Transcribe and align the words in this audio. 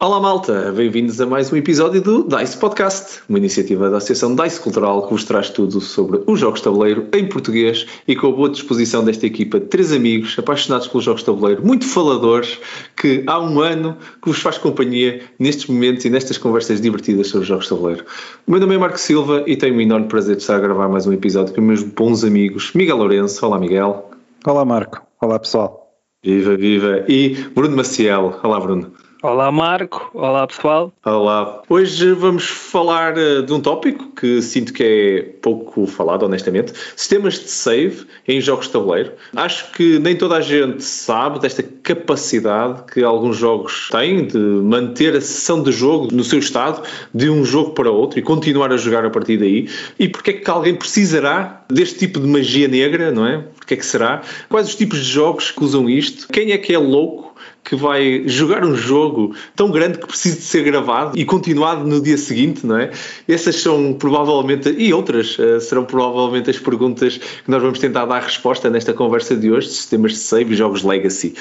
Olá 0.00 0.20
malta, 0.20 0.70
bem-vindos 0.70 1.20
a 1.20 1.26
mais 1.26 1.52
um 1.52 1.56
episódio 1.56 2.00
do 2.00 2.22
DICE 2.22 2.56
Podcast, 2.56 3.20
uma 3.28 3.36
iniciativa 3.36 3.90
da 3.90 3.96
Associação 3.96 4.32
DICE 4.32 4.60
Cultural 4.60 5.02
que 5.02 5.10
vos 5.10 5.24
traz 5.24 5.50
tudo 5.50 5.80
sobre 5.80 6.22
os 6.24 6.38
jogos 6.38 6.60
de 6.60 6.64
tabuleiro 6.66 7.08
em 7.12 7.28
português 7.28 7.84
e 8.06 8.14
com 8.14 8.28
a 8.28 8.30
boa 8.30 8.48
disposição 8.48 9.04
desta 9.04 9.26
equipa 9.26 9.58
de 9.58 9.66
três 9.66 9.92
amigos 9.92 10.38
apaixonados 10.38 10.86
pelos 10.86 11.02
jogos 11.02 11.22
de 11.22 11.26
tabuleiro, 11.26 11.66
muito 11.66 11.84
faladores, 11.84 12.60
que 12.96 13.24
há 13.26 13.40
um 13.40 13.58
ano 13.58 13.96
que 14.22 14.28
vos 14.28 14.38
faz 14.38 14.56
companhia 14.56 15.20
nestes 15.36 15.66
momentos 15.66 16.04
e 16.04 16.10
nestas 16.10 16.38
conversas 16.38 16.80
divertidas 16.80 17.26
sobre 17.26 17.42
os 17.42 17.48
jogos 17.48 17.64
de 17.64 17.70
tabuleiro. 17.70 18.04
O 18.46 18.52
meu 18.52 18.60
nome 18.60 18.76
é 18.76 18.78
Marco 18.78 19.00
Silva 19.00 19.42
e 19.48 19.56
tenho 19.56 19.74
o 19.74 19.80
enorme 19.80 20.06
prazer 20.06 20.36
de 20.36 20.42
estar 20.42 20.54
a 20.54 20.60
gravar 20.60 20.88
mais 20.88 21.08
um 21.08 21.12
episódio 21.12 21.52
com 21.52 21.60
meus 21.60 21.82
bons 21.82 22.22
amigos 22.22 22.72
Miguel 22.72 22.98
Lourenço. 22.98 23.44
Olá 23.44 23.58
Miguel. 23.58 24.08
Olá 24.46 24.64
Marco. 24.64 25.02
Olá 25.20 25.40
pessoal. 25.40 25.92
Viva, 26.22 26.56
viva. 26.56 27.04
E 27.08 27.30
Bruno 27.52 27.76
Maciel. 27.76 28.38
Olá 28.44 28.60
Bruno. 28.60 28.92
Olá 29.20 29.50
Marco, 29.50 30.10
olá 30.14 30.46
pessoal. 30.46 30.92
Olá. 31.04 31.62
Hoje 31.68 32.12
vamos 32.12 32.44
falar 32.44 33.18
uh, 33.18 33.42
de 33.42 33.52
um 33.52 33.60
tópico 33.60 34.12
que 34.14 34.40
sinto 34.40 34.72
que 34.72 34.84
é 34.84 35.22
pouco 35.42 35.88
falado, 35.88 36.22
honestamente. 36.22 36.72
Sistemas 36.94 37.34
de 37.34 37.50
save 37.50 38.06
em 38.28 38.40
jogos 38.40 38.66
de 38.66 38.72
tabuleiro. 38.74 39.14
Acho 39.34 39.72
que 39.72 39.98
nem 39.98 40.14
toda 40.14 40.36
a 40.36 40.40
gente 40.40 40.84
sabe 40.84 41.40
desta 41.40 41.64
capacidade 41.64 42.84
que 42.92 43.02
alguns 43.02 43.36
jogos 43.36 43.88
têm 43.90 44.24
de 44.24 44.38
manter 44.38 45.16
a 45.16 45.20
sessão 45.20 45.64
de 45.64 45.72
jogo 45.72 46.14
no 46.14 46.22
seu 46.22 46.38
estado 46.38 46.84
de 47.12 47.28
um 47.28 47.44
jogo 47.44 47.72
para 47.72 47.90
outro 47.90 48.20
e 48.20 48.22
continuar 48.22 48.72
a 48.72 48.76
jogar 48.76 49.04
a 49.04 49.10
partir 49.10 49.36
daí. 49.36 49.68
E 49.98 50.08
porque 50.08 50.30
é 50.30 50.34
que 50.34 50.48
alguém 50.48 50.76
precisará 50.76 51.64
deste 51.68 51.98
tipo 51.98 52.20
de 52.20 52.26
magia 52.28 52.68
negra, 52.68 53.10
não 53.10 53.26
é? 53.26 53.44
Porque 53.56 53.74
é 53.74 53.76
que 53.76 53.84
será? 53.84 54.22
Quais 54.48 54.68
os 54.68 54.76
tipos 54.76 55.00
de 55.00 55.10
jogos 55.10 55.50
que 55.50 55.64
usam 55.64 55.90
isto? 55.90 56.28
Quem 56.28 56.52
é 56.52 56.58
que 56.58 56.72
é 56.72 56.78
louco 56.78 57.28
que 57.68 57.76
vai 57.76 58.22
jogar 58.26 58.64
um 58.64 58.74
jogo 58.74 59.34
tão 59.54 59.70
grande 59.70 59.98
que 59.98 60.06
precisa 60.06 60.36
de 60.36 60.42
ser 60.42 60.64
gravado 60.64 61.18
e 61.18 61.22
continuado 61.22 61.86
no 61.86 62.00
dia 62.00 62.16
seguinte, 62.16 62.66
não 62.66 62.78
é? 62.78 62.90
Essas 63.28 63.56
são 63.56 63.92
provavelmente, 63.92 64.70
e 64.70 64.94
outras, 64.94 65.38
uh, 65.38 65.60
serão 65.60 65.84
provavelmente 65.84 66.48
as 66.48 66.58
perguntas 66.58 67.18
que 67.18 67.50
nós 67.50 67.60
vamos 67.60 67.78
tentar 67.78 68.06
dar 68.06 68.22
resposta 68.22 68.70
nesta 68.70 68.94
conversa 68.94 69.36
de 69.36 69.52
hoje, 69.52 69.68
de 69.68 69.74
sistemas 69.74 70.12
de 70.12 70.18
save 70.18 70.54
e 70.54 70.56
jogos 70.56 70.82
legacy. 70.82 71.34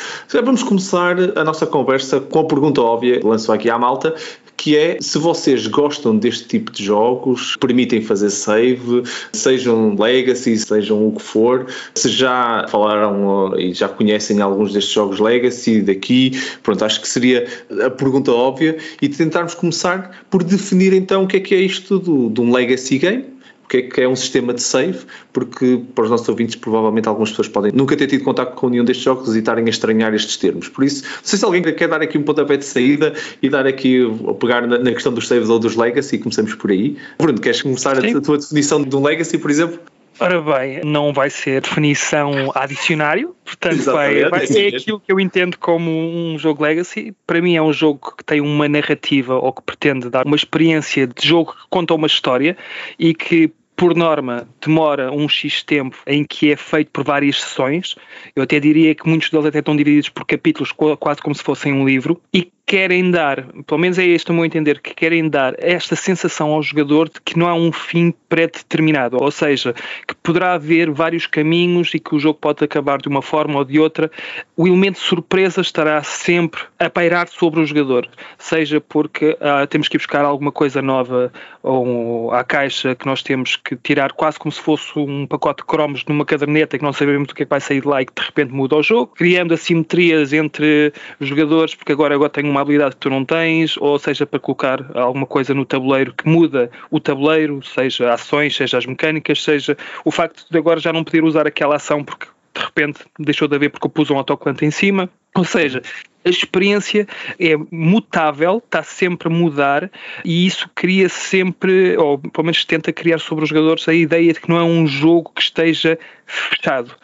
Vamos 0.44 0.64
começar 0.64 1.16
a 1.38 1.46
nossa 1.46 1.66
conversa 1.66 2.20
com 2.20 2.40
a 2.40 2.46
pergunta 2.46 2.82
óbvia, 2.82 3.22
lanço 3.24 3.50
aqui 3.54 3.70
à 3.70 3.80
malta, 3.80 4.14
que 4.58 4.76
é 4.76 4.98
se 5.00 5.20
vocês 5.20 5.68
gostam 5.68 6.18
deste 6.18 6.48
tipo 6.48 6.72
de 6.72 6.84
jogos, 6.84 7.56
permitem 7.58 8.02
fazer 8.02 8.32
save, 8.32 9.04
sejam 9.32 9.96
legacy, 9.96 10.58
sejam 10.58 11.08
o 11.08 11.12
que 11.12 11.22
for, 11.22 11.68
se 11.94 12.10
já 12.10 12.66
falaram 12.68 13.58
e 13.58 13.72
já 13.74 13.88
conhecem 13.88 14.42
alguns 14.42 14.74
destes 14.74 14.94
jogos 14.94 15.20
legacy 15.20 15.82
daqui, 15.82 16.32
pronto, 16.64 16.84
acho 16.84 17.00
que 17.00 17.08
seria 17.08 17.48
a 17.86 17.90
pergunta 17.92 18.32
óbvia. 18.32 18.78
E 19.00 19.08
tentarmos 19.08 19.54
começar 19.54 20.26
por 20.30 20.44
definir 20.44 20.92
então 20.92 21.24
o 21.24 21.28
que 21.28 21.38
é 21.38 21.40
que 21.40 21.54
é 21.54 21.60
isto 21.60 22.00
do, 22.00 22.30
de 22.30 22.42
um 22.42 22.52
legacy 22.52 22.98
game 22.98 23.37
o 23.68 23.70
que 23.70 23.78
é 23.78 23.82
que 23.82 24.02
é 24.02 24.08
um 24.08 24.16
sistema 24.16 24.54
de 24.54 24.64
save, 24.64 25.00
porque 25.34 25.82
para 25.94 26.06
os 26.06 26.10
nossos 26.10 26.28
ouvintes 26.30 26.56
provavelmente 26.56 27.06
algumas 27.10 27.32
pessoas 27.32 27.50
podem 27.50 27.74
nunca 27.74 27.98
ter 27.98 28.08
tido 28.08 28.24
contato 28.24 28.56
com 28.56 28.70
nenhum 28.70 28.86
destes 28.86 29.04
jogos 29.04 29.36
e 29.36 29.40
estarem 29.40 29.66
a 29.66 29.70
estranhar 29.70 30.14
estes 30.14 30.38
termos. 30.38 30.70
Por 30.70 30.86
isso, 30.86 31.04
não 31.04 31.20
sei 31.22 31.38
se 31.38 31.44
alguém 31.44 31.62
quer 31.62 31.90
dar 31.90 32.02
aqui 32.02 32.18
um 32.18 32.24
pontapé 32.24 32.56
de 32.56 32.64
saída 32.64 33.14
e 33.42 33.50
dar 33.50 33.68
aqui, 33.68 34.02
ou 34.02 34.34
pegar 34.36 34.66
na, 34.66 34.80
na 34.80 34.94
questão 34.94 35.14
dos 35.14 35.28
saves 35.28 35.50
ou 35.50 35.60
dos 35.60 35.76
legacy 35.76 36.16
e 36.16 36.20
começamos 36.20 36.56
por 36.56 36.72
aí. 36.72 36.96
Bruno, 37.20 37.42
queres 37.42 37.62
começar 37.62 37.98
a, 37.98 38.18
a 38.18 38.22
tua 38.22 38.38
definição 38.38 38.82
de 38.82 38.96
um 38.96 39.04
legacy, 39.04 39.38
por 39.38 39.52
exemplo? 39.52 39.80
Ora 40.20 40.42
bem, 40.42 40.82
não 40.84 41.14
vai 41.14 41.30
ser 41.30 41.62
definição 41.62 42.52
adicionário, 42.56 43.36
portanto 43.46 43.84
vai, 43.84 44.28
vai, 44.28 44.46
é 44.46 44.76
aquilo 44.76 45.00
que 45.00 45.12
eu 45.12 45.20
entendo 45.20 45.58
como 45.60 45.92
um 45.92 46.40
jogo 46.40 46.64
legacy. 46.64 47.14
Para 47.26 47.40
mim 47.40 47.56
é 47.56 47.62
um 47.62 47.72
jogo 47.72 48.16
que 48.18 48.24
tem 48.24 48.42
uma 48.42 48.68
narrativa 48.68 49.36
ou 49.36 49.54
que 49.54 49.62
pretende 49.62 50.10
dar 50.10 50.26
uma 50.26 50.36
experiência 50.36 51.06
de 51.06 51.28
jogo 51.28 51.54
que 51.54 51.68
conta 51.70 51.94
uma 51.94 52.08
história 52.08 52.58
e 52.98 53.14
que 53.14 53.52
por 53.78 53.96
norma, 53.96 54.50
demora 54.60 55.12
um 55.12 55.30
X 55.30 55.62
tempo 55.62 55.96
em 56.08 56.26
que 56.26 56.52
é 56.52 56.58
feito 56.58 56.90
por 56.90 57.04
várias 57.04 57.40
sessões. 57.40 57.96
Eu 58.36 58.42
até 58.42 58.60
diria 58.60 58.96
que 58.96 59.08
muitos 59.08 59.30
deles 59.30 59.46
até 59.46 59.60
estão 59.60 59.76
divididos 59.76 60.10
por 60.10 60.26
capítulos, 60.26 60.74
quase 61.00 61.22
como 61.22 61.36
se 61.36 61.44
fossem 61.44 61.72
um 61.72 61.88
livro, 61.88 62.20
e 62.34 62.52
querem 62.68 63.10
dar, 63.10 63.46
pelo 63.66 63.80
menos 63.80 63.98
é 63.98 64.06
este 64.06 64.30
o 64.30 64.34
meu 64.34 64.44
entender, 64.44 64.82
que 64.82 64.94
querem 64.94 65.30
dar 65.30 65.56
esta 65.58 65.96
sensação 65.96 66.50
ao 66.50 66.62
jogador 66.62 67.08
de 67.08 67.22
que 67.22 67.40
não 67.40 67.48
há 67.48 67.54
um 67.54 67.72
fim 67.72 68.14
pré-determinado, 68.28 69.18
ou 69.22 69.32
seja, 69.32 69.74
que 70.06 70.14
poderá 70.16 70.54
haver 70.54 70.92
vários 70.92 71.26
caminhos 71.26 71.94
e 71.94 72.00
que 72.00 72.14
o 72.14 72.20
jogo 72.20 72.38
pode 72.40 72.66
acabar 72.66 72.98
de 72.98 73.08
uma 73.08 73.22
forma 73.22 73.60
ou 73.60 73.64
de 73.64 73.80
outra. 73.80 74.12
O 74.58 74.68
elemento 74.68 75.00
surpresa 75.00 75.62
estará 75.62 76.04
sempre 76.04 76.62
a 76.78 76.90
pairar 76.90 77.30
sobre 77.30 77.62
o 77.62 77.66
jogador, 77.66 78.06
seja 78.38 78.82
porque 78.82 79.38
ah, 79.40 79.66
temos 79.66 79.88
que 79.88 79.96
ir 79.96 80.00
buscar 80.00 80.26
alguma 80.26 80.52
coisa 80.52 80.82
nova 80.82 81.32
ou 81.64 82.34
à 82.34 82.44
caixa 82.44 82.96
que 82.96 83.06
nós 83.06 83.24
temos 83.24 83.56
que 83.56 83.78
tirar 83.78 84.12
quase 84.12 84.38
como 84.38 84.52
se 84.52 84.60
fosse 84.60 84.92
um 85.00 85.26
pacote 85.26 85.62
de 85.62 85.68
cromos 85.68 86.04
numa 86.06 86.26
caderneta 86.26 86.78
que 86.78 86.84
não 86.84 86.92
sabemos 86.92 87.32
o 87.32 87.36
que 87.36 87.44
é 87.44 87.46
que 87.46 87.50
vai 87.50 87.62
sair 87.62 87.80
de 87.80 87.88
lá 87.88 88.02
e 88.02 88.06
que 88.06 88.14
de 88.14 88.26
repente 88.26 88.52
muda 88.52 88.76
o 88.76 88.84
jogo, 88.84 89.14
criando 89.16 89.54
assimetrias 89.54 90.34
entre 90.34 90.92
jogadores, 91.22 91.74
porque 91.74 91.94
agora, 91.94 92.14
agora 92.14 92.30
tenho 92.30 92.50
uma 92.50 92.57
uma 92.58 92.62
habilidade 92.62 92.96
que 92.96 93.02
tu 93.02 93.10
não 93.10 93.24
tens, 93.24 93.78
ou 93.78 93.98
seja 94.00 94.26
para 94.26 94.40
colocar 94.40 94.84
alguma 94.96 95.26
coisa 95.26 95.54
no 95.54 95.66
tabuleiro 95.66 96.14
que 96.14 96.28
muda 96.28 96.70
o 96.90 97.00
tabuleiro, 97.00 97.64
seja 97.64 98.14
ações, 98.14 98.56
seja 98.56 98.78
as 98.78 98.86
mecânicas, 98.86 99.44
seja 99.44 99.78
o 100.04 100.12
facto 100.12 100.46
de 100.50 100.58
agora 100.58 100.80
já 100.80 100.92
não 100.92 101.04
poder 101.04 101.24
usar 101.24 101.48
aquela 101.48 101.76
ação 101.76 102.04
porque 102.04 102.28
de 102.56 102.64
repente 102.64 103.00
deixou 103.20 103.48
de 103.48 103.56
haver 103.56 103.70
porque 103.70 103.86
eu 103.86 103.92
pus 103.92 104.10
um 104.10 104.18
autocolante 104.18 104.66
em 104.66 104.72
cima. 104.72 105.10
Ou 105.36 105.46
seja, 105.46 105.84
a 106.26 106.30
experiência 106.30 107.08
é 107.40 107.56
mutável, 107.70 108.58
está 108.58 108.82
sempre 108.82 109.28
a 109.28 109.32
mudar 109.32 109.92
e 110.26 110.48
isso 110.48 110.68
cria 110.74 111.08
sempre, 111.08 111.96
ou 111.96 112.18
pelo 112.18 112.46
menos 112.46 112.66
tenta 112.66 112.92
criar 112.92 113.20
sobre 113.20 113.44
os 113.44 113.50
jogadores 113.50 113.88
a 113.88 113.94
ideia 113.94 114.34
de 114.34 114.42
que 114.42 114.50
não 114.50 114.58
é 114.58 114.64
um 114.64 114.88
jogo 114.88 115.32
que 115.36 115.42
esteja 115.42 116.00
fechado 116.26 116.96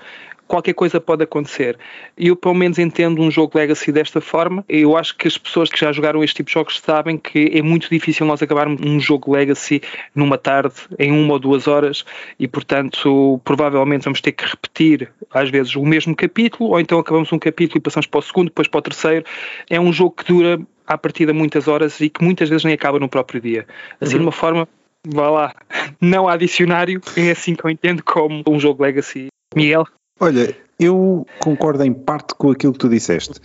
qualquer 0.54 0.74
coisa 0.74 1.02
pode 1.02 1.24
acontecer. 1.24 1.80
Eu, 2.16 2.36
pelo 2.36 2.54
menos, 2.54 2.78
entendo 2.78 3.20
um 3.24 3.32
jogo 3.32 3.58
Legacy 3.58 3.92
desta 3.92 4.22
forma. 4.22 4.64
Eu 4.70 4.96
acho 4.96 5.18
que 5.18 5.28
as 5.28 5.36
pessoas 5.36 5.68
que 5.68 5.80
já 5.80 5.92
jogaram 5.92 6.24
este 6.24 6.36
tipo 6.36 6.48
de 6.48 6.54
jogos 6.54 6.80
sabem 6.80 7.18
que 7.18 7.50
é 7.52 7.62
muito 7.64 7.90
difícil 7.90 8.24
nós 8.28 8.40
acabarmos 8.40 8.80
um 8.86 9.00
jogo 9.00 9.34
Legacy 9.34 9.82
numa 10.14 10.38
tarde, 10.38 10.76
em 11.00 11.12
uma 11.12 11.34
ou 11.34 11.40
duas 11.40 11.68
horas, 11.68 12.06
e, 12.40 12.48
portanto, 12.48 13.42
provavelmente 13.44 14.04
vamos 14.04 14.22
ter 14.22 14.32
que 14.32 14.46
repetir, 14.46 15.12
às 15.32 15.50
vezes, 15.50 15.76
o 15.76 15.84
mesmo 15.84 16.16
capítulo, 16.16 16.70
ou 16.70 16.80
então 16.80 17.00
acabamos 17.00 17.34
um 17.34 17.40
capítulo 17.40 17.80
e 17.80 17.82
passamos 17.82 18.06
para 18.06 18.20
o 18.20 18.22
segundo, 18.22 18.50
depois 18.50 18.68
para 18.68 18.78
o 18.78 18.82
terceiro. 18.84 19.26
É 19.68 19.80
um 19.80 19.92
jogo 19.92 20.12
que 20.12 20.32
dura 20.32 20.62
à 20.86 20.96
partida 20.96 21.34
muitas 21.34 21.68
horas 21.68 22.00
e 22.00 22.12
que 22.12 22.24
muitas 22.24 22.48
vezes 22.48 22.64
nem 22.64 22.76
acaba 22.76 23.00
no 23.00 23.10
próprio 23.10 23.42
dia. 23.42 23.66
Assim, 24.00 24.14
uhum. 24.14 24.20
de 24.20 24.26
uma 24.28 24.32
forma, 24.32 24.68
vá 25.08 25.32
lá, 25.32 25.56
não 26.00 26.28
há 26.28 26.38
dicionário, 26.38 27.02
é 27.18 27.32
assim 27.32 27.56
que 27.56 27.66
eu 27.66 27.72
entendo 27.72 28.04
como 28.04 28.44
um 28.48 28.60
jogo 28.60 28.84
Legacy. 28.84 29.30
Miguel? 29.56 29.86
Olha, 30.24 30.56
eu 30.80 31.28
concordo 31.42 31.84
em 31.84 31.92
parte 31.92 32.34
com 32.36 32.50
aquilo 32.50 32.72
que 32.72 32.80
tu 32.80 32.88
disseste, 32.88 33.42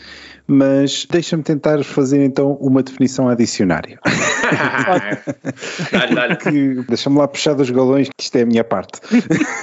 mas 0.46 1.04
deixa-me 1.10 1.42
tentar 1.42 1.82
fazer 1.82 2.24
então 2.24 2.52
uma 2.60 2.84
definição 2.84 3.28
adicionária. 3.28 3.98
Deixa-me 6.88 7.18
lá 7.18 7.26
puxar 7.26 7.54
dos 7.54 7.68
galões, 7.68 8.08
que 8.16 8.22
isto 8.22 8.36
é 8.36 8.42
a 8.42 8.46
minha 8.46 8.62
parte. 8.62 9.00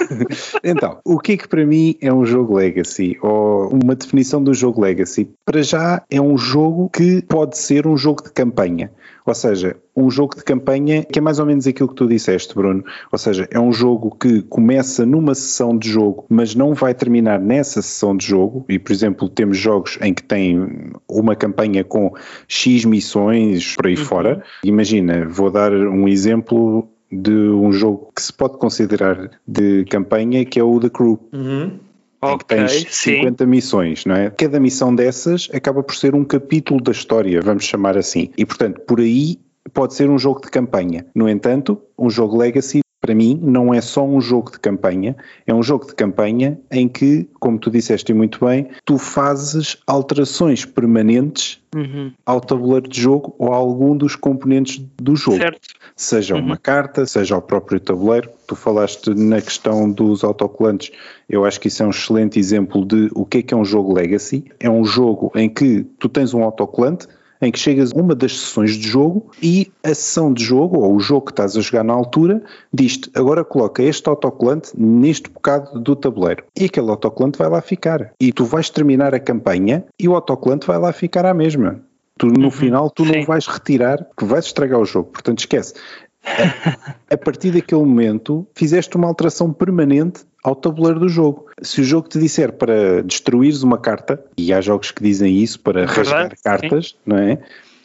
então, 0.62 0.98
o 1.06 1.18
que 1.18 1.32
é 1.32 1.36
que 1.38 1.48
para 1.48 1.64
mim 1.64 1.96
é 2.02 2.12
um 2.12 2.26
jogo 2.26 2.56
Legacy? 2.56 3.16
Ou 3.22 3.70
uma 3.70 3.94
definição 3.94 4.44
do 4.44 4.52
jogo 4.52 4.82
Legacy? 4.82 5.30
Para 5.42 5.62
já 5.62 6.02
é 6.10 6.20
um 6.20 6.36
jogo 6.36 6.90
que 6.90 7.22
pode 7.22 7.56
ser 7.56 7.86
um 7.86 7.96
jogo 7.96 8.22
de 8.22 8.30
campanha. 8.30 8.90
Ou 9.26 9.34
seja, 9.34 9.76
um 9.94 10.08
jogo 10.08 10.36
de 10.36 10.44
campanha 10.44 11.04
que 11.04 11.18
é 11.18 11.22
mais 11.22 11.38
ou 11.38 11.46
menos 11.46 11.66
aquilo 11.66 11.88
que 11.88 11.94
tu 11.96 12.06
disseste, 12.06 12.54
Bruno. 12.54 12.84
Ou 13.10 13.18
seja, 13.18 13.48
é 13.50 13.58
um 13.58 13.72
jogo 13.72 14.16
que 14.18 14.42
começa 14.42 15.04
numa 15.04 15.34
sessão 15.34 15.76
de 15.76 15.90
jogo, 15.90 16.24
mas 16.28 16.54
não 16.54 16.72
vai 16.74 16.94
terminar 16.94 17.40
nessa 17.40 17.82
sessão 17.82 18.16
de 18.16 18.24
jogo. 18.24 18.64
E, 18.68 18.78
por 18.78 18.92
exemplo, 18.92 19.28
temos 19.28 19.58
jogos 19.58 19.98
em 20.00 20.14
que 20.14 20.22
tem 20.22 20.92
uma 21.08 21.34
campanha 21.34 21.82
com 21.82 22.14
X 22.46 22.84
missões 22.84 23.74
por 23.74 23.86
aí 23.86 23.96
uhum. 23.96 24.04
fora. 24.04 24.44
Imagina, 24.62 25.26
vou 25.28 25.50
dar 25.50 25.72
um 25.72 26.06
exemplo 26.06 26.88
de 27.10 27.32
um 27.32 27.72
jogo 27.72 28.10
que 28.14 28.22
se 28.22 28.32
pode 28.32 28.58
considerar 28.58 29.30
de 29.46 29.84
campanha, 29.86 30.44
que 30.44 30.58
é 30.58 30.62
o 30.62 30.78
The 30.80 30.90
Crew. 30.90 31.18
Uhum. 31.32 31.85
Que 32.20 32.44
tens 32.44 32.86
50 32.88 33.44
sim. 33.44 33.50
missões, 33.50 34.04
não 34.04 34.14
é? 34.14 34.30
Cada 34.30 34.58
missão 34.58 34.94
dessas 34.94 35.48
acaba 35.52 35.82
por 35.82 35.94
ser 35.94 36.14
um 36.14 36.24
capítulo 36.24 36.82
da 36.82 36.92
história, 36.92 37.40
vamos 37.40 37.64
chamar 37.64 37.96
assim. 37.96 38.30
E 38.36 38.44
portanto, 38.44 38.80
por 38.80 39.00
aí 39.00 39.38
pode 39.72 39.94
ser 39.94 40.08
um 40.08 40.18
jogo 40.18 40.40
de 40.40 40.48
campanha. 40.48 41.06
No 41.14 41.28
entanto, 41.28 41.80
um 41.98 42.08
jogo 42.08 42.36
Legacy 42.36 42.80
para 43.06 43.14
mim, 43.14 43.38
não 43.40 43.72
é 43.72 43.80
só 43.80 44.04
um 44.04 44.20
jogo 44.20 44.50
de 44.50 44.58
campanha, 44.58 45.14
é 45.46 45.54
um 45.54 45.62
jogo 45.62 45.86
de 45.86 45.94
campanha 45.94 46.58
em 46.72 46.88
que, 46.88 47.28
como 47.38 47.56
tu 47.56 47.70
disseste 47.70 48.12
muito 48.12 48.44
bem, 48.44 48.66
tu 48.84 48.98
fazes 48.98 49.76
alterações 49.86 50.64
permanentes 50.64 51.62
uhum. 51.72 52.10
ao 52.26 52.40
tabuleiro 52.40 52.88
de 52.88 53.00
jogo 53.00 53.32
ou 53.38 53.52
a 53.52 53.56
algum 53.56 53.96
dos 53.96 54.16
componentes 54.16 54.84
do 55.00 55.14
jogo. 55.14 55.36
Certo. 55.36 55.68
Seja 55.94 56.34
uhum. 56.34 56.40
uma 56.40 56.56
carta, 56.56 57.06
seja 57.06 57.36
o 57.36 57.40
próprio 57.42 57.78
tabuleiro. 57.78 58.28
Tu 58.48 58.56
falaste 58.56 59.14
na 59.14 59.40
questão 59.40 59.88
dos 59.88 60.24
autocolantes, 60.24 60.90
eu 61.30 61.44
acho 61.44 61.60
que 61.60 61.68
isso 61.68 61.84
é 61.84 61.86
um 61.86 61.90
excelente 61.90 62.40
exemplo 62.40 62.84
de 62.84 63.08
o 63.14 63.24
que 63.24 63.38
é 63.38 63.42
que 63.42 63.54
é 63.54 63.56
um 63.56 63.64
jogo 63.64 63.94
legacy. 63.94 64.44
É 64.58 64.68
um 64.68 64.84
jogo 64.84 65.30
em 65.36 65.48
que 65.48 65.86
tu 66.00 66.08
tens 66.08 66.34
um 66.34 66.42
autocolante, 66.42 67.06
em 67.40 67.50
que 67.50 67.58
chegas 67.58 67.92
a 67.92 68.00
uma 68.00 68.14
das 68.14 68.38
sessões 68.38 68.76
de 68.76 68.88
jogo 68.88 69.30
e 69.42 69.70
a 69.82 69.88
sessão 69.88 70.32
de 70.32 70.42
jogo, 70.42 70.78
ou 70.78 70.94
o 70.94 71.00
jogo 71.00 71.26
que 71.26 71.32
estás 71.32 71.56
a 71.56 71.60
jogar 71.60 71.84
na 71.84 71.92
altura, 71.92 72.42
diz-te 72.72 73.10
agora 73.14 73.44
coloca 73.44 73.82
este 73.82 74.08
autocolante 74.08 74.70
neste 74.76 75.28
bocado 75.30 75.80
do 75.80 75.94
tabuleiro. 75.94 76.44
E 76.58 76.64
aquele 76.64 76.90
autocolante 76.90 77.38
vai 77.38 77.48
lá 77.48 77.60
ficar. 77.60 78.12
E 78.20 78.32
tu 78.32 78.44
vais 78.44 78.70
terminar 78.70 79.14
a 79.14 79.20
campanha 79.20 79.84
e 79.98 80.08
o 80.08 80.14
autocolante 80.14 80.66
vai 80.66 80.78
lá 80.78 80.92
ficar 80.92 81.26
à 81.26 81.34
mesma. 81.34 81.80
Tu 82.18 82.28
no 82.28 82.44
uhum, 82.44 82.50
final 82.50 82.90
tu 82.90 83.04
sim. 83.04 83.12
não 83.12 83.24
vais 83.24 83.46
retirar, 83.46 84.06
que 84.16 84.24
vais 84.24 84.46
estragar 84.46 84.80
o 84.80 84.86
jogo. 84.86 85.10
Portanto, 85.10 85.40
esquece. 85.40 85.74
A, 87.08 87.16
partir 87.16 87.52
daquele 87.52 87.82
momento 87.82 88.46
fizeste 88.54 88.96
uma 88.96 89.06
alteração 89.06 89.52
permanente 89.52 90.24
ao 90.42 90.54
tabuleiro 90.54 91.00
do 91.00 91.08
jogo. 91.08 91.46
Se 91.62 91.80
o 91.80 91.84
jogo 91.84 92.08
te 92.08 92.18
disser 92.18 92.52
para 92.52 93.02
destruires 93.02 93.62
uma 93.62 93.78
carta, 93.78 94.22
e 94.36 94.52
há 94.52 94.60
jogos 94.60 94.90
que 94.90 95.02
dizem 95.02 95.36
isso 95.36 95.60
para 95.60 95.82
é 95.82 95.84
rasgar 95.84 96.32
cartas, 96.42 96.88
sim. 96.88 96.94
não 97.06 97.16
é? 97.16 97.38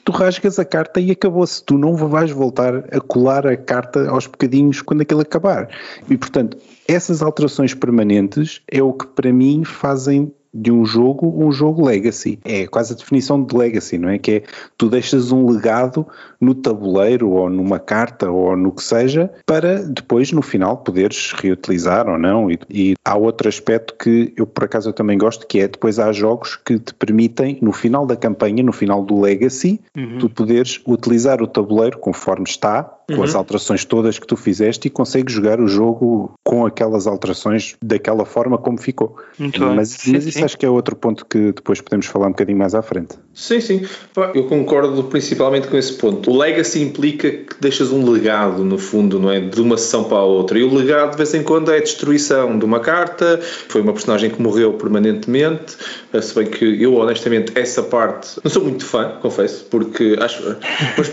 Tu 0.03 0.11
rasgas 0.11 0.57
a 0.57 0.65
carta 0.65 0.99
e 0.99 1.11
acabou-se. 1.11 1.63
Tu 1.63 1.77
não 1.77 1.95
vais 1.95 2.31
voltar 2.31 2.75
a 2.75 2.99
colar 2.99 3.45
a 3.45 3.55
carta 3.55 4.09
aos 4.09 4.25
bocadinhos 4.25 4.81
quando 4.81 5.01
aquilo 5.01 5.21
acabar. 5.21 5.69
E 6.09 6.17
portanto, 6.17 6.57
essas 6.87 7.21
alterações 7.21 7.73
permanentes 7.75 8.61
é 8.67 8.81
o 8.81 8.91
que 8.93 9.05
para 9.05 9.31
mim 9.31 9.63
fazem 9.63 10.33
de 10.53 10.71
um 10.71 10.85
jogo 10.85 11.33
um 11.43 11.51
jogo 11.51 11.85
legacy. 11.85 12.39
É 12.43 12.67
quase 12.67 12.93
a 12.93 12.95
definição 12.95 13.43
de 13.43 13.55
legacy, 13.55 13.97
não 13.97 14.09
é? 14.09 14.17
Que 14.17 14.31
é 14.31 14.43
tu 14.77 14.89
deixas 14.89 15.31
um 15.31 15.49
legado 15.49 16.05
no 16.39 16.53
tabuleiro 16.53 17.29
ou 17.29 17.49
numa 17.49 17.79
carta 17.79 18.29
ou 18.29 18.55
no 18.57 18.71
que 18.71 18.83
seja 18.83 19.31
para 19.45 19.81
depois 19.83 20.31
no 20.31 20.41
final 20.41 20.77
poderes 20.77 21.31
reutilizar 21.33 22.09
ou 22.09 22.17
não. 22.17 22.51
E, 22.51 22.59
e 22.69 22.95
há 23.03 23.15
outro 23.15 23.47
aspecto 23.47 23.95
que 23.97 24.33
eu 24.35 24.45
por 24.45 24.65
acaso 24.65 24.89
eu 24.89 24.93
também 24.93 25.17
gosto 25.17 25.47
que 25.47 25.59
é 25.59 25.67
depois 25.67 25.99
há 25.99 26.11
jogos 26.11 26.55
que 26.55 26.79
te 26.79 26.93
permitem 26.93 27.57
no 27.61 27.71
final 27.71 28.05
da 28.05 28.15
campanha, 28.15 28.63
no 28.63 28.73
final 28.73 29.03
do 29.03 29.19
legacy, 29.19 29.79
uhum. 29.95 30.17
tu 30.19 30.29
poderes 30.29 30.81
utilizar 30.85 31.41
o 31.41 31.47
tabuleiro 31.47 31.97
conforme 31.97 32.45
está 32.47 33.00
com 33.11 33.17
uhum. 33.17 33.23
as 33.23 33.35
alterações 33.35 33.85
todas 33.85 34.17
que 34.17 34.27
tu 34.27 34.35
fizeste 34.35 34.87
e 34.87 34.91
consegues 34.91 35.33
jogar 35.33 35.59
o 35.59 35.67
jogo 35.67 36.33
com 36.43 36.65
aquelas 36.65 37.07
alterações 37.07 37.75
daquela 37.83 38.25
forma 38.25 38.57
como 38.57 38.79
ficou. 38.79 39.15
Muito 39.37 39.61
mas, 39.61 39.89
sim, 39.89 40.13
mas 40.13 40.25
isso 40.25 40.39
sim. 40.39 40.43
acho 40.43 40.57
que 40.57 40.65
é 40.65 40.69
outro 40.69 40.95
ponto 40.95 41.25
que 41.25 41.51
depois 41.51 41.81
podemos 41.81 42.05
falar 42.05 42.27
um 42.27 42.31
bocadinho 42.31 42.57
mais 42.57 42.75
à 42.75 42.81
frente. 42.81 43.15
Sim, 43.33 43.61
sim. 43.61 43.85
Eu 44.33 44.45
concordo 44.45 45.03
principalmente 45.05 45.67
com 45.67 45.77
esse 45.77 45.93
ponto. 45.93 46.29
O 46.29 46.37
legacy 46.37 46.81
implica 46.81 47.31
que 47.31 47.55
deixas 47.59 47.91
um 47.91 48.09
legado, 48.09 48.63
no 48.63 48.77
fundo, 48.77 49.19
não 49.19 49.31
é? 49.31 49.39
De 49.39 49.61
uma 49.61 49.77
sessão 49.77 50.03
para 50.03 50.17
a 50.17 50.23
outra. 50.23 50.59
E 50.59 50.63
o 50.63 50.73
legado, 50.73 51.11
de 51.11 51.17
vez 51.17 51.33
em 51.33 51.43
quando, 51.43 51.71
é 51.71 51.77
a 51.77 51.81
destruição 51.81 52.57
de 52.57 52.65
uma 52.65 52.79
carta. 52.79 53.39
Foi 53.69 53.81
uma 53.81 53.93
personagem 53.93 54.29
que 54.29 54.41
morreu 54.41 54.73
permanentemente. 54.73 55.77
Se 56.21 56.35
bem 56.35 56.47
que 56.47 56.81
eu, 56.81 56.95
honestamente, 56.95 57.51
essa 57.55 57.81
parte 57.83 58.39
não 58.43 58.51
sou 58.51 58.63
muito 58.63 58.85
fã, 58.85 59.17
confesso, 59.21 59.65
porque 59.69 60.17
acho. 60.19 60.41
Mas, 60.97 61.11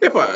epá, 0.00 0.28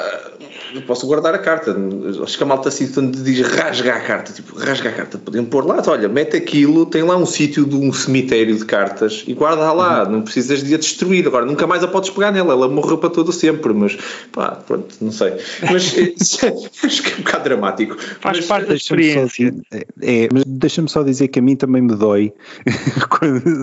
posso 0.92 1.06
guardar 1.06 1.34
a 1.34 1.38
carta. 1.38 1.74
Acho 2.22 2.36
que 2.36 2.42
a 2.42 2.46
malta 2.46 2.68
assim 2.68 2.86
quando 2.86 3.16
diz 3.22 3.40
rasga 3.40 3.94
a 3.94 4.00
carta, 4.00 4.30
tipo, 4.30 4.58
rasga 4.58 4.90
a 4.90 4.92
carta, 4.92 5.16
podiam 5.16 5.44
pôr 5.46 5.64
lá, 5.64 5.82
olha, 5.86 6.06
mete 6.06 6.36
aquilo, 6.36 6.84
tem 6.84 7.02
lá 7.02 7.16
um 7.16 7.24
sítio 7.24 7.64
de 7.64 7.74
um 7.74 7.90
cemitério 7.94 8.54
de 8.54 8.64
cartas 8.66 9.24
e 9.26 9.32
guarda 9.32 9.72
lá, 9.72 10.04
uhum. 10.04 10.12
não 10.12 10.22
precisas 10.22 10.62
de 10.62 10.74
a 10.74 10.78
destruir. 10.78 11.26
Agora, 11.26 11.46
nunca 11.46 11.66
mais 11.66 11.82
a 11.82 11.88
podes 11.88 12.10
pegar 12.10 12.30
nela, 12.30 12.52
ela 12.52 12.68
morreu 12.68 12.98
para 12.98 13.08
todo 13.08 13.32
sempre, 13.32 13.72
mas 13.72 13.96
pá, 14.32 14.50
pronto, 14.50 14.94
não 15.00 15.12
sei. 15.12 15.32
Mas 15.62 15.94
acho 16.84 17.02
que 17.02 17.12
é 17.12 17.14
um 17.14 17.22
bocado 17.22 17.44
dramático. 17.44 17.96
Faz 18.20 18.36
mas, 18.38 18.46
parte 18.46 18.68
da 18.68 18.74
experiência. 18.74 19.54
é, 19.72 19.86
é, 20.02 20.28
mas 20.30 20.44
deixa-me 20.46 20.90
só 20.90 21.02
dizer 21.02 21.28
que 21.28 21.38
a 21.38 21.42
mim 21.42 21.56
também 21.56 21.80
me 21.80 21.94
dói 21.94 22.34
quando. 23.08 23.62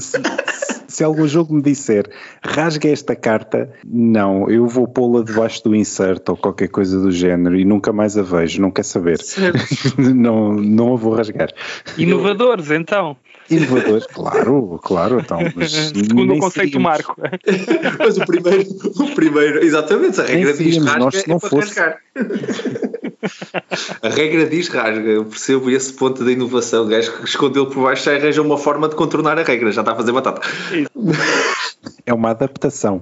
Se, 1.00 1.04
se 1.04 1.04
algum 1.06 1.26
jogo 1.28 1.54
me 1.54 1.62
disser 1.62 2.10
rasga 2.44 2.90
esta 2.90 3.16
carta, 3.16 3.70
não, 3.86 4.50
eu 4.50 4.68
vou 4.68 4.86
pô-la 4.86 5.24
debaixo 5.24 5.64
do 5.64 5.74
insert 5.74 6.28
ou 6.28 6.36
qualquer 6.36 6.68
coisa 6.68 7.00
do 7.00 7.10
género 7.10 7.58
e 7.58 7.64
nunca 7.64 7.94
mais 7.94 8.18
a 8.18 8.22
vejo, 8.22 8.62
não 8.62 8.70
quer 8.70 8.84
saber. 8.84 9.18
não, 9.98 10.54
não 10.54 10.94
a 10.94 10.98
vou 10.98 11.14
rasgar. 11.14 11.50
Inovadores, 11.98 12.70
então. 12.72 13.16
Inovadores, 13.50 14.08
claro, 14.08 14.80
claro. 14.84 15.20
Então, 15.22 15.40
mas 15.56 15.72
Segundo 15.72 16.34
o 16.34 16.40
conceito 16.40 16.66
seguimos. 16.68 16.84
Marco. 16.84 17.16
mas 17.98 18.18
o 18.18 18.26
primeiro, 18.26 18.68
o 19.00 19.16
primeiro, 19.16 19.64
exatamente, 19.64 20.20
a 20.20 20.26
regra 20.26 20.54
diz 20.54 20.78
rasga 20.78 21.00
nós, 21.00 21.16
é 21.16 21.24
para 21.24 21.40
fosse. 21.40 21.80
rasgar. 21.80 21.98
A 24.02 24.10
regra 24.10 24.46
diz 24.46 24.68
rasga, 24.68 25.10
eu 25.10 25.26
percebo 25.26 25.70
esse 25.70 25.94
ponto 25.94 26.24
da 26.24 26.32
inovação. 26.32 26.86
O 26.86 26.88
gajo 26.88 27.18
que 27.18 27.26
escondeu 27.26 27.68
por 27.68 27.84
baixo 27.84 28.06
já 28.06 28.16
arranja 28.16 28.42
uma 28.42 28.58
forma 28.58 28.88
de 28.88 28.96
contornar 28.96 29.38
a 29.38 29.44
regra, 29.44 29.72
já 29.72 29.82
está 29.82 29.92
a 29.92 29.96
fazer 29.96 30.12
batata. 30.12 30.42
É 32.06 32.14
uma 32.14 32.32
adaptação. 32.32 33.02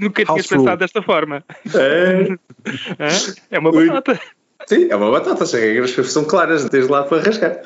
Nunca 0.00 0.24
tinha 0.24 0.42
pensado 0.42 0.76
desta 0.76 1.02
forma. 1.02 1.44
É, 1.74 2.36
é 3.50 3.58
uma 3.58 3.72
batata. 3.72 4.20
Sim, 4.66 4.88
é 4.90 4.96
uma 4.96 5.10
batata, 5.10 5.44
as 5.44 5.52
regras 5.52 5.92
são 6.10 6.24
claras, 6.24 6.68
tens 6.68 6.88
lá 6.88 7.04
para 7.04 7.22
rasgar. 7.22 7.62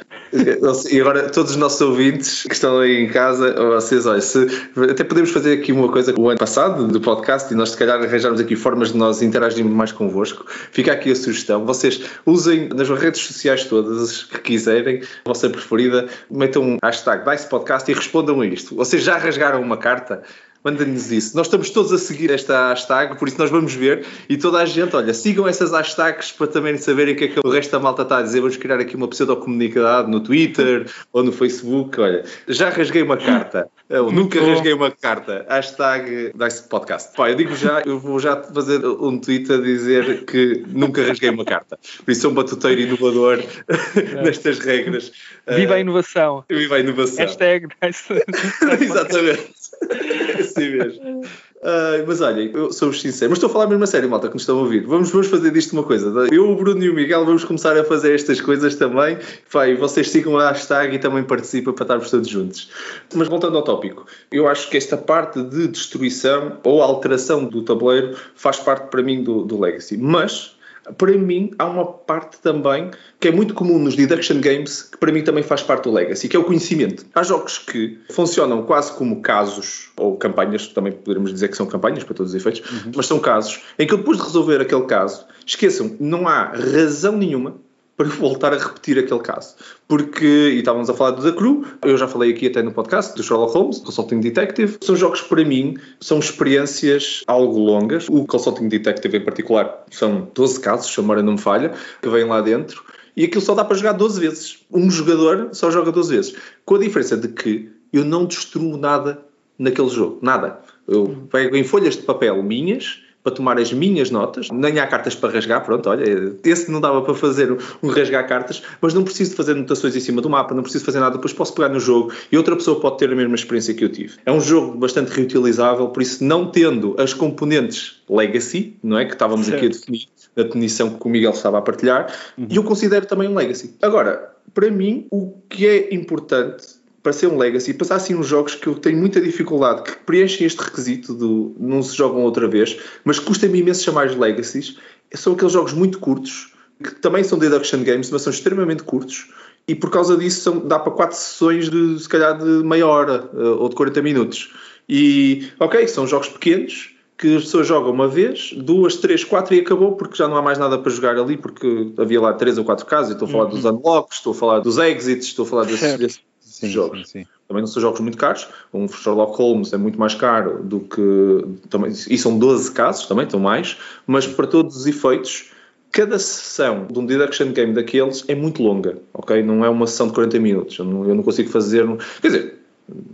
E 0.91 1.01
agora, 1.01 1.29
todos 1.29 1.53
os 1.53 1.57
nossos 1.57 1.81
ouvintes 1.81 2.45
que 2.45 2.55
estão 2.55 2.79
aí 2.79 3.05
em 3.05 3.09
casa, 3.09 3.53
vocês, 3.55 4.07
olha, 4.07 4.21
se, 4.21 4.47
até 4.91 5.03
podemos 5.03 5.31
fazer 5.31 5.55
aqui 5.55 5.73
uma 5.73 5.91
coisa 5.91 6.15
o 6.19 6.29
ano 6.29 6.39
passado 6.39 6.87
do 6.89 7.01
podcast 7.01 7.53
e 7.53 7.57
nós, 7.57 7.71
se 7.71 7.77
calhar, 7.77 8.01
arranjarmos 8.01 8.41
aqui 8.41 8.57
formas 8.57 8.93
de 8.93 8.99
nós 8.99 9.21
interagirmos 9.21 9.73
mais 9.73 9.91
convosco. 9.91 10.45
Fica 10.49 10.93
aqui 10.93 11.11
a 11.11 11.17
sugestão. 11.17 11.67
Vocês 11.67 12.03
usem 12.25 12.69
nas 12.69 12.89
redes 12.89 13.21
sociais 13.23 13.65
todas 13.65 14.25
que 14.25 14.39
quiserem, 14.39 15.03
a 15.25 15.29
vossa 15.29 15.51
preferida, 15.51 16.09
metam 16.31 16.63
um 16.63 16.77
hashtag 16.83 17.29
DICE 17.29 17.49
Podcast 17.49 17.91
e 17.91 17.95
respondam 17.95 18.41
a 18.41 18.47
isto. 18.47 18.75
Vocês 18.75 19.03
já 19.03 19.17
rasgaram 19.17 19.61
uma 19.61 19.77
carta? 19.77 20.23
Manda-nos 20.65 21.11
isso. 21.11 21.37
Nós 21.37 21.47
estamos 21.47 21.71
todos 21.71 21.93
a 21.93 21.99
seguir 21.99 22.31
esta 22.31 22.69
hashtag, 22.69 23.19
por 23.19 23.29
isso 23.29 23.39
nós 23.39 23.51
vamos 23.51 23.75
ver 23.75 24.05
e 24.29 24.37
toda 24.37 24.59
a 24.59 24.65
gente, 24.65 24.95
olha, 24.95 25.13
sigam 25.13 25.47
essas 25.47 25.73
hashtags 25.73 26.33
para 26.33 26.47
também 26.47 26.77
saberem 26.77 27.15
o 27.15 27.17
que 27.17 27.25
é 27.25 27.29
que 27.29 27.41
o 27.45 27.51
resto 27.51 27.71
da 27.73 27.81
malta 27.81 28.03
está 28.03 28.19
a 28.19 28.23
dizer. 28.23 28.41
Vamos 28.41 28.57
criar 28.57 28.79
aqui 28.81 28.97
uma 28.97 29.09
pseudo-comunidade 29.09 30.11
no 30.11 30.21
Twitter 30.21 30.91
ou 31.13 31.23
no 31.23 31.33
Facebook. 31.33 32.01
Olha, 32.01 32.25
já 32.49 32.71
rasguei 32.71 33.03
uma 33.03 33.17
carta. 33.17 33.69
Eu 33.89 34.11
nunca 34.11 34.41
rasguei 34.41 34.73
uma 34.73 34.91
carta. 34.91 35.45
Hashtag 35.49 36.33
Dice 36.35 36.69
Podcast. 36.69 37.15
Pá, 37.17 37.31
eu 37.31 37.35
digo 37.35 37.55
já, 37.55 37.83
eu 37.85 37.99
vou 37.99 38.19
já 38.19 38.37
fazer 38.37 38.85
um 38.85 39.19
tweet 39.19 39.53
a 39.53 39.59
dizer 39.59 40.25
que 40.25 40.65
nunca 40.69 41.05
rasguei 41.07 41.31
uma 41.31 41.45
carta. 41.45 41.79
Por 42.05 42.11
isso 42.11 42.23
sou 42.23 42.31
um 42.31 42.35
batuteiro 42.35 42.81
inovador 42.81 43.43
nestas 44.25 44.59
regras. 44.59 45.13
Viva 45.49 45.75
a 45.75 45.81
inovação. 45.81 46.45
Viva 46.49 46.77
a 46.77 46.81
inovação. 46.81 47.25
Hashtag 47.25 47.69
Dice. 47.83 48.25
Exatamente. 48.81 49.62
assim 50.41 50.71
mesmo. 50.71 51.21
Uh, 51.63 52.03
mas 52.09 52.21
olha, 52.21 52.41
eu 52.41 52.73
sou 52.73 52.93
sincero, 52.93 53.31
mas 53.31 53.39
estou 53.39 53.49
a 53.49 53.53
falar 53.53 53.69
mesmo 53.69 53.85
a 53.85 53.87
sério, 53.87 54.11
malta, 54.11 54.27
que 54.27 54.35
nos 54.35 54.43
estão 54.43 54.59
a 54.59 54.63
ouvir. 54.63 54.85
Vamos, 54.85 55.11
vamos 55.11 55.29
fazer 55.29 55.53
disto 55.53 55.73
uma 55.75 55.85
coisa. 55.85 56.13
Eu, 56.33 56.51
o 56.51 56.57
Bruno 56.57 56.83
e 56.83 56.91
o 56.91 56.95
Miguel 56.95 57.25
vamos 57.25 57.45
começar 57.45 57.77
a 57.77 57.85
fazer 57.85 58.15
estas 58.15 58.41
coisas 58.41 58.75
também. 58.75 59.17
Vai, 59.49 59.77
vocês 59.77 60.11
sigam 60.11 60.37
a 60.37 60.51
hashtag 60.51 60.97
e 60.97 60.99
também 60.99 61.23
participam 61.23 61.73
para 61.73 61.85
estarmos 61.85 62.11
todos 62.11 62.29
juntos. 62.29 62.69
Mas 63.15 63.29
voltando 63.29 63.57
ao 63.57 63.63
tópico, 63.63 64.07
eu 64.33 64.49
acho 64.49 64.69
que 64.69 64.77
esta 64.77 64.97
parte 64.97 65.41
de 65.41 65.69
destruição 65.69 66.59
ou 66.65 66.83
alteração 66.83 67.45
do 67.45 67.63
tabuleiro 67.63 68.17
faz 68.35 68.59
parte 68.59 68.91
para 68.91 69.03
mim 69.03 69.23
do, 69.23 69.45
do 69.45 69.61
Legacy. 69.61 69.97
Mas 69.97 70.57
para 70.97 71.13
mim 71.13 71.53
há 71.59 71.67
uma 71.67 71.85
parte 71.85 72.39
também 72.39 72.91
que 73.21 73.29
é 73.29 73.31
muito 73.31 73.55
comum 73.55 73.79
nos 73.79 73.95
deduction 73.95 74.41
games, 74.41 74.83
que 74.83 74.99
para 74.99 75.13
mim 75.13 75.23
também 75.23 75.43
faz 75.43 75.63
parte 75.63 75.85
do 75.85 75.93
legacy, 75.93 76.29
que 76.29 76.37
é 76.37 76.39
o 76.39 76.45
conhecimento. 76.45 77.07
Há 77.15 77.23
jogos 77.23 77.59
que 77.59 77.99
funcionam 78.11 78.63
quase 78.63 78.93
como 78.93 79.23
casos, 79.23 79.91
ou 79.97 80.17
campanhas, 80.17 80.67
também 80.69 80.93
poderíamos 80.93 81.33
dizer 81.33 81.49
que 81.49 81.57
são 81.57 81.67
campanhas 81.67 82.05
para 82.05 82.15
todos 82.15 82.33
os 82.33 82.41
efeitos, 82.41 82.69
uhum. 82.71 82.93
mas 82.97 83.07
são 83.07 83.19
casos 83.19 83.61
em 83.79 83.87
que 83.87 83.97
depois 83.97 84.19
de 84.19 84.25
resolver 84.25 84.61
aquele 84.61 84.85
caso, 84.85 85.27
esqueçam, 85.47 85.97
não 86.01 86.27
há 86.27 86.45
razão 86.45 87.17
nenhuma 87.17 87.57
para 87.97 88.09
voltar 88.09 88.53
a 88.53 88.59
repetir 88.59 88.99
aquele 88.99 89.21
caso. 89.21 89.55
Porque, 89.87 90.27
e 90.27 90.59
estávamos 90.59 90.89
a 90.89 90.95
falar 90.95 91.13
do 91.13 91.23
The 91.23 91.37
Crew, 91.37 91.65
eu 91.83 91.97
já 91.97 92.09
falei 92.09 92.33
aqui 92.33 92.47
até 92.47 92.63
no 92.63 92.73
podcast, 92.73 93.15
do 93.15 93.23
Sherlock 93.23 93.53
Holmes, 93.55 93.79
Consulting 93.79 94.21
Detective, 94.21 94.79
são 94.81 94.97
jogos 94.97 95.21
que 95.21 95.29
para 95.29 95.45
mim 95.45 95.77
são 96.01 96.19
experiências 96.19 97.23
algo 97.27 97.59
longas. 97.59 98.09
O 98.09 98.25
Consulting 98.27 98.69
Detective 98.69 99.17
em 99.17 99.25
particular 99.25 99.85
são 99.91 100.29
12 100.35 100.61
casos, 100.61 100.93
se 100.93 100.99
a 100.99 101.03
memória 101.03 101.23
não 101.23 101.33
me 101.33 101.41
falha, 101.41 101.75
que 102.01 102.09
vêm 102.09 102.25
lá 102.25 102.41
dentro, 102.41 102.83
e 103.17 103.25
aquilo 103.25 103.43
só 103.43 103.55
dá 103.55 103.65
para 103.65 103.77
jogar 103.77 103.93
12 103.93 104.21
vezes. 104.21 104.59
Um 104.71 104.91
jogador 104.91 105.51
só 105.53 105.71
joga 105.71 105.93
12 105.93 106.17
vezes. 106.17 106.35
Com 106.65 106.77
a 106.77 106.79
diferença 106.79 107.17
de 107.17 107.29
que 107.29 107.71
eu 107.93 108.05
não 108.05 108.25
destruo 108.25 108.77
nada 108.77 109.23
naquele 109.59 109.89
jogo, 109.89 110.19
nada. 110.23 110.61
Eu 110.89 111.29
pego 111.31 111.55
em 111.55 111.63
folhas 111.63 111.97
de 111.97 112.03
papel 112.03 112.43
minhas 112.43 113.01
para 113.23 113.33
tomar 113.33 113.59
as 113.59 113.73
minhas 113.73 114.11
notas, 114.11 114.49
nem 114.51 114.79
há 114.81 114.87
cartas 114.87 115.15
para 115.15 115.33
rasgar, 115.33 115.65
pronto, 115.65 115.89
olha, 115.89 116.35
esse 116.45 116.71
não 116.71 116.81
dava 116.81 117.03
para 117.03 117.15
fazer 117.15 117.57
um 117.83 117.89
rasgar 117.89 118.27
cartas, 118.27 118.63
mas 118.81 118.93
não 118.93 119.05
preciso 119.05 119.37
fazer 119.37 119.53
anotações 119.53 119.95
em 119.95 120.01
cima 120.01 120.21
do 120.21 120.29
mapa, 120.29 120.55
não 120.55 120.63
preciso 120.63 120.85
fazer 120.85 121.01
nada, 121.01 121.15
depois 121.15 121.33
posso 121.33 121.55
pegar 121.55 121.69
no 121.69 121.79
jogo 121.79 122.13
e 122.31 122.37
outra 122.37 122.57
pessoa 122.57 122.81
pode 122.81 122.99
ter 122.99 123.11
a 123.13 123.15
mesma 123.15 123.35
experiência 123.35 123.75
que 123.75 123.85
eu 123.85 123.89
tive. 123.89 124.15
É 124.27 124.33
um 124.33 124.41
jogo 124.41 124.77
bastante 124.77 125.11
reutilizável, 125.11 125.89
por 125.89 126.03
isso 126.03 126.25
não 126.25 126.51
tendo 126.51 126.97
as 126.99 127.15
componentes 127.15 128.03
legacy, 128.09 128.77
não 128.83 128.99
é, 128.99 129.05
que 129.05 129.13
estávamos 129.13 129.47
certo. 129.47 129.59
aqui 129.59 129.67
a 129.67 129.69
definir, 129.71 130.09
a 130.37 130.43
definição 130.43 130.91
que 130.91 131.07
o 131.07 131.09
Miguel 131.09 131.33
estava 131.33 131.59
a 131.59 131.63
partilhar, 131.63 132.13
uhum. 132.37 132.47
e 132.51 132.57
eu 132.57 132.65
considero 132.65 133.07
também 133.07 133.29
um 133.29 133.35
legacy. 133.35 133.75
Agora, 133.81 134.33
para 134.53 134.71
mim, 134.71 135.07
o 135.11 135.33
que 135.49 135.67
é 135.67 135.95
importante 135.95 136.67
para 137.03 137.13
ser 137.13 137.27
um 137.27 137.37
Legacy, 137.37 137.75
passar 137.75 137.97
assim 137.97 138.15
uns 138.15 138.27
jogos 138.27 138.55
que 138.55 138.67
eu 138.67 138.75
tenho 138.75 138.99
muita 138.99 139.21
dificuldade, 139.21 139.83
que 139.83 139.97
preenchem 140.05 140.47
este 140.47 140.61
requisito 140.61 141.13
do 141.13 141.55
não 141.59 141.83
se 141.83 141.97
jogam 141.97 142.23
outra 142.23 142.47
vez, 142.47 142.79
mas 143.05 143.19
custa-me 143.19 143.59
imenso 143.59 143.83
chamar 143.83 144.07
os 144.07 144.17
Legacies, 144.17 144.79
são 145.15 145.33
aqueles 145.33 145.53
jogos 145.53 145.73
muito 145.73 145.99
curtos, 145.99 146.53
que 146.83 146.95
também 146.97 147.25
são 147.25 147.39
deduction 147.39 147.83
games, 147.83 148.11
mas 148.11 148.23
são 148.23 148.33
extremamente 148.33 148.85
curtos, 148.85 149.29
e 149.67 149.75
por 149.75 149.91
causa 149.91 150.17
disso 150.17 150.41
são, 150.41 150.59
dá 150.61 150.79
para 150.79 150.93
quatro 150.93 151.17
sessões 151.17 151.69
de 151.69 151.99
se 151.99 152.09
calhar 152.09 152.37
de 152.39 152.65
meia 152.65 152.87
hora 152.87 153.31
eh, 153.35 153.39
ou 153.39 153.69
de 153.69 153.77
40 153.77 154.03
minutos. 154.03 154.53
E 154.89 155.49
ok, 155.61 155.87
são 155.87 156.07
jogos 156.07 156.29
pequenos 156.29 156.93
que 157.17 157.37
as 157.37 157.45
pessoas 157.45 157.69
jogam 157.69 157.93
uma 157.93 158.09
vez, 158.09 158.53
duas, 158.57 158.97
três, 158.97 159.23
quatro 159.23 159.55
e 159.55 159.61
acabou 159.61 159.93
porque 159.93 160.17
já 160.17 160.27
não 160.27 160.37
há 160.37 160.43
mais 160.43 160.59
nada 160.59 160.77
para 160.77 160.91
jogar 160.91 161.17
ali 161.17 161.37
porque 161.37 161.93
havia 161.97 162.21
lá 162.21 162.33
três 162.33 162.59
ou 162.59 162.65
quatro 162.65 162.85
casos. 162.85 163.13
Estou 163.13 163.29
a 163.29 163.31
falar 163.31 163.45
uhum. 163.45 163.51
dos 163.51 163.65
unlocks, 163.65 164.17
estou 164.17 164.33
a 164.33 164.35
falar 164.35 164.59
dos 164.59 164.79
exits, 164.79 165.27
estou 165.29 165.45
a 165.45 165.49
falar 165.49 165.65
desses, 165.67 165.97
desses 165.99 166.21
sim, 166.67 166.73
jogos. 166.73 167.09
Sim, 167.09 167.21
sim. 167.21 167.27
Também 167.49 167.63
não 167.63 167.67
são 167.67 167.83
jogos 167.83 168.01
muito 168.01 168.17
caros. 168.17 168.49
Um 168.73 168.89
Sherlock 168.89 169.37
Holmes 169.37 169.73
é 169.73 169.77
muito 169.77 169.99
mais 169.99 170.15
caro 170.15 170.63
do 170.63 170.81
que. 170.81 171.69
Também, 171.69 171.91
e 171.91 172.19
são 172.19 172.39
12 172.39 172.73
casos, 172.73 173.07
também 173.07 173.25
estão 173.25 173.39
mais, 173.39 173.77
mas 174.07 174.27
para 174.27 174.47
todos 174.47 174.77
os 174.77 174.87
efeitos 174.87 175.51
cada 175.93 176.19
sessão 176.19 176.87
de 176.91 176.99
um 176.99 177.05
deduction 177.05 177.53
game 177.53 177.75
daqueles 177.75 178.25
é 178.27 178.35
muito 178.35 178.63
longa, 178.63 178.99
ok? 179.13 179.43
Não 179.43 179.63
é 179.63 179.69
uma 179.69 179.87
sessão 179.87 180.09
de 180.09 180.15
40 180.15 180.41
minutos. 180.41 180.79
Eu 180.79 180.87
não, 180.87 181.07
eu 181.07 181.15
não 181.15 181.23
consigo 181.23 181.51
fazer. 181.51 181.87
Quer 182.21 182.29
dizer, 182.29 182.62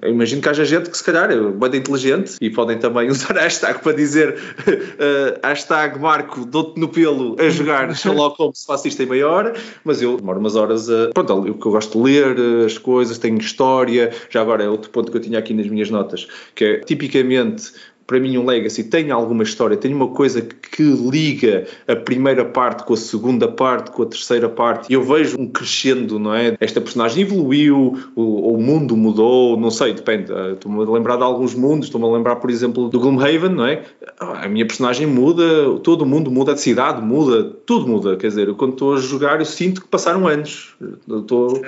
eu 0.03 0.11
imagino 0.11 0.43
que 0.43 0.49
haja 0.49 0.65
gente 0.65 0.91
que 0.91 0.97
se 0.97 1.05
calhar 1.05 1.31
é 1.31 1.37
bem 1.37 1.81
inteligente 1.81 2.37
e 2.41 2.51
podem 2.51 2.79
também 2.79 3.09
usar 3.11 3.37
a 3.37 3.43
hashtag 3.43 3.81
para 3.83 3.93
dizer 3.93 4.35
uh, 4.35 5.47
hashtag 5.47 5.99
Marco, 5.99 6.45
dou-te 6.45 6.79
no 6.79 6.89
pelo 6.89 7.37
a 7.39 7.49
jogar 7.49 7.95
Sherlock 7.97 8.37
Holmes 8.39 8.67
em 8.99 9.07
meia 9.07 9.29
hora, 9.29 9.55
mas 9.85 10.03
eu 10.03 10.17
demoro 10.17 10.39
umas 10.39 10.57
horas 10.57 10.89
a... 10.91 11.11
Pronto, 11.13 11.35
o 11.35 11.55
que 11.55 11.67
eu 11.67 11.73
gosto 11.73 11.99
de 11.99 12.05
ler 12.05 12.37
eh, 12.39 12.67
as 12.67 12.79
coisas, 12.79 13.19
tenho 13.19 13.39
história, 13.39 14.13
já 14.31 14.41
agora 14.41 14.65
é 14.65 14.69
outro 14.69 14.91
ponto 14.91 15.11
que 15.11 15.17
eu 15.17 15.21
tinha 15.21 15.39
aqui 15.39 15.55
nas 15.55 15.67
minhas 15.67 15.91
notas, 15.91 16.27
que 16.55 16.65
é 16.65 16.81
tipicamente 16.81 17.73
para 18.09 18.19
mim 18.19 18.39
um 18.39 18.47
Legacy 18.47 18.85
tem 18.85 19.11
alguma 19.11 19.43
história, 19.43 19.77
tem 19.77 19.93
uma 19.93 20.09
coisa 20.09 20.41
que 20.41 20.83
liga 20.83 21.67
a 21.87 21.95
primeira 21.95 22.43
parte 22.43 22.85
com 22.85 22.95
a 22.95 22.97
segunda 22.97 23.47
parte, 23.47 23.91
com 23.91 24.03
a 24.03 24.07
terceira 24.07 24.49
parte, 24.49 24.91
e 24.91 24.95
eu 24.95 25.03
vejo 25.03 25.39
um 25.39 25.47
crescendo, 25.47 26.19
não 26.19 26.35
é? 26.35 26.57
Esta 26.59 26.81
personagem 26.81 27.23
evoluiu, 27.25 27.99
o, 28.17 28.55
o 28.55 28.63
mundo 28.63 28.97
mudou, 28.97 29.61
não 29.61 29.71
sei, 29.71 29.93
depende. 29.93 30.33
Ah, 30.33 30.53
estou-me 30.53 30.83
a 30.83 30.91
lembrar 30.91 31.17
de 31.17 31.23
alguns 31.23 31.55
mundos, 31.55 31.89
estou-me 31.89 32.07
a 32.07 32.11
lembrar, 32.11 32.37
por 32.37 32.49
exemplo, 32.49 32.89
do 32.89 32.99
Gloomhaven, 32.99 33.51
não 33.51 33.67
é? 33.67 33.83
Ah, 34.19 34.47
a 34.47 34.49
minha 34.49 34.67
personagem 34.67 35.07
muda, 35.07 35.79
todo 35.83 36.01
o 36.01 36.07
mundo 36.07 36.31
muda, 36.31 36.53
a 36.53 36.57
cidade 36.57 37.03
muda, 37.03 37.45
tudo 37.67 37.87
muda. 37.87 38.17
Quer 38.17 38.29
dizer, 38.29 38.55
quando 38.55 38.73
estou 38.73 38.95
a 38.95 39.01
jogar, 39.01 39.39
eu 39.39 39.45
sinto 39.45 39.83
que 39.83 39.89
passaram 39.89 40.27
anos. 40.27 40.75
estou, 41.07 41.61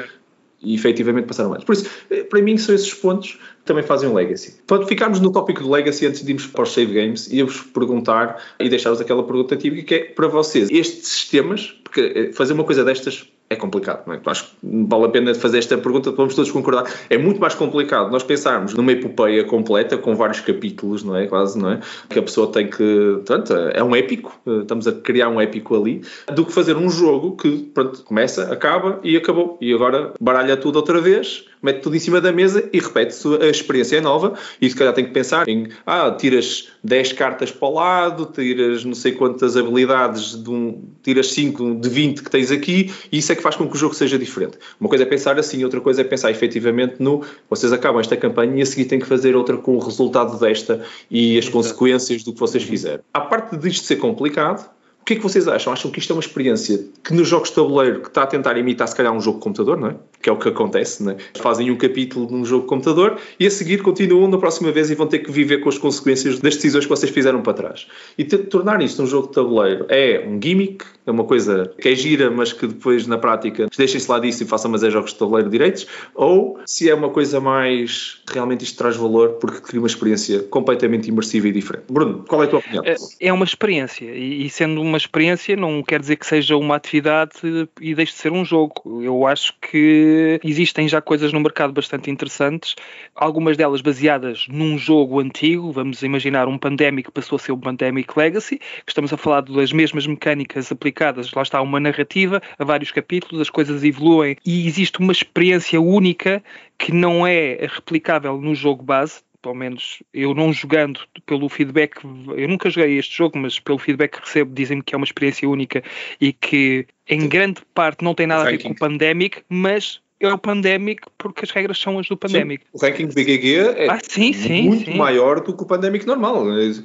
e 0.62 0.74
efetivamente 0.74 1.26
passaram 1.26 1.52
anos. 1.52 1.64
Por 1.64 1.72
isso, 1.72 1.88
eh, 2.10 2.22
para 2.24 2.40
mim, 2.42 2.56
são 2.58 2.74
esses 2.74 2.92
pontos 2.92 3.32
que 3.32 3.64
também 3.64 3.82
fazem 3.82 4.08
um 4.08 4.14
legacy. 4.14 4.60
Para 4.66 4.86
ficarmos 4.86 5.20
no 5.20 5.32
tópico 5.32 5.62
do 5.62 5.70
legacy, 5.70 6.06
antes 6.06 6.22
de 6.22 6.30
irmos 6.30 6.46
para 6.46 6.62
os 6.62 6.72
save 6.72 6.92
games, 6.92 7.32
ia-vos 7.32 7.62
perguntar 7.62 8.42
e 8.58 8.68
deixar-vos 8.68 9.00
aquela 9.00 9.22
pergunta 9.22 9.56
típica 9.56 9.82
que 9.82 9.94
é 9.94 10.04
para 10.04 10.28
vocês, 10.28 10.68
estes 10.70 11.08
sistemas, 11.08 11.74
porque 11.82 12.00
eh, 12.00 12.32
fazer 12.32 12.52
uma 12.52 12.64
coisa 12.64 12.84
destas 12.84 13.26
é 13.50 13.56
complicado. 13.56 14.06
Não 14.06 14.14
é? 14.14 14.20
Acho 14.26 14.44
que 14.44 14.52
vale 14.62 15.04
a 15.06 15.08
pena 15.08 15.34
fazer 15.34 15.58
esta 15.58 15.76
pergunta, 15.76 16.12
vamos 16.12 16.36
todos 16.36 16.50
concordar. 16.52 16.84
É 17.10 17.18
muito 17.18 17.40
mais 17.40 17.52
complicado 17.52 18.10
nós 18.10 18.22
pensarmos 18.22 18.74
numa 18.74 18.92
epopeia 18.92 19.42
completa, 19.42 19.98
com 19.98 20.14
vários 20.14 20.40
capítulos, 20.40 21.02
não 21.02 21.16
é? 21.16 21.26
Quase, 21.26 21.58
não 21.58 21.72
é? 21.72 21.80
Que 22.08 22.20
a 22.20 22.22
pessoa 22.22 22.50
tem 22.52 22.70
que. 22.70 23.14
Portanto, 23.26 23.52
é 23.52 23.82
um 23.82 23.94
épico, 23.96 24.40
estamos 24.46 24.86
a 24.86 24.92
criar 24.92 25.28
um 25.28 25.40
épico 25.40 25.74
ali, 25.74 26.02
do 26.32 26.46
que 26.46 26.52
fazer 26.52 26.76
um 26.76 26.88
jogo 26.88 27.36
que, 27.36 27.58
pronto, 27.74 28.04
começa, 28.04 28.52
acaba 28.52 29.00
e 29.02 29.16
acabou. 29.16 29.58
E 29.60 29.74
agora 29.74 30.14
baralha 30.20 30.56
tudo 30.56 30.76
outra 30.76 31.00
vez 31.00 31.44
mete 31.62 31.80
tudo 31.80 31.96
em 31.96 31.98
cima 31.98 32.20
da 32.20 32.32
mesa 32.32 32.68
e 32.72 32.78
repete-se 32.78 33.28
a 33.40 33.46
experiência 33.46 34.00
nova 34.00 34.34
e 34.60 34.68
se 34.68 34.74
calhar 34.74 34.94
tem 34.94 35.04
que 35.04 35.10
pensar 35.10 35.48
em, 35.48 35.68
ah, 35.86 36.10
tiras 36.10 36.68
10 36.82 37.12
cartas 37.12 37.50
para 37.50 37.68
o 37.68 37.74
lado, 37.74 38.26
tiras 38.26 38.84
não 38.84 38.94
sei 38.94 39.12
quantas 39.12 39.56
habilidades, 39.56 40.42
de 40.42 40.50
um, 40.50 40.82
tiras 41.02 41.32
5 41.32 41.76
de 41.76 41.88
20 41.88 42.22
que 42.22 42.30
tens 42.30 42.50
aqui 42.50 42.92
e 43.12 43.18
isso 43.18 43.32
é 43.32 43.34
que 43.40 43.42
faz 43.42 43.56
com 43.56 43.66
que 43.66 43.74
o 43.74 43.78
jogo 43.78 43.94
seja 43.94 44.18
diferente. 44.18 44.58
Uma 44.78 44.88
coisa 44.88 45.04
é 45.04 45.06
pensar 45.06 45.38
assim, 45.38 45.64
outra 45.64 45.80
coisa 45.80 46.02
é 46.02 46.04
pensar 46.04 46.30
efetivamente 46.30 46.96
no, 46.98 47.22
vocês 47.48 47.72
acabam 47.72 48.00
esta 48.00 48.16
campanha 48.16 48.56
e 48.56 48.62
a 48.62 48.66
seguir 48.66 48.84
têm 48.84 49.00
que 49.00 49.06
fazer 49.06 49.34
outra 49.34 49.56
com 49.56 49.76
o 49.76 49.78
resultado 49.78 50.38
desta 50.38 50.84
e 51.10 51.38
as 51.38 51.48
consequências 51.48 52.22
do 52.22 52.32
que 52.32 52.38
vocês 52.38 52.62
fizeram. 52.62 53.02
A 53.12 53.20
parte 53.20 53.56
disto 53.56 53.86
ser 53.86 53.96
complicado, 53.96 54.70
o 55.00 55.04
que 55.04 55.14
é 55.14 55.16
que 55.16 55.22
vocês 55.22 55.48
acham? 55.48 55.72
Acham 55.72 55.90
que 55.90 55.98
isto 55.98 56.12
é 56.12 56.14
uma 56.14 56.20
experiência 56.20 56.84
que 57.02 57.14
nos 57.14 57.26
jogos 57.26 57.48
de 57.48 57.54
tabuleiro 57.54 58.00
que 58.02 58.08
está 58.08 58.22
a 58.22 58.26
tentar 58.26 58.56
imitar 58.58 58.86
se 58.86 58.94
calhar 58.94 59.12
um 59.12 59.20
jogo 59.20 59.38
de 59.38 59.44
computador, 59.44 59.78
não 59.78 59.88
é? 59.88 59.94
Que 60.20 60.28
é 60.28 60.32
o 60.32 60.36
que 60.36 60.48
acontece, 60.48 61.02
não 61.02 61.12
é? 61.12 61.16
Fazem 61.36 61.70
um 61.70 61.76
capítulo 61.76 62.28
num 62.30 62.44
jogo 62.44 62.62
de 62.62 62.68
computador 62.68 63.18
e 63.38 63.46
a 63.46 63.50
seguir 63.50 63.82
continuam 63.82 64.28
na 64.28 64.38
próxima 64.38 64.70
vez 64.70 64.90
e 64.90 64.94
vão 64.94 65.06
ter 65.06 65.20
que 65.20 65.30
viver 65.30 65.58
com 65.58 65.68
as 65.68 65.78
consequências 65.78 66.38
das 66.38 66.56
decisões 66.56 66.84
que 66.84 66.90
vocês 66.90 67.10
fizeram 67.10 67.40
para 67.42 67.54
trás. 67.54 67.86
E 68.18 68.24
tornar 68.24 68.82
isto 68.82 69.02
um 69.02 69.06
jogo 69.06 69.28
de 69.28 69.34
tabuleiro 69.34 69.86
é 69.88 70.24
um 70.26 70.40
gimmick, 70.40 70.84
é 71.06 71.10
uma 71.10 71.24
coisa 71.24 71.72
que 71.80 71.88
é 71.88 71.94
gira, 71.94 72.30
mas 72.30 72.52
que 72.52 72.66
depois 72.66 73.06
na 73.06 73.18
prática 73.18 73.68
deixem-se 73.76 74.10
lá 74.10 74.18
disso 74.18 74.42
e 74.42 74.46
façam 74.46 74.70
mais 74.70 74.82
é 74.82 74.90
jogos 74.90 75.12
de 75.12 75.18
tabuleiro 75.18 75.48
direitos, 75.48 75.86
ou 76.14 76.58
se 76.66 76.90
é 76.90 76.94
uma 76.94 77.08
coisa 77.08 77.40
mais 77.40 78.20
realmente 78.30 78.64
isto 78.64 78.76
traz 78.76 78.96
valor 78.96 79.30
porque 79.40 79.60
cria 79.60 79.80
uma 79.80 79.86
experiência 79.86 80.42
completamente 80.44 81.08
imersiva 81.08 81.48
e 81.48 81.52
diferente. 81.52 81.84
Bruno, 81.90 82.24
qual 82.28 82.42
é 82.42 82.46
a 82.46 82.48
tua 82.48 82.58
opinião? 82.58 82.84
É, 82.84 82.94
é 83.20 83.32
uma 83.32 83.44
experiência 83.44 84.04
e 84.14 84.48
sendo 84.50 84.80
uma 84.80 84.96
experiência 84.96 85.56
não 85.56 85.82
quer 85.82 86.00
dizer 86.00 86.16
que 86.16 86.26
seja 86.26 86.56
uma 86.56 86.76
atividade 86.76 87.32
e 87.80 87.94
deixe 87.94 88.12
de 88.12 88.18
ser 88.18 88.32
um 88.32 88.44
jogo. 88.44 89.02
Eu 89.02 89.26
acho 89.26 89.54
que 89.60 90.09
existem 90.44 90.88
já 90.88 91.00
coisas 91.00 91.32
no 91.32 91.40
mercado 91.40 91.72
bastante 91.72 92.10
interessantes, 92.10 92.74
algumas 93.14 93.56
delas 93.56 93.80
baseadas 93.80 94.46
num 94.48 94.78
jogo 94.78 95.20
antigo, 95.20 95.72
vamos 95.72 96.02
imaginar 96.02 96.48
um 96.48 96.58
Pandemic 96.58 97.08
que 97.08 97.12
passou 97.12 97.36
a 97.36 97.38
ser 97.38 97.52
um 97.52 97.60
Pandemic 97.60 98.16
Legacy, 98.16 98.58
que 98.58 98.90
estamos 98.90 99.12
a 99.12 99.16
falar 99.16 99.42
das 99.42 99.72
mesmas 99.72 100.06
mecânicas 100.06 100.70
aplicadas, 100.70 101.32
lá 101.32 101.42
está 101.42 101.60
uma 101.60 101.80
narrativa, 101.80 102.42
a 102.58 102.64
vários 102.64 102.90
capítulos, 102.90 103.40
as 103.40 103.50
coisas 103.50 103.84
evoluem 103.84 104.36
e 104.44 104.66
existe 104.66 104.98
uma 104.98 105.12
experiência 105.12 105.80
única 105.80 106.42
que 106.78 106.92
não 106.92 107.26
é 107.26 107.58
replicável 107.60 108.40
no 108.40 108.54
jogo 108.54 108.82
base, 108.82 109.22
pelo 109.42 109.54
menos 109.54 110.02
eu 110.12 110.34
não 110.34 110.52
jogando 110.52 111.00
pelo 111.26 111.48
feedback, 111.48 112.04
eu 112.36 112.48
nunca 112.48 112.70
joguei 112.70 112.98
este 112.98 113.16
jogo, 113.16 113.38
mas 113.38 113.58
pelo 113.58 113.78
feedback 113.78 114.12
que 114.12 114.20
recebo 114.20 114.54
dizem-me 114.54 114.82
que 114.82 114.94
é 114.94 114.96
uma 114.96 115.04
experiência 115.04 115.48
única 115.48 115.82
e 116.20 116.32
que 116.32 116.86
em 117.08 117.28
grande 117.28 117.62
parte 117.74 118.04
não 118.04 118.14
tem 118.14 118.26
nada 118.26 118.42
a 118.42 118.50
ver 118.50 118.62
com 118.62 118.70
o 118.70 118.74
Pandemic, 118.74 119.42
mas 119.48 120.00
é 120.20 120.32
o 120.32 120.38
Pandemic 120.38 121.02
porque 121.16 121.44
as 121.44 121.50
regras 121.50 121.78
são 121.78 121.98
as 121.98 122.06
do 122.06 122.16
Pandemic. 122.16 122.64
Sim, 122.64 122.70
o 122.74 122.78
ranking 122.78 123.06
BGG 123.06 123.56
é 123.56 123.90
ah, 123.90 123.98
sim, 124.02 124.32
sim, 124.34 124.64
muito 124.64 124.90
maior 124.90 125.40
do 125.40 125.56
que 125.56 125.62
o 125.62 125.66
Pandemic 125.66 126.06
normal. 126.06 126.46
Eles 126.52 126.82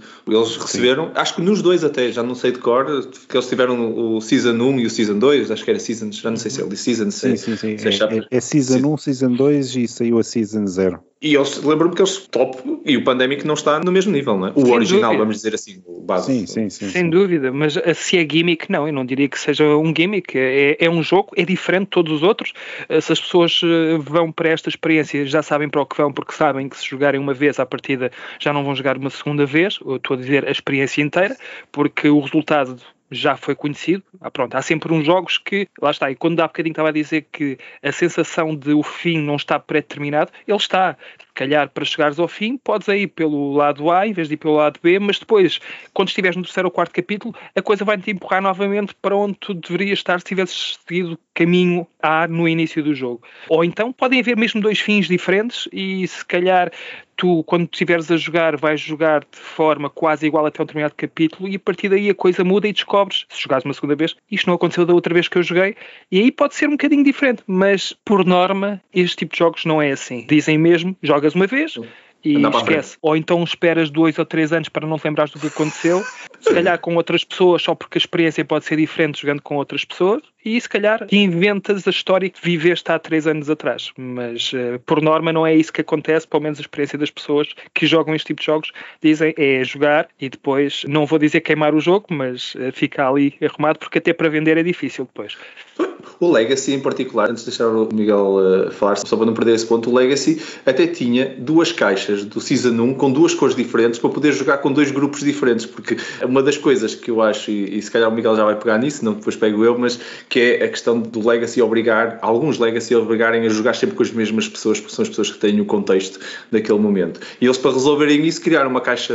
receberam, 0.58 1.12
acho 1.14 1.36
que 1.36 1.42
nos 1.42 1.62
dois 1.62 1.84
até, 1.84 2.12
já 2.12 2.24
não 2.24 2.34
sei 2.34 2.54
de 2.54 2.60
cor, 2.60 2.86
que 3.28 3.36
eles 3.36 3.50
tiveram 3.50 4.16
o 4.16 4.22
Season 4.22 4.54
1 4.54 4.80
e 4.80 4.86
o 4.86 4.90
Season 4.90 5.20
2, 5.20 5.52
acho 5.52 5.64
que 5.66 5.70
era 5.70 5.80
Season, 5.80 6.12
já 6.12 6.30
não 6.30 6.38
sei 6.38 6.50
se 6.50 6.62
é 6.62 6.64
o 6.64 6.76
Season. 6.76 7.12
Sim, 7.12 7.36
sim, 7.36 7.58
sim. 7.58 7.76
É, 7.76 8.18
é, 8.18 8.28
é, 8.32 8.40
Season 8.40 8.88
1, 8.88 8.98
Season 8.98 9.34
2 9.34 9.76
e 9.76 9.88
saiu 9.88 10.18
a 10.18 10.24
Season 10.24 10.66
0. 10.66 11.04
E 11.26 11.36
eles 11.36 11.58
lembro-me 11.64 11.96
que 11.96 12.04
eles 12.04 12.28
top 12.28 12.62
e 12.86 12.96
o 12.96 13.04
Pandemic 13.04 13.48
não 13.48 13.56
está 13.56 13.80
no 13.80 13.92
mesmo 13.92 14.12
nível, 14.12 14.38
não 14.38 14.46
é? 14.46 14.52
O 14.54 14.64
Sem 14.64 14.76
original, 14.76 15.02
dúvida. 15.02 15.18
vamos 15.18 15.36
dizer 15.38 15.56
assim, 15.56 15.82
o 15.88 16.00
base. 16.00 16.28
Sim, 16.28 16.46
sim, 16.46 16.70
sim. 16.70 16.88
Sem 16.88 17.02
sim. 17.06 17.10
dúvida, 17.10 17.52
mas 17.52 17.74
se 17.96 18.20
é 18.20 18.28
gimmick, 18.32 18.72
não, 18.72 18.86
eu 18.86 18.94
não 18.94 19.04
diria 19.04 19.28
que 19.28 19.40
seja 19.40 19.66
um 19.76 19.92
gimmick. 19.92 20.38
É, 20.38 20.78
é 20.80 20.88
um 20.88 21.02
jogo, 21.02 21.32
é 21.36 21.44
diferente 21.44 21.86
de 21.86 21.90
todos 21.90 22.14
os 22.14 22.22
outros. 22.22 22.54
Eh, 22.88 23.02
se 23.02 23.12
as 23.12 23.20
pessoas 23.20 23.60
eh, 23.64 23.98
vão 23.98 24.32
para 24.32 24.50
esta 24.50 24.70
experiência, 24.70 25.26
já 25.26 25.42
sabem 25.42 25.68
para 25.68 25.82
o 25.82 25.86
que 25.88 25.98
vão, 25.98 26.14
porque 26.14 26.32
sabem 26.32 26.70
que 26.70 26.78
se 26.78 26.88
jogarem 26.88 27.20
uma 27.20 27.34
vez 27.34 27.60
à 27.60 27.66
partida 27.66 28.12
já 28.40 28.54
não 28.54 28.64
vão 28.64 28.76
jogar 28.76 28.96
uma 28.96 29.10
segunda 29.10 29.48
vez, 29.48 29.80
eu 29.84 29.96
estou 29.96 30.16
a 30.16 30.20
dizer 30.20 30.48
a 30.48 30.52
experiência 30.52 31.02
inteira, 31.02 31.36
porque 31.72 32.08
o 32.08 32.20
resultado 32.20 32.78
já 33.12 33.36
foi 33.38 33.56
conhecido. 33.56 34.04
Ah, 34.20 34.32
pronto, 34.32 34.56
há 34.56 34.62
sempre 34.62 34.94
uns 34.94 35.06
jogos 35.06 35.38
que, 35.38 35.68
lá 35.82 35.92
está, 35.92 36.10
e 36.10 36.16
quando 36.16 36.40
há 36.40 36.48
bocadinho 36.48 36.72
estava 36.72 36.90
a 36.90 36.94
dizer 36.94 37.28
que 37.32 37.58
a 37.84 37.92
sensação 37.92 38.56
de 38.56 38.74
o 38.74 38.84
fim 38.84 39.20
não 39.20 39.36
está 39.36 39.60
pré-determinado, 39.60 40.32
ele 40.48 40.58
está. 40.58 40.98
Calhar, 41.36 41.70
para 41.70 41.86
chegares 41.86 42.18
ao 42.18 42.28
fim, 42.28 42.58
podes 42.58 42.88
ir 42.88 43.08
pelo 43.08 43.54
lado 43.54 43.92
A 43.92 44.08
em 44.08 44.14
vez 44.14 44.28
de 44.28 44.34
ir 44.36 44.38
pelo 44.38 44.56
lado 44.56 44.80
B, 44.82 44.98
mas 45.00 45.20
depois, 45.20 45.60
quando 45.94 46.08
estiveres 46.08 46.36
no 46.36 46.44
terceiro 46.44 46.68
ou 46.68 46.72
quarto 46.72 46.94
capítulo, 46.94 47.36
a 47.56 47.62
coisa 47.62 47.86
vai-te 47.86 48.10
empurrar 48.10 48.42
novamente 48.42 48.96
para 49.02 49.16
onde 49.16 49.36
tu 49.36 49.54
deverias 49.54 50.00
estar 50.00 50.20
se 50.20 50.26
tivesses 50.26 50.80
seguido 50.88 51.20
caminho 51.34 51.86
A 52.02 52.28
no 52.28 52.48
início 52.48 52.82
do 52.82 52.96
jogo. 52.96 53.22
Ou 53.50 53.64
então 53.64 53.92
podem 53.92 54.22
haver 54.22 54.38
mesmo 54.38 54.62
dois 54.62 54.80
fins 54.80 55.08
diferentes 55.08 55.68
e 55.72 56.08
se 56.08 56.26
calhar 56.26 56.72
tu, 57.16 57.44
quando 57.44 57.64
estiveres 57.72 58.12
a 58.12 58.18
jogar, 58.18 58.58
vais 58.58 58.80
jogar 58.80 59.22
de 59.22 59.38
forma 59.38 59.90
quase 59.90 60.26
igual 60.26 60.46
até 60.46 60.62
um 60.62 60.66
determinado 60.66 60.96
capítulo 60.96 61.48
e 61.48 61.56
a 61.56 61.60
partir 61.60 61.90
daí 61.90 62.10
a 62.10 62.16
coisa 62.16 62.44
muda 62.44 62.68
e 62.68 62.74
descobres, 62.74 63.26
se 63.30 63.42
jogares 63.42 63.66
uma 63.66 63.74
segunda 63.74 63.96
vez, 63.96 64.16
isto 64.30 64.48
não 64.48 64.56
aconteceu 64.56 64.86
da 64.86 64.94
outra 64.94 65.14
vez 65.14 65.28
que 65.28 65.38
eu 65.38 65.44
joguei, 65.44 65.76
e 66.12 66.20
aí 66.20 66.32
pode 66.32 66.56
ser 66.56 66.68
um 66.68 66.72
bocadinho 66.72 67.04
diferente, 67.04 67.44
mas 67.48 67.96
por 68.04 68.26
norma, 68.26 68.82
este 68.94 69.18
tipo 69.18 69.34
de 69.34 69.40
jogos 69.40 69.66
não 69.66 69.82
é 69.82 69.92
assim. 69.92 70.26
Dizem 70.28 70.58
mesmo, 70.58 70.96
jogas 71.26 71.36
uma 71.36 71.48
vez 71.48 71.76
e 72.24 72.42
esquece. 72.42 72.98
Ou 73.02 73.16
então 73.16 73.44
esperas 73.44 73.90
dois 73.90 74.18
ou 74.18 74.26
três 74.26 74.52
anos 74.52 74.70
para 74.70 74.88
não 74.88 74.98
te 74.98 75.06
lembrares 75.06 75.32
do 75.32 75.40
que 75.40 75.48
aconteceu, 75.48 76.04
se 76.40 76.54
calhar 76.54 76.80
com 76.80 76.96
outras 76.96 77.24
pessoas, 77.24 77.62
só 77.62 77.76
porque 77.76 77.98
a 77.98 78.00
experiência 78.00 78.44
pode 78.46 78.66
ser 78.66 78.78
diferente 78.78 79.22
jogando 79.22 79.42
com 79.42 79.56
outras 79.56 79.86
pessoas, 79.86 80.22
e 80.46 80.62
se 80.62 80.70
calhar 80.70 81.08
inventas 81.12 81.88
a 81.88 81.90
história 81.90 82.30
que 82.30 82.40
viveste 82.42 82.92
há 82.92 83.00
três 83.00 83.26
anos 83.26 83.50
atrás. 83.50 83.92
Mas 83.98 84.54
uh, 84.54 84.80
por 84.86 85.02
norma 85.02 85.34
não 85.34 85.46
é 85.46 85.56
isso 85.56 85.74
que 85.74 85.82
acontece, 85.82 86.28
pelo 86.28 86.44
menos 86.44 86.60
a 86.60 86.62
experiência 86.62 87.00
das 87.00 87.10
pessoas 87.10 87.48
que 87.74 87.88
jogam 87.88 88.14
este 88.14 88.28
tipo 88.28 88.42
de 88.42 88.46
jogos 88.46 88.72
dizem 89.02 89.34
é 89.38 89.64
jogar 89.64 90.08
e 90.22 90.30
depois, 90.30 90.84
não 90.88 91.06
vou 91.08 91.18
dizer 91.18 91.42
queimar 91.42 91.74
o 91.74 91.80
jogo, 91.80 92.06
mas 92.12 92.54
uh, 92.56 92.72
fica 92.72 93.10
ali 93.10 93.34
arrumado, 93.42 93.80
porque 93.80 93.98
até 93.98 94.14
para 94.14 94.30
vender 94.30 94.58
é 94.58 94.64
difícil 94.64 95.06
depois. 95.06 95.36
O 96.20 96.32
Legacy, 96.32 96.74
em 96.74 96.80
particular, 96.80 97.30
antes 97.30 97.44
de 97.44 97.50
deixar 97.50 97.68
o 97.68 97.90
Miguel 97.94 98.38
uh, 98.38 98.72
falar, 98.72 98.96
só 98.96 99.18
para 99.18 99.26
não 99.26 99.34
perder 99.34 99.56
esse 99.56 99.66
ponto, 99.66 99.90
o 99.90 99.94
Legacy 99.94 100.42
até 100.66 100.88
tinha 100.88 101.36
duas 101.38 101.72
caixas 101.72 102.24
do 102.24 102.40
Season 102.40 102.72
1 102.72 102.94
com 102.94 103.12
duas 103.12 103.34
cores 103.34 103.56
diferentes 103.56 104.00
para 104.00 104.10
poder 104.10 104.32
jogar 104.32 104.60
com 104.60 104.72
dois 104.72 104.92
grupos 104.92 105.22
diferentes, 105.22 105.66
porque 105.66 105.98
uma 106.24 106.42
das 106.42 106.58
coisas 106.58 106.96
que 106.96 107.12
eu 107.12 107.22
acho, 107.22 107.52
e, 107.52 107.78
e 107.78 107.82
se 107.82 107.92
calhar 107.92 108.10
o 108.10 108.14
Miguel 108.14 108.36
já 108.36 108.46
vai 108.46 108.56
pegar 108.56 108.78
nisso, 108.78 109.04
não 109.04 109.14
depois 109.14 109.36
pego 109.36 109.66
eu, 109.66 109.78
mas 109.78 110.00
que 110.36 110.42
é 110.42 110.66
a 110.66 110.68
questão 110.68 111.00
do 111.00 111.26
Legacy 111.26 111.62
obrigar, 111.62 112.20
alguns 112.22 112.60
Legacy 112.60 112.94
obrigarem 112.94 113.46
a 113.46 113.50
jogar 113.50 113.74
sempre 113.74 113.96
com 113.96 114.04
as 114.04 114.12
mesmas 114.12 114.50
pessoas, 114.50 114.82
porque 114.82 114.94
são 114.94 115.04
as 115.04 115.08
pessoas 115.08 115.32
que 115.32 115.38
têm 115.38 115.62
o 115.62 115.66
contexto 115.66 116.20
daquele 116.52 116.78
momento. 116.78 117.22
E 117.40 117.46
eles, 117.46 117.58
para 117.58 117.72
resolverem 117.72 118.22
isso, 118.28 118.42
criaram 118.42 118.70
uma 118.70 118.82
caixa 118.82 119.14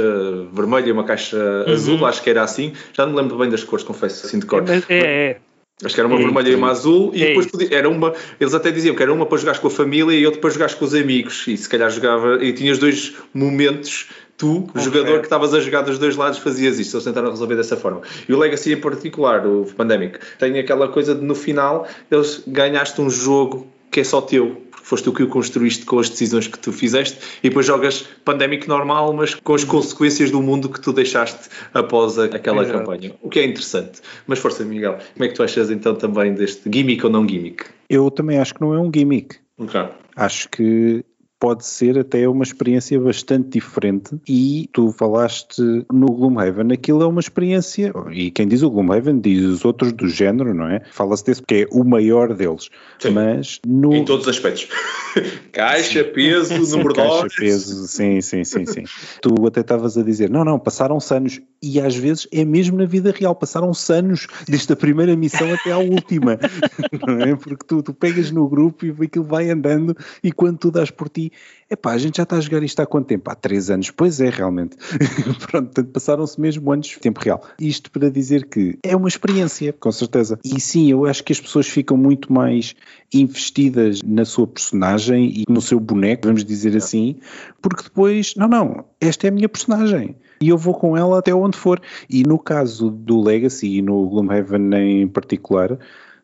vermelha 0.50 0.88
e 0.88 0.92
uma 0.92 1.04
caixa 1.04 1.36
uhum. 1.36 1.74
azul, 1.74 2.06
acho 2.06 2.22
que 2.22 2.30
era 2.30 2.42
assim, 2.42 2.72
já 2.94 3.04
não 3.04 3.12
me 3.12 3.20
lembro 3.20 3.36
bem 3.36 3.50
das 3.50 3.62
cores, 3.62 3.84
confesso, 3.84 4.26
assim 4.26 4.38
de 4.38 4.46
cor. 4.46 4.64
É, 4.66 4.82
é, 4.88 4.98
é. 4.98 5.36
Acho 5.84 5.94
que 5.94 6.00
era 6.00 6.08
uma 6.08 6.18
é, 6.18 6.22
vermelha 6.22 6.48
e 6.48 6.54
uma 6.54 6.70
azul, 6.70 7.10
e 7.14 7.22
é 7.22 7.26
depois 7.28 7.46
podia, 7.48 7.68
era 7.70 7.90
uma. 7.90 8.14
Eles 8.40 8.54
até 8.54 8.70
diziam 8.70 8.94
que 8.96 9.02
era 9.02 9.12
uma 9.12 9.26
para 9.26 9.36
jogar 9.36 9.58
com 9.58 9.66
a 9.66 9.70
família 9.70 10.18
e 10.18 10.24
outra 10.24 10.40
para 10.40 10.48
jogar 10.48 10.74
com 10.74 10.84
os 10.86 10.94
amigos, 10.94 11.46
e 11.46 11.54
se 11.54 11.68
calhar 11.68 11.90
jogava. 11.90 12.42
E 12.42 12.50
tinhas 12.54 12.78
dois 12.78 13.14
momentos 13.34 14.08
tu, 14.40 14.64
okay. 14.70 14.82
jogador 14.82 15.18
que 15.18 15.26
estavas 15.26 15.52
a 15.52 15.60
jogar 15.60 15.82
dos 15.82 15.98
dois 15.98 16.16
lados, 16.16 16.38
fazias 16.38 16.78
isto. 16.78 16.96
Eles 16.96 17.04
tentaram 17.04 17.28
resolver 17.30 17.56
dessa 17.56 17.76
forma. 17.76 18.00
E 18.26 18.32
o 18.32 18.38
Legacy 18.38 18.72
em 18.72 18.80
particular, 18.80 19.46
o 19.46 19.66
Pandemic, 19.76 20.18
tem 20.38 20.58
aquela 20.58 20.88
coisa 20.88 21.14
de 21.14 21.22
no 21.22 21.34
final 21.34 21.86
eles 22.10 22.42
ganhaste 22.46 22.98
um 23.02 23.10
jogo 23.10 23.66
que 23.90 24.00
é 24.00 24.04
só 24.04 24.22
teu 24.22 24.62
foste 24.82 25.04
tu 25.04 25.12
que 25.12 25.22
o 25.22 25.28
construíste 25.28 25.84
com 25.84 25.98
as 25.98 26.08
decisões 26.08 26.48
que 26.48 26.58
tu 26.58 26.72
fizeste 26.72 27.18
e 27.44 27.48
depois 27.48 27.66
jogas 27.66 28.08
Pandemic 28.24 28.66
normal, 28.66 29.12
mas 29.12 29.34
com 29.34 29.54
as 29.54 29.62
consequências 29.62 30.30
do 30.30 30.40
mundo 30.40 30.68
que 30.68 30.80
tu 30.80 30.92
deixaste 30.92 31.48
após 31.72 32.18
a, 32.18 32.24
aquela 32.24 32.62
Exato. 32.62 32.78
campanha. 32.78 33.14
O 33.22 33.28
que 33.28 33.40
é 33.40 33.44
interessante. 33.44 34.00
Mas 34.26 34.38
força, 34.38 34.64
Miguel, 34.64 34.98
como 35.12 35.24
é 35.24 35.28
que 35.28 35.34
tu 35.34 35.42
achas 35.42 35.70
então 35.70 35.94
também 35.94 36.34
deste 36.34 36.62
gimmick 36.72 37.04
ou 37.04 37.12
não 37.12 37.28
gimmick? 37.28 37.66
Eu 37.88 38.10
também 38.10 38.38
acho 38.38 38.54
que 38.54 38.60
não 38.60 38.74
é 38.74 38.80
um 38.80 38.90
gimmick. 38.92 39.36
Okay. 39.58 39.84
Acho 40.16 40.48
que 40.48 41.04
pode 41.40 41.64
ser 41.64 41.98
até 41.98 42.28
uma 42.28 42.44
experiência 42.44 43.00
bastante 43.00 43.48
diferente 43.58 44.14
e 44.28 44.68
tu 44.74 44.92
falaste 44.92 45.62
no 45.90 46.12
Gloomhaven, 46.12 46.70
aquilo 46.70 47.02
é 47.02 47.06
uma 47.06 47.20
experiência, 47.20 47.92
e 48.12 48.30
quem 48.30 48.46
diz 48.46 48.62
o 48.62 48.70
Gloomhaven 48.70 49.18
diz 49.18 49.42
os 49.46 49.64
outros 49.64 49.90
do 49.94 50.06
género, 50.06 50.52
não 50.52 50.68
é? 50.68 50.82
Fala-se 50.92 51.24
desse 51.24 51.40
porque 51.40 51.66
é 51.66 51.74
o 51.74 51.82
maior 51.82 52.34
deles, 52.34 52.68
sim. 52.98 53.10
mas 53.10 53.58
no... 53.66 53.94
Em 53.94 54.04
todos 54.04 54.26
os 54.26 54.36
aspectos. 54.36 54.68
caixa, 55.50 56.04
peso, 56.04 56.58
número 56.76 56.92
de 56.92 57.00
Caixa, 57.00 57.28
peso, 57.38 57.88
sim, 57.88 58.20
sim, 58.20 58.44
sim, 58.44 58.66
sim. 58.66 58.84
tu 59.22 59.46
até 59.46 59.60
estavas 59.60 59.96
a 59.96 60.02
dizer, 60.02 60.28
não, 60.28 60.44
não, 60.44 60.58
passaram-se 60.58 61.14
anos, 61.14 61.40
e 61.62 61.80
às 61.80 61.96
vezes 61.96 62.28
é 62.30 62.44
mesmo 62.44 62.76
na 62.76 62.84
vida 62.84 63.14
real, 63.16 63.34
passaram-se 63.34 63.90
anos 63.90 64.26
desde 64.46 64.70
a 64.74 64.76
primeira 64.76 65.16
missão 65.16 65.50
até 65.54 65.72
à 65.72 65.78
última, 65.78 66.38
não 67.06 67.20
é? 67.22 67.34
Porque 67.34 67.64
tu, 67.66 67.82
tu 67.82 67.94
pegas 67.94 68.30
no 68.30 68.46
grupo 68.46 68.84
e 68.84 68.90
aquilo 68.90 69.24
vai 69.24 69.48
andando 69.48 69.96
e 70.22 70.30
quando 70.30 70.58
tu 70.58 70.70
dás 70.70 70.90
por 70.90 71.08
ti 71.08 71.29
epá, 71.70 71.92
a 71.92 71.98
gente 71.98 72.16
já 72.16 72.24
está 72.24 72.36
a 72.36 72.40
jogar 72.40 72.62
isto 72.62 72.80
há 72.80 72.86
quanto 72.86 73.06
tempo? 73.06 73.30
Há 73.30 73.34
três 73.34 73.70
anos. 73.70 73.90
Pois 73.90 74.20
é, 74.20 74.28
realmente. 74.28 74.76
Pronto, 75.50 75.84
passaram-se 75.84 76.40
mesmo 76.40 76.70
anos 76.72 76.88
de 76.88 76.98
tempo 76.98 77.20
real. 77.20 77.42
Isto 77.58 77.90
para 77.90 78.10
dizer 78.10 78.46
que 78.46 78.78
é 78.82 78.96
uma 78.96 79.08
experiência, 79.08 79.72
com 79.72 79.92
certeza. 79.92 80.38
E 80.44 80.60
sim, 80.60 80.90
eu 80.90 81.06
acho 81.06 81.22
que 81.24 81.32
as 81.32 81.40
pessoas 81.40 81.68
ficam 81.68 81.96
muito 81.96 82.32
mais 82.32 82.74
investidas 83.12 84.00
na 84.02 84.24
sua 84.24 84.46
personagem 84.46 85.32
e 85.40 85.44
no 85.48 85.60
seu 85.60 85.80
boneco, 85.80 86.26
vamos 86.26 86.44
dizer 86.44 86.76
assim, 86.76 87.16
porque 87.60 87.82
depois, 87.82 88.34
não, 88.36 88.48
não, 88.48 88.84
esta 89.00 89.26
é 89.26 89.30
a 89.30 89.32
minha 89.32 89.48
personagem 89.48 90.16
e 90.42 90.48
eu 90.48 90.56
vou 90.56 90.74
com 90.74 90.96
ela 90.96 91.18
até 91.18 91.34
onde 91.34 91.56
for. 91.56 91.80
E 92.08 92.22
no 92.22 92.38
caso 92.38 92.90
do 92.90 93.20
Legacy 93.20 93.76
e 93.76 93.82
no 93.82 94.08
Gloomhaven 94.08 94.74
em 94.74 95.08
particular, 95.08 95.78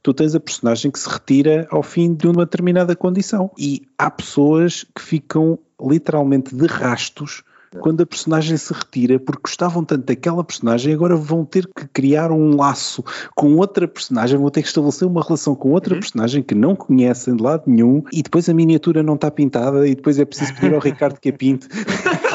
tu 0.07 0.15
tens 0.15 0.37
a 0.37 0.41
personagem 0.41 0.89
que 0.89 1.01
se 1.01 1.09
retira 1.09 1.67
ao 1.69 1.83
fim 1.83 2.15
de 2.15 2.29
uma 2.29 2.45
determinada 2.45 2.95
condição. 2.95 3.51
E 3.59 3.83
há 3.99 4.09
pessoas 4.09 4.87
que 4.95 5.03
ficam 5.03 5.59
literalmente 5.83 6.55
de 6.55 6.65
rastos 6.67 7.43
quando 7.81 8.03
a 8.03 8.07
personagem 8.07 8.57
se 8.57 8.73
retira 8.73 9.19
porque 9.19 9.43
gostavam 9.43 9.85
tanto 9.85 10.07
daquela 10.07 10.45
personagem 10.45 10.95
agora 10.95 11.17
vão 11.17 11.45
ter 11.45 11.67
que 11.67 11.87
criar 11.89 12.31
um 12.31 12.57
laço 12.57 13.05
com 13.35 13.57
outra 13.57 13.87
personagem, 13.89 14.39
vão 14.39 14.49
ter 14.49 14.63
que 14.63 14.69
estabelecer 14.69 15.07
uma 15.07 15.23
relação 15.23 15.55
com 15.55 15.73
outra 15.73 15.95
uhum. 15.95 16.01
personagem 16.01 16.43
que 16.43 16.55
não 16.55 16.75
conhecem 16.77 17.37
de 17.37 17.43
lado 17.43 17.65
nenhum 17.67 18.03
e 18.13 18.23
depois 18.23 18.49
a 18.49 18.55
miniatura 18.55 19.03
não 19.03 19.15
está 19.15 19.31
pintada 19.31 19.87
e 19.87 19.95
depois 19.95 20.19
é 20.19 20.25
preciso 20.25 20.55
pedir 20.55 20.73
ao 20.73 20.81
Ricardo 20.81 21.21
que 21.21 21.31
a 21.31 21.33
pinte 21.33 21.69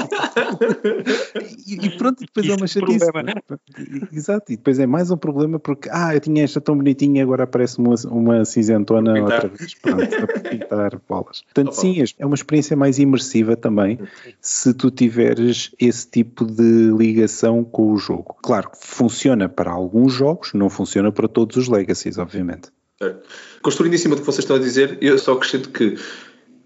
e, 1.68 1.86
e, 1.86 1.90
pronto, 1.98 2.20
depois 2.20 2.46
Isso 2.46 2.54
é 2.54 2.58
uma 2.58 2.68
chatice. 2.68 3.06
Exato, 4.12 4.52
e 4.52 4.58
depois 4.58 4.80
é 4.80 4.86
mais 4.86 5.12
um 5.12 5.18
problema 5.18 5.60
porque, 5.60 5.90
ah, 5.92 6.14
eu 6.16 6.20
tinha 6.20 6.44
esta 6.44 6.62
tão 6.62 6.76
bonitinha, 6.76 7.24
agora 7.24 7.44
aparece 7.44 7.80
uma, 7.80 7.96
uma 8.06 8.46
cinzentona 8.46 9.22
outra 9.22 9.48
vez. 9.48 9.74
Pronto, 9.76 10.04
a 10.04 10.40
pintar 10.50 11.02
bolas. 11.08 11.42
Portanto, 11.42 11.74
sim, 11.74 12.04
é 12.18 12.26
uma 12.26 12.36
experiência 12.36 12.76
mais 12.76 13.00
imersiva 13.00 13.56
também 13.56 14.00
se 14.40 14.74
tu 14.74 14.92
tiveres 14.92 15.72
esse 15.80 16.10
tipo 16.10 16.46
de 16.46 16.92
ligação 16.98 17.64
com 17.64 17.92
o 17.92 17.98
jogo. 17.98 18.38
Claro, 18.42 18.72
funciona 18.80 19.50
para 19.50 19.72
alguns 19.72 20.14
jogos, 20.14 20.54
não 20.54 20.70
funciona 20.70 21.12
para 21.12 21.28
todos 21.28 21.58
os 21.58 21.68
legacies, 21.68 22.18
obviamente. 22.18 22.70
Construindo 23.62 23.96
em 23.96 23.98
cima 23.98 24.16
do 24.16 24.22
que 24.22 24.28
vocês 24.28 24.44
estão 24.44 24.56
a 24.56 24.60
dizer, 24.60 24.98
eu 25.02 25.18
só 25.18 25.34
acrescento 25.34 25.70
que 25.70 25.96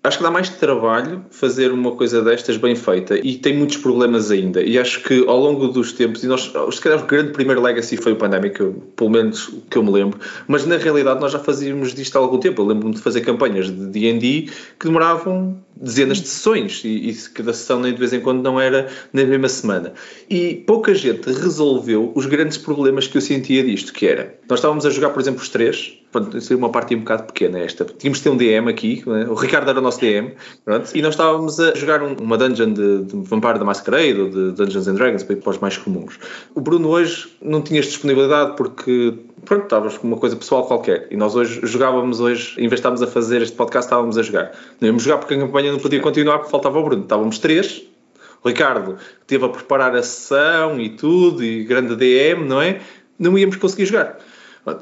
acho 0.08 0.18
que 0.18 0.24
dá 0.24 0.32
mais 0.32 0.50
trabalho 0.50 1.26
fazer 1.32 1.72
uma 1.72 1.92
coisa 1.94 2.22
destas 2.22 2.58
bem 2.58 2.76
feita 2.76 3.18
e 3.18 3.38
tem 3.38 3.56
muitos 3.56 3.78
problemas 3.78 4.32
ainda. 4.32 4.62
E 4.62 4.78
acho 4.78 5.02
que 5.02 5.26
ao 5.28 5.40
longo 5.40 5.68
dos 5.68 5.92
tempos, 5.94 6.24
e 6.24 6.28
nós, 6.28 6.52
se 6.72 6.82
calhar 6.82 7.04
o 7.04 7.06
grande 7.06 7.32
primeiro 7.32 7.62
legacy 7.62 7.98
foi 7.98 8.14
o 8.14 8.16
Pandemic, 8.16 8.58
pelo 8.96 9.10
menos 9.10 9.50
que 9.70 9.78
eu 9.78 9.84
me 9.84 9.92
lembro, 9.92 10.20
mas 10.48 10.66
na 10.66 10.78
realidade 10.78 11.20
nós 11.20 11.32
já 11.32 11.40
fazíamos 11.40 11.94
disto 11.94 12.16
há 12.16 12.20
algum 12.20 12.38
tempo. 12.38 12.62
Eu 12.62 12.68
lembro-me 12.68 12.94
de 12.94 13.02
fazer 13.02 13.22
campanhas 13.22 13.68
de 13.68 13.88
DD 13.88 14.50
que 14.80 14.86
demoravam 14.86 15.58
dezenas 15.76 16.22
de 16.22 16.28
sessões 16.28 16.84
e, 16.86 17.10
e 17.10 17.14
cada 17.34 17.54
sessão 17.54 17.80
nem 17.80 17.92
de 17.92 18.00
vez 18.00 18.14
em 18.14 18.20
quando 18.20 18.42
não 18.42 18.60
era 18.60 18.88
na 19.12 19.24
mesma 19.24 19.50
semana. 19.50 19.94
E 20.30 20.64
pouca 20.68 20.94
gente 20.94 21.30
resolveu 21.32 22.12
os 22.16 22.26
grandes 22.26 22.58
problemas 22.58 23.08
que 23.08 23.18
eu 23.18 23.22
sentia 23.22 23.64
disto, 23.64 23.92
que 23.92 24.06
era, 24.08 24.36
nós 24.50 24.60
estávamos 24.60 24.86
a 24.86 24.90
jogar, 24.90 25.10
por 25.10 25.20
exemplo, 25.20 25.42
os 25.42 25.50
três, 25.50 26.00
pronto, 26.16 26.38
isso 26.38 26.54
é 26.54 26.56
uma 26.56 26.70
parte 26.70 26.96
um 26.96 27.00
bocado 27.00 27.24
pequena 27.24 27.60
esta. 27.60 27.84
Tínhamos 27.84 28.20
de 28.20 28.24
ter 28.24 28.30
um 28.30 28.38
DM 28.38 28.70
aqui, 28.70 29.04
né? 29.06 29.26
o 29.28 29.34
Ricardo 29.34 29.70
era 29.70 29.80
o 29.80 29.82
nosso 29.82 30.00
DM, 30.00 30.34
pronto, 30.64 30.90
e 30.96 31.02
nós 31.02 31.14
estávamos 31.14 31.60
a 31.60 31.76
jogar 31.76 32.02
um, 32.02 32.16
uma 32.22 32.38
dungeon 32.38 32.72
de, 32.72 33.04
de 33.04 33.16
Vampire 33.24 33.60
da 33.60 33.66
Masquerade 33.66 34.22
ou 34.22 34.30
de 34.30 34.52
Dungeons 34.54 34.88
and 34.88 34.96
Dragons, 34.96 35.24
para 35.24 35.50
os 35.50 35.58
mais 35.58 35.78
comuns. 35.78 36.18
O 36.54 36.62
Bruno 36.62 36.88
hoje 36.88 37.28
não 37.42 37.62
tinha 37.62 37.82
disponibilidade 37.82 38.56
porque 38.56 39.14
pronto, 39.44 39.64
estávamos 39.64 39.98
com 39.98 40.08
uma 40.08 40.18
coisa 40.18 40.38
pessoal 40.38 40.66
qualquer. 40.66 41.08
E 41.12 41.18
nós 41.18 41.36
hoje 41.36 41.60
jogávamos 41.64 42.22
hoje, 42.22 42.56
em 42.58 42.68
vez 42.70 42.80
de 42.80 42.88
a 42.88 43.08
fazer 43.08 43.42
este 43.42 43.56
podcast, 43.56 43.88
estávamos 43.88 44.18
a 44.18 44.22
jogar. 44.22 44.54
Não 44.80 44.88
íamos 44.88 45.04
jogar 45.04 45.18
porque 45.18 45.34
a 45.34 45.38
campanha 45.38 45.72
não 45.72 45.80
podia 45.80 46.00
continuar 46.00 46.38
porque 46.38 46.52
faltava 46.52 46.80
o 46.80 46.84
Bruno. 46.84 47.04
Estávamos 47.04 47.40
três. 47.40 47.84
O 48.42 48.48
Ricardo 48.48 48.98
esteve 49.22 49.44
a 49.44 49.50
preparar 49.50 49.96
a 49.96 50.04
sessão 50.04 50.80
e 50.80 50.92
tudo, 50.92 51.44
e 51.44 51.64
grande 51.64 51.96
DM, 51.96 52.46
não 52.46 52.62
é? 52.62 52.80
Não 53.20 53.38
íamos 53.38 53.58
conseguir 53.58 53.86
jogar. 53.86 54.20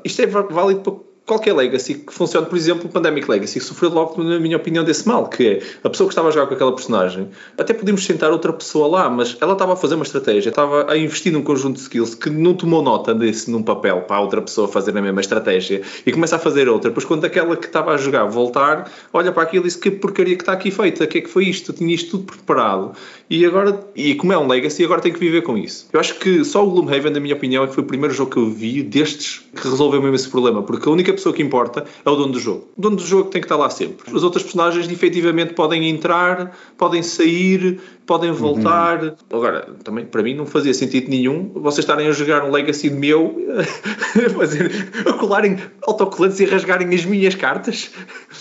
Isto 0.04 0.22
é 0.22 0.26
válido 0.28 0.82
para 0.82 0.94
qualquer 1.26 1.54
legacy 1.54 1.96
que 1.96 2.14
funcione, 2.14 2.48
por 2.48 2.58
exemplo, 2.58 2.86
o 2.86 2.90
Pandemic 2.90 3.30
Legacy, 3.30 3.60
sofreu 3.60 3.90
logo, 3.90 4.22
na 4.22 4.40
minha 4.40 4.58
opinião, 4.58 4.84
desse 4.84 5.08
mal, 5.08 5.28
que 5.28 5.48
é 5.48 5.64
a 5.84 5.90
pessoa 5.90 6.08
que 6.08 6.14
estava 6.14 6.28
a 6.28 6.32
jogar 6.32 6.48
com 6.48 6.54
aquela 6.54 6.74
personagem, 6.74 7.30
até 7.58 7.74
podíamos 7.74 8.06
sentar 8.06 8.32
outra 8.32 8.52
pessoa 8.52 8.88
lá, 8.88 9.10
mas 9.10 9.38
ela 9.40 9.54
estava 9.54 9.74
a 9.74 9.76
fazer 9.76 9.96
uma 9.96 10.04
estratégia, 10.04 10.50
estava 10.50 10.92
a 10.92 10.98
investir 10.98 11.32
num 11.32 11.42
conjunto 11.42 11.78
de 11.78 11.82
skills 11.82 12.16
que 12.16 12.30
não 12.30 12.54
tomou 12.54 12.82
nota 12.82 13.14
desse 13.14 13.50
num 13.50 13.64
papel 13.64 14.02
para 14.02 14.18
a 14.18 14.20
outra 14.20 14.42
pessoa 14.42 14.68
fazer 14.68 14.98
a 14.98 15.02
mesma 15.02 15.22
estratégia 15.22 15.82
e 16.06 16.12
começa 16.12 16.36
a 16.36 16.40
fazer 16.40 16.68
outra. 16.68 16.90
Depois, 16.90 17.06
quando 17.06 17.26
aquela 17.26 17.56
que 17.56 17.68
estava 17.68 17.94
a 17.94 17.98
jogar 17.98 18.26
voltar, 18.26 18.92
olha 19.14 19.32
para 19.32 19.44
aquilo 19.44 19.64
e 19.64 19.68
diz 19.68 19.76
que 19.78 19.92
porcaria 19.92 20.36
que 20.36 20.42
está 20.42 20.52
aqui 20.52 20.72
feita, 20.72 21.06
o 21.06 21.08
que 21.08 21.20
é 21.20 21.22
que 21.22 21.30
foi 21.30 21.46
isto? 21.46 21.72
Eu 21.72 21.76
tinha 21.76 21.94
isto 21.94 22.12
tudo 22.12 22.34
preparado 22.34 22.94
e 23.30 23.46
agora, 23.46 23.80
e 23.96 24.16
como 24.16 24.34
é 24.34 24.38
um 24.38 24.48
legacy, 24.48 24.84
agora 24.84 25.02
tem 25.02 25.12
que 25.12 25.20
viver 25.20 25.42
com 25.42 25.58
isso. 25.58 25.88
Eu 25.94 26.00
acho 26.00 26.16
que 26.20 26.44
só 26.44 26.66
o 26.66 26.70
Gloomhaven, 26.70 27.12
na 27.14 27.20
minha 27.20 27.36
opinião, 27.36 27.64
é 27.64 27.68
que 27.68 27.74
foi 27.74 27.84
o 27.84 27.88
primeiro 27.88 28.14
jogo 28.14 28.32
que 28.32 28.38
eu 28.38 28.50
vi 28.50 28.84
destes 28.84 29.42
que 29.56 29.68
resolveu 29.68 30.02
mesmo 30.02 30.16
esse 30.16 30.30
problema, 30.30 30.62
porque 30.62 30.88
a 30.88 30.92
única 30.92 31.13
única 31.14 31.16
pessoa 31.16 31.34
que 31.34 31.42
importa 31.42 31.86
é 32.04 32.10
o 32.10 32.16
dono 32.16 32.34
do 32.34 32.40
jogo. 32.40 32.68
O 32.76 32.82
dono 32.82 32.96
do 32.96 33.06
jogo 33.06 33.30
tem 33.30 33.42
que 33.42 33.46
estar 33.46 33.56
lá 33.56 33.70
sempre. 33.70 34.16
As 34.16 34.24
outras 34.24 34.44
personagens 34.44 34.90
efetivamente 34.90 35.54
podem 35.54 35.90
entrar, 35.90 36.58
podem 36.78 37.04
sair, 37.04 37.80
podem 38.06 38.32
uhum. 38.32 38.36
voltar. 38.36 39.04
Uhum. 39.04 39.16
Agora, 39.32 39.68
também 39.84 40.06
para 40.06 40.24
mim 40.24 40.34
não 40.34 40.46
fazia 40.46 40.74
sentido 40.74 41.10
nenhum 41.10 41.52
vocês 41.54 41.80
estarem 41.80 42.08
a 42.08 42.12
jogar 42.12 42.44
um 42.44 42.52
Legacy 42.52 42.90
meu, 42.90 43.38
a, 43.58 44.30
fazer, 44.34 44.72
a 45.08 45.14
colarem 45.14 45.58
autocolantes 45.84 46.40
e 46.40 46.46
a 46.46 46.50
rasgarem 46.50 46.94
as 46.94 47.06
minhas 47.06 47.36
cartas, 47.36 47.92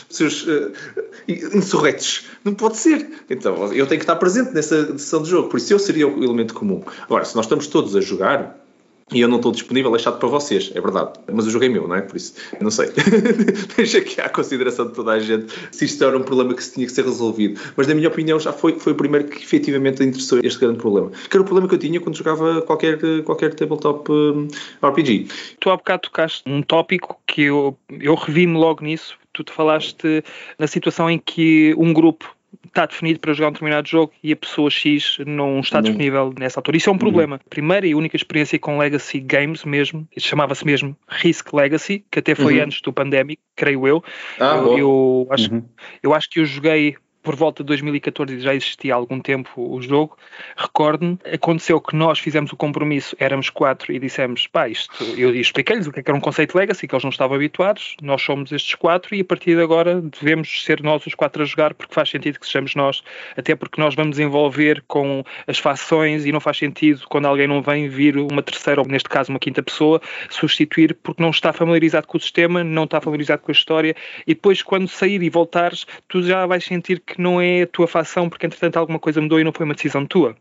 seus 0.08 0.46
uh, 0.46 0.72
insurretos. 1.28 2.26
Não 2.44 2.54
pode 2.54 2.78
ser. 2.78 3.08
Então 3.28 3.72
eu 3.72 3.86
tenho 3.86 3.98
que 4.00 4.04
estar 4.04 4.16
presente 4.16 4.52
nessa 4.52 4.98
sessão 4.98 5.22
de 5.22 5.30
jogo, 5.30 5.48
por 5.48 5.58
isso 5.58 5.72
eu 5.72 5.78
seria 5.78 6.08
o 6.08 6.24
elemento 6.24 6.54
comum. 6.54 6.82
Agora, 7.02 7.24
se 7.24 7.36
nós 7.36 7.44
estamos 7.44 7.66
todos 7.66 7.94
a 7.94 8.00
jogar, 8.00 8.61
e 9.12 9.20
eu 9.20 9.28
não 9.28 9.36
estou 9.36 9.52
disponível, 9.52 9.94
é 9.94 9.98
chato 9.98 10.18
para 10.18 10.28
vocês, 10.28 10.70
é 10.74 10.80
verdade. 10.80 11.12
Mas 11.32 11.46
o 11.46 11.50
jogo 11.50 11.64
é 11.64 11.68
meu, 11.68 11.86
não 11.86 11.96
é? 11.96 12.02
Por 12.02 12.16
isso, 12.16 12.34
não 12.60 12.70
sei. 12.70 12.90
Deixa 13.76 13.98
aqui 13.98 14.20
à 14.20 14.28
consideração 14.28 14.86
de 14.86 14.94
toda 14.94 15.12
a 15.12 15.18
gente 15.18 15.52
se 15.70 15.84
isto 15.84 16.02
era 16.04 16.16
um 16.16 16.22
problema 16.22 16.54
que 16.54 16.70
tinha 16.70 16.86
que 16.86 16.92
ser 16.92 17.04
resolvido. 17.04 17.60
Mas, 17.76 17.86
na 17.86 17.94
minha 17.94 18.08
opinião, 18.08 18.38
já 18.38 18.52
foi, 18.52 18.78
foi 18.78 18.92
o 18.92 18.96
primeiro 18.96 19.28
que 19.28 19.42
efetivamente 19.42 20.02
interessou 20.02 20.40
este 20.42 20.58
grande 20.58 20.78
problema. 20.78 21.10
Que 21.10 21.36
era 21.36 21.42
o 21.42 21.44
problema 21.44 21.68
que 21.68 21.74
eu 21.74 21.78
tinha 21.78 22.00
quando 22.00 22.16
jogava 22.16 22.62
qualquer, 22.62 22.98
qualquer 23.24 23.54
tabletop 23.54 24.10
um, 24.10 24.48
RPG. 24.82 25.28
Tu 25.60 25.70
há 25.70 25.76
bocado 25.76 26.02
tocaste 26.02 26.42
num 26.46 26.62
tópico 26.62 27.20
que 27.26 27.42
eu, 27.42 27.76
eu 28.00 28.14
revi-me 28.14 28.56
logo 28.56 28.84
nisso. 28.84 29.16
Tu 29.32 29.44
te 29.44 29.52
falaste 29.52 30.22
na 30.58 30.66
situação 30.66 31.08
em 31.08 31.18
que 31.18 31.74
um 31.78 31.92
grupo 31.92 32.34
está 32.72 32.86
definido 32.86 33.20
para 33.20 33.32
jogar 33.34 33.48
um 33.48 33.52
determinado 33.52 33.86
jogo 33.86 34.12
e 34.22 34.32
a 34.32 34.36
pessoa 34.36 34.70
X 34.70 35.18
não 35.26 35.60
está 35.60 35.80
disponível 35.80 36.34
nessa 36.38 36.58
altura. 36.58 36.78
Isso 36.78 36.88
é 36.88 36.92
um 36.92 36.98
problema. 36.98 37.36
Uhum. 37.36 37.50
Primeira 37.50 37.86
e 37.86 37.94
única 37.94 38.16
experiência 38.16 38.58
com 38.58 38.78
Legacy 38.78 39.20
Games 39.20 39.64
mesmo, 39.64 40.08
chamava-se 40.18 40.64
mesmo 40.64 40.96
Risk 41.06 41.52
Legacy, 41.52 42.04
que 42.10 42.18
até 42.18 42.34
foi 42.34 42.58
uhum. 42.58 42.64
antes 42.64 42.80
do 42.80 42.92
Pandemic, 42.92 43.40
creio 43.54 43.86
eu. 43.86 44.02
Ah, 44.40 44.56
eu, 44.56 44.78
eu, 44.78 45.28
acho, 45.30 45.52
uhum. 45.52 45.62
eu 46.02 46.14
acho 46.14 46.30
que 46.30 46.40
eu 46.40 46.46
joguei 46.46 46.96
por 47.22 47.36
volta 47.36 47.62
de 47.62 47.68
2014 47.68 48.40
já 48.40 48.54
existia 48.54 48.94
há 48.94 48.96
algum 48.96 49.20
tempo 49.20 49.50
o 49.56 49.80
jogo. 49.80 50.16
Recordo-me, 50.56 51.18
aconteceu 51.32 51.80
que 51.80 51.94
nós 51.94 52.18
fizemos 52.18 52.52
o 52.52 52.56
compromisso, 52.56 53.16
éramos 53.18 53.48
quatro 53.48 53.92
e 53.92 53.98
dissemos, 53.98 54.46
pá, 54.46 54.68
isto, 54.68 54.92
eu 55.16 55.34
expliquei-lhes 55.34 55.86
o 55.86 55.92
que, 55.92 56.00
é 56.00 56.02
que 56.02 56.10
era 56.10 56.16
um 56.16 56.20
conceito 56.20 56.56
legacy, 56.56 56.88
que 56.88 56.94
eles 56.94 57.04
não 57.04 57.10
estavam 57.10 57.36
habituados, 57.36 57.96
nós 58.02 58.22
somos 58.22 58.50
estes 58.52 58.74
quatro 58.74 59.14
e 59.14 59.20
a 59.20 59.24
partir 59.24 59.56
de 59.56 59.62
agora 59.62 60.00
devemos 60.00 60.64
ser 60.64 60.82
nós 60.82 61.06
os 61.06 61.14
quatro 61.14 61.42
a 61.42 61.46
jogar 61.46 61.74
porque 61.74 61.94
faz 61.94 62.10
sentido 62.10 62.40
que 62.40 62.46
sejamos 62.46 62.74
nós, 62.74 63.02
até 63.36 63.54
porque 63.54 63.80
nós 63.80 63.94
vamos 63.94 64.18
envolver 64.18 64.82
com 64.86 65.24
as 65.46 65.58
fações 65.58 66.26
e 66.26 66.32
não 66.32 66.40
faz 66.40 66.58
sentido 66.58 67.02
quando 67.08 67.26
alguém 67.26 67.46
não 67.46 67.62
vem 67.62 67.88
vir 67.88 68.16
uma 68.16 68.42
terceira, 68.42 68.80
ou 68.80 68.86
neste 68.86 69.08
caso 69.08 69.30
uma 69.30 69.38
quinta 69.38 69.62
pessoa, 69.62 70.00
substituir 70.28 70.96
porque 71.02 71.22
não 71.22 71.30
está 71.30 71.52
familiarizado 71.52 72.06
com 72.06 72.18
o 72.18 72.20
sistema, 72.20 72.64
não 72.64 72.84
está 72.84 73.00
familiarizado 73.00 73.42
com 73.42 73.50
a 73.50 73.54
história 73.54 73.94
e 74.26 74.34
depois 74.34 74.62
quando 74.62 74.88
sair 74.88 75.22
e 75.22 75.30
voltares, 75.30 75.86
tu 76.08 76.22
já 76.22 76.46
vais 76.46 76.64
sentir 76.64 77.00
que 77.00 77.11
que 77.12 77.20
não 77.20 77.40
é 77.40 77.62
a 77.62 77.66
tua 77.66 77.86
facção 77.86 78.28
porque 78.28 78.46
entretanto 78.46 78.78
alguma 78.78 78.98
coisa 78.98 79.20
mudou 79.20 79.38
e 79.38 79.44
não 79.44 79.52
foi 79.52 79.64
uma 79.64 79.74
decisão 79.74 80.06
tua. 80.06 80.34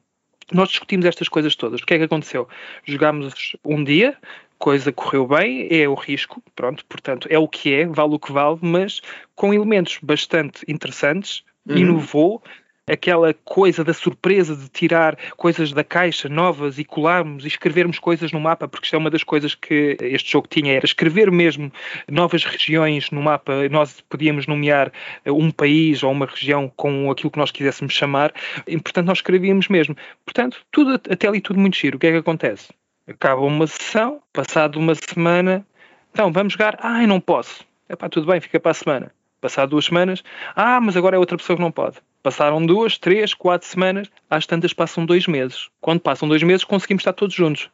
Nós 0.51 0.69
discutimos 0.69 1.05
estas 1.05 1.29
coisas 1.29 1.55
todas. 1.55 1.81
O 1.81 1.85
que 1.85 1.93
é 1.93 1.97
que 1.97 2.03
aconteceu? 2.05 2.47
Jogámos 2.85 3.55
um 3.63 3.83
dia, 3.83 4.17
coisa 4.57 4.91
correu 4.91 5.27
bem, 5.27 5.67
é 5.69 5.87
o 5.87 5.93
risco, 5.93 6.41
pronto, 6.55 6.85
portanto, 6.85 7.27
é 7.29 7.37
o 7.37 7.47
que 7.47 7.73
é, 7.73 7.85
vale 7.85 8.15
o 8.15 8.19
que 8.19 8.31
vale, 8.31 8.57
mas 8.61 9.01
com 9.35 9.53
elementos 9.53 9.99
bastante 10.01 10.63
interessantes, 10.67 11.43
uhum. 11.67 11.77
inovou, 11.77 12.43
aquela 12.91 13.33
coisa 13.33 13.83
da 13.83 13.93
surpresa 13.93 14.55
de 14.55 14.67
tirar 14.69 15.17
coisas 15.37 15.71
da 15.71 15.83
caixa 15.83 16.27
novas 16.27 16.77
e 16.77 16.83
colarmos 16.83 17.45
e 17.45 17.47
escrevermos 17.47 17.97
coisas 17.97 18.31
no 18.31 18.39
mapa, 18.39 18.67
porque 18.67 18.85
isto 18.85 18.95
é 18.95 18.99
uma 18.99 19.09
das 19.09 19.23
coisas 19.23 19.55
que 19.55 19.97
este 20.01 20.31
jogo 20.31 20.47
tinha, 20.47 20.73
era 20.73 20.85
escrever 20.85 21.31
mesmo 21.31 21.71
novas 22.09 22.43
regiões 22.43 23.09
no 23.11 23.21
mapa. 23.21 23.69
Nós 23.69 24.01
podíamos 24.09 24.45
nomear 24.45 24.91
um 25.25 25.49
país 25.51 26.03
ou 26.03 26.11
uma 26.11 26.25
região 26.25 26.71
com 26.75 27.09
aquilo 27.09 27.31
que 27.31 27.39
nós 27.39 27.51
quiséssemos 27.51 27.93
chamar, 27.93 28.33
e 28.67 28.77
portanto 28.77 29.07
nós 29.07 29.19
escrevíamos 29.19 29.67
mesmo. 29.69 29.95
Portanto, 30.25 30.57
tudo 30.71 30.95
até 30.95 31.27
ali 31.27 31.39
tudo 31.39 31.59
muito 31.59 31.77
giro. 31.77 31.97
O 31.97 31.99
que 31.99 32.07
é 32.07 32.11
que 32.11 32.17
acontece? 32.17 32.69
Acaba 33.07 33.41
uma 33.41 33.67
sessão, 33.67 34.21
passado 34.33 34.77
uma 34.77 34.95
semana, 34.95 35.65
então 36.11 36.31
vamos 36.31 36.53
jogar, 36.53 36.77
ai 36.81 37.07
não 37.07 37.19
posso. 37.19 37.65
Epá, 37.89 38.09
tudo 38.09 38.27
bem, 38.27 38.39
fica 38.39 38.59
para 38.59 38.71
a 38.71 38.75
semana. 38.75 39.11
Passado 39.41 39.71
duas 39.71 39.85
semanas, 39.85 40.23
ah, 40.55 40.79
mas 40.79 40.95
agora 40.95 41.15
é 41.15 41.19
outra 41.19 41.35
pessoa 41.35 41.57
que 41.57 41.63
não 41.63 41.71
pode. 41.71 41.97
Passaram 42.21 42.63
duas, 42.63 42.97
três, 42.97 43.33
quatro 43.33 43.67
semanas, 43.67 44.07
às 44.29 44.45
tantas 44.45 44.71
passam 44.71 45.05
dois 45.05 45.25
meses. 45.25 45.69
Quando 45.81 45.99
passam 45.99 46.29
dois 46.29 46.43
meses, 46.43 46.63
conseguimos 46.63 47.01
estar 47.01 47.13
todos 47.13 47.35
juntos. 47.35 47.69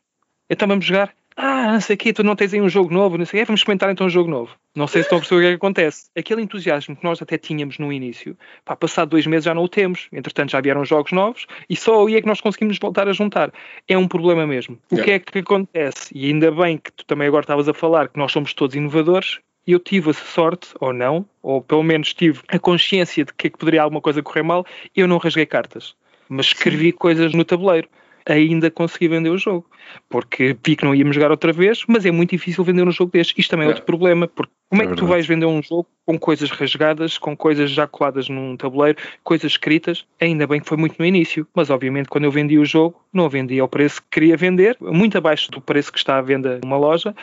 Então 0.50 0.68
vamos 0.68 0.86
jogar. 0.86 1.14
Ah, 1.40 1.74
não 1.74 1.82
sei 1.82 1.94
o 1.94 1.98
quê, 2.00 2.12
tu 2.12 2.24
não 2.24 2.36
tens 2.36 2.52
aí 2.52 2.60
um 2.60 2.68
jogo 2.68 2.92
novo, 2.92 3.16
não 3.16 3.24
sei 3.24 3.40
o 3.40 3.42
quê, 3.42 3.46
vamos 3.46 3.60
experimentar 3.60 3.92
então 3.92 4.08
um 4.08 4.10
jogo 4.10 4.28
novo. 4.28 4.56
Não 4.76 4.88
sei 4.88 5.04
se 5.04 5.06
estão 5.06 5.20
a 5.20 5.22
perceber 5.22 5.40
o 5.40 5.42
que 5.42 5.48
é 5.48 5.50
que 5.52 5.56
acontece. 5.58 6.10
Aquele 6.18 6.42
entusiasmo 6.42 6.96
que 6.96 7.04
nós 7.04 7.22
até 7.22 7.38
tínhamos 7.38 7.78
no 7.78 7.94
início, 7.94 8.36
pá, 8.66 8.76
passado 8.76 9.10
dois 9.10 9.28
meses 9.28 9.46
já 9.46 9.54
não 9.54 9.62
o 9.62 9.70
temos. 9.70 10.08
Entretanto, 10.12 10.52
já 10.52 10.60
vieram 10.60 10.84
jogos 10.84 11.12
novos 11.12 11.46
e 11.70 11.76
só 11.76 12.08
aí 12.08 12.16
é 12.16 12.22
que 12.22 12.28
nós 12.28 12.42
conseguimos 12.42 12.80
voltar 12.80 13.08
a 13.08 13.14
juntar. 13.14 13.54
É 13.88 13.96
um 13.96 14.08
problema 14.08 14.48
mesmo. 14.48 14.80
O 14.92 14.96
yeah. 14.96 15.06
que 15.06 15.12
é 15.12 15.20
que 15.20 15.40
acontece? 15.40 16.10
E 16.12 16.26
ainda 16.26 16.52
bem 16.52 16.80
que 16.80 16.92
tu 16.92 17.06
também 17.06 17.28
agora 17.28 17.44
estavas 17.44 17.70
a 17.70 17.74
falar 17.74 18.08
que 18.08 18.18
nós 18.18 18.32
somos 18.32 18.52
todos 18.56 18.76
inovadores, 18.76 19.40
e 19.68 19.74
eu 19.74 19.80
tive 19.80 20.10
a 20.10 20.14
sorte, 20.14 20.70
ou 20.80 20.94
não, 20.94 21.26
ou 21.44 21.62
pelo 21.62 21.84
menos 21.84 22.14
tive 22.14 22.40
a 22.48 22.58
consciência 22.58 23.26
de 23.26 23.34
que, 23.34 23.48
é 23.48 23.50
que 23.50 23.58
poderia 23.58 23.84
alguma 23.84 24.00
coisa 24.00 24.24
correr 24.24 24.42
mal, 24.42 24.66
eu 24.96 25.08
não 25.08 25.18
rasguei 25.18 25.46
cartas, 25.46 25.94
mas 26.30 26.48
escrevi 26.48 26.92
Sim. 26.92 26.98
coisas 26.98 27.34
no 27.34 27.44
tabuleiro. 27.44 27.90
Ainda 28.30 28.70
consegui 28.70 29.08
vender 29.08 29.30
o 29.30 29.38
jogo, 29.38 29.66
porque 30.10 30.58
vi 30.66 30.76
que 30.76 30.84
não 30.84 30.94
íamos 30.94 31.16
jogar 31.16 31.32
outra 31.32 31.54
vez, 31.54 31.86
mas 31.88 32.06
é 32.06 32.12
muito 32.12 32.32
difícil 32.32 32.62
vender 32.62 32.86
um 32.86 32.92
jogo 32.92 33.10
deste. 33.10 33.34
Isto 33.40 33.52
também 33.52 33.68
é, 33.68 33.68
é 33.68 33.70
outro 33.70 33.86
problema, 33.86 34.28
porque 34.28 34.52
como 34.70 34.82
é, 34.82 34.86
é 34.86 34.90
que 34.90 34.96
tu 34.96 35.08
vais 35.08 35.26
vender 35.26 35.46
um 35.46 35.64
jogo 35.64 35.88
com 36.06 36.20
coisas 36.20 36.52
rasgadas, 36.52 37.18
com 37.18 37.38
coisas 37.38 37.72
já 37.72 37.88
coladas 37.88 38.28
num 38.28 38.58
tabuleiro, 38.58 38.98
coisas 39.24 39.54
escritas? 39.54 40.06
Ainda 40.20 40.46
bem 40.46 40.60
que 40.60 40.68
foi 40.68 40.76
muito 40.78 40.98
no 41.00 41.06
início, 41.06 41.48
mas 41.56 41.70
obviamente 41.70 42.10
quando 42.10 42.26
eu 42.26 42.32
vendi 42.32 42.60
o 42.60 42.66
jogo, 42.66 43.02
não 43.14 43.30
vendi 43.30 43.62
ao 43.62 43.70
preço 43.70 44.02
que 44.02 44.10
queria 44.12 44.36
vender, 44.36 44.76
muito 44.82 45.18
abaixo 45.18 45.50
do 45.50 45.62
preço 45.62 45.90
que 45.90 45.98
está 45.98 46.18
à 46.18 46.22
venda 46.22 46.60
numa 46.62 46.78
loja, 46.78 47.16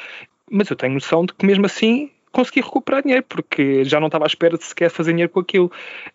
mas 0.50 0.70
eu 0.70 0.76
tenho 0.76 0.94
noção 0.94 1.26
de 1.26 1.34
que 1.34 1.44
mesmo 1.44 1.66
assim 1.66 2.10
consegui 2.34 2.60
recuperar 2.60 3.02
dinheiro, 3.02 3.24
porque 3.28 3.84
já 3.84 3.98
não 3.98 4.08
estava 4.08 4.24
à 4.24 4.26
espera 4.26 4.58
de 4.58 4.64
sequer 4.64 4.90
fazer 4.90 5.12
dinheiro 5.12 5.32
com 5.32 5.40
aquilo. 5.40 5.70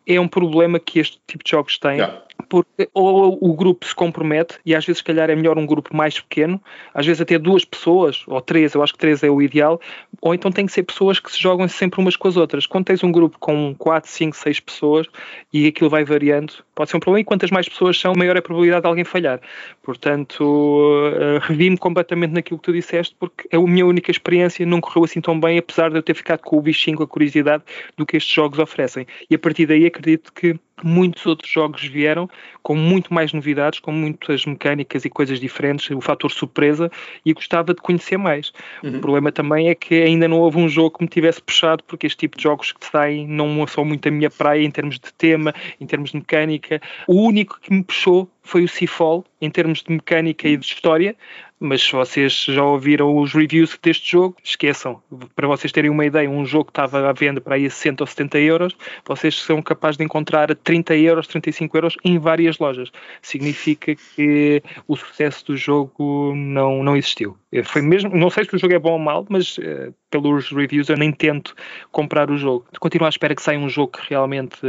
É 0.06 0.20
um 0.20 0.28
problema 0.28 0.80
que 0.80 1.00
este 1.00 1.20
tipo 1.26 1.44
de 1.44 1.52
jogos 1.52 1.78
tem. 1.78 1.98
Yeah 1.98 2.22
porque 2.48 2.90
ou 2.94 3.38
o 3.42 3.54
grupo 3.54 3.86
se 3.86 3.94
compromete, 3.94 4.60
e 4.66 4.74
às 4.76 4.86
vezes, 4.86 5.00
se 5.00 5.04
calhar, 5.04 5.30
é 5.30 5.36
melhor 5.36 5.58
um 5.58 5.66
grupo 5.66 5.96
mais 5.96 6.20
pequeno, 6.20 6.62
às 6.94 7.06
vezes 7.06 7.22
até 7.22 7.38
duas 7.38 7.66
pessoas, 7.66 8.24
ou 8.28 8.40
três, 8.40 8.74
eu 8.74 8.84
acho 8.84 8.94
que 8.94 9.00
três 9.00 9.24
é 9.24 9.30
o 9.30 9.42
ideal, 9.42 9.82
ou 10.22 10.34
então 10.34 10.52
tem 10.52 10.66
que 10.66 10.72
ser 10.72 10.84
pessoas 10.84 11.20
que 11.20 11.32
se 11.32 11.42
jogam 11.42 11.68
sempre 11.68 12.00
umas 12.00 12.16
com 12.16 12.28
as 12.28 12.38
outras. 12.38 12.66
Quando 12.66 12.86
tens 12.86 13.04
um 13.04 13.12
grupo 13.12 13.38
com 13.40 13.76
quatro, 13.76 14.10
cinco, 14.10 14.36
seis 14.36 14.60
pessoas 14.60 15.08
e 15.52 15.68
aquilo 15.68 15.90
vai 15.90 16.04
variando, 16.04 16.54
pode 16.80 16.92
ser 16.92 16.96
um 16.96 17.02
problema, 17.02 17.20
e 17.20 17.26
quantas 17.26 17.52
mais 17.52 17.68
pessoas 17.68 18.00
são, 18.00 18.14
maior 18.16 18.38
é 18.38 18.40
a 18.40 18.42
probabilidade 18.42 18.84
de 18.84 18.88
alguém 18.88 19.04
falhar. 19.04 19.42
Portanto, 19.84 20.42
uh, 20.42 21.40
revi-me 21.42 21.78
completamente 21.78 22.32
naquilo 22.32 22.58
que 22.58 22.64
tu 22.64 22.72
disseste, 22.72 23.14
porque 23.20 23.50
é 23.52 23.58
a 23.58 23.62
minha 23.62 23.86
única 23.86 24.10
experiência, 24.10 24.66
não 24.66 24.80
correu 24.80 25.04
assim 25.04 25.20
tão 25.20 25.38
bem, 25.38 25.58
apesar 25.58 25.90
de 25.90 25.98
eu 25.98 26.02
ter 26.02 26.14
ficado 26.14 26.40
com 26.40 26.58
o 26.58 26.62
bichinho, 26.62 26.96
com 26.96 27.04
a 27.04 27.08
curiosidade 27.08 27.64
do 27.98 28.06
que 28.06 28.16
estes 28.16 28.34
jogos 28.34 28.60
oferecem. 28.60 29.06
E 29.30 29.36
a 29.36 29.38
partir 29.38 29.66
daí 29.66 29.86
acredito 29.86 30.32
que 30.32 30.58
muitos 30.84 31.26
outros 31.26 31.50
jogos 31.50 31.84
vieram 31.86 32.30
com 32.62 32.76
muito 32.76 33.14
mais 33.14 33.34
novidades, 33.34 33.80
com 33.80 33.92
muitas 33.92 34.46
mecânicas 34.46 35.06
e 35.06 35.10
coisas 35.10 35.40
diferentes, 35.40 35.90
o 35.92 36.02
fator 36.02 36.32
surpresa, 36.32 36.92
e 37.26 37.34
gostava 37.34 37.74
de 37.74 37.82
conhecer 37.82 38.18
mais. 38.18 38.52
Uhum. 38.84 38.98
O 38.98 39.02
problema 39.02 39.32
também 39.32 39.70
é 39.70 39.76
que 39.76 39.96
ainda 40.02 40.28
não 40.28 40.40
houve 40.40 40.58
um 40.58 40.70
jogo 40.70 40.98
que 40.98 41.04
me 41.04 41.10
tivesse 41.10 41.42
puxado, 41.42 41.84
porque 41.86 42.08
este 42.08 42.18
tipo 42.18 42.38
de 42.38 42.44
jogos 42.44 42.72
que 42.72 42.86
saem 42.86 43.28
não 43.28 43.66
são 43.68 43.86
muito 43.86 44.08
a 44.08 44.12
minha 44.12 44.30
praia 44.30 44.64
em 44.64 44.72
termos 44.72 44.96
de 44.96 45.14
tema, 45.14 45.54
em 45.80 45.86
termos 45.86 46.12
de 46.12 46.18
mecânica. 46.18 46.82
O 47.08 47.22
único 47.24 47.60
que 47.62 47.74
me 47.74 47.84
puxou 47.84 48.30
foi 48.50 48.64
o 48.64 48.68
Seafall, 48.68 49.24
em 49.40 49.50
termos 49.50 49.84
de 49.84 49.92
mecânica 49.92 50.48
e 50.48 50.58
de 50.58 50.66
história, 50.66 51.16
mas 51.60 51.84
se 51.84 51.92
vocês 51.92 52.46
já 52.48 52.64
ouviram 52.64 53.16
os 53.18 53.34
reviews 53.34 53.78
deste 53.82 54.12
jogo, 54.12 54.36
esqueçam. 54.44 55.04
Para 55.36 55.48
vocês 55.48 55.72
terem 55.72 55.92
uma 55.92 56.06
ideia, 56.06 56.28
um 56.28 56.46
jogo 56.46 56.66
que 56.66 56.72
estava 56.72 57.08
à 57.08 57.14
venda 57.14 57.40
para 57.40 57.56
aí 57.56 57.66
a 57.68 57.70
60 57.70 58.02
ou 58.04 58.08
70 58.08 58.40
euros, 58.40 58.76
vocês 59.06 59.36
são 59.36 59.62
capazes 59.62 59.98
de 59.98 60.04
encontrar 60.04 60.52
a 60.52 60.56
30 60.56 60.96
euros, 60.96 61.28
35 61.28 61.78
euros 61.78 61.96
em 62.04 62.18
várias 62.18 62.58
lojas. 62.58 62.92
Significa 63.22 63.94
que 63.96 64.64
o 64.88 64.96
sucesso 64.96 65.46
do 65.46 65.58
jogo 65.58 66.34
não, 66.36 66.82
não 66.84 66.98
existiu. 66.98 67.38
Foi 67.66 67.82
mesmo, 67.82 68.16
não 68.16 68.30
sei 68.30 68.46
se 68.46 68.56
o 68.56 68.60
jogo 68.60 68.74
é 68.74 68.80
bom 68.80 68.94
ou 68.94 69.00
mal, 69.00 69.26
mas 69.30 69.58
uh, 69.58 69.94
pelos 70.10 70.50
reviews 70.52 70.90
eu 70.90 70.98
nem 70.98 71.12
tento 71.12 71.56
comprar 71.92 72.32
o 72.32 72.38
jogo. 72.38 72.66
Continuo 72.80 73.06
à 73.06 73.10
espera 73.10 73.36
que 73.36 73.42
saia 73.42 73.60
um 73.60 73.70
jogo 73.70 73.92
que 73.92 74.10
realmente 74.10 74.60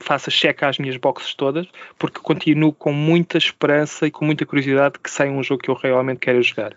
faça 0.00 0.30
cheque 0.30 0.64
às 0.64 0.78
minhas 0.78 0.96
boxes 0.96 1.34
todas, 1.34 1.66
porque 1.98 2.20
continuo 2.20 2.72
com 2.72 2.92
muita 2.92 3.38
esperança 3.38 4.06
e 4.06 4.10
com 4.10 4.24
muita 4.24 4.44
curiosidade 4.46 4.98
que 5.02 5.10
saia 5.10 5.30
um 5.30 5.42
jogo 5.42 5.62
que 5.62 5.70
eu 5.70 5.74
realmente 5.74 6.18
quero 6.18 6.42
jogar. 6.42 6.74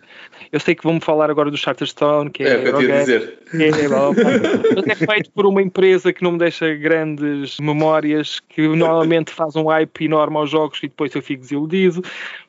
Eu 0.51 0.59
sei 0.59 0.75
que 0.75 0.83
vão-me 0.83 1.01
falar 1.01 1.29
agora 1.29 1.49
do 1.49 1.57
Charterstone, 1.57 2.29
que 2.29 2.43
é, 2.43 2.47
é, 2.47 2.67
é, 2.67 2.99
dizer. 2.99 3.39
é, 3.53 3.67
é, 4.89 4.91
é 4.91 4.95
feito 4.95 5.31
por 5.31 5.45
uma 5.45 5.61
empresa 5.61 6.11
que 6.11 6.23
não 6.23 6.33
me 6.33 6.37
deixa 6.37 6.73
grandes 6.75 7.59
memórias, 7.59 8.39
que 8.39 8.67
normalmente 8.67 9.31
faz 9.31 9.55
um 9.55 9.65
hype 9.67 10.05
enorme 10.05 10.37
aos 10.37 10.49
jogos 10.49 10.79
e 10.83 10.87
depois 10.87 11.13
eu 11.15 11.21
fico 11.21 11.41
desiludido. 11.41 12.01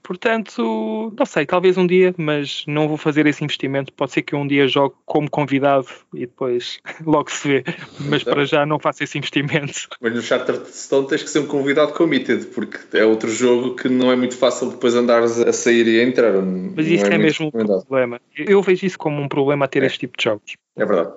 Portanto, 0.02 1.12
não 1.16 1.24
sei, 1.24 1.46
talvez 1.46 1.78
um 1.78 1.86
dia, 1.86 2.12
mas 2.18 2.64
não 2.66 2.88
vou 2.88 2.96
fazer 2.96 3.26
esse 3.26 3.44
investimento. 3.44 3.92
Pode 3.92 4.12
ser 4.12 4.22
que 4.22 4.34
um 4.34 4.46
dia 4.46 4.66
jogue 4.66 4.94
como 5.06 5.30
convidado 5.30 5.86
e 6.12 6.20
depois 6.20 6.80
logo 7.06 7.30
se 7.30 7.48
vê. 7.48 7.64
Mas 8.00 8.24
para 8.24 8.44
já 8.44 8.66
não 8.66 8.78
faço 8.78 9.04
esse 9.04 9.16
investimento. 9.16 9.88
Mas 10.00 10.14
no 10.14 10.22
Charterstone 10.62 11.06
tens 11.08 11.22
que 11.22 11.30
ser 11.30 11.40
um 11.40 11.46
convidado 11.46 11.92
committed, 11.92 12.46
porque 12.46 12.96
é 12.96 13.04
outro 13.04 13.30
jogo 13.30 13.74
que 13.74 13.88
não 13.88 14.10
é 14.10 14.16
muito 14.16 14.36
fácil 14.36 14.70
depois 14.70 14.94
andares 14.94 15.38
a 15.38 15.52
sair 15.52 15.86
e 15.86 16.00
a 16.00 16.04
entrar. 16.04 16.32
Mas 16.32 16.86
isso 16.86 17.06
é, 17.06 17.14
é 17.14 17.18
mesmo 17.18 17.46
um 17.46 17.50
problema. 17.50 18.20
Eu 18.36 18.62
vejo 18.62 18.86
isso 18.86 18.98
como 18.98 19.20
um 19.20 19.28
problema 19.28 19.64
a 19.64 19.68
ter 19.68 19.82
é. 19.82 19.86
este 19.86 20.00
tipo 20.00 20.16
de 20.16 20.24
jogos. 20.24 20.56
É 20.76 20.84
verdade. 20.84 21.12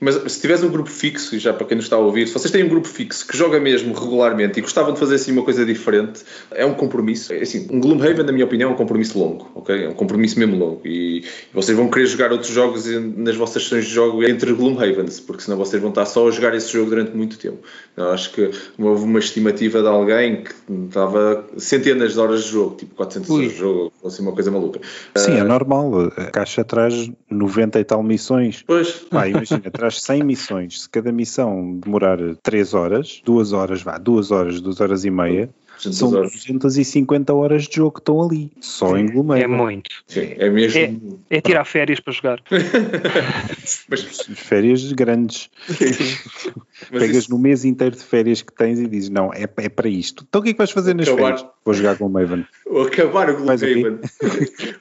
Mas 0.00 0.32
se 0.32 0.40
tiveres 0.40 0.62
um 0.62 0.68
grupo 0.68 0.90
fixo, 0.90 1.34
e 1.34 1.38
já 1.38 1.52
para 1.52 1.66
quem 1.66 1.76
nos 1.76 1.86
está 1.86 1.96
a 1.96 1.98
ouvir, 1.98 2.26
se 2.26 2.34
vocês 2.34 2.50
têm 2.50 2.64
um 2.64 2.68
grupo 2.68 2.88
fixo 2.88 3.26
que 3.26 3.36
joga 3.36 3.58
mesmo 3.60 3.94
regularmente 3.94 4.58
e 4.58 4.62
gostavam 4.62 4.92
de 4.92 4.98
fazer 4.98 5.16
assim 5.16 5.32
uma 5.32 5.42
coisa 5.42 5.64
diferente, 5.64 6.22
é 6.50 6.64
um 6.64 6.74
compromisso. 6.74 7.32
É 7.32 7.40
assim, 7.40 7.66
um 7.70 7.80
Gloomhaven, 7.80 8.24
na 8.24 8.32
minha 8.32 8.44
opinião, 8.44 8.70
é 8.70 8.72
um 8.72 8.76
compromisso 8.76 9.18
longo, 9.18 9.50
ok? 9.54 9.84
É 9.84 9.88
um 9.88 9.94
compromisso 9.94 10.38
mesmo 10.38 10.56
longo. 10.56 10.80
E 10.84 11.24
vocês 11.52 11.76
vão 11.76 11.88
querer 11.88 12.06
jogar 12.06 12.32
outros 12.32 12.50
jogos 12.50 12.86
nas 13.16 13.36
vossas 13.36 13.62
sessões 13.62 13.84
de 13.86 13.90
jogo 13.90 14.24
entre 14.24 14.52
Gloomhavens, 14.52 15.20
porque 15.20 15.42
senão 15.42 15.56
vocês 15.56 15.80
vão 15.80 15.90
estar 15.90 16.06
só 16.06 16.28
a 16.28 16.30
jogar 16.30 16.54
esse 16.54 16.72
jogo 16.72 16.90
durante 16.90 17.16
muito 17.16 17.38
tempo. 17.38 17.58
Eu 17.96 18.10
acho 18.10 18.32
que 18.32 18.50
houve 18.78 19.04
uma 19.04 19.18
estimativa 19.18 19.80
de 19.80 19.88
alguém 19.88 20.44
que 20.44 20.52
estava 20.86 21.44
centenas 21.56 22.14
de 22.14 22.20
horas 22.20 22.44
de 22.44 22.50
jogo, 22.50 22.76
tipo 22.76 22.94
400 22.94 23.30
Ui. 23.30 23.36
horas 23.36 23.52
de 23.52 23.58
jogo, 23.58 23.92
ou 24.02 24.08
assim, 24.08 24.22
uma 24.22 24.32
coisa 24.32 24.50
maluca. 24.50 24.80
Sim, 25.16 25.32
uh, 25.32 25.38
é 25.38 25.44
normal. 25.44 26.12
A 26.16 26.30
caixa 26.30 26.64
traz 26.64 27.10
90 27.34 27.80
e 27.80 27.84
tal 27.84 28.02
missões. 28.02 28.64
Pois. 28.66 28.92
Pá, 28.92 29.28
imagina, 29.28 29.70
traz 29.70 30.00
100 30.00 30.22
missões. 30.24 30.82
Se 30.82 30.88
cada 30.88 31.12
missão 31.12 31.78
demorar 31.78 32.18
3 32.42 32.74
horas, 32.74 33.22
2 33.24 33.52
horas, 33.52 33.82
vá, 33.82 33.98
2 33.98 34.30
horas, 34.30 34.60
2 34.60 34.80
horas 34.80 35.04
e 35.04 35.10
meia, 35.10 35.50
são 35.78 36.12
horas. 36.12 36.32
250 36.32 37.32
horas 37.34 37.64
de 37.64 37.76
jogo 37.76 37.92
que 37.92 38.00
estão 38.00 38.22
ali, 38.22 38.50
só 38.60 38.96
em 38.96 39.06
Gloomhaven. 39.06 39.44
É 39.44 39.46
muito. 39.46 39.90
Sim, 40.06 40.34
é 40.38 40.48
mesmo. 40.48 41.20
É, 41.28 41.38
é 41.38 41.40
tirar 41.40 41.64
férias 41.64 42.00
para 42.00 42.12
jogar. 42.12 42.42
Mas... 43.88 44.02
Férias 44.34 44.92
grandes. 44.92 45.50
Pegas 46.90 47.16
isso... 47.16 47.30
no 47.30 47.38
mês 47.38 47.64
inteiro 47.64 47.96
de 47.96 48.02
férias 48.02 48.42
que 48.42 48.52
tens 48.52 48.78
e 48.78 48.86
dizes: 48.86 49.10
Não, 49.10 49.32
é, 49.32 49.42
é 49.42 49.68
para 49.68 49.88
isto. 49.88 50.24
Então 50.28 50.40
o 50.40 50.44
que 50.44 50.50
é 50.50 50.52
que 50.52 50.58
vais 50.58 50.70
fazer 50.70 50.94
nas 50.94 51.08
Acabar... 51.08 51.36
férias? 51.36 51.46
Vou 51.64 51.74
jogar 51.74 51.96
com 51.96 52.06
o 52.06 52.10
Maven. 52.10 52.46
Vou 52.66 52.86
acabar 52.86 53.30
o 53.30 53.36
Gloomhaven. 53.36 54.00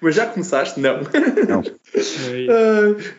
Mas 0.02 0.16
já 0.16 0.26
começaste? 0.26 0.80
Não. 0.80 1.00
Não. 1.48 1.64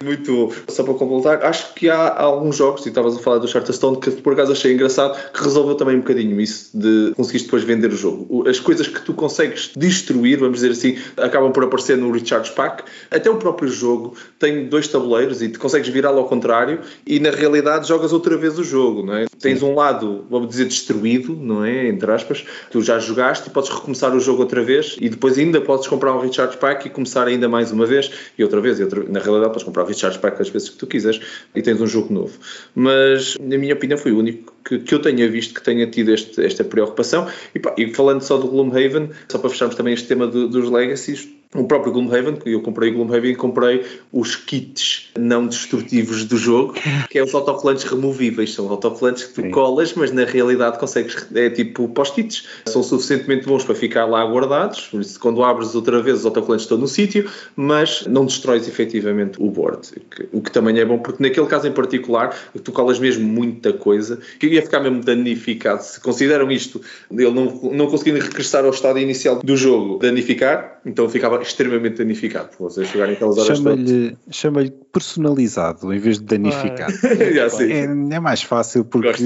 Muito 0.02 0.32
bom. 0.32 0.52
Só 0.68 0.82
para 0.82 0.94
completar, 0.94 1.44
acho 1.44 1.74
que 1.74 1.88
há 1.88 2.20
alguns 2.20 2.56
jogos, 2.56 2.84
e 2.87 2.88
estavas 2.88 3.16
a 3.16 3.18
falar 3.18 3.38
do 3.38 3.48
Charterstone, 3.48 3.98
que 3.98 4.10
por 4.10 4.32
acaso 4.32 4.52
achei 4.52 4.72
engraçado, 4.72 5.16
que 5.32 5.42
resolveu 5.42 5.74
também 5.74 5.96
um 5.96 6.00
bocadinho 6.00 6.40
isso 6.40 6.70
de 6.74 7.12
conseguiste 7.16 7.46
depois 7.46 7.62
vender 7.62 7.92
o 7.92 7.96
jogo. 7.96 8.48
As 8.48 8.58
coisas 8.58 8.87
que 8.87 9.00
tu 9.02 9.14
consegues 9.14 9.70
destruir, 9.76 10.38
vamos 10.38 10.60
dizer 10.60 10.72
assim, 10.72 10.98
acabam 11.16 11.52
por 11.52 11.64
aparecer 11.64 11.96
no 11.96 12.10
Recharge 12.10 12.52
Pack. 12.52 12.84
Até 13.10 13.30
o 13.30 13.37
próprio 13.37 13.68
jogo 13.68 14.16
tem 14.38 14.66
dois 14.66 14.88
tabuleiros 14.88 15.42
e 15.42 15.48
tu 15.48 15.58
consegues 15.58 15.88
virá-lo 15.88 16.18
ao 16.18 16.28
contrário 16.28 16.80
e 17.06 17.20
na 17.20 17.30
realidade 17.30 17.87
jogas 17.88 18.12
outra 18.12 18.37
vez 18.37 18.58
o 18.58 18.64
jogo, 18.64 19.04
não 19.04 19.14
é? 19.14 19.26
Tens 19.40 19.62
um 19.62 19.74
lado, 19.74 20.24
vamos 20.28 20.48
dizer, 20.48 20.64
destruído, 20.66 21.37
não 21.37 21.64
é? 21.64 21.88
Entre 21.88 22.10
aspas, 22.10 22.44
tu 22.70 22.82
já 22.82 22.98
jogaste 22.98 23.48
e 23.48 23.50
podes 23.50 23.70
recomeçar 23.70 24.14
o 24.14 24.20
jogo 24.20 24.42
outra 24.42 24.62
vez 24.62 24.96
e 25.00 25.08
depois 25.08 25.38
ainda 25.38 25.60
podes 25.60 25.87
comprar 25.87 26.14
um 26.14 26.20
Recharge 26.20 26.56
Pack 26.56 26.87
e 26.87 26.90
começar 26.90 27.26
ainda 27.26 27.48
mais 27.48 27.70
uma 27.70 27.87
vez 27.87 28.10
e 28.38 28.42
outra 28.42 28.60
vez. 28.64 28.81
E 28.81 28.83
outra... 28.83 29.05
Na 29.05 29.20
realidade, 29.20 29.50
podes 29.50 29.62
comprar 29.62 29.85
o 29.85 29.87
Recharge 29.87 30.18
Pack 30.18 30.42
as 30.42 30.48
vezes 30.48 30.70
que 30.70 30.77
tu 30.77 30.87
quiseres 30.87 31.20
e 31.55 31.62
tens 31.62 31.81
um 31.81 31.87
jogo 31.87 32.12
novo. 32.12 32.37
Mas, 32.74 33.37
na 33.38 33.57
minha 33.57 33.74
opinião, 33.74 33.96
foi 33.96 34.11
o 34.11 34.18
único 34.18 34.53
que, 34.64 34.79
que 34.81 34.94
eu 34.94 35.00
tenha 35.00 35.29
visto 35.31 35.55
que 35.55 35.62
tenha 35.62 35.87
tido 35.87 36.12
este, 36.12 36.44
esta 36.44 36.64
preocupação. 36.64 37.29
E, 37.55 37.59
pá, 37.61 37.74
e 37.79 37.94
falando 37.94 38.22
só 38.22 38.37
do 38.37 38.48
Gloomhaven, 38.48 39.11
só 39.29 39.38
para 39.38 39.50
fecharmos 39.50 39.77
também 39.77 39.94
este 39.94 40.09
tema 40.09 40.27
do, 40.27 40.48
dos 40.48 40.68
Legacies, 40.68 41.29
o 41.55 41.64
próprio 41.64 41.93
Gloomhaven, 41.93 42.37
que 42.37 42.51
eu 42.51 42.61
comprei 42.61 42.90
o 42.90 42.95
Gloomhaven 42.95 43.33
e 43.33 43.37
comprei 43.37 43.85
os 44.12 44.35
kits 44.35 45.11
não 45.17 45.47
destrutivos 45.47 46.25
do 46.25 46.37
jogo, 46.37 46.75
que 47.09 47.19
é 47.19 47.23
os 47.23 47.35
autocolantes 47.35 47.85
removíveis. 47.85 48.53
São 48.53 48.69
autocolantes 48.69 49.25
que 49.25 49.35
tu 49.35 49.43
Sim. 49.43 49.51
colas, 49.51 49.95
mas 49.95 50.11
na 50.11 50.25
realidade 50.25 50.79
consegues, 50.79 51.27
é 51.35 51.49
tipo 51.49 51.88
post-its, 51.88 52.47
são 52.67 52.83
suficientemente 52.83 53.47
bons 53.47 53.64
para 53.64 53.75
ficar 53.75 54.05
lá 54.05 54.25
guardados. 54.25 54.90
Quando 55.21 55.45
abres 55.45 55.75
outra 55.75 56.03
vez, 56.03 56.19
os 56.19 56.27
autocolantes 56.27 56.64
estão 56.64 56.77
no 56.77 56.88
sítio, 56.88 57.31
mas 57.55 58.05
não 58.07 58.27
destróis 58.27 58.67
efetivamente 58.67 59.40
o 59.40 59.49
board. 59.49 59.88
O 60.33 60.40
que 60.40 60.51
também 60.51 60.79
é 60.79 60.85
bom, 60.85 60.99
porque 60.99 61.23
naquele 61.23 61.47
caso 61.47 61.69
em 61.69 61.73
particular, 61.73 62.37
tu 62.62 62.73
colas 62.73 62.99
mesmo 62.99 63.27
muita 63.27 63.73
coisa, 63.73 64.19
que 64.40 64.47
ia 64.49 64.62
ficar 64.62 64.81
mesmo 64.81 65.01
danificado. 65.03 65.83
Se 65.83 66.01
consideram 66.01 66.51
isto, 66.51 66.81
ele 67.11 67.31
não, 67.31 67.45
não 67.73 67.87
conseguindo 67.87 68.19
regressar 68.19 68.64
ao 68.64 68.71
estado 68.71 68.99
inicial 68.99 69.40
do 69.40 69.57
jogo, 69.57 69.99
danificar, 69.99 70.73
então 70.85 71.09
ficava 71.09 71.40
extremamente 71.40 71.97
danificado. 71.97 72.51
Vocês 72.59 72.88
chegarem 72.88 73.14
aquelas 73.14 73.38
horas 73.38 73.59
Chama-lhe 73.59 74.16
chama 74.31 74.64
personalizado 74.92 75.92
em 75.92 75.99
vez 75.99 76.18
de 76.18 76.25
danificado. 76.25 76.92
Ah, 77.05 77.62
é, 77.62 78.14
é, 78.14 78.20
mais 78.20 78.42
fácil 78.42 78.85
porque, 78.85 79.25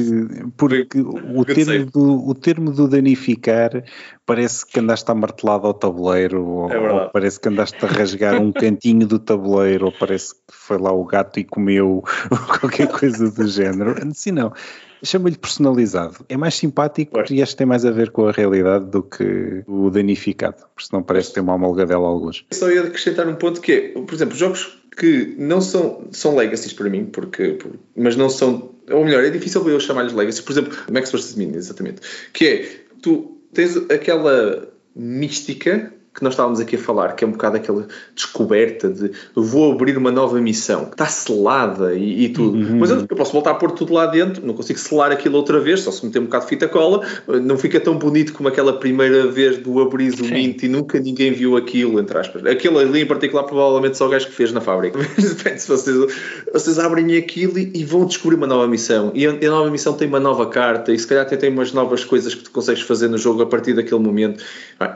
porque 0.57 1.01
o, 1.01 1.44
termo 1.44 1.87
do, 1.87 2.29
o 2.29 2.35
termo 2.35 2.71
do 2.71 2.87
danificar 2.87 3.85
parece 4.25 4.64
que 4.64 4.79
andaste 4.79 5.11
a 5.11 5.14
martelado 5.14 5.66
ao 5.66 5.75
tabuleiro 5.75 6.44
ou, 6.44 6.71
é 6.71 6.79
ou, 6.79 7.11
parece 7.11 7.40
que 7.40 7.49
andaste 7.49 7.83
a 7.85 7.88
rasgar 7.88 8.40
um 8.40 8.53
cantinho 8.53 9.07
do 9.07 9.18
tabuleiro 9.18 9.87
ou 9.87 9.92
parece 9.92 10.35
que 10.35 10.55
foi 10.55 10.79
lá 10.79 10.92
o 10.92 11.05
gato 11.05 11.40
e 11.40 11.44
comeu 11.44 12.05
ou 12.31 12.38
qualquer 12.61 12.88
coisa 12.88 13.31
do 13.31 13.47
género. 13.47 13.94
Assim 14.07 14.31
não. 14.31 14.53
Chama-lhe 15.02 15.37
personalizado. 15.37 16.24
É 16.28 16.37
mais 16.37 16.54
simpático 16.54 17.12
pois. 17.12 17.30
e 17.30 17.42
acho 17.42 17.52
que 17.52 17.58
tem 17.58 17.66
mais 17.66 17.84
a 17.84 17.90
ver 17.90 18.11
com 18.11 18.26
a 18.26 18.32
realidade 18.32 18.87
do 18.87 19.02
que 19.02 19.62
o 19.66 19.90
danificado, 19.90 20.64
porque 20.74 20.88
senão 20.88 21.02
parece 21.02 21.28
que 21.28 21.34
tem 21.34 21.42
uma 21.42 21.54
amalgadela 21.54 22.04
a 22.04 22.08
alguns. 22.08 22.44
Só 22.52 22.70
ia 22.70 22.82
acrescentar 22.82 23.28
um 23.28 23.37
ponto 23.37 23.61
que 23.61 23.72
é, 23.72 23.88
por 24.00 24.14
exemplo, 24.14 24.37
jogos 24.37 24.78
que 24.96 25.37
não 25.38 25.61
são, 25.61 26.08
são 26.11 26.34
legacies 26.34 26.72
para 26.72 26.90
mim, 26.90 27.04
porque, 27.04 27.58
mas 27.96 28.16
não 28.16 28.28
são, 28.28 28.70
ou 28.90 29.04
melhor, 29.04 29.24
é 29.24 29.30
difícil 29.30 29.66
eu 29.68 29.78
chamar-lhes 29.78 30.12
legacies, 30.12 30.40
por 30.40 30.52
exemplo, 30.52 30.76
Max 30.90 31.12
vs. 31.12 31.37
Min, 31.37 31.52
exatamente, 31.54 32.00
que 32.32 32.46
é, 32.46 32.68
tu 33.00 33.38
tens 33.52 33.76
aquela 33.90 34.68
mística 34.96 35.92
que 36.14 36.23
nós 36.23 36.33
estávamos 36.33 36.59
aqui 36.59 36.77
a 36.77 36.79
falar, 36.79 37.14
que 37.14 37.25
é 37.25 37.27
um 37.27 37.33
bocado 37.33 37.57
aquela 37.57 37.87
descoberta 38.14 38.88
de 38.88 39.12
vou 39.35 39.73
abrir 39.73 39.97
uma 39.97 40.11
nova 40.11 40.40
missão, 40.40 40.87
que 40.87 40.92
está 40.92 41.07
selada 41.07 41.94
e, 41.94 42.25
e 42.25 42.29
tudo. 42.31 42.59
Uhum. 42.59 42.79
Mas 42.79 42.90
eu, 42.90 42.99
eu, 43.09 43.16
posso 43.16 43.33
voltar 43.33 43.53
a 43.53 43.55
pôr 43.55 43.71
tudo 43.71 43.92
lá 43.92 44.07
dentro, 44.07 44.44
não 44.44 44.55
consigo 44.55 44.79
selar 44.79 45.12
aquilo 45.12 45.37
outra 45.37 45.61
vez, 45.61 45.81
só 45.81 45.92
se 45.92 46.05
meter 46.05 46.18
um 46.18 46.25
bocado 46.25 46.44
de 46.44 46.51
fita 46.51 46.68
cola, 46.68 47.07
não 47.42 47.57
fica 47.57 47.79
tão 47.79 47.97
bonito 47.97 48.33
como 48.33 48.49
aquela 48.49 48.73
primeira 48.73 49.27
vez 49.27 49.59
do 49.59 49.81
abrir 49.81 50.12
o 50.21 50.25
mint 50.25 50.62
e 50.62 50.68
nunca 50.68 50.99
ninguém 50.99 51.33
viu 51.33 51.57
aquilo, 51.57 52.01
entre 52.01 52.18
aspas. 52.18 52.44
Aquilo 52.47 52.79
ali 52.79 53.03
em 53.03 53.07
particular, 53.07 53.44
provavelmente 53.44 53.97
só 53.97 54.07
o 54.07 54.11
gajo 54.11 54.27
que 54.27 54.33
fez 54.33 54.53
na 54.53 54.61
fábrica. 54.61 54.99
Mas 55.16 55.35
depende 55.35 55.62
se 55.62 55.68
vocês, 55.68 55.97
vocês 56.53 56.79
abrem 56.79 57.16
aquilo 57.16 57.59
e, 57.59 57.71
e, 57.75 57.85
vão 57.85 58.05
descobrir 58.05 58.37
uma 58.37 58.47
nova 58.47 58.66
missão. 58.66 59.12
E 59.14 59.27
a, 59.27 59.31
a, 59.31 59.51
nova 59.51 59.71
missão 59.71 59.94
tem 59.94 60.09
uma 60.09 60.21
nova 60.21 60.47
carta 60.47 60.92
e 60.92 60.99
se 60.99 61.07
calhar 61.07 61.25
até 61.25 61.37
tem 61.37 61.51
umas 61.51 61.73
novas 61.73 62.05
coisas 62.05 62.35
que 62.35 62.44
tu 62.44 62.51
consegues 62.51 62.83
fazer 62.83 63.09
no 63.09 63.18
jogo 63.18 63.42
a 63.42 63.47
partir 63.47 63.75
daquele 63.75 64.01
momento. 64.01 64.42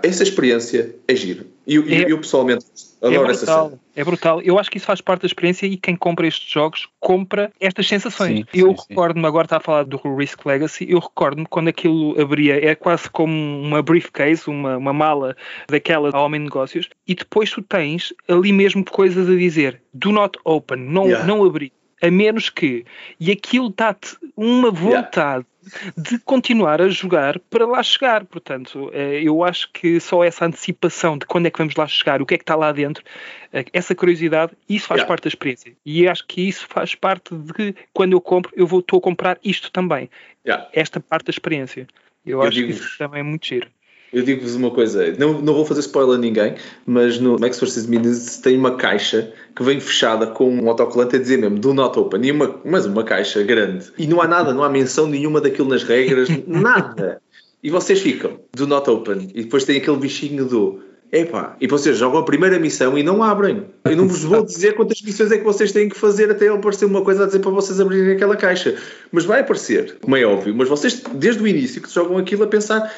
Essa 0.03 0.23
experiência 0.23 0.95
é 1.09 1.15
giro. 1.15 1.47
E 1.67 1.77
eu, 1.77 1.85
é, 1.89 2.11
eu 2.11 2.19
pessoalmente 2.19 2.65
adoro 3.01 3.15
é 3.15 3.19
brutal, 3.19 3.31
essa 3.31 3.47
cena. 3.47 3.81
É 3.95 4.05
brutal. 4.05 4.41
Eu 4.41 4.59
acho 4.59 4.71
que 4.71 4.79
isso 4.79 4.87
faz 4.87 5.01
parte 5.01 5.23
da 5.23 5.27
experiência 5.27 5.67
e 5.67 5.77
quem 5.77 5.95
compra 5.95 6.27
estes 6.27 6.51
jogos 6.51 6.89
compra 6.99 7.53
estas 7.61 7.87
sensações. 7.87 8.39
Sim, 8.39 8.45
eu 8.53 8.73
recordo-me, 8.73 9.27
agora 9.27 9.47
está 9.47 9.59
a 9.59 9.61
falar 9.61 9.85
do 9.85 9.97
Risk 10.17 10.45
Legacy, 10.45 10.91
eu 10.91 10.99
recordo-me 10.99 11.47
quando 11.47 11.69
aquilo 11.69 12.21
abria, 12.21 12.65
é 12.65 12.75
quase 12.75 13.09
como 13.11 13.33
uma 13.33 13.83
briefcase, 13.83 14.49
uma, 14.49 14.77
uma 14.77 14.93
mala 14.93 15.37
daquela 15.69 16.11
ao 16.13 16.25
homem 16.25 16.41
de 16.41 16.45
negócios, 16.45 16.89
e 17.07 17.15
depois 17.15 17.51
tu 17.51 17.63
tens 17.63 18.13
ali 18.29 18.53
mesmo 18.53 18.85
coisas 18.85 19.29
a 19.29 19.35
dizer: 19.35 19.83
do 19.93 20.11
not 20.11 20.39
open, 20.45 20.79
não, 20.79 21.07
yeah. 21.07 21.25
não 21.25 21.45
abrir 21.45 21.73
a 22.03 22.11
menos 22.11 22.51
que. 22.51 22.85
E 23.19 23.31
aquilo 23.31 23.71
dá-te 23.71 24.17
uma 24.37 24.71
vontade 24.71 25.47
yeah. 25.65 25.93
de 25.97 26.19
continuar 26.19 26.83
a 26.83 26.89
jogar 26.89 27.39
para 27.39 27.65
lá 27.65 27.83
chegar. 27.83 28.25
Portanto, 28.25 28.91
eh, 28.93 29.23
eu 29.23 29.45
acho 29.45 29.71
que 29.73 30.01
só 30.01 30.25
essa 30.25 30.45
antecipação 30.45 31.17
de 31.17 31.25
quando 31.25 31.47
é 31.47 31.51
que 31.51 31.59
vamos 31.59 31.77
lá 31.77 31.87
chegar, 31.87 32.21
o 32.21 32.27
que 32.27 32.35
é 32.35 32.39
que 32.39 32.43
está 32.43 32.57
lá 32.57 32.73
dentro, 32.73 33.05
eh, 33.53 33.65
essa 33.73 33.95
curiosidade, 33.95 34.53
isso 34.69 34.89
faz 34.89 34.99
yeah. 34.99 35.09
parte 35.09 35.23
da 35.23 35.29
experiência. 35.29 35.73
E 35.87 36.09
acho 36.09 36.27
que 36.27 36.47
isso 36.47 36.67
faz 36.69 36.95
parte 36.97 37.35
de 37.35 37.75
quando 37.93 38.13
eu 38.13 38.21
compro, 38.21 38.53
eu 38.57 38.67
vou, 38.67 38.81
estou 38.81 38.99
a 38.99 39.03
comprar 39.03 39.39
isto 39.45 39.71
também. 39.71 40.11
Yeah. 40.45 40.69
Esta 40.73 40.99
parte 40.99 41.27
da 41.27 41.31
experiência. 41.31 41.87
Eu, 42.27 42.41
eu 42.41 42.43
acho 42.43 42.59
que 42.59 42.71
isso 42.71 42.99
também 42.99 43.21
é 43.21 43.23
muito 43.23 43.47
giro. 43.47 43.69
Eu 44.13 44.23
digo-vos 44.23 44.55
uma 44.55 44.71
coisa, 44.71 45.15
não, 45.19 45.41
não 45.41 45.55
vou 45.55 45.65
fazer 45.65 45.81
spoiler 45.81 46.17
a 46.17 46.21
ninguém, 46.21 46.55
mas 46.85 47.19
no 47.19 47.39
Max 47.39 47.59
vs. 47.59 47.87
Minions 47.87 48.39
tem 48.39 48.59
uma 48.59 48.77
caixa 48.77 49.33
que 49.57 49.63
vem 49.63 49.81
fechada 49.81 50.27
com 50.27 50.55
um 50.55 50.69
autocolante 50.69 51.17
a 51.17 51.19
dizer 51.19 51.39
mesmo 51.39 51.59
do 51.59 51.73
not 51.73 51.99
open, 51.99 52.21
e 52.27 52.31
uma, 52.31 52.61
mas 52.63 52.85
uma 52.85 53.05
caixa 53.05 53.43
grande. 53.43 53.91
E 53.97 54.07
não 54.07 54.21
há 54.21 54.29
nada, 54.29 54.53
não 54.53 54.63
há 54.63 54.69
menção 54.69 55.07
nenhuma 55.07 55.41
daquilo 55.41 55.69
nas 55.69 55.83
regras, 55.83 56.29
nada. 56.47 57.23
E 57.63 57.71
vocês 57.71 58.01
ficam 58.01 58.39
do 58.55 58.67
not 58.67 58.89
open, 58.91 59.31
e 59.35 59.45
depois 59.45 59.65
tem 59.65 59.79
aquele 59.79 59.97
bichinho 59.97 60.45
do 60.45 60.92
Epá, 61.13 61.55
e 61.61 61.67
vocês 61.67 61.99
jogam 61.99 62.21
a 62.21 62.25
primeira 62.25 62.59
missão 62.59 62.97
e 62.97 63.03
não 63.03 63.23
abrem. 63.23 63.67
Eu 63.85 63.95
não 63.95 64.09
vos 64.09 64.23
vou 64.23 64.41
dizer 64.47 64.75
quantas 64.75 65.03
missões 65.03 65.31
é 65.31 65.37
que 65.37 65.45
vocês 65.45 65.71
têm 65.71 65.87
que 65.87 65.99
fazer 65.99 66.31
até 66.31 66.49
aparecer 66.49 66.87
uma 66.87 67.03
coisa 67.03 67.25
a 67.25 67.27
dizer 67.27 67.41
para 67.41 67.51
vocês 67.51 67.79
abrirem 67.79 68.15
aquela 68.15 68.35
caixa. 68.35 68.77
Mas 69.13 69.27
vai 69.27 69.41
aparecer, 69.41 69.99
como 70.01 70.17
é 70.17 70.25
óbvio. 70.25 70.55
Mas 70.57 70.71
vocês, 70.71 71.03
desde 71.13 71.43
o 71.43 71.47
início, 71.47 71.83
que 71.83 71.93
jogam 71.93 72.17
aquilo 72.17 72.45
a 72.45 72.47
pensar, 72.47 72.91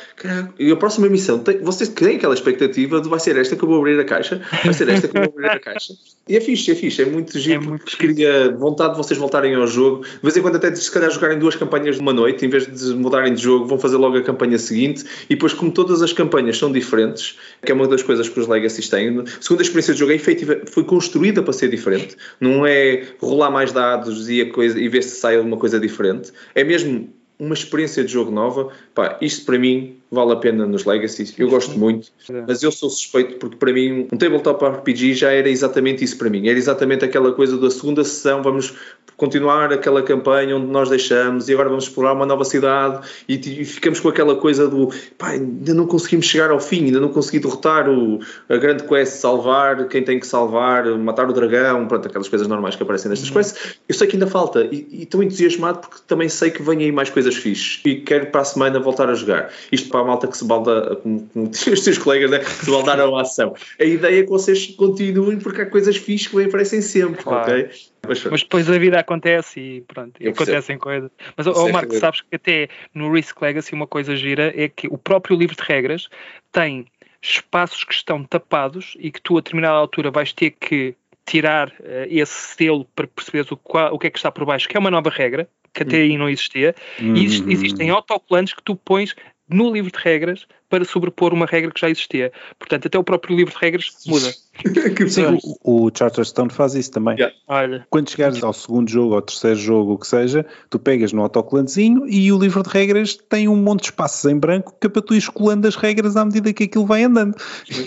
e 0.57 0.71
a 0.71 0.77
próxima 0.77 1.09
missão, 1.09 1.41
tem, 1.41 1.59
vocês 1.59 1.89
têm 1.89 2.15
aquela 2.15 2.35
expectativa 2.35 3.01
de 3.01 3.09
vai 3.09 3.19
ser 3.19 3.37
esta 3.37 3.57
que 3.57 3.65
eu 3.65 3.69
vou 3.69 3.79
abrir 3.79 3.99
a 3.99 4.05
caixa, 4.05 4.41
vai 4.65 4.73
ser 4.73 4.89
esta 4.91 5.09
que 5.09 5.19
eu 5.19 5.23
vou 5.23 5.33
abrir 5.33 5.51
a 5.51 5.59
caixa. 5.59 5.95
E 6.29 6.37
é 6.37 6.41
fixe, 6.41 6.71
é 6.71 6.75
fixe, 6.77 7.03
é 7.03 7.07
muito 7.07 7.37
giro, 7.37 7.65
é 7.65 7.67
muito 7.67 7.99
cria 7.99 8.55
vontade 8.57 8.93
de 8.93 8.99
vocês 8.99 9.19
voltarem 9.19 9.57
ao 9.57 9.67
jogo. 9.67 10.05
De 10.05 10.21
vez 10.23 10.37
em 10.37 10.41
quando 10.41 10.55
até 10.55 10.73
se 10.73 10.91
calhar 10.91 11.11
jogarem 11.11 11.39
duas 11.39 11.57
campanhas 11.57 11.99
numa 11.99 12.13
noite, 12.13 12.47
em 12.47 12.49
vez 12.49 12.65
de 12.65 12.95
mudarem 12.95 13.35
de 13.35 13.43
jogo, 13.43 13.67
vão 13.67 13.79
fazer 13.79 13.97
logo 13.97 14.17
a 14.17 14.23
campanha 14.23 14.57
seguinte, 14.57 15.05
e 15.25 15.35
depois 15.35 15.53
como 15.53 15.73
todas 15.73 16.01
as 16.01 16.13
campanhas 16.13 16.57
são 16.57 16.71
diferentes, 16.71 17.37
que 17.65 17.73
é 17.73 17.75
uma 17.75 17.89
das 17.89 18.04
coisas 18.05 18.29
que 18.29 18.39
os 18.39 18.47
Legacy 18.47 18.89
têm, 18.89 19.25
segundo 19.41 19.61
a 19.61 19.63
experiência 19.63 19.95
de 19.95 20.01
jogo 20.01 20.13
é 20.13 20.15
efetiva, 20.15 20.61
foi 20.67 20.85
construída 20.85 21.43
para 21.43 21.53
ser 21.53 21.69
diferente, 21.69 22.17
não 22.41 22.67
é 22.67 23.05
rolar 23.19 23.51
mais 23.51 23.73
dados 23.73 24.29
e, 24.29 24.45
coisa, 24.47 24.79
e 24.79 24.89
ver 24.89 25.03
se 25.03 25.17
sai 25.17 25.37
alguma 25.37 25.57
coisa 25.57 25.81
diferente, 25.81 26.33
é 26.55 26.63
mesmo 26.63 27.13
uma 27.39 27.55
experiência 27.55 28.05
de 28.05 28.13
jogo 28.13 28.31
nova, 28.31 28.69
pá, 28.95 29.19
isto 29.21 29.45
para 29.45 29.59
mim 29.59 29.97
vale 30.11 30.33
a 30.33 30.37
pena 30.37 30.65
nos 30.67 30.85
Legacies, 30.85 31.35
eu 31.37 31.49
gosto 31.49 31.77
muito, 31.77 32.09
mas 32.47 32.63
eu 32.63 32.71
sou 32.71 32.89
suspeito 32.89 33.37
porque 33.39 33.57
para 33.57 33.73
mim 33.73 34.07
um 34.13 34.17
tabletop 34.17 34.65
RPG 34.65 35.15
já 35.15 35.33
era 35.33 35.49
exatamente 35.49 36.05
isso 36.05 36.17
para 36.17 36.31
mim, 36.31 36.47
era 36.47 36.57
exatamente 36.57 37.05
aquela 37.05 37.33
coisa 37.33 37.59
da 37.59 37.69
segunda 37.69 38.05
sessão, 38.05 38.41
vamos 38.41 38.75
continuar 39.17 39.73
aquela 39.73 40.03
campanha 40.03 40.57
onde 40.57 40.67
nós 40.67 40.89
deixamos 40.89 41.49
e 41.49 41.53
agora 41.53 41.69
vamos 41.69 41.85
explorar 41.85 42.13
uma 42.13 42.27
nova 42.27 42.45
cidade 42.45 43.07
e, 43.29 43.35
e 43.35 43.65
ficamos 43.65 44.01
com 44.01 44.09
aquela 44.09 44.37
coisa 44.37 44.69
do 44.69 44.89
pá, 45.19 45.31
ainda 45.31 45.75
não 45.75 45.87
conseguimos 45.87 46.27
chegar 46.27 46.51
ao 46.51 46.61
fim, 46.61 46.87
ainda 46.87 47.01
não 47.01 47.09
consegui 47.09 47.41
derrotar 47.41 47.89
o, 47.89 48.21
a 48.49 48.57
grande 48.57 48.85
quest, 48.85 49.15
salvar 49.15 49.89
quem 49.89 50.03
tem 50.03 50.21
que 50.21 50.27
salvar, 50.27 50.87
matar 50.99 51.29
o 51.29 51.33
dragão, 51.33 51.87
pronto, 51.87 52.07
aquelas 52.07 52.29
coisas 52.29 52.47
normais 52.47 52.77
que 52.77 52.83
aparecem 52.83 53.09
nestas 53.09 53.29
uhum. 53.29 53.37
quests, 53.37 53.77
eu 53.89 53.95
sei 53.95 54.07
que 54.07 54.15
ainda 54.15 54.27
falta 54.27 54.63
e, 54.71 54.87
e 54.91 55.03
estou 55.03 55.23
entusiasmado 55.23 55.81
porque 55.81 55.97
também 56.07 56.29
sei 56.29 56.51
que 56.51 56.63
vem 56.63 56.79
aí 56.79 56.93
mais 56.93 57.11
coisas 57.11 57.24
fixes 57.33 57.81
e 57.85 57.97
quero 57.97 58.27
para 58.27 58.41
a 58.41 58.45
semana 58.45 58.81
voltar 58.81 59.09
a 59.09 59.15
jogar. 59.15 59.51
Isto 59.71 59.89
para 59.89 60.01
a 60.01 60.05
malta 60.05 60.27
que 60.27 60.37
se 60.37 60.45
balda, 60.45 60.97
como, 60.97 61.29
como 61.29 61.49
os 61.49 61.81
teus 61.81 61.99
colegas, 61.99 62.31
né, 62.31 62.39
que 62.41 62.51
se 62.51 62.71
baldaram 62.71 63.17
a 63.17 63.23
ação. 63.23 63.55
A 63.81 63.85
ideia 63.85 64.21
é 64.21 64.23
que 64.23 64.29
vocês 64.29 64.67
continuem 64.67 65.39
porque 65.39 65.63
há 65.63 65.67
coisas 65.67 65.97
fixes 65.97 66.29
que 66.29 66.43
aparecem 66.43 66.83
sempre, 66.83 67.23
claro. 67.23 67.53
ok? 67.53 67.71
Mas, 68.07 68.25
mas, 68.25 68.43
depois 68.43 68.69
a 68.69 68.79
vida 68.79 68.99
acontece 68.99 69.61
e 69.61 69.81
pronto, 69.83 70.13
e 70.21 70.29
acontecem 70.29 70.77
coisas. 70.77 71.11
Mas, 71.37 71.47
oh, 71.47 71.69
Marco, 71.71 71.95
sabes 71.95 72.21
que 72.21 72.37
até 72.37 72.69
no 72.93 73.11
Risk 73.11 73.41
Legacy 73.41 73.75
uma 73.75 73.87
coisa 73.87 74.15
gira 74.17 74.53
é 74.55 74.69
que 74.69 74.87
o 74.89 74.99
próprio 74.99 75.37
livro 75.37 75.57
de 75.57 75.63
regras 75.63 76.09
tem 76.53 76.87
espaços 77.23 77.85
que 77.85 77.95
estão 77.95 78.23
tapados 78.23 78.97
e 78.99 79.11
que 79.11 79.21
tu 79.21 79.39
a 79.39 79.41
determinada 79.41 79.77
altura 79.77 80.11
vais 80.11 80.33
ter 80.33 80.51
que 80.51 80.95
tirar 81.25 81.69
uh, 81.69 82.07
esse 82.09 82.55
selo 82.55 82.85
para 82.95 83.07
perceberes 83.07 83.51
o, 83.51 83.57
qual, 83.57 83.95
o 83.95 83.99
que 83.99 84.07
é 84.07 84.11
que 84.11 84.19
está 84.19 84.31
por 84.31 84.45
baixo, 84.45 84.69
que 84.69 84.77
é 84.77 84.81
uma 84.81 84.91
nova 84.91 85.09
regra, 85.09 85.49
que 85.75 85.83
até 85.83 85.97
aí 85.97 86.17
não 86.17 86.29
existia, 86.29 86.75
e 87.01 87.25
existem 87.53 87.91
autocolantes 87.91 88.55
que 88.55 88.63
tu 88.63 88.77
pões 88.77 89.15
no 89.49 89.71
livro 89.73 89.91
de 89.91 89.99
regras 89.99 90.47
para 90.75 90.85
sobrepor 90.85 91.33
uma 91.33 91.47
regra 91.47 91.71
que 91.71 91.81
já 91.81 91.89
existia. 91.89 92.33
Portanto, 92.59 92.87
até 92.87 92.99
o 92.99 93.05
próprio 93.05 93.37
livro 93.37 93.55
de 93.55 93.61
regras 93.61 93.93
muda. 94.09 94.35
Sim, 95.09 95.39
o, 95.63 95.87
o 95.87 95.91
Charterstone 95.97 96.51
faz 96.51 96.75
isso 96.75 96.91
também. 96.91 97.15
Yeah. 97.15 97.33
Olha. 97.47 97.87
Quando 97.91 98.11
chegares 98.11 98.43
ao 98.43 98.53
segundo 98.53 98.91
jogo, 98.91 99.15
ao 99.15 99.23
terceiro 99.23 99.57
jogo, 99.57 99.93
o 99.93 99.99
que 99.99 100.07
seja, 100.09 100.45
tu 100.69 100.81
pegas 100.81 101.13
no 101.13 101.23
autocolantezinho 101.23 102.09
e 102.09 102.33
o 102.33 102.39
livro 102.41 102.61
de 102.65 102.71
regras 102.71 103.15
tem 103.15 103.49
um 103.49 103.55
monte 103.55 103.83
de 103.83 103.87
espaços 103.87 104.29
em 104.29 104.37
branco 104.37 104.75
que 104.81 104.89
é 104.89 104.91
para 104.91 105.01
tu 105.01 105.15
ir 105.15 105.25
colando 105.29 105.69
as 105.69 105.77
regras 105.77 106.17
à 106.17 106.25
medida 106.25 106.53
que 106.53 106.65
aquilo 106.65 106.87
vai 106.87 107.05
andando. 107.05 107.37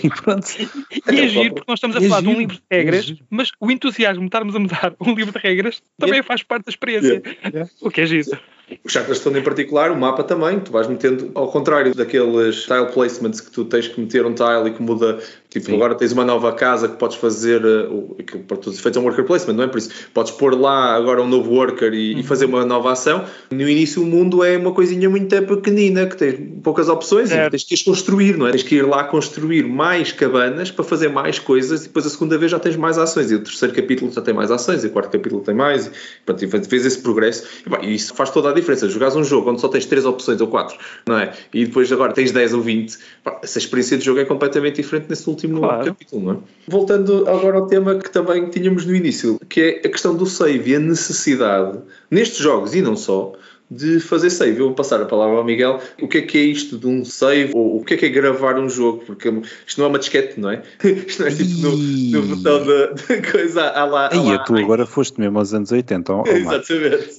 E 0.02 0.08
pronto. 0.08 0.46
E 0.58 1.20
é 1.20 1.28
giro, 1.28 1.56
porque 1.56 1.70
nós 1.70 1.76
estamos 1.76 1.96
a 1.96 2.00
falar 2.00 2.22
de 2.22 2.28
um 2.28 2.38
livro 2.38 2.54
de 2.54 2.62
regras, 2.70 3.14
mas 3.28 3.50
o 3.60 3.70
entusiasmo 3.70 4.20
de 4.20 4.28
estarmos 4.28 4.56
a 4.56 4.58
mudar 4.58 4.94
um 4.98 5.14
livro 5.14 5.32
de 5.32 5.46
regras 5.46 5.82
também 5.98 6.14
yeah. 6.14 6.26
faz 6.26 6.42
parte 6.42 6.64
da 6.64 6.70
experiência. 6.70 7.22
Yeah. 7.44 7.70
O 7.82 7.90
que 7.90 8.00
é 8.00 8.06
giro. 8.06 8.38
O 8.84 8.88
Charterstone 8.88 9.38
em 9.38 9.42
particular, 9.42 9.90
o 9.90 9.96
mapa 9.96 10.22
também, 10.22 10.60
tu 10.60 10.70
vais 10.70 10.86
metendo, 10.86 11.30
ao 11.34 11.50
contrário 11.50 11.94
daqueles 11.94 12.66
tile 12.78 12.92
placements 12.92 13.40
que 13.40 13.50
tu 13.50 13.64
tens 13.64 13.88
que 13.88 14.00
meter 14.00 14.24
um 14.26 14.34
tile 14.34 14.68
e 14.68 14.70
que 14.72 14.82
muda 14.82 15.18
Tipo, 15.50 15.66
Sim. 15.66 15.76
agora 15.76 15.94
tens 15.94 16.12
uma 16.12 16.26
nova 16.26 16.52
casa 16.52 16.88
que 16.88 16.96
podes 16.98 17.16
fazer, 17.16 17.64
uh, 17.64 18.14
que 18.16 18.36
para 18.36 18.58
todos 18.58 18.74
os 18.74 18.78
efeitos 18.80 18.98
é 18.98 19.00
um 19.00 19.04
worker 19.04 19.24
placement, 19.24 19.54
não 19.54 19.64
é? 19.64 19.66
Por 19.66 19.78
isso, 19.78 19.90
podes 20.12 20.30
pôr 20.32 20.54
lá 20.54 20.94
agora 20.94 21.22
um 21.22 21.26
novo 21.26 21.50
worker 21.50 21.94
e, 21.94 22.12
uhum. 22.12 22.20
e, 22.20 22.22
fazer 22.22 22.44
uma 22.44 22.66
nova 22.66 22.92
ação. 22.92 23.24
No 23.50 23.66
início, 23.66 24.02
o 24.02 24.06
mundo 24.06 24.44
é 24.44 24.58
uma 24.58 24.72
coisinha 24.72 25.08
muito 25.08 25.34
pequenina, 25.46 26.06
que 26.06 26.18
tem 26.18 26.36
poucas 26.62 26.90
opções 26.90 27.32
é. 27.32 27.46
e 27.46 27.50
tens 27.50 27.64
que 27.64 27.74
ir 27.74 27.84
construir, 27.84 28.36
não 28.36 28.46
é? 28.46 28.50
Tens 28.50 28.62
que 28.62 28.74
ir 28.74 28.82
lá 28.82 29.04
construir 29.04 29.62
mais 29.62 30.12
cabanas 30.12 30.70
para 30.70 30.84
fazer 30.84 31.08
mais 31.08 31.38
coisas 31.38 31.80
e 31.80 31.84
depois 31.84 32.04
a 32.04 32.10
segunda 32.10 32.36
vez 32.36 32.50
já 32.50 32.58
tens 32.58 32.76
mais 32.76 32.98
ações. 32.98 33.30
E 33.30 33.34
o 33.34 33.42
terceiro 33.42 33.74
capítulo 33.74 34.12
já 34.12 34.20
tem 34.20 34.34
mais 34.34 34.50
ações 34.50 34.84
e 34.84 34.88
o 34.88 34.90
quarto 34.90 35.10
capítulo 35.10 35.40
tem 35.40 35.54
mais. 35.54 35.86
E, 35.86 35.90
pronto, 36.26 36.44
e 36.44 36.48
fez 36.66 36.84
esse 36.84 36.98
progresso. 36.98 37.44
E, 37.80 37.94
isso 37.94 38.14
faz 38.14 38.28
toda 38.28 38.50
a 38.50 38.52
diferença. 38.52 38.86
Jogares 38.86 39.16
um 39.16 39.24
jogo 39.24 39.50
onde 39.50 39.62
só 39.62 39.68
tens 39.68 39.86
três 39.86 40.04
opções 40.04 40.42
ou 40.42 40.48
quatro, 40.48 40.76
não 41.06 41.18
é? 41.18 41.32
E 41.54 41.64
depois 41.64 41.90
agora 41.90 42.12
tens 42.12 42.32
10 42.32 42.52
ou 42.52 42.60
20. 42.60 42.98
essa 43.42 43.58
experiência 43.58 43.96
de 43.96 44.04
jogo 44.04 44.20
é 44.20 44.26
completamente 44.26 44.76
diferente 44.76 45.06
nesse 45.08 45.26
último 45.26 45.37
último 45.38 45.60
claro. 45.60 45.84
capítulo, 45.86 46.22
não 46.22 46.32
é? 46.32 46.36
Voltando 46.66 47.28
agora 47.28 47.58
ao 47.58 47.66
tema 47.66 47.94
que 47.94 48.10
também 48.10 48.48
tínhamos 48.50 48.84
no 48.84 48.94
início, 48.94 49.40
que 49.48 49.60
é 49.60 49.68
a 49.86 49.90
questão 49.90 50.16
do 50.16 50.26
save 50.26 50.72
e 50.72 50.76
a 50.76 50.80
necessidade, 50.80 51.78
nestes 52.10 52.38
jogos 52.38 52.74
e 52.74 52.82
não 52.82 52.96
só, 52.96 53.32
de 53.70 54.00
fazer 54.00 54.30
save. 54.30 54.58
Eu 54.58 54.66
vou 54.66 54.74
passar 54.74 55.00
a 55.00 55.04
palavra 55.04 55.36
ao 55.36 55.44
Miguel. 55.44 55.80
O 56.00 56.08
que 56.08 56.18
é 56.18 56.22
que 56.22 56.38
é 56.38 56.40
isto 56.40 56.78
de 56.78 56.86
um 56.86 57.04
save? 57.04 57.52
Ou 57.54 57.80
o 57.80 57.84
que 57.84 57.94
é 57.94 57.96
que 57.96 58.06
é 58.06 58.08
gravar 58.08 58.58
um 58.58 58.68
jogo? 58.68 59.04
Porque 59.04 59.28
isto 59.66 59.78
não 59.78 59.86
é 59.86 59.88
uma 59.90 59.98
disquete, 59.98 60.40
não 60.40 60.50
é? 60.50 60.62
Isto 60.82 61.22
não 61.22 61.28
é 61.28 61.34
tipo 61.34 61.60
no, 61.60 61.76
no 61.76 62.36
botão 62.36 62.64
da 62.64 63.30
coisa 63.30 63.68
à 63.68 63.84
lá. 63.84 64.10
E 64.12 64.44
tu 64.44 64.56
agora 64.56 64.86
foste 64.86 65.20
mesmo 65.20 65.38
aos 65.38 65.52
anos 65.52 65.70
80. 65.70 66.08
Oh, 66.18 66.24
Exatamente. 66.26 67.18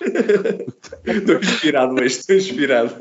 estou 1.06 1.36
inspirado, 1.36 1.94
mas 1.94 2.18
estou 2.18 2.36
inspirado. 2.36 2.94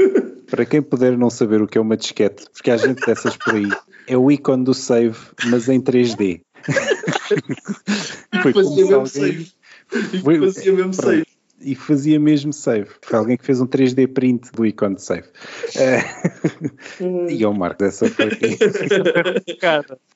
Para 0.49 0.65
quem 0.65 0.81
puder 0.81 1.17
não 1.17 1.29
saber 1.29 1.61
o 1.61 1.67
que 1.67 1.77
é 1.77 1.81
uma 1.81 1.97
disquete, 1.97 2.45
porque 2.53 2.71
há 2.71 2.77
gente 2.77 3.05
dessas 3.05 3.35
por 3.37 3.55
aí 3.55 3.69
é 4.09 4.17
o 4.17 4.31
ícone 4.31 4.63
do 4.63 4.73
save, 4.73 5.17
mas 5.45 5.69
em 5.69 5.79
3D. 5.79 6.41
Foi 8.41 8.53
fazia 8.53 8.75
mesmo 8.75 8.95
alguém... 8.95 9.07
save. 9.07 9.51
Foi, 10.23 10.39
fazia 10.39 10.73
mesmo 10.73 10.91
pronto, 10.91 11.05
save. 11.05 11.25
E 11.61 11.75
fazia 11.75 12.19
mesmo 12.19 12.53
save. 12.53 12.89
Foi 13.01 13.19
alguém 13.19 13.37
que 13.37 13.45
fez 13.45 13.61
um 13.61 13.67
3D 13.67 14.07
print 14.11 14.51
do 14.53 14.65
ícone 14.65 14.95
de 14.95 15.03
save. 15.03 15.27
É... 15.75 15.99
e 17.31 17.43
é 17.43 17.47
o 17.47 17.53
Marco 17.53 17.83
dessa 17.83 18.09
foi 18.09 18.29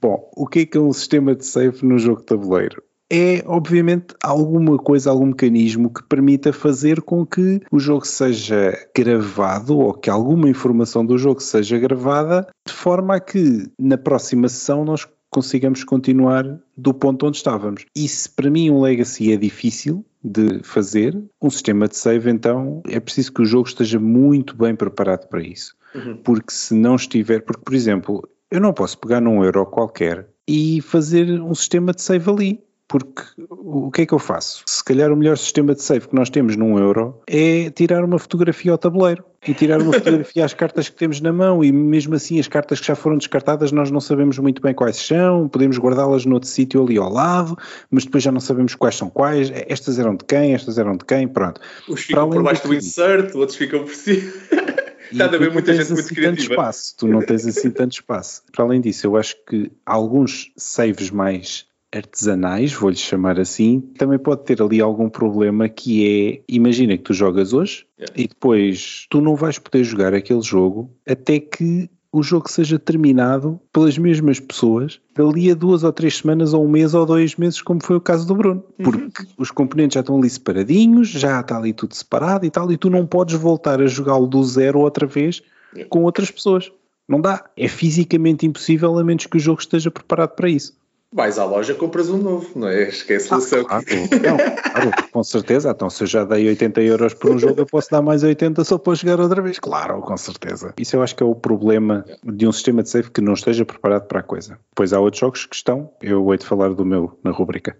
Bom, 0.02 0.32
o 0.36 0.48
que 0.48 0.60
é 0.60 0.66
que 0.66 0.78
é 0.78 0.82
um 0.82 0.92
sistema 0.92 1.36
de 1.36 1.46
save 1.46 1.86
no 1.86 2.00
jogo 2.00 2.22
de 2.22 2.26
tabuleiro? 2.26 2.82
É, 3.16 3.44
obviamente, 3.46 4.16
alguma 4.24 4.76
coisa, 4.76 5.12
algum 5.12 5.28
mecanismo 5.28 5.94
que 5.94 6.02
permita 6.02 6.52
fazer 6.52 7.00
com 7.00 7.24
que 7.24 7.62
o 7.72 7.80
jogo 7.80 8.08
seja 8.08 8.76
gravado 8.96 9.78
ou 9.78 9.94
que 9.94 10.10
alguma 10.10 10.50
informação 10.50 11.06
do 11.06 11.16
jogo 11.16 11.40
seja 11.40 11.78
gravada 11.78 12.48
de 12.68 12.74
forma 12.74 13.18
a 13.18 13.20
que 13.20 13.70
na 13.80 14.00
próxima 14.00 14.50
sessão 14.50 14.84
nós 14.84 15.08
consigamos 15.30 15.84
continuar 15.84 16.60
do 16.76 16.92
ponto 16.92 17.28
onde 17.28 17.38
estávamos. 17.38 17.86
E 17.96 18.08
se 18.08 18.28
para 18.28 18.50
mim 18.50 18.72
um 18.72 18.82
legacy 18.82 19.32
é 19.32 19.38
difícil 19.38 20.04
de 20.24 20.64
fazer, 20.64 21.16
um 21.40 21.52
sistema 21.52 21.88
de 21.88 21.96
save 21.96 22.32
então 22.32 22.82
é 22.90 23.00
preciso 23.00 23.32
que 23.32 23.44
o 23.44 23.46
jogo 23.46 23.68
esteja 23.68 24.00
muito 24.00 24.58
bem 24.58 24.76
preparado 24.76 25.28
para 25.28 25.44
isso. 25.44 25.76
Uhum. 25.94 26.18
Porque 26.18 26.52
se 26.52 26.74
não 26.74 26.96
estiver, 26.96 27.42
porque 27.42 27.62
por 27.64 27.76
exemplo, 27.76 28.28
eu 28.50 28.60
não 28.60 28.74
posso 28.74 28.98
pegar 28.98 29.22
num 29.22 29.44
euro 29.44 29.68
qualquer 29.68 30.28
e 30.48 30.82
fazer 30.82 31.40
um 31.40 31.54
sistema 31.54 31.94
de 31.94 32.02
save 32.02 32.28
ali 32.28 32.64
porque 32.94 33.24
o 33.50 33.90
que 33.90 34.04
é 34.04 34.06
que 34.06 34.14
eu 34.14 34.20
faço? 34.20 34.64
Se 34.68 34.84
calhar 34.84 35.12
o 35.12 35.18
melhor 35.18 35.36
sistema 35.36 35.74
de 35.74 35.82
save 35.82 36.08
que 36.10 36.14
nós 36.14 36.30
temos 36.30 36.56
num 36.56 36.78
euro 36.78 37.20
é 37.26 37.72
tirar 37.72 38.06
uma 38.06 38.20
fotografia 38.20 38.72
ao 38.72 38.78
tabuleiro 38.78 39.26
e 39.48 39.52
tirar 39.52 39.82
uma 39.82 39.94
fotografia 39.98 40.46
às 40.46 40.54
cartas 40.54 40.90
que 40.90 40.96
temos 40.96 41.20
na 41.20 41.34
mão 41.34 41.64
e 41.64 41.72
mesmo 41.72 42.14
assim 42.14 42.40
as 42.40 42.48
cartas 42.48 42.80
que 42.80 42.86
já 42.86 42.94
foram 42.94 43.18
descartadas 43.18 43.72
nós 43.72 43.90
não 43.90 44.00
sabemos 44.00 44.38
muito 44.38 44.62
bem 44.62 44.76
quais 44.76 44.98
são, 44.98 45.50
podemos 45.50 45.80
guardá-las 45.80 46.24
noutro 46.24 46.48
sítio 46.48 46.84
ali 46.84 46.96
ao 46.96 47.12
lado, 47.12 47.58
mas 47.90 48.06
depois 48.06 48.24
já 48.24 48.32
não 48.32 48.40
sabemos 48.40 48.76
quais 48.76 48.96
são 48.96 49.10
quais, 49.10 49.52
estas 49.68 49.98
eram 49.98 50.16
de 50.16 50.24
quem, 50.24 50.54
estas 50.54 50.78
eram 50.78 50.96
de 50.96 51.04
quem, 51.04 51.28
pronto. 51.28 51.60
Uns 51.90 52.02
ficam 52.02 52.30
por 52.30 52.44
baixo 52.44 52.68
do 52.68 52.76
insert, 52.76 53.34
outros 53.34 53.58
ficam 53.58 53.80
por 53.80 53.96
cima. 53.96 54.32
Está 55.12 55.26
a 55.26 55.28
haver 55.28 55.52
muita 55.52 55.74
gente 55.74 55.88
muito 55.88 56.00
assim 56.00 56.16
criativa. 56.16 56.38
Tanto 56.38 56.52
espaço, 56.52 56.96
tu 56.98 57.08
não 57.08 57.22
tens 57.22 57.46
assim 57.46 57.72
tanto 57.72 57.94
espaço. 57.94 58.44
Para 58.52 58.66
além 58.66 58.82
disso, 58.82 59.08
eu 59.08 59.18
acho 59.18 59.36
que 59.48 59.72
alguns 59.84 60.52
saves 60.56 61.12
mais 61.12 61.68
artesanais, 61.94 62.74
vou-lhe 62.74 62.96
chamar 62.96 63.40
assim, 63.40 63.80
também 63.98 64.18
pode 64.18 64.44
ter 64.44 64.62
ali 64.62 64.82
algum 64.82 65.10
problema 65.10 65.70
que 65.70 66.40
é, 66.40 66.44
imagina 66.48 66.98
que 66.98 67.04
tu 67.04 67.14
jogas 67.14 67.54
hoje 67.54 67.86
yeah. 67.98 68.14
e 68.16 68.28
depois 68.28 69.06
tu 69.10 69.22
não 69.22 69.36
vais 69.36 69.60
poder 69.60 69.84
jogar 69.84 70.14
aquele 70.14 70.42
jogo 70.42 70.92
até 71.08 71.40
que 71.40 71.90
o 72.12 72.22
jogo 72.22 72.48
seja 72.48 72.78
terminado 72.78 73.60
pelas 73.72 73.98
mesmas 73.98 74.40
pessoas 74.40 75.00
dali 75.16 75.50
a 75.50 75.56
duas 75.56 75.84
ou 75.84 75.92
três 75.92 76.18
semanas 76.18 76.54
ou 76.54 76.64
um 76.64 76.70
mês 76.70 76.94
ou 76.94 77.08
dois 77.08 77.36
meses, 77.36 77.60
como 77.60 77.84
foi 77.84 77.96
o 77.96 78.02
caso 78.02 78.28
do 78.28 78.36
Bruno. 78.36 78.64
Uhum. 78.78 78.84
Porque 78.86 79.24
uhum. 79.24 79.30
os 79.40 79.50
componentes 79.50 79.96
já 79.96 80.02
estão 80.02 80.18
ali 80.18 80.30
separadinhos, 80.30 81.10
já 81.10 81.40
está 81.40 81.58
ali 81.58 81.74
tudo 81.74 81.96
separado 81.96 82.46
e 82.46 82.52
tal, 82.52 82.72
e 82.72 82.78
tu 82.78 82.90
não 82.90 83.08
podes 83.08 83.36
voltar 83.36 83.82
a 83.82 83.88
jogá-lo 83.88 84.28
do 84.28 84.44
zero 84.44 84.80
outra 84.80 85.08
vez 85.08 85.42
com 85.90 86.04
outras 86.04 86.30
pessoas. 86.30 86.72
Não 87.08 87.20
dá. 87.20 87.46
É 87.58 87.68
fisicamente 87.68 88.46
impossível 88.46 88.98
a 88.98 89.04
menos 89.04 89.26
que 89.26 89.38
o 89.38 89.40
jogo 89.40 89.60
esteja 89.60 89.90
preparado 89.90 90.36
para 90.36 90.50
isso. 90.50 90.74
Vais 91.14 91.38
à 91.38 91.46
loja 91.46 91.76
compras 91.76 92.10
um 92.10 92.18
novo, 92.18 92.50
não 92.56 92.68
é? 92.68 92.90
Esquece 92.90 93.26
a 93.26 93.40
solução. 93.40 93.66
Ah, 93.70 93.84
claro, 93.84 94.10
não, 94.24 94.38
claro, 94.38 94.92
com 95.12 95.24
certeza. 95.24 95.70
Então, 95.70 95.90
se 95.90 96.04
eu 96.04 96.08
já 96.08 96.24
dei 96.24 96.48
80 96.48 96.82
euros 96.82 97.14
por 97.14 97.32
um 97.32 97.38
jogo, 97.38 97.62
eu 97.62 97.66
posso 97.68 97.92
dar 97.92 98.02
mais 98.02 98.24
80 98.24 98.64
só 98.64 98.80
para 98.80 98.96
jogar 98.96 99.20
outra 99.20 99.42
vez. 99.42 99.60
Claro, 99.60 100.02
com 100.02 100.18
certeza. 100.18 100.74
Isso 100.78 100.96
eu 100.96 101.04
acho 101.04 101.16
que 101.16 101.22
é 101.22 101.26
o 101.26 101.36
problema 101.36 102.04
de 102.24 102.48
um 102.48 102.52
sistema 102.52 102.82
de 102.82 102.90
save 102.90 103.12
que 103.12 103.22
não 103.22 103.34
esteja 103.34 103.64
preparado 103.64 104.08
para 104.08 104.22
a 104.22 104.24
coisa. 104.24 104.58
Depois 104.72 104.92
há 104.92 105.00
outros 105.00 105.20
jogos 105.20 105.46
que 105.46 105.56
estão. 105.56 105.92
Eu 106.02 106.32
hei 106.32 106.40
de 106.40 106.46
falar 106.46 106.74
do 106.74 106.84
meu 106.84 107.18
na 107.24 107.30
rubrica. 107.30 107.78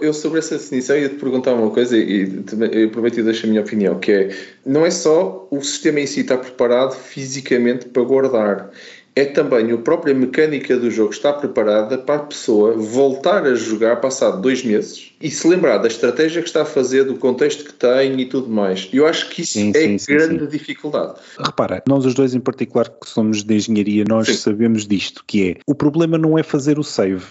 eu 0.00 0.12
sobre 0.12 0.38
essa 0.40 0.56
definição 0.58 0.96
ia 0.96 1.08
te 1.08 1.14
perguntar 1.14 1.54
uma 1.54 1.70
coisa 1.70 1.96
e 1.96 2.44
eu 2.72 2.88
aproveito 2.88 3.18
e 3.18 3.22
deixo 3.22 3.46
a 3.46 3.48
minha 3.48 3.62
opinião, 3.62 3.98
que 3.98 4.12
é 4.12 4.36
não 4.64 4.84
é 4.84 4.90
só 4.90 5.46
o 5.50 5.62
sistema 5.62 6.00
em 6.00 6.06
si 6.06 6.20
estar 6.20 6.38
preparado 6.38 6.92
fisicamente 6.94 7.86
para 7.86 8.02
guardar 8.02 8.70
é 9.16 9.24
também 9.24 9.70
a 9.70 9.78
própria 9.78 10.14
mecânica 10.14 10.76
do 10.76 10.90
jogo 10.90 11.12
estar 11.12 11.34
preparada 11.34 11.96
para 11.96 12.16
a 12.16 12.24
pessoa 12.24 12.72
voltar 12.76 13.44
a 13.44 13.54
jogar 13.54 13.96
passado 13.96 14.40
dois 14.40 14.64
meses 14.64 15.12
e 15.20 15.30
se 15.30 15.46
lembrar 15.46 15.78
da 15.78 15.88
estratégia 15.88 16.42
que 16.42 16.48
está 16.48 16.62
a 16.62 16.66
fazer, 16.66 17.04
do 17.04 17.14
contexto 17.14 17.64
que 17.64 17.72
tem 17.72 18.20
e 18.20 18.26
tudo 18.26 18.48
mais. 18.48 18.88
Eu 18.92 19.06
acho 19.06 19.30
que 19.30 19.42
isso 19.42 19.54
sim, 19.54 19.72
é 19.74 19.98
sim, 19.98 20.14
grande 20.14 20.44
sim, 20.44 20.48
dificuldade. 20.50 21.14
Repara, 21.38 21.82
nós 21.88 22.04
os 22.04 22.14
dois 22.14 22.34
em 22.34 22.40
particular 22.40 22.88
que 22.88 23.08
somos 23.08 23.42
de 23.42 23.54
engenharia, 23.54 24.04
nós 24.06 24.28
sabemos 24.40 24.86
disto, 24.86 25.24
que 25.26 25.50
é 25.50 25.56
o 25.66 25.74
problema 25.74 26.18
não 26.18 26.36
é 26.36 26.42
fazer 26.42 26.78
o 26.78 26.82
save, 26.82 27.24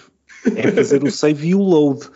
é 0.56 0.72
fazer 0.72 1.02
o 1.02 1.10
save 1.10 1.48
e 1.48 1.54
o 1.54 1.62
load. 1.62 2.00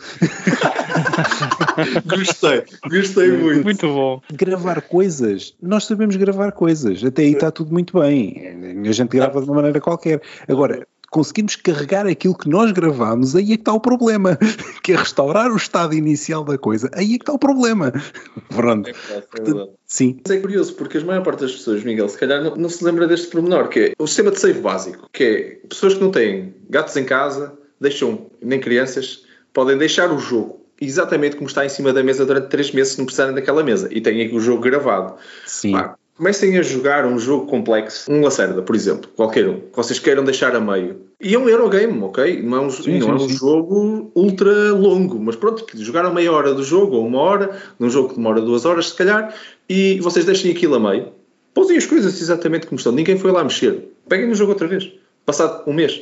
gostei, 2.05 2.63
gostei 2.89 3.31
muito. 3.31 3.63
Muito 3.63 3.87
bom. 3.87 4.21
Gravar 4.33 4.81
coisas, 4.81 5.55
nós 5.61 5.85
sabemos 5.85 6.15
gravar 6.15 6.51
coisas, 6.51 7.03
até 7.03 7.23
aí 7.23 7.33
está 7.33 7.51
tudo 7.51 7.71
muito 7.71 7.99
bem. 7.99 8.83
A 8.87 8.91
gente 8.91 9.09
grava 9.09 9.41
de 9.41 9.47
uma 9.47 9.55
maneira 9.55 9.81
qualquer. 9.81 10.21
Agora, 10.47 10.87
conseguimos 11.09 11.55
carregar 11.55 12.07
aquilo 12.07 12.35
que 12.35 12.47
nós 12.47 12.71
gravamos, 12.71 13.35
aí 13.35 13.53
é 13.53 13.55
que 13.55 13.61
está 13.61 13.73
o 13.73 13.79
problema. 13.79 14.37
Que 14.81 14.93
é 14.93 14.95
restaurar 14.95 15.51
o 15.51 15.57
estado 15.57 15.93
inicial 15.93 16.43
da 16.43 16.57
coisa. 16.57 16.89
Aí 16.93 17.13
é 17.13 17.17
que 17.17 17.23
está 17.23 17.33
o 17.33 17.37
problema. 17.37 17.91
Pronto. 18.49 18.89
É 18.89 19.43
verdade, 19.43 19.69
é 19.69 19.73
sim. 19.85 20.19
Mas 20.25 20.37
é 20.37 20.39
curioso, 20.39 20.73
porque 20.73 20.97
a 20.97 21.01
maior 21.01 21.23
parte 21.23 21.41
das 21.41 21.51
pessoas, 21.51 21.83
Miguel, 21.83 22.07
se 22.07 22.17
calhar 22.17 22.41
não, 22.41 22.55
não 22.55 22.69
se 22.69 22.83
lembra 22.83 23.05
deste 23.05 23.27
pormenor, 23.27 23.67
que 23.67 23.79
é 23.79 23.93
o 23.99 24.07
sistema 24.07 24.31
de 24.31 24.39
save 24.39 24.61
básico, 24.61 25.09
que 25.11 25.23
é 25.23 25.67
pessoas 25.67 25.95
que 25.95 26.01
não 26.01 26.11
têm 26.11 26.55
gatos 26.69 26.95
em 26.95 27.03
casa, 27.03 27.58
deixam, 27.79 28.27
nem 28.41 28.59
crianças, 28.59 29.23
podem 29.53 29.77
deixar 29.77 30.11
o 30.11 30.19
jogo 30.19 30.59
exatamente 30.81 31.35
como 31.35 31.47
está 31.47 31.65
em 31.65 31.69
cima 31.69 31.91
da 31.91 32.03
mesa 32.03 32.25
durante 32.25 32.47
três 32.47 32.71
meses 32.71 32.93
se 32.93 32.99
não 32.99 33.05
precisarem 33.05 33.35
daquela 33.35 33.63
mesa 33.63 33.89
e 33.91 33.99
têm 33.99 34.33
o 34.35 34.39
jogo 34.39 34.61
gravado. 34.61 35.15
Sim. 35.45 35.73
Pá, 35.73 35.95
comecem 36.19 36.57
a 36.57 36.61
jogar 36.61 37.05
um 37.05 37.17
jogo 37.17 37.45
complexo, 37.47 38.11
um 38.11 38.21
Lacerda, 38.21 38.61
por 38.61 38.75
exemplo, 38.75 39.09
qualquer 39.15 39.47
um, 39.47 39.61
que 39.61 39.75
vocês 39.75 39.99
queiram 39.99 40.23
deixar 40.23 40.53
a 40.55 40.59
meio. 40.59 40.97
E 41.19 41.33
é 41.33 41.39
um 41.39 41.47
Eurogame, 41.47 42.03
ok? 42.03 42.41
Não 42.41 42.57
é 42.57 42.61
um, 42.61 42.69
sim, 42.69 42.99
não 42.99 43.17
sim, 43.17 43.23
é 43.23 43.25
um 43.25 43.29
jogo 43.29 44.11
ultra 44.13 44.73
longo, 44.73 45.17
mas 45.17 45.37
pronto, 45.37 45.65
jogaram 45.75 46.13
meia 46.13 46.31
hora 46.31 46.53
do 46.53 46.63
jogo 46.63 46.97
ou 46.97 47.07
uma 47.07 47.19
hora, 47.19 47.57
num 47.79 47.89
jogo 47.89 48.09
que 48.09 48.15
demora 48.15 48.41
duas 48.41 48.65
horas, 48.65 48.89
se 48.89 48.95
calhar, 48.95 49.33
e 49.67 49.99
vocês 50.01 50.25
deixem 50.25 50.51
aquilo 50.51 50.75
a 50.75 50.79
meio. 50.79 51.07
Pousem 51.53 51.77
as 51.77 51.85
coisas 51.85 52.21
exatamente 52.21 52.67
como 52.67 52.77
estão, 52.77 52.91
ninguém 52.91 53.17
foi 53.17 53.31
lá 53.31 53.43
mexer. 53.43 53.89
Peguem 54.07 54.27
no 54.27 54.35
jogo 54.35 54.51
outra 54.51 54.67
vez. 54.67 54.91
Passado 55.29 55.61
um 55.67 55.73
mês. 55.73 56.01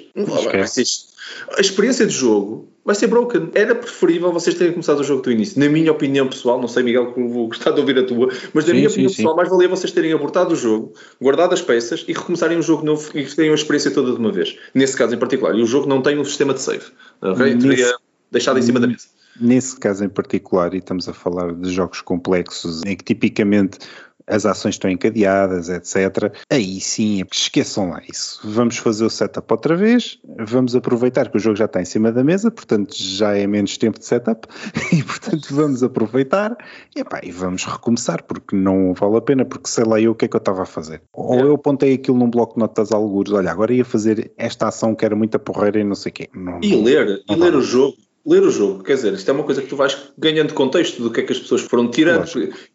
A 1.57 1.59
experiência 1.59 2.05
de 2.05 2.13
jogo 2.13 2.69
vai 2.85 2.95
ser 2.95 3.07
broken. 3.07 3.49
Era 3.53 3.75
preferível 3.75 4.31
vocês 4.31 4.55
terem 4.55 4.71
começado 4.71 5.01
o 5.01 5.03
jogo 5.03 5.21
do 5.21 5.29
início. 5.29 5.59
Na 5.59 5.67
minha 5.67 5.91
opinião 5.91 6.29
pessoal, 6.29 6.61
não 6.61 6.69
sei, 6.69 6.81
Miguel, 6.81 7.11
que 7.11 7.21
vou 7.21 7.47
gostar 7.49 7.71
de 7.71 7.81
ouvir 7.81 7.99
a 7.99 8.05
tua, 8.05 8.29
mas 8.53 8.63
na 8.63 8.71
sim, 8.71 8.77
minha 8.77 8.87
sim, 8.87 8.93
opinião 8.93 9.09
sim. 9.09 9.15
pessoal, 9.17 9.35
mais 9.35 9.49
valia 9.49 9.67
vocês 9.67 9.91
terem 9.91 10.13
abortado 10.13 10.53
o 10.53 10.55
jogo, 10.55 10.93
guardado 11.21 11.53
as 11.53 11.61
peças 11.61 12.05
e 12.07 12.13
recomeçarem 12.13 12.57
um 12.57 12.61
jogo 12.61 12.85
novo 12.85 13.09
e 13.13 13.25
terem 13.25 13.51
a 13.51 13.53
experiência 13.53 13.91
toda 13.91 14.13
de 14.13 14.17
uma 14.17 14.31
vez. 14.31 14.57
Nesse 14.73 14.95
caso 14.95 15.13
em 15.13 15.17
particular. 15.17 15.53
E 15.55 15.61
o 15.61 15.65
jogo 15.65 15.89
não 15.89 16.01
tem 16.01 16.17
um 16.17 16.23
sistema 16.23 16.53
de 16.53 16.61
save. 16.61 16.85
Ok? 17.21 17.53
Nesse, 17.53 17.67
Teria 17.67 17.95
deixado 18.31 18.59
em 18.59 18.61
cima 18.61 18.79
da 18.79 18.87
mesa. 18.87 19.07
Nesse 19.41 19.77
caso 19.77 20.05
em 20.05 20.09
particular, 20.09 20.73
e 20.73 20.77
estamos 20.77 21.09
a 21.09 21.13
falar 21.13 21.53
de 21.53 21.69
jogos 21.69 21.99
complexos, 21.99 22.81
em 22.85 22.95
que 22.95 23.03
tipicamente 23.03 23.79
as 24.27 24.45
ações 24.45 24.75
estão 24.75 24.91
encadeadas, 24.91 25.69
etc. 25.69 26.33
Aí 26.49 26.79
sim, 26.81 27.23
esqueçam 27.31 27.89
lá 27.89 28.01
isso. 28.07 28.41
Vamos 28.43 28.77
fazer 28.77 29.05
o 29.05 29.09
setup 29.09 29.51
outra 29.51 29.75
vez, 29.75 30.19
vamos 30.37 30.75
aproveitar 30.75 31.29
que 31.29 31.37
o 31.37 31.39
jogo 31.39 31.55
já 31.55 31.65
está 31.65 31.81
em 31.81 31.85
cima 31.85 32.11
da 32.11 32.23
mesa, 32.23 32.51
portanto 32.51 32.93
já 32.97 33.35
é 33.35 33.47
menos 33.47 33.77
tempo 33.77 33.97
de 33.97 34.05
setup, 34.05 34.47
e 34.91 35.01
portanto 35.03 35.47
vamos 35.51 35.81
aproveitar 35.81 36.55
e, 36.95 36.99
epá, 36.99 37.21
e 37.23 37.31
vamos 37.31 37.63
recomeçar, 37.65 38.23
porque 38.23 38.55
não 38.55 38.93
vale 38.93 39.17
a 39.17 39.21
pena, 39.21 39.45
porque 39.45 39.69
sei 39.69 39.85
lá 39.85 39.99
eu 39.99 40.11
o 40.11 40.15
que 40.15 40.25
é 40.25 40.27
que 40.27 40.35
eu 40.35 40.39
estava 40.39 40.63
a 40.63 40.65
fazer. 40.65 41.01
Ou 41.13 41.39
eu 41.39 41.55
apontei 41.55 41.93
aquilo 41.93 42.17
num 42.17 42.29
bloco 42.29 42.55
de 42.55 42.59
notas 42.59 42.91
algures, 42.91 43.31
olha, 43.31 43.51
agora 43.51 43.73
ia 43.73 43.85
fazer 43.85 44.31
esta 44.37 44.67
ação 44.67 44.93
que 44.93 45.05
era 45.05 45.15
muita 45.15 45.39
porreira 45.39 45.79
e 45.79 45.83
não 45.83 45.95
sei 45.95 46.09
o 46.09 46.13
quê. 46.13 46.29
Não, 46.33 46.59
e 46.61 46.75
ler, 46.75 47.23
e 47.29 47.35
ler 47.35 47.55
o 47.55 47.61
jogo 47.61 47.95
ler 48.27 48.43
o 48.43 48.51
jogo. 48.51 48.83
Quer 48.83 48.95
dizer, 48.95 49.13
isto 49.13 49.29
é 49.29 49.33
uma 49.33 49.43
coisa 49.43 49.61
que 49.61 49.67
tu 49.67 49.75
vais 49.77 49.97
ganhando 50.17 50.53
contexto 50.53 51.01
do 51.01 51.09
que 51.09 51.21
é 51.21 51.23
que 51.23 51.31
as 51.31 51.39
pessoas 51.39 51.61
foram 51.61 51.89
tirando. 51.89 52.27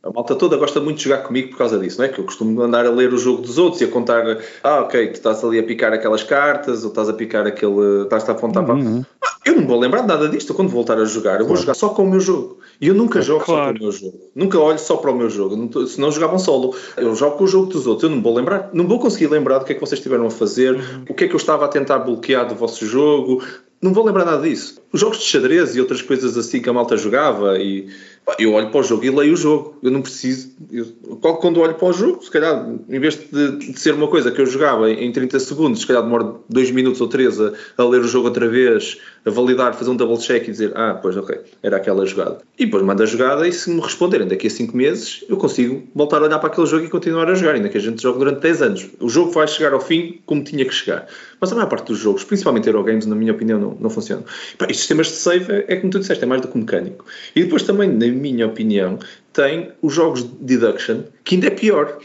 A 0.02 0.10
malta 0.10 0.34
toda 0.34 0.56
gosta 0.56 0.80
muito 0.80 0.96
de 0.96 1.04
jogar 1.04 1.18
comigo 1.18 1.50
por 1.50 1.58
causa 1.58 1.78
disso, 1.78 1.98
não 1.98 2.06
é? 2.06 2.08
Que 2.08 2.18
eu 2.18 2.24
costumo 2.24 2.62
andar 2.62 2.86
a 2.86 2.90
ler 2.90 3.12
o 3.12 3.18
jogo 3.18 3.42
dos 3.42 3.58
outros 3.58 3.82
e 3.82 3.84
a 3.84 3.88
contar, 3.88 4.38
ah, 4.64 4.80
ok, 4.80 5.08
tu 5.08 5.14
estás 5.14 5.44
ali 5.44 5.58
a 5.58 5.62
picar 5.62 5.92
aquelas 5.92 6.22
cartas 6.22 6.84
ou 6.84 6.88
estás 6.88 7.08
a 7.10 7.12
picar 7.12 7.46
aquele. 7.46 8.04
estás 8.04 8.26
a 8.28 8.32
apontar 8.32 8.64
uhum. 8.64 9.02
para. 9.02 9.28
Ah, 9.28 9.36
eu 9.44 9.56
não 9.56 9.66
vou 9.66 9.78
lembrar 9.78 10.06
nada 10.06 10.28
disto. 10.28 10.54
Quando 10.54 10.70
voltar 10.70 10.98
a 10.98 11.04
jogar, 11.04 11.40
eu 11.40 11.46
vou 11.46 11.56
jogar 11.56 11.74
só 11.74 11.90
com 11.90 12.04
o 12.04 12.10
meu 12.10 12.20
jogo. 12.20 12.58
E 12.80 12.88
eu 12.88 12.94
nunca 12.94 13.20
jogo 13.20 13.44
claro. 13.44 13.66
só 13.66 13.72
com 13.72 13.78
o 13.78 13.82
meu 13.82 13.92
jogo. 13.92 14.20
Nunca 14.34 14.58
olho 14.58 14.78
só 14.78 14.96
para 14.96 15.10
o 15.10 15.16
meu 15.16 15.28
jogo. 15.28 15.86
Se 15.86 16.00
não 16.00 16.10
jogavam 16.10 16.38
solo. 16.38 16.74
Eu 16.96 17.14
jogo 17.14 17.36
com 17.36 17.44
o 17.44 17.48
jogo 17.48 17.66
dos 17.66 17.86
outros. 17.86 18.08
Eu 18.08 18.16
não 18.16 18.22
vou 18.22 18.34
lembrar. 18.34 18.70
Não 18.72 18.86
vou 18.86 18.98
conseguir 18.98 19.26
lembrar 19.26 19.58
do 19.58 19.64
que 19.64 19.72
é 19.72 19.74
que 19.74 19.80
vocês 19.80 19.98
estiveram 19.98 20.26
a 20.26 20.30
fazer, 20.30 20.76
uhum. 20.76 21.04
o 21.10 21.14
que 21.14 21.24
é 21.24 21.28
que 21.28 21.34
eu 21.34 21.38
estava 21.38 21.64
a 21.66 21.68
tentar 21.68 21.98
bloquear 21.98 22.48
do 22.48 22.54
vosso 22.54 22.86
jogo 22.86 23.42
não 23.82 23.92
vou 23.92 24.04
lembrar 24.04 24.24
nada 24.24 24.48
disso. 24.48 24.80
Os 24.92 25.00
jogos 25.00 25.18
de 25.18 25.24
xadrez 25.24 25.74
e 25.74 25.80
outras 25.80 26.00
coisas 26.00 26.38
assim 26.38 26.62
que 26.62 26.68
a 26.68 26.72
malta 26.72 26.96
jogava 26.96 27.58
e 27.58 27.88
eu 28.38 28.52
olho 28.52 28.70
para 28.70 28.80
o 28.80 28.82
jogo 28.82 29.04
e 29.04 29.10
leio 29.10 29.34
o 29.34 29.36
jogo. 29.36 29.76
Eu 29.82 29.90
não 29.90 30.00
preciso. 30.00 30.52
Eu, 30.70 30.86
quando 31.20 31.60
olho 31.60 31.74
para 31.74 31.88
o 31.88 31.92
jogo, 31.92 32.22
se 32.22 32.30
calhar, 32.30 32.68
em 32.88 33.00
vez 33.00 33.18
de, 33.30 33.58
de, 33.58 33.78
ser 33.78 33.94
uma 33.94 34.06
coisa 34.06 34.30
que 34.30 34.40
eu 34.40 34.46
jogava 34.46 34.90
em 34.90 35.10
30 35.10 35.40
segundos, 35.40 35.80
se 35.80 35.86
calhar 35.86 36.02
demora 36.02 36.36
2 36.48 36.70
minutos 36.70 37.00
ou 37.00 37.08
3 37.08 37.40
a, 37.40 37.52
a, 37.78 37.84
ler 37.84 38.00
o 38.00 38.08
jogo 38.08 38.28
outra 38.28 38.48
vez, 38.48 38.98
a 39.24 39.30
validar, 39.30 39.74
fazer 39.74 39.90
um 39.90 39.96
double 39.96 40.18
check 40.18 40.46
e 40.46 40.50
dizer, 40.50 40.72
ah, 40.74 40.98
pois 41.00 41.16
ok, 41.16 41.36
era 41.62 41.76
aquela 41.76 42.06
jogada. 42.06 42.38
E 42.58 42.64
depois 42.64 42.82
mando 42.82 43.02
a 43.02 43.06
jogada 43.06 43.46
e 43.46 43.52
se 43.52 43.70
me 43.70 43.80
responderem 43.80 44.26
daqui 44.26 44.46
a 44.46 44.50
5 44.50 44.76
meses, 44.76 45.24
eu 45.28 45.36
consigo 45.36 45.82
voltar 45.94 46.18
a 46.22 46.24
olhar 46.24 46.38
para 46.38 46.48
aquele 46.48 46.66
jogo 46.66 46.84
e 46.84 46.88
continuar 46.88 47.28
a 47.28 47.34
jogar, 47.34 47.56
ainda 47.56 47.68
que 47.68 47.78
a 47.78 47.80
gente 47.80 48.00
jogue 48.00 48.18
durante 48.18 48.40
10 48.40 48.62
anos. 48.62 48.88
O 49.00 49.08
jogo 49.08 49.32
vai 49.32 49.48
chegar 49.48 49.72
ao 49.72 49.80
fim 49.80 50.20
como 50.26 50.44
tinha 50.44 50.64
que 50.64 50.72
chegar. 50.72 51.06
Mas 51.40 51.50
a 51.50 51.56
maior 51.56 51.68
parte 51.68 51.88
dos 51.88 51.98
jogos, 51.98 52.22
principalmente 52.22 52.68
Eurogames, 52.68 53.04
na 53.04 53.16
minha 53.16 53.32
opinião, 53.32 53.58
não, 53.58 53.76
não 53.80 53.90
funcionam. 53.90 54.24
E, 54.68 54.70
os 54.70 54.78
sistemas 54.78 55.08
de 55.08 55.14
save 55.14 55.52
é, 55.52 55.64
é 55.68 55.76
como 55.76 55.90
tu 55.90 55.98
disseste, 55.98 56.22
é 56.22 56.26
mais 56.26 56.40
do 56.40 56.48
que 56.48 56.56
mecânico. 56.56 57.04
E 57.34 57.42
depois 57.42 57.64
também, 57.64 57.88
na 57.88 58.11
minha 58.12 58.46
opinião, 58.46 58.98
tem 59.32 59.72
os 59.80 59.94
jogos 59.94 60.22
de 60.22 60.56
deduction, 60.56 61.02
que 61.24 61.36
ainda 61.36 61.46
é 61.46 61.50
pior. 61.50 61.98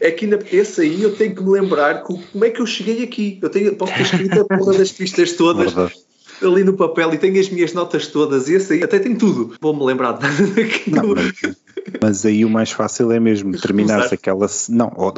É 0.00 0.10
que 0.10 0.24
ainda, 0.24 0.38
esse 0.52 0.82
aí 0.82 1.02
eu 1.02 1.14
tenho 1.14 1.34
que 1.34 1.42
me 1.42 1.50
lembrar 1.50 2.02
como 2.02 2.44
é 2.44 2.50
que 2.50 2.60
eu 2.60 2.66
cheguei 2.66 3.02
aqui. 3.02 3.38
Eu 3.42 3.48
tenho, 3.48 3.74
posso 3.76 3.94
ter 3.94 4.02
escrito 4.02 4.40
a 4.40 4.44
porra 4.44 4.74
das 4.74 4.92
pistas 4.92 5.32
todas. 5.32 5.74
ali 6.42 6.64
no 6.64 6.74
papel 6.74 7.14
e 7.14 7.18
tenho 7.18 7.40
as 7.40 7.48
minhas 7.48 7.72
notas 7.72 8.06
todas 8.08 8.48
e 8.48 8.54
esse 8.54 8.74
aí 8.74 8.82
até 8.82 8.98
tem 8.98 9.16
tudo. 9.16 9.56
Vou-me 9.60 9.84
lembrar 9.84 10.12
de 10.12 10.22
nada 10.22 10.46
daquilo. 10.54 11.14
Não, 11.14 11.54
mas, 12.02 12.26
aí 12.26 12.44
o 12.44 12.50
mais 12.50 12.70
fácil 12.70 13.10
é 13.10 13.18
mesmo 13.18 13.58
terminar 13.58 14.02
aquela. 14.12 14.46
Não, 14.68 14.92
ou, 14.96 15.12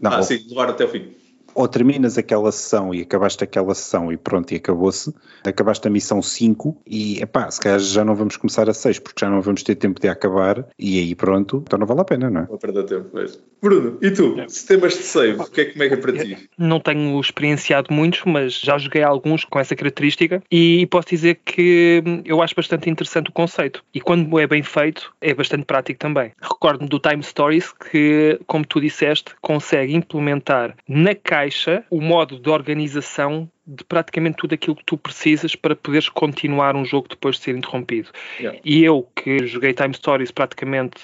não, 0.00 0.12
ah, 0.12 0.22
sim, 0.22 0.44
levar 0.48 0.70
até 0.70 0.84
o 0.84 0.88
fim 0.88 1.23
ou 1.54 1.68
terminas 1.68 2.18
aquela 2.18 2.50
sessão 2.50 2.94
e 2.94 3.02
acabaste 3.02 3.44
aquela 3.44 3.74
sessão 3.74 4.12
e 4.12 4.16
pronto, 4.16 4.52
e 4.52 4.56
acabou-se, 4.56 5.14
acabaste 5.44 5.86
a 5.86 5.90
missão 5.90 6.20
5 6.20 6.82
e, 6.86 7.22
epá, 7.22 7.50
se 7.50 7.60
calhar 7.60 7.78
já 7.78 8.04
não 8.04 8.14
vamos 8.14 8.36
começar 8.36 8.68
a 8.68 8.74
6 8.74 8.98
porque 8.98 9.24
já 9.24 9.30
não 9.30 9.40
vamos 9.40 9.62
ter 9.62 9.74
tempo 9.76 10.00
de 10.00 10.08
acabar 10.08 10.66
e 10.78 10.98
aí 10.98 11.14
pronto, 11.14 11.62
então 11.66 11.78
não 11.78 11.86
vale 11.86 12.00
a 12.00 12.04
pena, 12.04 12.30
não 12.30 12.42
é? 12.42 12.46
Vou 12.46 12.58
perder 12.58 12.84
tempo 12.84 13.14
mesmo. 13.14 13.40
Bruno, 13.62 13.98
e 14.02 14.10
tu? 14.10 14.38
É. 14.38 14.48
Sistemas 14.48 14.94
de 14.94 15.02
save, 15.02 15.40
o 15.40 15.44
que 15.44 15.60
é, 15.62 15.64
como 15.66 15.82
é 15.84 15.88
que 15.88 15.94
é 15.94 15.96
para 15.96 16.12
ti? 16.12 16.50
Não 16.58 16.80
tenho 16.80 17.18
experienciado 17.20 17.92
muitos, 17.92 18.22
mas 18.26 18.58
já 18.58 18.76
joguei 18.76 19.02
alguns 19.02 19.44
com 19.44 19.58
essa 19.58 19.74
característica 19.74 20.42
e 20.50 20.86
posso 20.86 21.08
dizer 21.08 21.40
que 21.44 22.02
eu 22.24 22.42
acho 22.42 22.54
bastante 22.54 22.90
interessante 22.90 23.30
o 23.30 23.32
conceito 23.32 23.82
e 23.94 24.00
quando 24.00 24.38
é 24.38 24.46
bem 24.46 24.62
feito 24.62 25.14
é 25.20 25.32
bastante 25.32 25.64
prático 25.64 25.98
também. 25.98 26.32
Recordo-me 26.42 26.88
do 26.88 26.98
Time 26.98 27.22
Stories 27.22 27.72
que, 27.72 28.38
como 28.46 28.66
tu 28.66 28.80
disseste, 28.80 29.34
consegue 29.40 29.94
implementar 29.94 30.74
na 30.86 31.14
caixa 31.14 31.43
caixa 31.44 31.84
o 31.90 32.00
modo 32.00 32.38
de 32.38 32.48
organização 32.48 33.50
de 33.66 33.84
praticamente 33.84 34.36
tudo 34.36 34.54
aquilo 34.54 34.76
que 34.76 34.84
tu 34.84 34.96
precisas 34.96 35.54
para 35.56 35.74
poderes 35.74 36.08
continuar 36.08 36.76
um 36.76 36.84
jogo 36.84 37.08
depois 37.08 37.36
de 37.36 37.42
ser 37.42 37.56
interrompido. 37.56 38.10
Yeah. 38.38 38.60
E 38.64 38.84
eu, 38.84 39.08
que 39.16 39.46
joguei 39.46 39.72
Time 39.72 39.94
Stories, 39.94 40.30
praticamente 40.30 41.00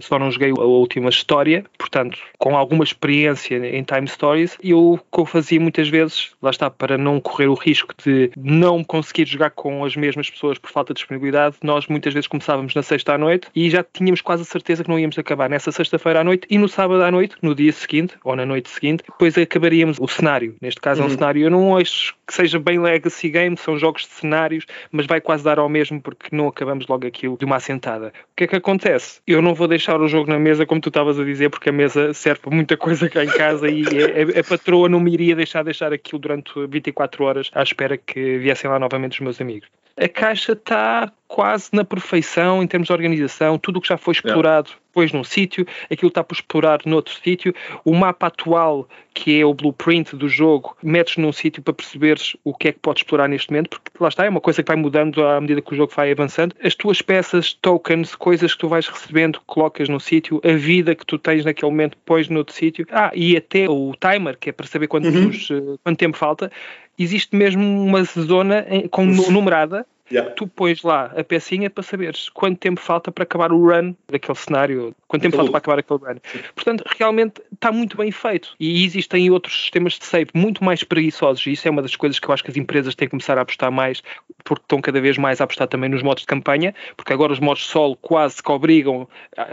só 0.00 0.18
não 0.18 0.30
joguei 0.30 0.50
a 0.50 0.64
última 0.64 1.08
história, 1.08 1.64
portanto, 1.76 2.18
com 2.38 2.56
alguma 2.56 2.84
experiência 2.84 3.56
em 3.56 3.82
Time 3.82 4.06
Stories, 4.06 4.56
eu 4.62 4.86
o 4.86 4.98
que 4.98 5.20
eu 5.20 5.26
fazia 5.26 5.60
muitas 5.60 5.88
vezes, 5.88 6.30
lá 6.40 6.50
está, 6.50 6.70
para 6.70 6.96
não 6.96 7.20
correr 7.20 7.48
o 7.48 7.54
risco 7.54 7.94
de 8.04 8.30
não 8.36 8.84
conseguir 8.84 9.26
jogar 9.26 9.50
com 9.50 9.84
as 9.84 9.96
mesmas 9.96 10.30
pessoas 10.30 10.58
por 10.58 10.70
falta 10.70 10.92
de 10.94 10.98
disponibilidade, 10.98 11.56
nós 11.62 11.86
muitas 11.86 12.14
vezes 12.14 12.28
começávamos 12.28 12.74
na 12.74 12.82
sexta 12.82 13.14
à 13.14 13.18
noite 13.18 13.48
e 13.54 13.68
já 13.68 13.82
tínhamos 13.82 14.20
quase 14.20 14.42
a 14.42 14.44
certeza 14.44 14.84
que 14.84 14.90
não 14.90 14.98
íamos 14.98 15.18
acabar 15.18 15.50
nessa 15.50 15.72
sexta-feira 15.72 16.20
à 16.20 16.24
noite 16.24 16.46
e 16.50 16.58
no 16.58 16.68
sábado 16.68 17.02
à 17.02 17.10
noite, 17.10 17.36
no 17.42 17.54
dia 17.54 17.72
seguinte 17.72 18.14
ou 18.24 18.36
na 18.36 18.46
noite 18.46 18.68
seguinte, 18.70 19.02
depois 19.06 19.36
acabaríamos 19.36 19.98
o 20.00 20.06
cenário. 20.06 20.54
Neste 20.60 20.80
caso 20.80 21.00
uhum. 21.00 21.08
é 21.08 21.10
um 21.10 21.14
cenário, 21.14 21.42
eu 21.42 21.50
não 21.50 21.76
acho 21.76 21.95
que 22.26 22.34
seja 22.34 22.58
bem 22.58 22.78
legacy 22.78 23.28
game, 23.28 23.56
são 23.56 23.78
jogos 23.78 24.02
de 24.02 24.08
cenários, 24.08 24.66
mas 24.90 25.06
vai 25.06 25.20
quase 25.20 25.44
dar 25.44 25.58
ao 25.58 25.68
mesmo 25.68 26.00
porque 26.00 26.34
não 26.34 26.48
acabamos 26.48 26.86
logo 26.86 27.06
aquilo 27.06 27.36
de 27.36 27.44
uma 27.44 27.56
assentada. 27.56 28.08
O 28.08 28.36
que 28.36 28.44
é 28.44 28.46
que 28.46 28.56
acontece? 28.56 29.20
Eu 29.26 29.40
não 29.40 29.54
vou 29.54 29.68
deixar 29.68 30.00
o 30.00 30.08
jogo 30.08 30.30
na 30.30 30.38
mesa, 30.38 30.66
como 30.66 30.80
tu 30.80 30.88
estavas 30.88 31.18
a 31.18 31.24
dizer, 31.24 31.50
porque 31.50 31.70
a 31.70 31.72
mesa 31.72 32.12
serve 32.12 32.40
para 32.40 32.54
muita 32.54 32.76
coisa 32.76 33.08
cá 33.08 33.24
em 33.24 33.28
casa 33.28 33.68
e 33.68 33.82
a, 33.82 34.38
a, 34.38 34.40
a 34.40 34.44
patroa 34.44 34.88
não 34.88 35.00
me 35.00 35.12
iria 35.12 35.34
deixar 35.34 35.62
deixar 35.62 35.92
aquilo 35.92 36.18
durante 36.18 36.52
24 36.66 37.24
horas 37.24 37.50
à 37.54 37.62
espera 37.62 37.96
que 37.96 38.38
viessem 38.38 38.70
lá 38.70 38.78
novamente 38.78 39.12
os 39.12 39.20
meus 39.20 39.40
amigos 39.40 39.68
a 39.96 40.08
caixa 40.08 40.52
está 40.52 41.10
quase 41.26 41.70
na 41.72 41.84
perfeição 41.84 42.62
em 42.62 42.66
termos 42.66 42.86
de 42.86 42.92
organização, 42.92 43.58
tudo 43.58 43.78
o 43.78 43.80
que 43.80 43.88
já 43.88 43.96
foi 43.96 44.12
explorado 44.12 44.70
depois 44.96 45.12
num 45.12 45.22
sítio, 45.22 45.66
aquilo 45.90 46.08
está 46.08 46.24
por 46.24 46.34
explorar 46.34 46.80
noutro 46.86 47.14
sítio, 47.22 47.54
o 47.84 47.94
mapa 47.94 48.28
atual, 48.28 48.88
que 49.12 49.38
é 49.38 49.44
o 49.44 49.52
blueprint 49.52 50.16
do 50.16 50.26
jogo, 50.26 50.74
metes 50.82 51.18
num 51.18 51.32
sítio 51.32 51.62
para 51.62 51.74
perceberes 51.74 52.34
o 52.42 52.54
que 52.54 52.68
é 52.68 52.72
que 52.72 52.78
podes 52.78 53.02
explorar 53.02 53.28
neste 53.28 53.50
momento, 53.50 53.68
porque 53.68 53.90
lá 54.00 54.08
está, 54.08 54.24
é 54.24 54.30
uma 54.30 54.40
coisa 54.40 54.62
que 54.62 54.68
vai 54.68 54.76
mudando 54.76 55.22
à 55.22 55.38
medida 55.38 55.60
que 55.60 55.74
o 55.74 55.76
jogo 55.76 55.92
vai 55.94 56.10
avançando. 56.10 56.56
As 56.64 56.74
tuas 56.74 57.02
peças, 57.02 57.52
tokens, 57.52 58.14
coisas 58.14 58.54
que 58.54 58.58
tu 58.58 58.68
vais 58.68 58.88
recebendo, 58.88 59.38
colocas 59.46 59.86
num 59.86 60.00
sítio, 60.00 60.40
a 60.42 60.52
vida 60.52 60.94
que 60.94 61.04
tu 61.04 61.18
tens 61.18 61.44
naquele 61.44 61.70
momento, 61.70 61.98
pões 62.06 62.30
noutro 62.30 62.54
sítio. 62.54 62.86
Ah, 62.90 63.10
e 63.14 63.36
até 63.36 63.68
o 63.68 63.92
timer, 64.00 64.38
que 64.38 64.48
é 64.48 64.52
para 64.52 64.66
saber 64.66 64.86
quanto, 64.86 65.08
uhum. 65.08 65.30
Eh, 65.30 65.78
quanto 65.84 65.98
tempo 65.98 66.16
falta, 66.16 66.50
existe 66.98 67.36
mesmo 67.36 67.62
uma 67.62 68.02
zona 68.04 68.64
com 68.90 69.04
numerada 69.04 69.86
Yeah. 70.10 70.32
Tu 70.34 70.46
pões 70.46 70.82
lá 70.82 71.06
a 71.16 71.24
pecinha 71.24 71.68
para 71.68 71.82
saberes 71.82 72.28
quanto 72.28 72.58
tempo 72.58 72.80
falta 72.80 73.10
para 73.10 73.24
acabar 73.24 73.52
o 73.52 73.58
run 73.58 73.94
daquele 74.08 74.38
cenário, 74.38 74.94
quanto 75.08 75.22
tempo 75.22 75.36
falta 75.36 75.50
para 75.50 75.58
acabar 75.58 75.78
aquele 75.80 75.98
run. 75.98 76.20
Sim. 76.22 76.38
Portanto, 76.54 76.84
realmente 76.96 77.42
está 77.52 77.72
muito 77.72 77.96
bem 77.96 78.12
feito. 78.12 78.54
E 78.60 78.84
existem 78.84 79.28
outros 79.30 79.62
sistemas 79.62 79.94
de 79.94 80.04
save 80.04 80.30
muito 80.32 80.62
mais 80.62 80.84
preguiçosos, 80.84 81.44
e 81.46 81.52
isso 81.52 81.66
é 81.66 81.70
uma 81.70 81.82
das 81.82 81.96
coisas 81.96 82.20
que 82.20 82.28
eu 82.28 82.32
acho 82.32 82.44
que 82.44 82.50
as 82.50 82.56
empresas 82.56 82.94
têm 82.94 83.08
que 83.08 83.10
começar 83.10 83.36
a 83.36 83.40
apostar 83.40 83.72
mais, 83.72 84.02
porque 84.44 84.62
estão 84.62 84.80
cada 84.80 85.00
vez 85.00 85.18
mais 85.18 85.40
a 85.40 85.44
apostar 85.44 85.66
também 85.66 85.90
nos 85.90 86.02
modos 86.02 86.22
de 86.22 86.26
campanha, 86.28 86.72
porque 86.96 87.12
agora 87.12 87.32
os 87.32 87.40
modos 87.40 87.66
solo 87.66 87.96
quase 87.96 88.40
que 88.40 88.52
obrigam, 88.52 89.08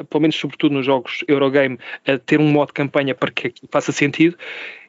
pelo 0.10 0.22
menos 0.22 0.36
sobretudo 0.36 0.74
nos 0.76 0.86
jogos 0.86 1.24
Eurogame, 1.28 1.80
a 2.06 2.18
ter 2.20 2.40
um 2.40 2.48
modo 2.48 2.68
de 2.68 2.74
campanha 2.74 3.16
para 3.16 3.32
que 3.32 3.54
faça 3.72 3.92
sentido. 3.92 4.38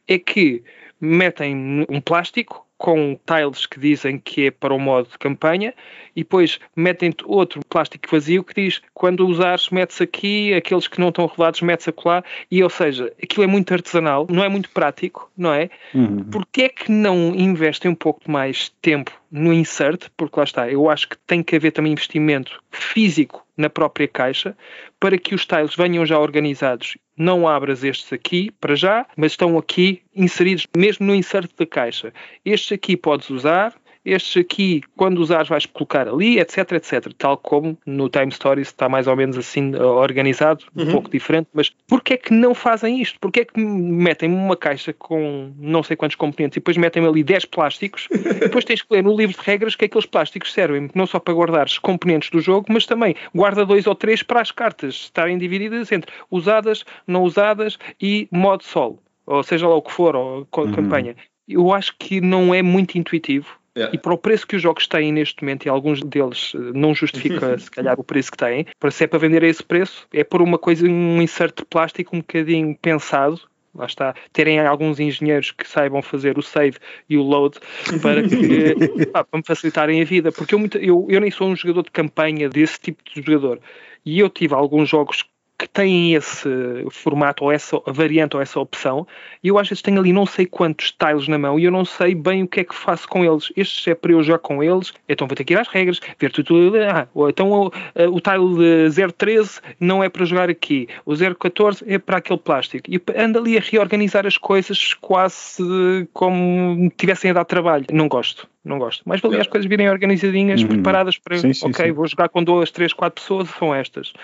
É 0.06 0.18
que 0.18 0.62
metem 1.00 1.86
um 1.88 2.00
plástico 2.00 2.63
com 2.76 3.18
tiles 3.26 3.66
que 3.66 3.78
dizem 3.78 4.18
que 4.18 4.46
é 4.46 4.50
para 4.50 4.74
o 4.74 4.78
modo 4.78 5.08
de 5.08 5.18
campanha 5.18 5.72
e 6.14 6.22
depois 6.22 6.58
metem 6.76 7.12
outro 7.24 7.60
plástico 7.68 8.08
vazio 8.10 8.44
que 8.44 8.54
diz 8.54 8.82
quando 8.92 9.26
usares 9.26 9.70
metes 9.70 10.00
aqui, 10.00 10.52
aqueles 10.52 10.88
que 10.88 11.00
não 11.00 11.08
estão 11.08 11.26
revelados 11.26 11.60
metes 11.60 11.88
acolá 11.88 12.22
e 12.50 12.62
ou 12.62 12.70
seja, 12.70 13.12
aquilo 13.22 13.44
é 13.44 13.46
muito 13.46 13.72
artesanal, 13.72 14.26
não 14.28 14.44
é 14.44 14.48
muito 14.48 14.70
prático, 14.70 15.30
não 15.36 15.52
é? 15.52 15.70
Uhum. 15.94 16.24
Porquê 16.24 16.62
é 16.62 16.68
que 16.68 16.90
não 16.90 17.34
investem 17.34 17.90
um 17.90 17.94
pouco 17.94 18.30
mais 18.30 18.70
tempo 18.82 19.12
no 19.30 19.52
insert? 19.52 20.08
Porque 20.16 20.38
lá 20.38 20.44
está, 20.44 20.70
eu 20.70 20.90
acho 20.90 21.08
que 21.08 21.16
tem 21.26 21.42
que 21.42 21.56
haver 21.56 21.70
também 21.70 21.92
investimento 21.92 22.62
físico 22.70 23.46
na 23.56 23.70
própria 23.70 24.08
caixa 24.08 24.56
para 24.98 25.18
que 25.18 25.34
os 25.34 25.46
tiles 25.46 25.74
venham 25.76 26.04
já 26.04 26.18
organizados. 26.18 26.96
Não 27.16 27.46
abras 27.46 27.84
estes 27.84 28.12
aqui 28.12 28.50
para 28.60 28.74
já, 28.74 29.06
mas 29.16 29.32
estão 29.32 29.56
aqui 29.56 30.02
inseridos 30.14 30.66
mesmo 30.76 31.06
no 31.06 31.14
insert 31.14 31.50
da 31.56 31.64
caixa. 31.64 32.12
Estes 32.44 32.72
aqui 32.72 32.96
podes 32.96 33.30
usar, 33.30 33.74
estes 34.04 34.42
aqui, 34.42 34.82
quando 34.96 35.18
usares, 35.18 35.48
vais 35.48 35.64
colocar 35.64 36.06
ali, 36.06 36.38
etc, 36.38 36.72
etc. 36.72 37.12
Tal 37.16 37.38
como 37.38 37.78
no 37.86 38.08
Time 38.08 38.30
Stories 38.30 38.68
está 38.68 38.88
mais 38.88 39.06
ou 39.06 39.16
menos 39.16 39.38
assim 39.38 39.74
eh, 39.74 39.82
organizado, 39.82 40.64
um 40.76 40.84
uhum. 40.84 40.92
pouco 40.92 41.10
diferente, 41.10 41.48
mas 41.54 41.70
porquê 41.88 42.14
é 42.14 42.16
que 42.18 42.32
não 42.32 42.54
fazem 42.54 43.00
isto? 43.00 43.18
Porquê 43.18 43.40
é 43.40 43.44
que 43.44 43.58
metem 43.58 44.30
uma 44.30 44.56
caixa 44.56 44.92
com 44.92 45.52
não 45.58 45.82
sei 45.82 45.96
quantos 45.96 46.16
componentes 46.16 46.56
e 46.56 46.60
depois 46.60 46.76
metem 46.76 47.06
ali 47.06 47.24
10 47.24 47.46
plásticos 47.46 48.06
e 48.10 48.18
depois 48.44 48.64
tens 48.64 48.82
que 48.82 48.94
ler 48.94 49.02
no 49.02 49.16
livro 49.16 49.34
de 49.34 49.42
regras 49.42 49.74
que 49.74 49.86
aqueles 49.86 50.06
plásticos 50.06 50.52
servem 50.52 50.90
não 50.94 51.06
só 51.06 51.18
para 51.18 51.32
guardar 51.32 51.66
os 51.66 51.78
componentes 51.78 52.28
do 52.28 52.40
jogo, 52.40 52.66
mas 52.68 52.84
também 52.84 53.14
guarda 53.34 53.64
dois 53.64 53.86
ou 53.86 53.94
três 53.94 54.22
para 54.22 54.40
as 54.40 54.50
cartas 54.50 54.94
estarem 54.94 55.38
divididas 55.38 55.90
entre 55.90 56.12
usadas, 56.30 56.84
não 57.06 57.22
usadas 57.22 57.78
e 58.00 58.28
modo 58.30 58.64
solo, 58.64 58.98
ou 59.26 59.42
seja 59.42 59.66
lá 59.66 59.74
o 59.74 59.82
que 59.82 59.92
for, 59.92 60.14
ou 60.14 60.46
uhum. 60.56 60.72
campanha. 60.72 61.16
Eu 61.48 61.72
acho 61.72 61.94
que 61.98 62.20
não 62.20 62.54
é 62.54 62.62
muito 62.62 62.96
intuitivo 62.96 63.58
Yeah. 63.76 63.94
E 63.94 63.98
para 63.98 64.14
o 64.14 64.18
preço 64.18 64.46
que 64.46 64.54
os 64.54 64.62
jogos 64.62 64.86
têm 64.86 65.12
neste 65.12 65.42
momento, 65.42 65.66
e 65.66 65.68
alguns 65.68 66.00
deles 66.00 66.52
eh, 66.54 66.58
não 66.74 66.94
justifica 66.94 67.58
se 67.58 67.70
calhar 67.70 67.98
o 67.98 68.04
preço 68.04 68.30
que 68.30 68.36
têm, 68.36 68.66
para 68.78 68.90
se 68.90 69.02
é 69.02 69.06
para 69.06 69.18
vender 69.18 69.42
a 69.42 69.48
esse 69.48 69.64
preço, 69.64 70.06
é 70.12 70.22
por 70.22 70.40
uma 70.40 70.58
coisa, 70.58 70.86
um 70.86 71.20
insert 71.20 71.64
plástico 71.68 72.14
um 72.14 72.20
bocadinho 72.20 72.76
pensado, 72.80 73.40
lá 73.74 73.86
está, 73.86 74.14
terem 74.32 74.60
alguns 74.60 75.00
engenheiros 75.00 75.50
que 75.50 75.68
saibam 75.68 76.00
fazer 76.02 76.38
o 76.38 76.42
save 76.42 76.78
e 77.08 77.18
o 77.18 77.22
load 77.22 77.58
para 78.00 78.22
que 78.22 79.06
pá, 79.12 79.24
para 79.24 79.38
me 79.38 79.44
facilitarem 79.44 80.00
a 80.00 80.04
vida, 80.04 80.30
porque 80.30 80.54
eu, 80.54 80.60
eu, 80.80 81.06
eu 81.10 81.20
nem 81.20 81.30
sou 81.30 81.48
um 81.48 81.56
jogador 81.56 81.82
de 81.82 81.90
campanha 81.90 82.48
desse 82.48 82.78
tipo 82.78 83.02
de 83.02 83.22
jogador. 83.22 83.60
E 84.06 84.20
eu 84.20 84.28
tive 84.28 84.54
alguns 84.54 84.88
jogos 84.88 85.24
que 85.64 85.68
têm 85.70 86.12
esse 86.12 86.46
formato 86.90 87.44
ou 87.44 87.50
essa 87.50 87.80
variante 87.86 88.36
ou 88.36 88.42
essa 88.42 88.60
opção 88.60 89.06
e 89.42 89.48
eu 89.48 89.58
às 89.58 89.66
vezes 89.66 89.80
tenho 89.80 89.98
ali 89.98 90.12
não 90.12 90.26
sei 90.26 90.44
quantos 90.44 90.92
tiles 90.92 91.26
na 91.26 91.38
mão 91.38 91.58
e 91.58 91.64
eu 91.64 91.70
não 91.70 91.86
sei 91.86 92.14
bem 92.14 92.42
o 92.42 92.48
que 92.48 92.60
é 92.60 92.64
que 92.64 92.74
faço 92.74 93.08
com 93.08 93.24
eles. 93.24 93.50
Estes 93.56 93.88
é 93.88 93.94
para 93.94 94.12
eu 94.12 94.22
jogar 94.22 94.40
com 94.40 94.62
eles, 94.62 94.92
então 95.08 95.26
vou 95.26 95.34
ter 95.34 95.42
que 95.44 95.54
ir 95.54 95.58
às 95.58 95.68
regras, 95.68 96.00
ver 96.18 96.30
tudo. 96.30 96.72
Ah, 96.76 97.08
então 97.30 97.50
o, 97.50 97.66
o 98.12 98.20
tile 98.20 98.90
de 98.90 99.12
013 99.12 99.60
não 99.80 100.04
é 100.04 100.10
para 100.10 100.26
jogar 100.26 100.50
aqui, 100.50 100.86
o 101.06 101.14
014 101.16 101.82
é 101.86 101.98
para 101.98 102.18
aquele 102.18 102.38
plástico. 102.38 102.90
E 102.90 103.00
ando 103.16 103.38
ali 103.38 103.56
a 103.56 103.60
reorganizar 103.60 104.26
as 104.26 104.36
coisas 104.36 104.92
quase 104.94 106.06
como 106.12 106.90
tivessem 106.96 107.30
a 107.30 107.34
dar 107.34 107.44
trabalho. 107.46 107.86
Não 107.90 108.06
gosto 108.06 108.46
não 108.64 108.78
gosto. 108.78 109.02
Mas 109.04 109.20
valia 109.20 109.42
as 109.42 109.46
coisas 109.46 109.68
virem 109.68 109.90
organizadinhas, 109.90 110.62
uhum. 110.62 110.68
preparadas 110.68 111.18
para, 111.18 111.36
sim, 111.36 111.52
sim, 111.52 111.68
ok, 111.68 111.84
sim. 111.84 111.92
vou 111.92 112.06
jogar 112.06 112.30
com 112.30 112.42
duas, 112.42 112.70
três, 112.70 112.94
quatro 112.94 113.20
pessoas, 113.20 113.50
são 113.58 113.74
estas 113.74 114.14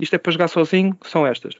isto 0.00 0.14
é 0.14 0.18
para 0.18 0.32
jogar 0.32 0.48
sozinho, 0.48 0.96
são 1.02 1.26
estas. 1.26 1.54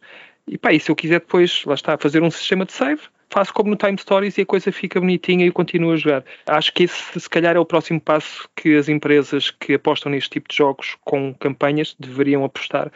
E 0.47 0.59
pá, 0.59 0.73
e 0.73 0.81
se 0.81 0.91
eu 0.91 0.97
quiser 0.97 1.21
depois, 1.21 1.65
lá 1.65 1.75
está, 1.75 1.97
fazer 1.97 2.23
um 2.23 2.31
sistema 2.31 2.65
de 2.65 2.73
save, 2.73 3.03
faço 3.31 3.55
como 3.55 3.71
no 3.71 3.77
Time 3.77 3.97
Stories 3.97 4.37
e 4.37 4.43
a 4.43 4.47
coisa 4.47 4.73
fica 4.73 5.01
bonitinha 5.01 5.45
e 5.45 5.49
eu 5.49 5.53
continuo 5.53 5.93
a 5.93 5.97
jogar. 5.97 6.25
Acho 6.47 6.73
que 6.73 6.85
esse, 6.85 7.21
se 7.21 7.31
calhar, 7.31 7.57
é 7.57 7.59
o 7.59 7.65
próximo 7.65 8.01
passo 8.01 8.49
que 8.57 8.77
as 8.77 8.89
empresas 8.89 9.51
que 9.51 9.75
apostam 9.75 10.11
neste 10.11 10.31
tipo 10.31 10.49
de 10.49 10.57
jogos 10.57 10.97
com 11.05 11.33
campanhas 11.35 11.95
deveriam 11.99 12.45
apostar, 12.45 12.91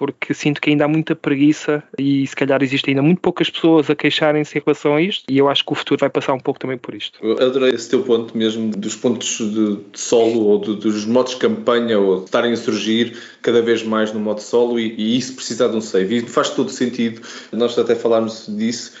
porque 0.00 0.32
sinto 0.32 0.62
que 0.62 0.70
ainda 0.70 0.86
há 0.86 0.88
muita 0.88 1.14
preguiça 1.14 1.82
e 1.98 2.26
se 2.26 2.34
calhar 2.34 2.62
existem 2.62 2.92
ainda 2.92 3.02
muito 3.02 3.20
poucas 3.20 3.50
pessoas 3.50 3.90
a 3.90 3.94
queixarem-se 3.94 4.56
em 4.56 4.62
relação 4.64 4.94
a 4.94 5.02
isto 5.02 5.24
e 5.28 5.36
eu 5.36 5.46
acho 5.46 5.62
que 5.62 5.72
o 5.72 5.74
futuro 5.74 6.00
vai 6.00 6.08
passar 6.08 6.32
um 6.32 6.40
pouco 6.40 6.58
também 6.58 6.78
por 6.78 6.94
isto. 6.94 7.18
Eu 7.22 7.32
adorei 7.32 7.74
esse 7.74 7.90
teu 7.90 8.02
ponto 8.02 8.34
mesmo 8.34 8.70
dos 8.70 8.96
pontos 8.96 9.36
de, 9.36 9.76
solo 9.92 10.46
ou 10.46 10.58
de, 10.58 10.76
dos 10.76 11.04
modos 11.04 11.34
de 11.34 11.38
campanha 11.40 11.98
ou 11.98 12.20
de 12.20 12.24
estarem 12.24 12.50
a 12.50 12.56
surgir 12.56 13.14
cada 13.42 13.60
vez 13.60 13.82
mais 13.82 14.10
no 14.10 14.20
modo 14.20 14.40
solo 14.40 14.80
e, 14.80 14.94
e 14.96 15.18
isso 15.18 15.34
precisar 15.34 15.68
de 15.68 15.76
um 15.76 15.82
save 15.82 16.16
e 16.16 16.20
faz 16.22 16.48
todo 16.48 16.70
sentido, 16.70 17.20
nós 17.52 17.78
até 17.78 17.94
falámos 17.94 18.46
disso 18.48 18.92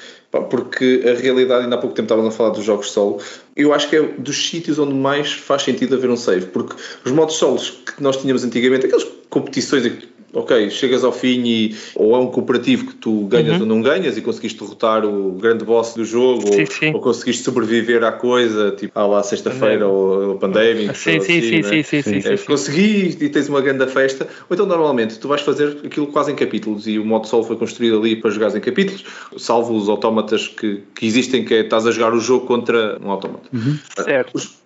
porque 0.48 1.02
a 1.04 1.20
realidade, 1.20 1.64
ainda 1.64 1.74
há 1.74 1.78
pouco 1.78 1.96
tempo 1.96 2.04
estávamos 2.04 2.32
a 2.32 2.36
falar 2.36 2.50
dos 2.50 2.62
jogos 2.62 2.92
solo, 2.92 3.20
eu 3.56 3.74
acho 3.74 3.88
que 3.88 3.96
é 3.96 4.02
dos 4.02 4.48
sítios 4.48 4.78
onde 4.78 4.94
mais 4.94 5.32
faz 5.32 5.62
sentido 5.62 5.96
haver 5.96 6.08
um 6.08 6.16
save, 6.16 6.46
porque 6.46 6.74
os 7.04 7.10
modos 7.10 7.34
solos 7.34 7.70
que 7.70 8.00
nós 8.00 8.16
tínhamos 8.16 8.44
antigamente, 8.44 8.86
aquelas 8.86 9.04
competições 9.28 9.84
ok, 10.32 10.70
chegas 10.70 11.04
ao 11.04 11.12
fim 11.12 11.42
e 11.44 11.76
ou 11.94 12.14
é 12.14 12.18
um 12.18 12.26
cooperativo 12.26 12.86
que 12.86 12.94
tu 12.94 13.26
ganhas 13.26 13.56
uhum. 13.56 13.62
ou 13.62 13.66
não 13.66 13.82
ganhas 13.82 14.16
e 14.16 14.22
conseguiste 14.22 14.58
derrotar 14.60 15.04
o 15.04 15.32
grande 15.32 15.64
boss 15.64 15.94
do 15.94 16.04
jogo 16.04 16.52
sim, 16.52 16.60
ou, 16.60 16.66
sim. 16.66 16.94
ou, 16.94 17.00
conseguiste 17.00 17.42
sobreviver 17.42 18.04
à 18.04 18.12
coisa, 18.12 18.70
tipo 18.72 18.98
à 18.98 19.06
lá 19.06 19.22
sexta-feira 19.22 19.86
ou, 19.86 20.32
o 20.32 20.38
Pandemic. 20.38 20.96
Sim, 20.96 21.20
sim, 21.20 21.38
assim, 21.38 21.42
sim, 21.42 21.56
né? 21.56 21.62
sim, 21.62 22.02
sim, 22.02 22.20
sim, 22.20 22.28
é, 22.28 22.36
Consegui 22.36 23.16
e 23.20 23.28
tens 23.28 23.48
uma 23.48 23.60
grande 23.60 23.86
festa. 23.86 24.26
Ou 24.48 24.54
então 24.54 24.66
normalmente 24.66 25.18
tu 25.18 25.28
vais 25.28 25.40
fazer 25.40 25.78
aquilo 25.84 26.06
quase 26.08 26.32
em 26.32 26.36
capítulos 26.36 26.86
e 26.86 26.98
o 26.98 27.04
modo 27.04 27.26
solo 27.26 27.44
foi 27.44 27.56
construído 27.56 27.98
ali 27.98 28.16
para 28.16 28.30
jogares 28.30 28.54
em 28.54 28.60
capítulos, 28.60 29.04
salvo 29.36 29.74
os 29.74 29.88
autómatas 29.88 30.48
que, 30.48 30.82
que 30.94 31.06
existem, 31.06 31.44
que 31.44 31.54
é 31.54 31.60
estás 31.60 31.86
a 31.86 31.90
jogar 31.90 32.14
o 32.14 32.20
jogo 32.20 32.46
contra 32.46 32.98
um 33.02 33.10
autómata. 33.10 33.48
Uhum. 33.52 33.78
Certo. 33.96 34.30
Os, 34.34 34.59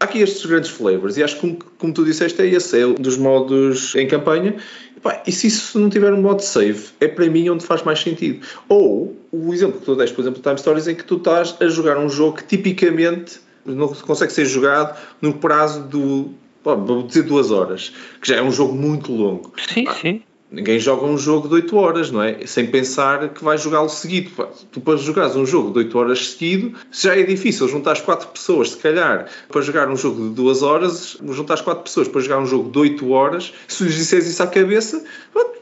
há 0.00 0.04
aqui 0.04 0.20
estes 0.20 0.44
grandes 0.46 0.70
flavors 0.70 1.18
e 1.18 1.22
acho 1.22 1.38
que, 1.38 1.58
como, 1.78 1.92
tu 1.92 2.04
disseste, 2.04 2.40
é 2.40 2.46
esse, 2.46 2.80
é 2.80 2.86
um 2.86 2.94
dos 2.94 3.18
modos 3.18 3.94
em 3.94 4.08
campanha. 4.08 4.56
E, 4.96 5.00
pá, 5.00 5.22
e 5.26 5.30
se 5.30 5.46
isso 5.46 5.78
não 5.78 5.90
tiver 5.90 6.12
um 6.12 6.22
modo 6.22 6.40
save, 6.40 6.86
é 6.98 7.06
para 7.06 7.28
mim 7.28 7.48
onde 7.50 7.64
faz 7.64 7.82
mais 7.82 8.00
sentido. 8.00 8.44
Ou 8.68 9.14
o 9.30 9.52
exemplo 9.52 9.78
que 9.78 9.84
tu 9.84 9.94
deste, 9.94 10.14
por 10.14 10.22
exemplo, 10.22 10.40
do 10.40 10.42
Time 10.42 10.58
Stories, 10.58 10.88
em 10.88 10.94
que 10.94 11.04
tu 11.04 11.16
estás 11.16 11.54
a 11.60 11.68
jogar 11.68 11.98
um 11.98 12.08
jogo 12.08 12.38
que 12.38 12.44
tipicamente 12.44 13.38
não 13.64 13.88
consegue 13.88 14.32
ser 14.32 14.46
jogado 14.46 14.98
no 15.20 15.34
prazo 15.34 15.82
do, 15.82 16.30
vou 16.64 17.02
dizer 17.02 17.24
duas 17.24 17.50
horas, 17.50 17.92
que 18.20 18.28
já 18.28 18.36
é 18.36 18.42
um 18.42 18.50
jogo 18.50 18.74
muito 18.74 19.12
longo. 19.12 19.52
Sim, 19.68 19.84
ah, 19.86 19.94
sim. 19.94 20.22
Ninguém 20.52 20.80
joga 20.80 21.06
um 21.06 21.16
jogo 21.16 21.46
de 21.46 21.54
8 21.54 21.76
horas, 21.76 22.10
não 22.10 22.20
é? 22.20 22.44
Sem 22.44 22.66
pensar 22.66 23.28
que 23.28 23.44
vais 23.44 23.62
jogá-lo 23.62 23.88
seguido. 23.88 24.30
Tu 24.72 24.80
para 24.80 24.96
jogares 24.96 25.36
um 25.36 25.46
jogo 25.46 25.70
de 25.70 25.78
8 25.78 25.98
horas 25.98 26.30
seguido, 26.30 26.76
já 26.90 27.16
é 27.16 27.22
difícil 27.22 27.68
juntar 27.68 27.92
as 27.92 28.00
4 28.00 28.28
pessoas, 28.28 28.70
se 28.70 28.76
calhar, 28.76 29.26
para 29.48 29.60
jogar 29.60 29.88
um 29.88 29.96
jogo 29.96 30.28
de 30.28 30.34
2 30.34 30.62
horas, 30.62 31.16
juntar 31.28 31.54
as 31.54 31.60
4 31.60 31.84
pessoas 31.84 32.08
para 32.08 32.20
jogar 32.20 32.38
um 32.40 32.46
jogo 32.46 32.68
de 32.68 32.78
8 32.78 33.10
horas, 33.10 33.52
se 33.68 33.84
lhes 33.84 33.94
disseres 33.94 34.26
isso 34.26 34.42
à 34.42 34.46
cabeça, 34.48 35.04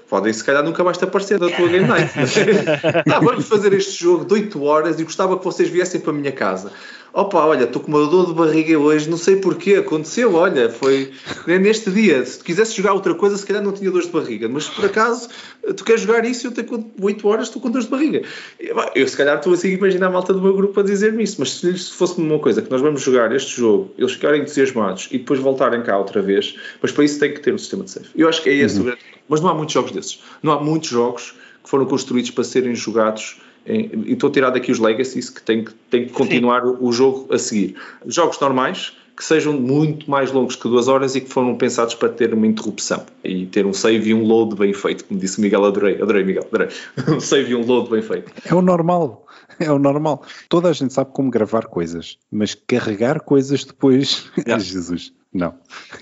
podem 0.08 0.32
se 0.32 0.42
calhar 0.42 0.64
nunca 0.64 0.82
mais 0.82 0.96
te 0.96 1.04
aparecer 1.04 1.38
da 1.38 1.48
tua 1.48 1.68
game 1.68 1.86
night. 1.86 2.12
ah, 3.10 3.20
vamos 3.20 3.46
fazer 3.46 3.72
este 3.72 4.02
jogo 4.02 4.24
de 4.24 4.34
8 4.34 4.62
horas 4.62 4.98
e 4.98 5.04
gostava 5.04 5.38
que 5.38 5.44
vocês 5.44 5.68
viessem 5.68 6.00
para 6.00 6.10
a 6.10 6.14
minha 6.14 6.32
casa 6.32 6.72
opa, 7.12 7.44
olha, 7.44 7.64
estou 7.64 7.82
com 7.82 7.88
uma 7.88 8.06
dor 8.06 8.26
de 8.26 8.34
barriga 8.34 8.78
hoje, 8.78 9.08
não 9.08 9.16
sei 9.16 9.36
porquê, 9.36 9.74
aconteceu, 9.74 10.34
olha, 10.34 10.70
foi 10.70 11.10
neste 11.46 11.90
dia. 11.90 12.24
Se 12.24 12.38
tu 12.38 12.44
quisesse 12.44 12.76
jogar 12.76 12.92
outra 12.92 13.14
coisa, 13.14 13.36
se 13.36 13.46
calhar 13.46 13.62
não 13.62 13.72
tinha 13.72 13.90
dores 13.90 14.06
de 14.06 14.12
barriga, 14.12 14.48
mas 14.48 14.68
por 14.68 14.84
acaso 14.84 15.28
tu 15.76 15.84
queres 15.84 16.02
jogar 16.02 16.24
isso 16.24 16.46
e 16.46 16.48
eu 16.48 16.52
tenho 16.52 16.92
8 17.00 17.28
horas, 17.28 17.48
estou 17.48 17.60
com 17.60 17.70
dores 17.70 17.86
de 17.86 17.90
barriga. 17.90 18.22
Eu 18.94 19.08
se 19.08 19.16
calhar 19.16 19.36
estou 19.36 19.52
assim 19.52 19.68
a 19.68 19.72
imaginar 19.72 20.06
a 20.06 20.10
malta 20.10 20.32
do 20.32 20.40
meu 20.40 20.54
grupo 20.54 20.78
a 20.80 20.82
dizer-me 20.82 21.22
isso, 21.22 21.36
mas 21.38 21.52
se 21.52 21.92
fosse 21.92 22.20
uma 22.20 22.38
coisa 22.38 22.62
que 22.62 22.70
nós 22.70 22.80
vamos 22.80 23.02
jogar 23.02 23.34
este 23.34 23.58
jogo, 23.58 23.92
eles 23.98 24.12
ficarem 24.12 24.42
entusiasmados 24.42 25.08
e 25.10 25.18
depois 25.18 25.40
voltarem 25.40 25.82
cá 25.82 25.98
outra 25.98 26.22
vez, 26.22 26.56
mas 26.80 26.92
para 26.92 27.04
isso 27.04 27.18
tem 27.18 27.32
que 27.32 27.40
ter 27.40 27.52
um 27.52 27.58
sistema 27.58 27.84
de 27.84 27.90
save. 27.90 28.06
Eu 28.14 28.28
acho 28.28 28.42
que 28.42 28.50
é 28.50 28.54
esse 28.54 28.76
uhum. 28.76 28.82
o 28.82 28.84
grande. 28.86 29.17
Mas 29.28 29.40
não 29.40 29.48
há 29.48 29.54
muitos 29.54 29.74
jogos 29.74 29.90
desses. 29.92 30.22
Não 30.42 30.52
há 30.52 30.60
muitos 30.60 30.88
jogos 30.88 31.34
que 31.62 31.68
foram 31.68 31.86
construídos 31.86 32.30
para 32.30 32.44
serem 32.44 32.74
jogados 32.74 33.40
e 33.66 34.12
estou 34.12 34.30
a 34.30 34.32
tirar 34.32 34.50
daqui 34.50 34.72
os 34.72 34.78
legacies 34.78 35.28
que 35.28 35.42
tem, 35.42 35.66
tem 35.90 36.06
que 36.06 36.12
continuar 36.12 36.62
Sim. 36.62 36.76
o 36.80 36.90
jogo 36.90 37.32
a 37.32 37.38
seguir. 37.38 37.76
Jogos 38.06 38.40
normais 38.40 38.96
que 39.14 39.24
sejam 39.24 39.52
muito 39.52 40.08
mais 40.08 40.30
longos 40.30 40.54
que 40.54 40.68
duas 40.68 40.86
horas 40.86 41.16
e 41.16 41.20
que 41.20 41.28
foram 41.28 41.56
pensados 41.56 41.92
para 41.92 42.08
ter 42.08 42.32
uma 42.32 42.46
interrupção 42.46 43.04
e 43.24 43.46
ter 43.46 43.66
um 43.66 43.72
save 43.72 44.10
e 44.10 44.14
um 44.14 44.22
load 44.24 44.54
bem 44.54 44.72
feito, 44.72 45.04
como 45.04 45.18
disse 45.18 45.38
o 45.38 45.40
Miguel, 45.40 45.64
adorei, 45.64 46.00
adorei 46.00 46.22
Miguel, 46.22 46.46
adorei. 46.46 46.68
um 47.08 47.18
save 47.18 47.50
e 47.50 47.54
um 47.56 47.66
load 47.66 47.90
bem 47.90 48.00
feito. 48.00 48.32
É 48.44 48.54
o 48.54 48.62
normal, 48.62 49.26
é 49.58 49.72
o 49.72 49.78
normal. 49.78 50.22
Toda 50.48 50.68
a 50.68 50.72
gente 50.72 50.94
sabe 50.94 51.10
como 51.12 51.32
gravar 51.32 51.66
coisas, 51.66 52.16
mas 52.30 52.54
carregar 52.54 53.20
coisas 53.20 53.64
depois, 53.64 54.30
yeah. 54.38 54.62
Jesus, 54.62 55.12
não. 55.32 55.54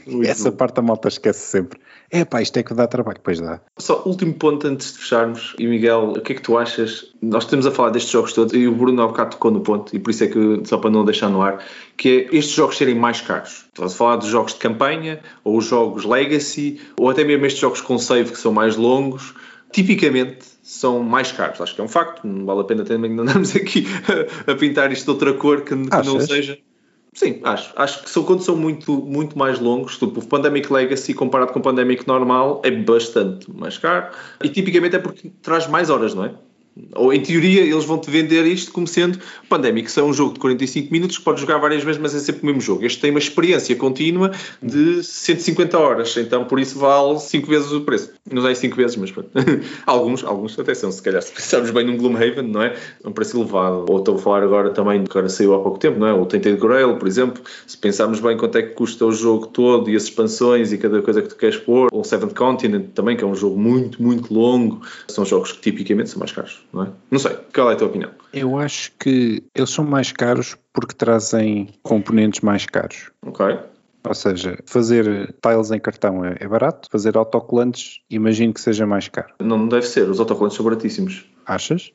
Muito 0.06 0.28
Essa 0.28 0.50
bom. 0.50 0.56
parte 0.56 0.78
a 0.78 0.82
malta 0.82 1.08
esquece 1.08 1.40
sempre. 1.40 1.80
É 2.10 2.24
pá, 2.24 2.40
isto 2.40 2.56
é 2.58 2.62
que 2.62 2.72
dá 2.72 2.86
trabalho, 2.86 3.18
pois 3.22 3.40
dá. 3.40 3.60
Só 3.76 4.02
último 4.06 4.34
ponto 4.34 4.66
antes 4.66 4.92
de 4.92 4.98
fecharmos, 4.98 5.56
e 5.58 5.66
Miguel, 5.66 6.14
o 6.16 6.20
que 6.20 6.32
é 6.32 6.36
que 6.36 6.42
tu 6.42 6.56
achas? 6.56 7.12
Nós 7.20 7.42
estamos 7.44 7.66
a 7.66 7.72
falar 7.72 7.90
destes 7.90 8.12
jogos 8.12 8.32
todos 8.32 8.54
e 8.54 8.68
o 8.68 8.72
Bruno 8.72 9.02
há 9.02 9.06
bocado 9.08 9.30
tocou 9.32 9.50
no 9.50 9.60
ponto, 9.60 9.94
e 9.96 9.98
por 9.98 10.10
isso 10.10 10.22
é 10.22 10.28
que, 10.28 10.62
só 10.64 10.78
para 10.78 10.90
não 10.90 11.04
deixar 11.04 11.28
no 11.28 11.42
ar, 11.42 11.64
que 11.96 12.28
é 12.30 12.36
estes 12.36 12.54
jogos 12.54 12.76
serem 12.76 12.94
mais 12.94 13.20
caros. 13.20 13.66
Estás 13.74 13.92
a 13.92 13.96
falar 13.96 14.16
dos 14.16 14.28
jogos 14.28 14.54
de 14.54 14.60
campanha, 14.60 15.20
ou 15.42 15.56
os 15.56 15.64
jogos 15.64 16.04
Legacy, 16.04 16.80
ou 16.96 17.10
até 17.10 17.24
mesmo 17.24 17.46
estes 17.46 17.60
jogos 17.60 17.80
com 17.80 17.98
save 17.98 18.30
que 18.30 18.38
são 18.38 18.52
mais 18.52 18.76
longos, 18.76 19.34
tipicamente 19.72 20.44
são 20.62 21.02
mais 21.02 21.32
caros. 21.32 21.60
Acho 21.60 21.74
que 21.74 21.80
é 21.80 21.84
um 21.84 21.88
facto, 21.88 22.24
não 22.24 22.46
vale 22.46 22.60
a 22.60 22.64
pena 22.64 22.84
também 22.84 23.10
andarmos 23.18 23.56
aqui 23.56 23.86
a, 24.46 24.54
pintar 24.54 24.92
isto 24.92 25.04
de 25.04 25.10
outra 25.10 25.34
cor 25.34 25.62
que, 25.62 25.74
que 25.74 26.06
não 26.06 26.20
seja. 26.20 26.58
Sim, 27.16 27.40
acho. 27.44 27.72
Acho 27.76 28.02
que 28.02 28.10
são, 28.10 28.24
quando 28.24 28.42
são 28.42 28.54
muito, 28.54 28.92
muito 28.92 29.38
mais 29.38 29.58
longos, 29.58 29.96
tipo, 29.96 30.20
o 30.20 30.26
Pandemic 30.26 30.70
Legacy 30.70 31.14
comparado 31.14 31.50
com 31.50 31.58
o 31.58 31.62
Pandemic 31.62 32.06
normal 32.06 32.60
é 32.62 32.70
bastante 32.70 33.50
mais 33.50 33.78
caro 33.78 34.14
e 34.44 34.50
tipicamente 34.50 34.96
é 34.96 34.98
porque 34.98 35.32
traz 35.40 35.66
mais 35.66 35.88
horas, 35.88 36.14
não 36.14 36.26
é? 36.26 36.34
Ou 36.94 37.12
em 37.12 37.20
teoria 37.20 37.62
eles 37.62 37.84
vão-te 37.84 38.10
vender 38.10 38.44
isto 38.46 38.72
como 38.72 38.86
sendo 38.86 39.18
Pandemic, 39.48 39.90
é 39.98 40.02
um 40.02 40.12
jogo 40.12 40.34
de 40.34 40.40
45 40.40 40.92
minutos 40.92 41.18
que 41.18 41.24
podes 41.24 41.40
jogar 41.40 41.58
várias 41.58 41.82
vezes, 41.82 42.00
mas 42.00 42.14
é 42.14 42.18
sempre 42.18 42.42
o 42.42 42.46
mesmo 42.46 42.60
jogo. 42.60 42.84
Este 42.84 43.00
tem 43.00 43.10
uma 43.10 43.18
experiência 43.18 43.74
contínua 43.76 44.32
de 44.62 45.02
150 45.02 45.78
horas, 45.78 46.16
então 46.16 46.44
por 46.44 46.58
isso 46.60 46.78
vale 46.78 47.18
5 47.18 47.46
vezes 47.46 47.72
o 47.72 47.80
preço. 47.82 48.12
Não 48.30 48.42
sei 48.42 48.54
5 48.54 48.76
vezes, 48.76 48.96
mas 48.96 49.10
pronto. 49.10 49.30
alguns, 49.86 50.24
alguns 50.24 50.58
até 50.58 50.74
são, 50.74 50.90
se 50.90 51.00
calhar, 51.02 51.22
se 51.22 51.32
pensarmos 51.32 51.70
bem 51.70 51.86
num 51.86 51.96
Gloomhaven, 51.96 52.42
não 52.42 52.62
é? 52.62 52.76
É 53.02 53.08
um 53.08 53.12
preço 53.12 53.38
elevado. 53.38 53.86
Ou 53.88 53.98
estou 53.98 54.16
a 54.16 54.18
falar 54.18 54.42
agora 54.42 54.70
também, 54.70 55.04
que 55.04 55.10
agora 55.10 55.28
saiu 55.28 55.54
há 55.54 55.60
pouco 55.60 55.78
tempo, 55.78 55.98
não 55.98 56.06
é? 56.06 56.12
O 56.12 56.26
Tainted 56.26 56.58
Grail, 56.58 56.96
por 56.96 57.08
exemplo. 57.08 57.42
Se 57.66 57.76
pensarmos 57.76 58.20
bem 58.20 58.36
quanto 58.36 58.58
é 58.58 58.62
que 58.62 58.74
custa 58.74 59.04
o 59.06 59.12
jogo 59.12 59.46
todo 59.46 59.88
e 59.90 59.96
as 59.96 60.04
expansões 60.04 60.72
e 60.72 60.78
cada 60.78 61.00
coisa 61.02 61.22
que 61.22 61.28
tu 61.28 61.36
queres 61.36 61.56
pôr, 61.56 61.88
o 61.92 62.04
Seventh 62.04 62.34
Continent 62.34 62.90
também, 62.94 63.16
que 63.16 63.24
é 63.24 63.26
um 63.26 63.34
jogo 63.34 63.58
muito, 63.58 64.02
muito 64.02 64.32
longo, 64.32 64.82
são 65.08 65.24
jogos 65.24 65.52
que 65.52 65.60
tipicamente 65.60 66.10
são 66.10 66.18
mais 66.18 66.32
caros, 66.32 66.60
não 66.72 66.84
é? 66.84 66.92
Não 67.10 67.18
sei, 67.18 67.36
qual 67.54 67.70
é 67.70 67.74
a 67.74 67.76
tua 67.76 67.88
opinião? 67.88 68.10
Eu 68.32 68.58
acho 68.58 68.92
que 68.98 69.42
eles 69.54 69.70
são 69.70 69.84
mais 69.84 70.12
caros 70.12 70.56
porque 70.72 70.94
trazem 70.94 71.68
componentes 71.82 72.40
mais 72.40 72.66
caros. 72.66 73.10
Ok. 73.22 73.58
Ou 74.06 74.14
seja, 74.14 74.56
fazer 74.66 75.34
tiles 75.42 75.70
em 75.72 75.80
cartão 75.80 76.24
é, 76.24 76.36
é 76.38 76.46
barato, 76.46 76.88
fazer 76.90 77.16
autocolantes 77.16 78.00
imagino 78.08 78.54
que 78.54 78.60
seja 78.60 78.86
mais 78.86 79.08
caro. 79.08 79.34
Não 79.40 79.66
deve 79.66 79.86
ser, 79.86 80.08
os 80.08 80.20
autocolantes 80.20 80.56
são 80.56 80.64
baratíssimos. 80.64 81.24
Achas? 81.44 81.92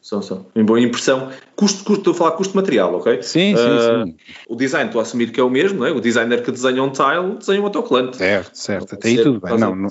São, 0.00 0.22
são. 0.22 0.46
Em 0.54 0.64
boa 0.64 0.80
impressão. 0.80 1.30
Custo, 1.56 1.84
custo, 1.84 2.00
estou 2.00 2.12
a 2.12 2.16
falar 2.16 2.30
custo 2.32 2.54
material, 2.56 2.94
ok? 2.94 3.22
Sim, 3.22 3.56
sim, 3.56 3.62
uh, 3.62 4.06
sim. 4.06 4.16
O 4.48 4.54
design, 4.54 4.86
estou 4.86 5.00
a 5.00 5.02
assumir 5.02 5.32
que 5.32 5.40
é 5.40 5.42
o 5.42 5.50
mesmo, 5.50 5.80
não 5.80 5.86
é? 5.86 5.92
O 5.92 6.00
designer 6.00 6.42
que 6.42 6.52
desenha 6.52 6.82
um 6.82 6.90
tile 6.90 7.36
desenha 7.38 7.60
um 7.60 7.64
autocolante. 7.64 8.16
Certo, 8.16 8.54
certo. 8.54 8.94
Até 8.94 9.08
aí 9.08 9.22
tudo 9.22 9.40
bem. 9.40 9.58
Não, 9.58 9.74
não, 9.74 9.88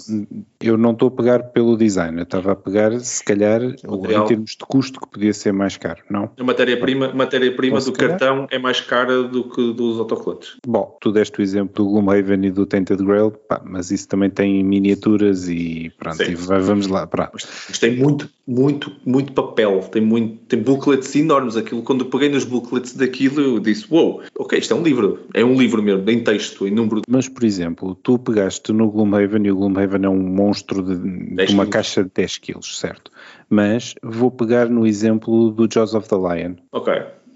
eu 0.61 0.77
não 0.77 0.91
estou 0.91 1.09
a 1.09 1.11
pegar 1.11 1.43
pelo 1.43 1.75
design, 1.75 2.17
eu 2.17 2.23
estava 2.23 2.53
a 2.53 2.55
pegar, 2.55 2.97
se 2.99 3.23
calhar, 3.23 3.61
em 3.61 4.25
termos 4.27 4.51
de 4.51 4.65
custo, 4.65 4.99
que 4.99 5.07
podia 5.09 5.33
ser 5.33 5.51
mais 5.51 5.75
caro, 5.77 6.01
não? 6.09 6.31
A 6.37 6.43
matéria-prima 6.43 7.13
matéria 7.13 7.51
-prima 7.55 7.79
do 7.79 7.91
cartão 7.91 8.47
é 8.49 8.57
mais 8.57 8.79
cara 8.81 9.23
do 9.23 9.49
que 9.49 9.73
dos 9.73 9.99
autocolantes. 9.99 10.57
Bom, 10.65 10.97
tu 11.01 11.11
deste 11.11 11.39
o 11.39 11.41
exemplo 11.41 11.73
do 11.83 11.89
Gloomhaven 11.89 12.45
e 12.45 12.51
do 12.51 12.65
Tainted 12.65 13.03
Grail, 13.03 13.31
pá, 13.31 13.61
mas 13.63 13.91
isso 13.91 14.07
também 14.07 14.29
tem 14.29 14.63
miniaturas 14.63 15.49
e 15.49 15.91
pronto, 15.97 16.21
e 16.23 16.35
vamos 16.35 16.87
lá. 16.87 17.07
Pronto. 17.07 17.31
Mas, 17.33 17.47
mas 17.69 17.79
tem 17.79 17.97
muito, 17.97 18.29
muito, 18.51 18.91
muito 19.05 19.31
papel, 19.31 19.79
tem 19.79 20.01
muito. 20.01 20.37
Tem 20.45 20.61
booklets 20.61 21.15
enormes. 21.15 21.55
Aquilo, 21.55 21.81
quando 21.83 22.03
eu 22.03 22.09
peguei 22.09 22.27
nos 22.27 22.43
booklets 22.43 22.93
daquilo, 22.93 23.39
eu 23.39 23.59
disse: 23.59 23.87
Uou, 23.89 24.15
wow, 24.15 24.23
ok, 24.39 24.59
isto 24.59 24.73
é 24.73 24.77
um 24.77 24.83
livro. 24.83 25.19
É 25.33 25.45
um 25.45 25.55
livro 25.55 25.81
mesmo, 25.81 26.09
em 26.09 26.21
texto, 26.21 26.67
em 26.67 26.71
número. 26.71 27.01
Mas, 27.07 27.29
por 27.29 27.45
exemplo, 27.45 27.95
tu 27.95 28.19
pegaste 28.19 28.73
no 28.73 28.91
Gloomhaven 28.91 29.45
e 29.45 29.51
o 29.51 29.55
Gloomhaven 29.55 30.03
é 30.03 30.09
um 30.09 30.21
monstro 30.21 30.83
de, 30.83 31.45
de 31.45 31.53
uma 31.53 31.65
caixa 31.65 32.03
de 32.03 32.11
10 32.13 32.37
quilos, 32.39 32.77
certo? 32.77 33.09
Mas 33.49 33.95
vou 34.03 34.29
pegar 34.29 34.69
no 34.69 34.85
exemplo 34.85 35.51
do 35.51 35.67
Jaws 35.71 35.95
of 35.95 36.09
the 36.09 36.15
Lion. 36.15 36.55
Ok. 36.73 36.93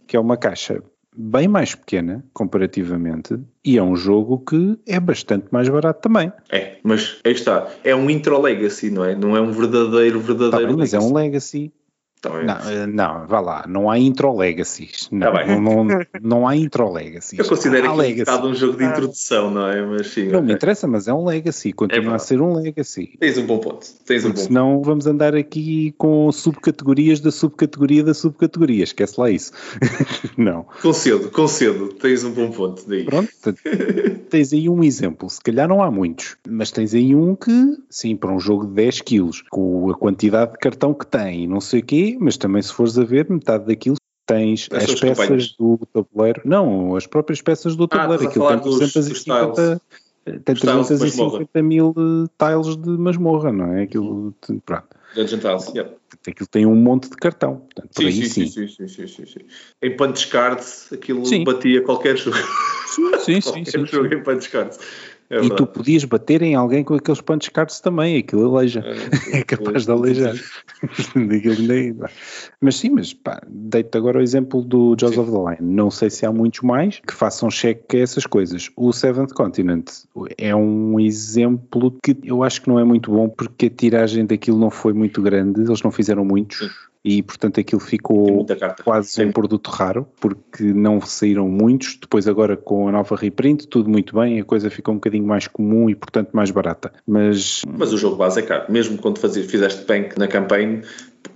Que 0.08 0.18
é 0.18 0.20
uma 0.20 0.36
caixa 0.36 0.84
bem 1.18 1.48
mais 1.48 1.74
pequena 1.76 2.24
comparativamente 2.34 3.40
e 3.64 3.78
é 3.78 3.84
um 3.84 3.96
jogo 3.96 4.40
que 4.40 4.78
é 4.86 5.00
bastante 5.00 5.48
mais 5.52 5.70
barato 5.70 6.02
também. 6.02 6.32
É, 6.52 6.78
mas 6.84 7.20
aí 7.24 7.32
está, 7.32 7.68
é 7.84 7.96
um 7.96 8.10
intro 8.10 8.40
legacy, 8.42 8.90
não 8.90 9.04
é? 9.04 9.16
Não 9.16 9.36
é 9.36 9.42
um 9.42 9.52
verdadeiro, 9.52 10.20
verdadeiro 10.20 10.52
tá 10.52 10.68
bem, 10.68 10.76
mas 10.76 10.94
é 10.94 11.00
um 11.00 11.14
legacy 11.14 11.72
não, 12.30 12.70
eh, 12.70 12.88
não, 12.88 13.28
vá 13.28 13.40
lá, 13.40 13.66
não 13.68 13.90
há 13.90 13.98
intro 13.98 14.36
legacies. 14.36 15.08
Não, 15.12 15.32
tá 15.32 15.46
não, 15.46 15.84
não, 15.84 16.00
não, 16.22 16.48
há 16.48 16.56
intro 16.56 16.92
legacies. 16.92 17.38
Eu 17.38 17.46
considero 17.46 17.92
há 17.92 18.04
que 18.04 18.22
é 18.22 18.34
um 18.44 18.54
jogo 18.54 18.78
de 18.78 18.86
introdução, 18.86 19.50
não 19.52 19.68
é? 19.68 19.86
Mas, 19.86 20.08
sim, 20.08 20.28
não 20.28 20.40
okay. 20.40 20.42
me 20.42 20.54
interessa, 20.54 20.88
mas 20.88 21.08
é 21.08 21.14
um 21.14 21.26
legacy, 21.26 21.74
continua 21.74 22.14
é 22.14 22.16
a 22.16 22.20
ser 22.20 22.42
um 22.42 22.54
legacy. 22.54 23.14
Tens 23.20 23.38
um 23.38 23.46
bom 23.46 23.60
ponto. 23.60 23.86
Tens 24.06 24.26
um 24.26 24.32
bom 24.32 24.38
senão 24.38 24.76
ponto. 24.76 24.86
vamos 24.86 25.08
andar 25.08 25.36
aqui 25.36 25.94
com 25.98 26.32
subcategorias 26.32 27.20
da 27.20 27.32
subcategoria 27.32 28.04
da 28.04 28.14
subcategoria, 28.14 28.84
esquece 28.84 29.20
lá 29.20 29.30
isso. 29.30 29.52
não. 30.38 30.66
Concedo, 30.82 31.30
concedo, 31.30 31.90
tens 31.94 32.24
um 32.24 32.32
bom 32.32 32.52
ponto. 32.52 32.84
Daí. 32.88 33.06
Pronto, 33.06 33.30
tens 34.30 34.54
aí 34.54 34.70
um 34.70 34.84
exemplo, 34.84 35.30
se 35.30 35.42
calhar 35.42 35.68
não 35.68 35.84
há 35.84 35.92
muitos, 35.92 36.38
mas 36.48 36.72
tens 36.72 36.94
aí 36.94 37.16
um 37.16 37.36
que, 37.36 37.78
sim, 37.90 38.16
para 38.16 38.32
um 38.32 38.40
jogo 38.40 38.66
de 38.66 38.74
10 38.74 39.02
quilos, 39.02 39.44
com 39.50 39.90
a 39.90 39.94
quantidade 39.96 40.54
de 40.54 40.58
cartão 40.58 40.94
que 40.94 41.06
tem, 41.06 41.48
não 41.48 41.62
sei 41.62 41.80
o 41.80 41.84
quê, 41.84 42.15
mas 42.20 42.38
também 42.38 42.62
se 42.62 42.74
fores 42.74 42.98
a 42.98 43.04
ver, 43.04 43.30
metade 43.30 43.66
daquilo 43.66 43.96
tens 44.26 44.68
as, 44.72 44.84
as 44.90 45.00
peças 45.00 45.56
do 45.58 45.78
tabuleiro. 45.94 46.42
Não, 46.46 46.96
as 46.96 47.06
próprias 47.06 47.42
peças 47.42 47.76
do 47.76 47.84
ah, 47.86 47.88
tabuleiro. 47.88 48.24
Ah, 48.24 48.28
aquilo 48.28 48.48
tem 48.48 48.60
350, 48.60 49.82
eh, 50.26 50.40
tem 50.40 50.56
350 50.56 51.62
mil 51.62 51.94
eh, 51.96 52.28
tiles 52.38 52.76
de 52.76 52.90
masmorra, 52.90 53.52
não 53.52 53.74
é? 53.74 53.84
Aquilo, 53.84 54.36
uhum. 54.50 54.60
pronto. 54.66 54.88
Dungeon 55.16 55.40
tiles. 55.40 55.74
Aquilo 56.28 56.48
tem 56.50 56.66
um 56.66 56.76
monte 56.76 57.10
de 57.10 57.16
cartão. 57.16 57.58
Portanto, 57.58 57.90
sim, 57.96 58.12
sim, 58.12 58.26
sim. 58.26 58.48
Sim, 58.48 58.68
sim, 58.68 58.88
sim, 58.88 59.08
sim, 59.08 59.26
sim. 59.26 59.46
Em 59.82 59.96
pan 59.96 60.12
descarte, 60.12 60.66
aquilo 60.94 61.26
sim. 61.26 61.44
batia 61.44 61.82
qualquer 61.82 62.18
jogo. 62.18 62.38
Sim, 62.88 63.12
sim, 63.20 63.42
qualquer 63.42 63.72
sim. 63.72 63.86
jogo 63.86 64.10
sim. 64.10 64.16
em 64.16 64.24
pan 64.24 64.38
descarte. 64.38 64.78
É 65.30 65.44
e 65.44 65.50
tu 65.50 65.66
podias 65.66 66.06
bater 66.06 66.42
em 66.44 66.54
alguém 66.54 66.84
com 66.84 66.94
aqueles 66.94 67.20
punch 67.20 67.50
cards 67.50 67.80
também, 67.80 68.18
aquilo 68.18 68.56
aleija. 68.56 68.84
É, 69.32 69.40
é 69.40 69.44
capaz 69.44 69.86
de 69.86 69.92
aleijar. 69.92 70.36
mas 72.62 72.76
sim, 72.76 72.92
mas 72.92 73.14
pá, 73.14 73.42
deito 73.48 73.98
agora 73.98 74.20
o 74.20 74.22
exemplo 74.22 74.62
do 74.62 74.96
Jaws 75.00 75.18
of 75.18 75.32
the 75.32 75.38
Line. 75.38 75.76
Não 75.76 75.90
sei 75.90 76.10
se 76.10 76.26
há 76.26 76.32
muitos 76.32 76.62
mais 76.62 77.00
que 77.00 77.14
façam 77.14 77.50
cheque 77.50 77.98
a 77.98 78.02
essas 78.02 78.26
coisas. 78.26 78.70
O 78.76 78.94
Seventh 78.94 79.34
Continent 79.34 79.90
é 80.38 80.56
um 80.56 81.00
exemplo 81.00 81.98
que 82.04 82.16
eu 82.24 82.44
acho 82.44 82.62
que 82.62 82.70
não 82.70 82.80
é 82.80 82.84
muito 82.84 83.12
bom 83.12 83.28
porque 83.28 83.66
a 83.66 83.70
tiragem 83.70 84.26
daquilo 84.26 84.60
não 84.60 84.70
foi 84.70 84.94
muito 84.94 85.22
grande, 85.22 85.62
eles 85.62 85.82
não 85.82 85.92
fizeram 85.92 86.24
muitos. 86.24 86.70
E 87.06 87.22
portanto 87.22 87.60
aquilo 87.60 87.80
ficou 87.80 88.44
quase 88.84 89.24
um 89.24 89.32
produto 89.32 89.70
raro, 89.70 90.08
porque 90.20 90.64
não 90.64 91.00
saíram 91.00 91.48
muitos, 91.48 92.00
depois 92.02 92.28
agora 92.28 92.58
com 92.58 92.88
a 92.88 92.92
nova 92.92 93.16
reprint, 93.16 93.68
tudo 93.68 93.88
muito 93.88 94.16
bem, 94.16 94.40
a 94.40 94.44
coisa 94.44 94.72
ficou 94.72 94.96
um 94.96 94.98
bocadinho 94.98 95.24
mais 95.24 95.48
comum 95.48 95.88
e 95.88 95.94
portanto 95.94 96.32
mais 96.34 96.50
barata. 96.50 96.92
Mas, 97.06 97.62
mas 97.78 97.94
o 97.94 97.98
jogo 97.98 98.16
base 98.16 98.40
é 98.40 98.42
caro, 98.42 98.72
mesmo 98.72 98.98
quando 98.98 99.20
fazia, 99.20 99.44
fizeste 99.44 99.86
bank 99.86 100.18
na 100.18 100.28
campanha, 100.28 100.82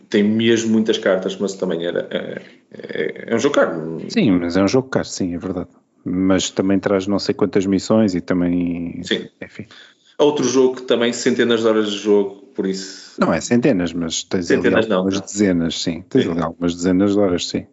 tem 0.10 0.24
mesmo 0.24 0.72
muitas 0.72 0.98
cartas, 0.98 1.38
mas 1.38 1.54
também 1.54 1.86
era 1.86 2.08
é, 2.10 2.42
é, 2.72 3.26
é 3.28 3.36
um 3.36 3.40
jogo 3.40 3.54
caro. 3.54 4.02
Sim, 4.10 4.32
mas 4.32 4.58
é 4.58 4.64
um 4.64 4.68
jogo 4.68 4.90
caro, 4.90 5.06
sim, 5.06 5.36
é 5.36 5.38
verdade. 5.38 5.70
Mas 6.04 6.50
também 6.50 6.80
traz 6.80 7.06
não 7.06 7.20
sei 7.20 7.36
quantas 7.36 7.68
missões 7.68 8.16
e 8.16 8.22
também. 8.22 9.04
Sim. 9.04 9.28
Enfim. 9.40 9.68
Outro 10.18 10.44
jogo 10.46 10.78
que 10.78 10.82
também 10.82 11.14
centenas 11.14 11.62
de 11.62 11.68
horas 11.68 11.92
de 11.92 11.98
jogo, 11.98 12.49
por 12.60 12.68
isso. 12.68 13.14
Não 13.18 13.34
é 13.34 13.40
centenas, 13.40 13.94
mas 13.94 14.22
tens 14.22 14.48
centenas 14.48 14.84
ali 14.84 14.94
algumas 14.94 15.16
não, 15.16 15.26
dezenas, 15.26 15.82
sim. 15.82 16.04
Tens 16.10 16.26
sim. 16.26 16.32
ali 16.32 16.42
algumas 16.42 16.76
dezenas 16.76 17.14
de 17.14 17.20
horas, 17.20 17.48
sim. 17.48 17.66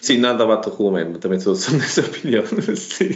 Sim, 0.00 0.18
nada 0.18 0.46
bate 0.46 0.68
o 0.68 0.70
regulamento, 0.70 1.18
também 1.18 1.40
sou, 1.40 1.56
sou 1.58 1.76
dessa 1.76 2.02
opinião. 2.02 2.44
Sim. 2.76 3.08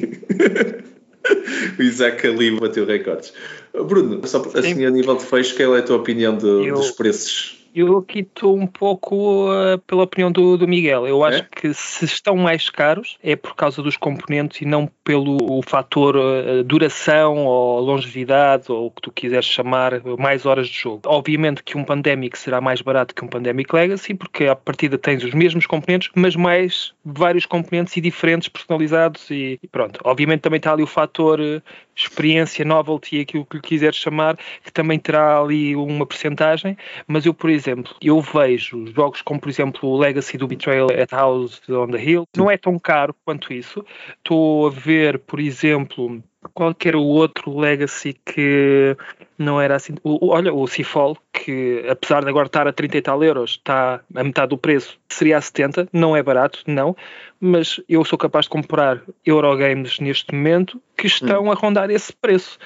o 1.79 1.83
Isaac 1.85 2.27
ali 2.27 2.59
bateu 2.59 2.85
recordes. 2.85 3.33
Bruno, 3.73 4.27
só 4.27 4.43
assim 4.55 4.85
a 4.85 4.91
nível 4.91 5.17
de 5.17 5.25
fecho, 5.25 5.55
qual 5.55 5.77
é 5.77 5.79
a 5.79 5.83
tua 5.83 5.99
opinião 5.99 6.37
de, 6.37 6.49
eu, 6.49 6.75
dos 6.75 6.91
preços? 6.91 7.64
Eu 7.75 7.99
aqui 7.99 8.21
estou 8.21 8.57
um 8.57 8.69
pouco 8.69 9.51
uh, 9.51 9.77
pela 9.85 10.05
opinião 10.05 10.31
do, 10.31 10.57
do 10.57 10.69
Miguel. 10.69 11.09
Eu 11.09 11.25
acho 11.25 11.41
é? 11.41 11.49
que 11.51 11.75
se 11.75 12.05
estão 12.05 12.37
mais 12.37 12.71
caros 12.71 13.19
é 13.21 13.35
por 13.35 13.57
causa 13.57 13.83
dos 13.83 13.97
componentes 13.97 14.61
e 14.61 14.65
não 14.65 14.89
pelo 15.03 15.61
fator 15.67 16.15
uh, 16.15 16.63
duração 16.63 17.45
ou 17.45 17.81
longevidade 17.81 18.71
ou 18.71 18.87
o 18.87 18.91
que 18.93 19.03
tu 19.03 19.11
quiseres 19.11 19.47
chamar, 19.47 20.01
mais 20.17 20.47
horas 20.47 20.69
de 20.69 20.79
jogo. 20.79 21.01
Obviamente 21.05 21.65
que 21.65 21.77
um 21.77 21.83
Pandemic 21.83 22.39
será 22.39 22.61
mais 22.61 22.81
barato 22.81 23.13
que 23.13 23.25
um 23.25 23.29
Pandemic 23.29 23.75
Legacy 23.75 24.15
porque 24.15 24.45
à 24.45 24.55
partida 24.55 24.97
tens 24.97 25.25
os 25.25 25.35
mesmos 25.35 25.67
componentes, 25.67 26.11
mas 26.15 26.37
mais 26.37 26.95
vários 27.05 27.45
componentes 27.45 27.97
e 27.97 28.01
diferentes, 28.01 28.49
personalizados 28.49 29.29
e, 29.33 29.59
e 29.61 29.67
pronto. 29.67 29.99
Obviamente 30.05 30.43
também 30.43 30.59
está 30.59 30.73
ali 30.73 30.85
o 30.85 30.87
fator 30.87 31.41
uh, 31.41 31.61
experiência, 31.95 32.65
novelty, 32.65 33.21
aquilo 33.21 33.45
que 33.45 33.57
lhe 33.57 33.63
quiseres 33.63 33.97
chamar, 33.97 34.37
que 34.63 34.73
também 34.73 34.99
terá 34.99 35.41
ali 35.41 35.77
uma 35.77 36.07
percentagem, 36.07 36.77
mas 37.07 37.27
eu, 37.27 37.35
por 37.35 37.51
exemplo, 37.51 37.95
eu 38.03 38.21
vejo 38.21 38.87
jogos 38.89 39.23
como, 39.23 39.41
por 39.41 39.49
exemplo, 39.49 39.89
o 39.89 39.99
Legacy 39.99 40.37
do 40.37 40.47
Betrayal 40.47 40.89
at 40.91 41.13
House 41.13 41.61
on 41.69 41.89
the 41.89 42.03
Hill, 42.03 42.25
não 42.37 42.51
é 42.51 42.57
tão 42.57 42.79
caro 42.79 43.15
quanto 43.25 43.53
isso. 43.53 43.85
Estou 44.19 44.67
a 44.67 44.71
ver, 44.71 45.19
por 45.21 45.41
exemplo, 45.41 46.23
qualquer 46.53 46.97
outro 46.97 47.59
Legacy 47.59 48.15
que 48.25 48.97
não 49.39 49.61
era 49.61 49.77
assim. 49.77 49.95
O, 50.03 50.29
olha, 50.29 50.53
o 50.53 50.67
Seafall, 50.67 51.17
que 51.33 51.85
apesar 51.89 52.23
de 52.23 52.29
agora 52.29 52.47
estar 52.47 52.67
a 52.67 52.73
30 52.73 52.97
e 52.97 53.03
tal 53.03 53.25
euros, 53.25 53.53
está 53.53 54.01
a 54.15 54.25
metade 54.25 54.51
do 54.51 54.59
preço, 54.59 54.99
seria 55.09 55.39
a 55.39 55.41
70, 55.41 55.89
não 55.93 56.17
é 56.17 56.23
barato, 56.23 56.63
não, 56.67 56.97
mas 57.41 57.81
eu 57.89 58.05
sou 58.05 58.19
capaz 58.19 58.47
de 58.47 58.51
comprar 58.51 59.03
Eurogames 59.25 59.99
neste 59.99 60.35
momento 60.35 60.81
que 60.97 61.07
estão 61.07 61.45
hum. 61.45 61.53
a 61.53 61.55
rondar 61.55 61.91
esse 61.91 62.13
preço. 62.13 62.59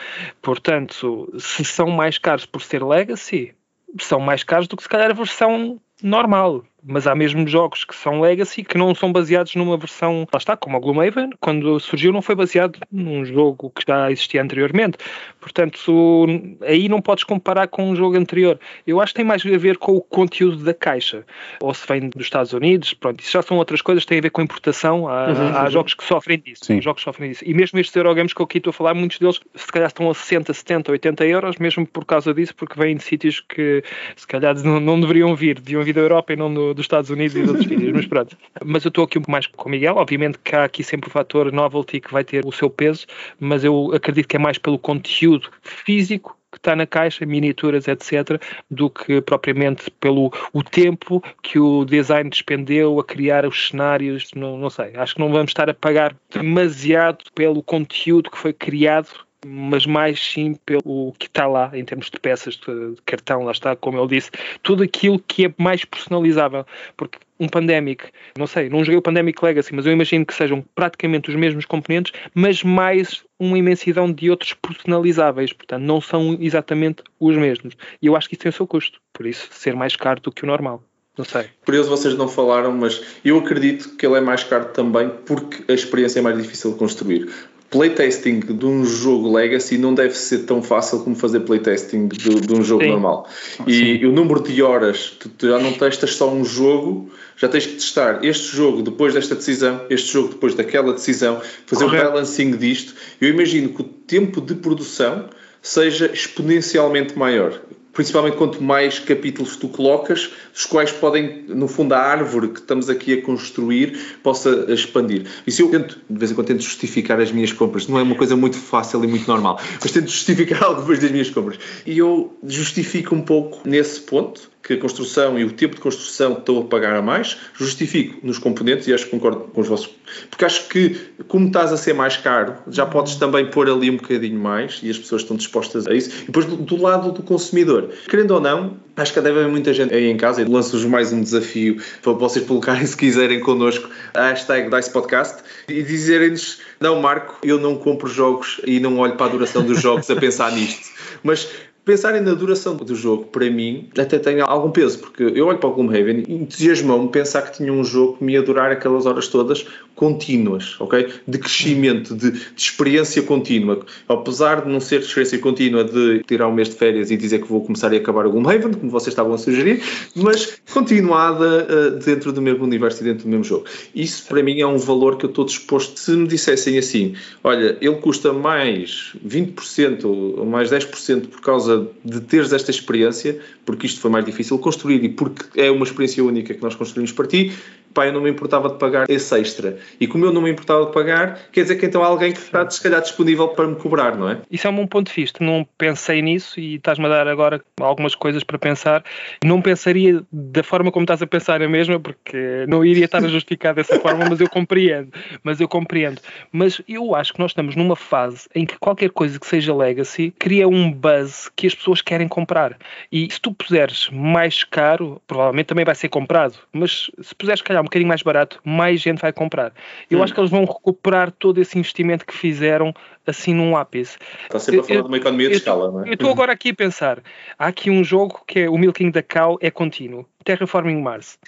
Portanto, 0.42 1.32
se 1.38 1.64
são 1.64 1.88
mais 1.88 2.18
caros 2.18 2.46
por 2.46 2.62
ser 2.62 2.82
Legacy, 2.84 3.54
são 4.00 4.20
mais 4.20 4.44
caros 4.44 4.68
do 4.68 4.76
que 4.76 4.82
se 4.82 4.88
calhar 4.88 5.10
a 5.10 5.14
versão 5.14 5.80
normal 6.02 6.64
mas 6.88 7.06
há 7.06 7.14
mesmo 7.14 7.46
jogos 7.46 7.84
que 7.84 7.94
são 7.94 8.20
legacy 8.20 8.62
que 8.62 8.78
não 8.78 8.94
são 8.94 9.12
baseados 9.12 9.54
numa 9.54 9.76
versão, 9.76 10.26
lá 10.32 10.38
está, 10.38 10.56
como 10.56 10.76
a 10.76 10.80
Gloomhaven, 10.80 11.30
quando 11.40 11.78
surgiu 11.80 12.12
não 12.12 12.22
foi 12.22 12.34
baseado 12.34 12.78
num 12.90 13.24
jogo 13.24 13.70
que 13.70 13.82
já 13.86 14.10
existia 14.10 14.42
anteriormente. 14.42 14.98
Portanto, 15.40 16.26
aí 16.62 16.88
não 16.88 17.02
podes 17.02 17.24
comparar 17.24 17.68
com 17.68 17.90
um 17.90 17.96
jogo 17.96 18.16
anterior. 18.16 18.58
Eu 18.86 19.00
acho 19.00 19.12
que 19.12 19.18
tem 19.18 19.24
mais 19.24 19.44
a 19.44 19.58
ver 19.58 19.76
com 19.76 19.96
o 19.96 20.00
conteúdo 20.00 20.64
da 20.64 20.72
caixa. 20.72 21.24
Ou 21.60 21.74
se 21.74 21.86
vem 21.86 22.08
dos 22.08 22.26
Estados 22.26 22.52
Unidos, 22.52 22.94
pronto, 22.94 23.20
isso 23.20 23.32
já 23.32 23.42
são 23.42 23.56
outras 23.56 23.82
coisas, 23.82 24.04
tem 24.04 24.18
a 24.18 24.22
ver 24.22 24.30
com 24.30 24.40
importação. 24.40 25.08
Há, 25.08 25.28
uhum, 25.28 25.56
há 25.56 25.64
uhum. 25.64 25.70
jogos 25.70 25.94
que 25.94 26.04
sofrem 26.04 26.38
disso. 26.38 26.64
Sim. 26.64 26.80
Jogos 26.80 27.02
sofrem 27.02 27.30
disso. 27.30 27.44
E 27.44 27.52
mesmo 27.52 27.78
estes 27.78 27.94
Eurogames 27.94 28.32
que 28.32 28.40
eu 28.40 28.44
aqui 28.44 28.58
estou 28.58 28.70
a 28.70 28.74
falar, 28.74 28.94
muitos 28.94 29.18
deles 29.18 29.40
se 29.54 29.66
calhar 29.66 29.88
estão 29.88 30.08
a 30.10 30.14
60, 30.14 30.54
70, 30.54 30.92
80 30.92 31.26
euros, 31.26 31.56
mesmo 31.58 31.86
por 31.86 32.04
causa 32.04 32.32
disso, 32.32 32.54
porque 32.54 32.78
vêm 32.78 32.96
de 32.96 33.02
sítios 33.02 33.40
que 33.40 33.82
se 34.16 34.26
calhar 34.26 34.56
não, 34.62 34.78
não 34.80 35.00
deveriam 35.00 35.34
vir, 35.34 35.60
deviam 35.60 35.82
vir 35.88 35.94
da 35.94 36.00
Europa 36.00 36.32
e 36.32 36.36
não 36.36 36.52
do, 36.52 36.74
dos 36.74 36.84
Estados 36.84 37.10
Unidos 37.10 37.36
e 37.36 37.42
de 37.42 37.48
outros 37.48 37.66
sítios, 37.68 37.92
mas 37.92 38.06
pronto. 38.06 38.36
Mas 38.64 38.84
eu 38.84 38.88
estou 38.88 39.04
aqui 39.04 39.18
um 39.18 39.22
pouco 39.22 39.32
mais 39.32 39.46
com 39.46 39.68
o 39.68 39.70
Miguel, 39.70 39.96
obviamente 39.96 40.38
que 40.38 40.54
há 40.54 40.64
aqui 40.64 40.82
sempre 40.84 41.08
o 41.08 41.12
fator 41.12 41.52
novelty 41.52 42.00
que 42.00 42.12
vai 42.12 42.24
ter 42.24 42.44
o 42.46 42.52
seu 42.52 42.70
peso, 42.70 43.06
mas 43.40 43.64
eu 43.64 43.90
acredito 43.94 44.28
que 44.28 44.36
é 44.36 44.38
mais 44.38 44.58
pelo 44.58 44.78
conteúdo 44.78 45.50
físico 45.62 46.36
que 46.50 46.56
está 46.56 46.74
na 46.74 46.86
caixa, 46.86 47.26
miniaturas, 47.26 47.86
etc., 47.88 48.40
do 48.70 48.88
que 48.88 49.20
propriamente 49.20 49.90
pelo 50.00 50.32
o 50.50 50.62
tempo 50.62 51.22
que 51.42 51.58
o 51.58 51.84
design 51.84 52.30
despendeu 52.30 52.98
a 52.98 53.04
criar 53.04 53.44
os 53.44 53.68
cenários, 53.68 54.30
não, 54.34 54.56
não 54.56 54.70
sei. 54.70 54.92
Acho 54.96 55.14
que 55.14 55.20
não 55.20 55.30
vamos 55.30 55.50
estar 55.50 55.68
a 55.68 55.74
pagar 55.74 56.16
demasiado 56.30 57.18
pelo 57.34 57.62
conteúdo 57.62 58.30
que 58.30 58.38
foi 58.38 58.54
criado 58.54 59.27
mas 59.46 59.86
mais 59.86 60.20
sim 60.20 60.54
pelo 60.66 61.12
que 61.18 61.26
está 61.26 61.46
lá 61.46 61.70
em 61.72 61.84
termos 61.84 62.10
de 62.10 62.18
peças 62.18 62.54
de 62.54 62.96
cartão, 63.06 63.44
lá 63.44 63.52
está, 63.52 63.76
como 63.76 63.98
ele 63.98 64.08
disse, 64.08 64.30
tudo 64.62 64.82
aquilo 64.82 65.18
que 65.18 65.46
é 65.46 65.54
mais 65.56 65.84
personalizável, 65.84 66.66
porque 66.96 67.18
um 67.40 67.48
Pandemic, 67.48 68.04
não 68.36 68.46
sei, 68.46 68.68
não 68.68 68.82
joguei 68.82 68.98
o 68.98 69.02
Pandemic 69.02 69.42
Legacy, 69.44 69.72
mas 69.72 69.86
eu 69.86 69.92
imagino 69.92 70.26
que 70.26 70.34
sejam 70.34 70.64
praticamente 70.74 71.30
os 71.30 71.36
mesmos 71.36 71.64
componentes, 71.64 72.12
mas 72.34 72.64
mais 72.64 73.24
uma 73.38 73.56
imensidão 73.56 74.12
de 74.12 74.28
outros 74.28 74.54
personalizáveis, 74.54 75.52
portanto, 75.52 75.82
não 75.82 76.00
são 76.00 76.36
exatamente 76.40 77.02
os 77.20 77.36
mesmos. 77.36 77.76
E 78.02 78.06
eu 78.06 78.16
acho 78.16 78.28
que 78.28 78.34
isso 78.34 78.42
tem 78.42 78.50
o 78.50 78.52
seu 78.52 78.66
custo, 78.66 79.00
por 79.12 79.24
isso 79.24 79.48
ser 79.52 79.76
mais 79.76 79.94
caro 79.94 80.20
do 80.20 80.32
que 80.32 80.42
o 80.42 80.46
normal. 80.46 80.82
Não 81.16 81.24
sei. 81.24 81.46
Curioso, 81.64 81.90
vocês 81.90 82.16
não 82.16 82.28
falaram, 82.28 82.72
mas 82.72 83.02
eu 83.24 83.38
acredito 83.38 83.96
que 83.96 84.06
ele 84.06 84.16
é 84.16 84.20
mais 84.20 84.44
caro 84.44 84.66
também 84.66 85.08
porque 85.26 85.70
a 85.70 85.74
experiência 85.74 86.20
é 86.20 86.22
mais 86.22 86.40
difícil 86.40 86.72
de 86.72 86.78
construir 86.78 87.28
playtesting 87.70 88.40
de 88.40 88.64
um 88.64 88.84
jogo 88.84 89.32
Legacy 89.32 89.76
não 89.76 89.94
deve 89.94 90.14
ser 90.14 90.38
tão 90.40 90.62
fácil 90.62 91.00
como 91.00 91.14
fazer 91.14 91.40
playtesting 91.40 92.08
de, 92.08 92.40
de 92.40 92.54
um 92.54 92.62
jogo 92.62 92.82
Sim. 92.82 92.90
normal. 92.90 93.28
E, 93.66 93.98
e, 93.98 94.06
o 94.06 94.12
número 94.12 94.42
de 94.42 94.62
horas, 94.62 95.16
tu, 95.18 95.28
tu, 95.28 95.48
já 95.48 95.58
não 95.58 95.72
testas 95.74 96.14
só 96.14 96.32
um 96.32 96.44
jogo, 96.44 97.10
já 97.36 97.48
tens 97.48 97.66
que 97.66 97.74
testar 97.74 98.24
este 98.24 98.56
jogo 98.56 98.82
depois 98.82 99.12
desta 99.12 99.34
decisão, 99.34 99.82
este 99.90 100.12
jogo 100.12 100.28
depois 100.28 100.54
daquela 100.54 100.92
decisão, 100.92 101.40
fazer 101.66 101.84
o 101.84 101.90
balancing 101.90 102.52
disto. 102.52 102.94
Eu 103.20 103.28
imagino 103.28 103.68
que 103.68 103.82
o 103.82 103.84
tempo 103.84 104.40
de 104.40 104.54
produção 104.54 105.26
seja 105.60 106.10
exponencialmente 106.12 107.18
maior 107.18 107.60
principalmente 107.92 108.36
quanto 108.36 108.62
mais 108.62 108.98
capítulos 108.98 109.56
tu 109.56 109.68
colocas, 109.68 110.30
os 110.54 110.66
quais 110.66 110.92
podem, 110.92 111.44
no 111.48 111.66
fundo, 111.66 111.94
a 111.94 111.98
árvore 111.98 112.48
que 112.48 112.60
estamos 112.60 112.88
aqui 112.88 113.14
a 113.14 113.22
construir 113.22 114.18
possa 114.22 114.66
expandir. 114.68 115.26
Isso 115.46 115.62
eu 115.62 115.70
tento, 115.70 115.98
de 116.08 116.18
vez 116.18 116.30
em 116.30 116.34
quando, 116.34 116.46
tento 116.48 116.62
justificar 116.62 117.20
as 117.20 117.32
minhas 117.32 117.52
compras. 117.52 117.86
Não 117.88 117.98
é 117.98 118.02
uma 118.02 118.14
coisa 118.14 118.36
muito 118.36 118.56
fácil 118.56 119.02
e 119.04 119.06
muito 119.06 119.26
normal, 119.26 119.60
mas 119.80 119.90
tento 119.90 120.10
justificar 120.10 120.62
algumas 120.64 120.98
das 120.98 121.10
minhas 121.10 121.30
compras. 121.30 121.58
E 121.86 121.98
eu 121.98 122.36
justifico 122.44 123.14
um 123.14 123.22
pouco 123.22 123.68
nesse 123.68 124.00
ponto, 124.00 124.47
que 124.68 124.74
a 124.74 124.76
construção 124.76 125.38
e 125.38 125.44
o 125.44 125.50
tempo 125.50 125.76
de 125.76 125.80
construção 125.80 126.34
estão 126.34 126.58
a 126.58 126.64
pagar 126.64 126.94
a 126.94 127.00
mais, 127.00 127.38
justifico 127.54 128.18
nos 128.22 128.38
componentes 128.38 128.86
e 128.86 128.92
acho 128.92 129.06
que 129.06 129.10
concordo 129.12 129.40
com 129.40 129.62
os 129.62 129.66
vossos. 129.66 129.88
Porque 130.28 130.44
acho 130.44 130.68
que, 130.68 130.94
como 131.26 131.46
estás 131.46 131.72
a 131.72 131.78
ser 131.78 131.94
mais 131.94 132.18
caro, 132.18 132.54
já 132.68 132.84
podes 132.84 133.16
também 133.16 133.46
pôr 133.46 133.70
ali 133.70 133.90
um 133.90 133.96
bocadinho 133.96 134.38
mais 134.38 134.80
e 134.82 134.90
as 134.90 134.98
pessoas 134.98 135.22
estão 135.22 135.38
dispostas 135.38 135.86
a 135.86 135.94
isso. 135.94 136.10
E 136.22 136.26
depois, 136.26 136.44
do, 136.44 136.56
do 136.56 136.76
lado 136.76 137.12
do 137.12 137.22
consumidor, 137.22 137.88
querendo 138.10 138.32
ou 138.32 138.40
não, 138.42 138.76
acho 138.94 139.14
que 139.14 139.20
deve 139.22 139.38
haver 139.40 139.50
muita 139.50 139.72
gente 139.72 139.94
aí 139.94 140.04
em 140.04 140.18
casa 140.18 140.42
e 140.42 140.44
lanço-vos 140.44 140.84
mais 140.84 141.14
um 141.14 141.22
desafio 141.22 141.80
para 142.02 142.12
vocês 142.12 142.44
colocarem, 142.44 142.84
se 142.86 142.96
quiserem, 142.96 143.40
connosco 143.40 143.88
a 144.12 144.28
hashtag 144.28 144.68
Dice 144.68 144.90
Podcast 144.90 145.38
e 145.66 145.82
dizerem-nos: 145.82 146.60
não, 146.78 147.00
Marco, 147.00 147.38
eu 147.42 147.58
não 147.58 147.76
compro 147.76 148.06
jogos 148.06 148.60
e 148.66 148.78
não 148.80 148.98
olho 148.98 149.16
para 149.16 149.26
a 149.26 149.30
duração 149.30 149.64
dos 149.64 149.80
jogos 149.80 150.10
a 150.10 150.16
pensar 150.16 150.52
nisto. 150.52 150.90
Mas 151.22 151.48
pensarem 151.88 152.20
na 152.20 152.34
duração 152.34 152.76
do 152.76 152.94
jogo, 152.94 153.24
para 153.24 153.48
mim, 153.50 153.88
até 153.98 154.18
tem 154.18 154.42
algum 154.42 154.70
peso, 154.70 154.98
porque 154.98 155.22
eu 155.22 155.46
olho 155.46 155.56
para 155.56 155.70
o 155.70 155.72
Gloomhaven 155.72 156.22
e 156.28 156.34
entusiasmou-me 156.34 157.08
pensar 157.08 157.40
que 157.40 157.56
tinha 157.56 157.72
um 157.72 157.82
jogo 157.82 158.18
que 158.18 158.24
me 158.24 158.34
ia 158.34 158.42
durar 158.42 158.70
aquelas 158.70 159.06
horas 159.06 159.26
todas 159.26 159.66
contínuas, 159.98 160.76
ok? 160.78 161.08
De 161.26 161.38
crescimento, 161.38 162.14
de, 162.14 162.30
de, 162.30 162.40
experiência 162.56 163.20
contínua. 163.20 163.84
Apesar 164.08 164.62
de 164.62 164.70
não 164.70 164.78
ser 164.78 165.00
experiência 165.00 165.40
contínua 165.40 165.82
de 165.82 166.22
tirar 166.22 166.46
um 166.46 166.54
mês 166.54 166.68
de 166.68 166.76
férias 166.76 167.10
e 167.10 167.16
dizer 167.16 167.42
que 167.42 167.48
vou 167.48 167.64
começar 167.64 167.92
a 167.92 167.96
acabar 167.96 168.24
o 168.24 168.30
Gloomhaven, 168.30 168.74
como 168.74 168.92
vocês 168.92 169.08
estavam 169.08 169.34
a 169.34 169.38
sugerir, 169.38 169.82
mas 170.14 170.60
continuada 170.72 171.66
uh, 171.66 171.90
dentro 171.98 172.32
do 172.32 172.40
mesmo 172.40 172.62
universo 172.62 173.02
e 173.02 173.04
dentro 173.04 173.24
do 173.24 173.28
mesmo 173.28 173.42
jogo. 173.42 173.64
Isso, 173.92 174.24
para 174.28 174.40
mim, 174.40 174.60
é 174.60 174.66
um 174.66 174.78
valor 174.78 175.18
que 175.18 175.26
eu 175.26 175.30
estou 175.30 175.44
disposto, 175.44 175.98
se 175.98 176.12
me 176.12 176.28
dissessem 176.28 176.78
assim, 176.78 177.16
olha, 177.42 177.76
ele 177.80 177.96
custa 177.96 178.32
mais 178.32 179.16
20% 179.26 180.04
ou 180.04 180.46
mais 180.46 180.70
10% 180.70 181.26
por 181.26 181.40
causa 181.40 181.88
de 182.04 182.20
teres 182.20 182.52
esta 182.52 182.70
experiência, 182.70 183.40
porque 183.66 183.86
isto 183.86 184.00
foi 184.00 184.12
mais 184.12 184.24
difícil 184.24 184.56
construir 184.60 185.02
e 185.02 185.08
porque 185.08 185.60
é 185.60 185.72
uma 185.72 185.84
experiência 185.84 186.22
única 186.22 186.54
que 186.54 186.62
nós 186.62 186.76
construímos 186.76 187.10
para 187.10 187.26
ti, 187.26 187.52
pá, 187.94 188.06
eu 188.06 188.12
não 188.12 188.20
me 188.20 188.30
importava 188.30 188.68
de 188.68 188.78
pagar 188.78 189.08
esse 189.08 189.38
extra. 189.38 189.78
E 190.00 190.06
como 190.06 190.24
eu 190.24 190.32
não 190.32 190.42
me 190.42 190.50
importava 190.50 190.86
de 190.86 190.92
pagar, 190.92 191.38
quer 191.52 191.62
dizer 191.62 191.76
que 191.76 191.86
então 191.86 192.02
há 192.02 192.06
alguém 192.06 192.32
que 192.32 192.38
está, 192.38 192.68
se 192.68 192.82
calhar, 192.82 193.00
disponível 193.00 193.48
para 193.48 193.66
me 193.66 193.76
cobrar, 193.76 194.16
não 194.16 194.28
é? 194.28 194.40
Isso 194.50 194.66
é 194.66 194.70
um 194.70 194.76
bom 194.76 194.86
ponto 194.86 195.12
vista. 195.12 195.42
Não 195.42 195.66
pensei 195.76 196.20
nisso 196.22 196.58
e 196.58 196.76
estás-me 196.76 197.06
a 197.06 197.08
dar 197.08 197.28
agora 197.28 197.62
algumas 197.80 198.14
coisas 198.14 198.42
para 198.44 198.58
pensar. 198.58 199.04
Não 199.44 199.62
pensaria 199.62 200.22
da 200.32 200.62
forma 200.62 200.90
como 200.90 201.04
estás 201.04 201.22
a 201.22 201.26
pensar 201.26 201.62
a 201.62 201.68
mesma, 201.68 202.00
porque 202.00 202.64
não 202.68 202.84
iria 202.84 203.04
estar 203.04 203.24
a 203.24 203.28
justificar 203.28 203.74
dessa 203.74 203.98
forma, 204.00 204.26
mas 204.28 204.40
eu 204.40 204.48
compreendo. 204.48 205.12
Mas 205.42 205.60
eu 205.60 205.68
compreendo. 205.68 206.20
Mas 206.52 206.80
eu 206.88 207.14
acho 207.14 207.32
que 207.32 207.40
nós 207.40 207.52
estamos 207.52 207.76
numa 207.76 207.96
fase 207.96 208.48
em 208.54 208.66
que 208.66 208.78
qualquer 208.78 209.10
coisa 209.10 209.38
que 209.38 209.46
seja 209.46 209.74
legacy 209.74 210.32
cria 210.38 210.68
um 210.68 210.90
buzz 210.90 211.50
que 211.54 211.66
as 211.66 211.74
pessoas 211.74 212.02
querem 212.02 212.28
comprar. 212.28 212.76
E 213.10 213.28
se 213.30 213.40
tu 213.40 213.52
puseres 213.52 214.08
mais 214.10 214.64
caro, 214.64 215.20
provavelmente 215.26 215.66
também 215.66 215.84
vai 215.84 215.94
ser 215.94 216.08
comprado. 216.08 216.54
Mas 216.72 217.10
se 217.20 217.34
puseres, 217.34 217.62
calhar, 217.62 217.77
um 217.80 217.84
bocadinho 217.84 218.08
mais 218.08 218.22
barato, 218.22 218.60
mais 218.64 219.00
gente 219.00 219.20
vai 219.20 219.32
comprar. 219.32 219.72
Eu 220.10 220.18
hum. 220.18 220.22
acho 220.22 220.34
que 220.34 220.40
eles 220.40 220.50
vão 220.50 220.64
recuperar 220.64 221.30
todo 221.30 221.60
esse 221.60 221.78
investimento 221.78 222.26
que 222.26 222.34
fizeram 222.34 222.94
assim 223.26 223.54
num 223.54 223.76
ápice. 223.76 224.16
Está 224.44 224.58
sempre 224.58 224.80
a 224.80 224.84
falar 224.84 224.98
eu, 224.98 225.02
de 225.02 225.08
uma 225.08 225.16
economia 225.16 225.48
de 225.48 225.54
eu, 225.54 225.58
escala, 225.58 225.90
não 225.90 226.04
é? 226.04 226.08
Eu 226.08 226.14
estou 226.14 226.30
agora 226.30 226.52
aqui 226.52 226.70
a 226.70 226.74
pensar. 226.74 227.22
Há 227.58 227.66
aqui 227.66 227.90
um 227.90 228.02
jogo 228.02 228.42
que 228.46 228.60
é 228.60 228.70
o 228.70 228.78
Milking 228.78 229.10
da 229.10 229.22
Cow 229.22 229.58
é 229.60 229.70
contínuo. 229.70 230.26
Terraforming 230.44 231.02
Mars. 231.02 231.38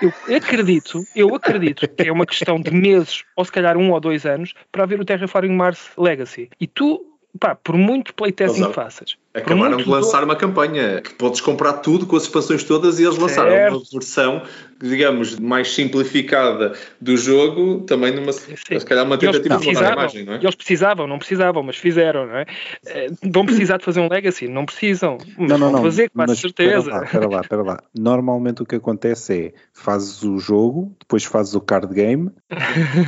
Eu 0.00 0.10
acredito, 0.34 1.02
eu 1.14 1.34
acredito 1.34 1.86
que 1.86 2.08
é 2.08 2.12
uma 2.12 2.24
questão 2.24 2.58
de 2.58 2.70
meses, 2.70 3.24
ou 3.36 3.44
se 3.44 3.52
calhar 3.52 3.76
um 3.76 3.90
ou 3.90 4.00
dois 4.00 4.24
anos, 4.24 4.54
para 4.72 4.84
haver 4.84 4.98
o 5.00 5.04
Terraforming 5.04 5.54
Mars 5.54 5.90
Legacy. 5.98 6.48
E 6.58 6.66
tu 6.66 7.17
pá, 7.38 7.54
por 7.54 7.76
muito 7.76 8.14
playtesting 8.14 8.66
que 8.66 8.72
faças. 8.72 9.16
Acabaram 9.34 9.76
de 9.76 9.88
lançar 9.88 10.20
do... 10.20 10.24
uma 10.24 10.36
campanha 10.36 11.00
que 11.00 11.14
podes 11.14 11.40
comprar 11.40 11.74
tudo 11.74 12.06
com 12.06 12.16
as 12.16 12.24
expansões 12.24 12.64
todas 12.64 12.98
e 12.98 13.04
eles 13.04 13.16
lançaram 13.18 13.50
certo. 13.50 13.76
uma 13.76 13.82
versão, 13.92 14.42
digamos, 14.80 15.38
mais 15.38 15.72
simplificada 15.72 16.72
do 17.00 17.16
jogo, 17.16 17.82
também 17.82 18.12
numa, 18.14 18.32
Sim. 18.32 18.56
se 18.56 18.84
calhar 18.84 19.04
uma 19.04 19.18
tentativa 19.18 19.58
de 19.58 19.68
a 19.68 19.92
imagem, 19.92 20.24
não 20.24 20.34
é? 20.34 20.36
Eles 20.38 20.54
precisavam, 20.54 21.06
não 21.06 21.18
precisavam, 21.18 21.62
mas 21.62 21.76
fizeram, 21.76 22.26
não 22.26 22.36
é? 22.36 22.46
Eh, 22.86 23.08
vão 23.22 23.44
precisar 23.46 23.76
de 23.76 23.84
fazer 23.84 24.00
um 24.00 24.08
legacy, 24.08 24.48
não 24.48 24.64
precisam, 24.64 25.18
mas 25.36 25.50
não, 25.50 25.58
não, 25.58 25.72
não, 25.72 25.82
fazer, 25.82 26.10
com 26.10 26.34
certeza. 26.34 26.90
Espera 26.90 26.98
lá, 26.98 27.04
espera 27.04 27.28
lá, 27.28 27.40
espera 27.40 27.62
lá. 27.62 27.82
Normalmente 27.96 28.62
o 28.62 28.66
que 28.66 28.76
acontece 28.76 29.38
é, 29.38 29.52
fazes 29.72 30.22
o 30.22 30.38
jogo, 30.38 30.96
depois 30.98 31.24
fazes 31.24 31.54
o 31.54 31.60
card 31.60 31.94
game, 31.94 32.30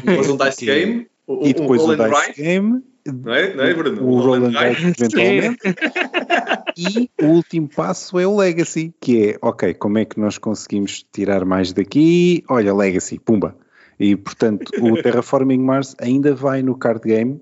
depois 0.04 0.28
um 0.28 0.36
dice 0.36 0.66
game, 0.66 1.08
e 1.42 1.54
depois 1.54 1.82
um 1.82 1.88
o 1.88 1.96
dice 1.96 2.40
game 2.40 2.89
não 3.06 3.34
é, 3.34 3.54
não 3.54 3.64
é 3.64 3.74
Bruno? 3.74 4.02
O, 4.02 4.16
o 4.16 4.20
Roland 4.20 4.50
Dice, 4.50 5.02
eventualmente. 5.02 5.58
e 6.76 7.10
o 7.22 7.26
último 7.26 7.68
passo 7.68 8.18
é 8.18 8.26
o 8.26 8.36
Legacy, 8.36 8.94
que 9.00 9.30
é, 9.30 9.38
ok, 9.40 9.74
como 9.74 9.98
é 9.98 10.04
que 10.04 10.18
nós 10.18 10.38
conseguimos 10.38 11.04
tirar 11.12 11.44
mais 11.44 11.72
daqui? 11.72 12.44
Olha, 12.48 12.74
Legacy, 12.74 13.18
pumba. 13.18 13.56
E, 13.98 14.16
portanto, 14.16 14.70
o 14.80 14.94
Terraforming 15.02 15.60
Mars 15.60 15.94
ainda 16.00 16.34
vai 16.34 16.62
no 16.62 16.76
card 16.76 17.00
game, 17.06 17.40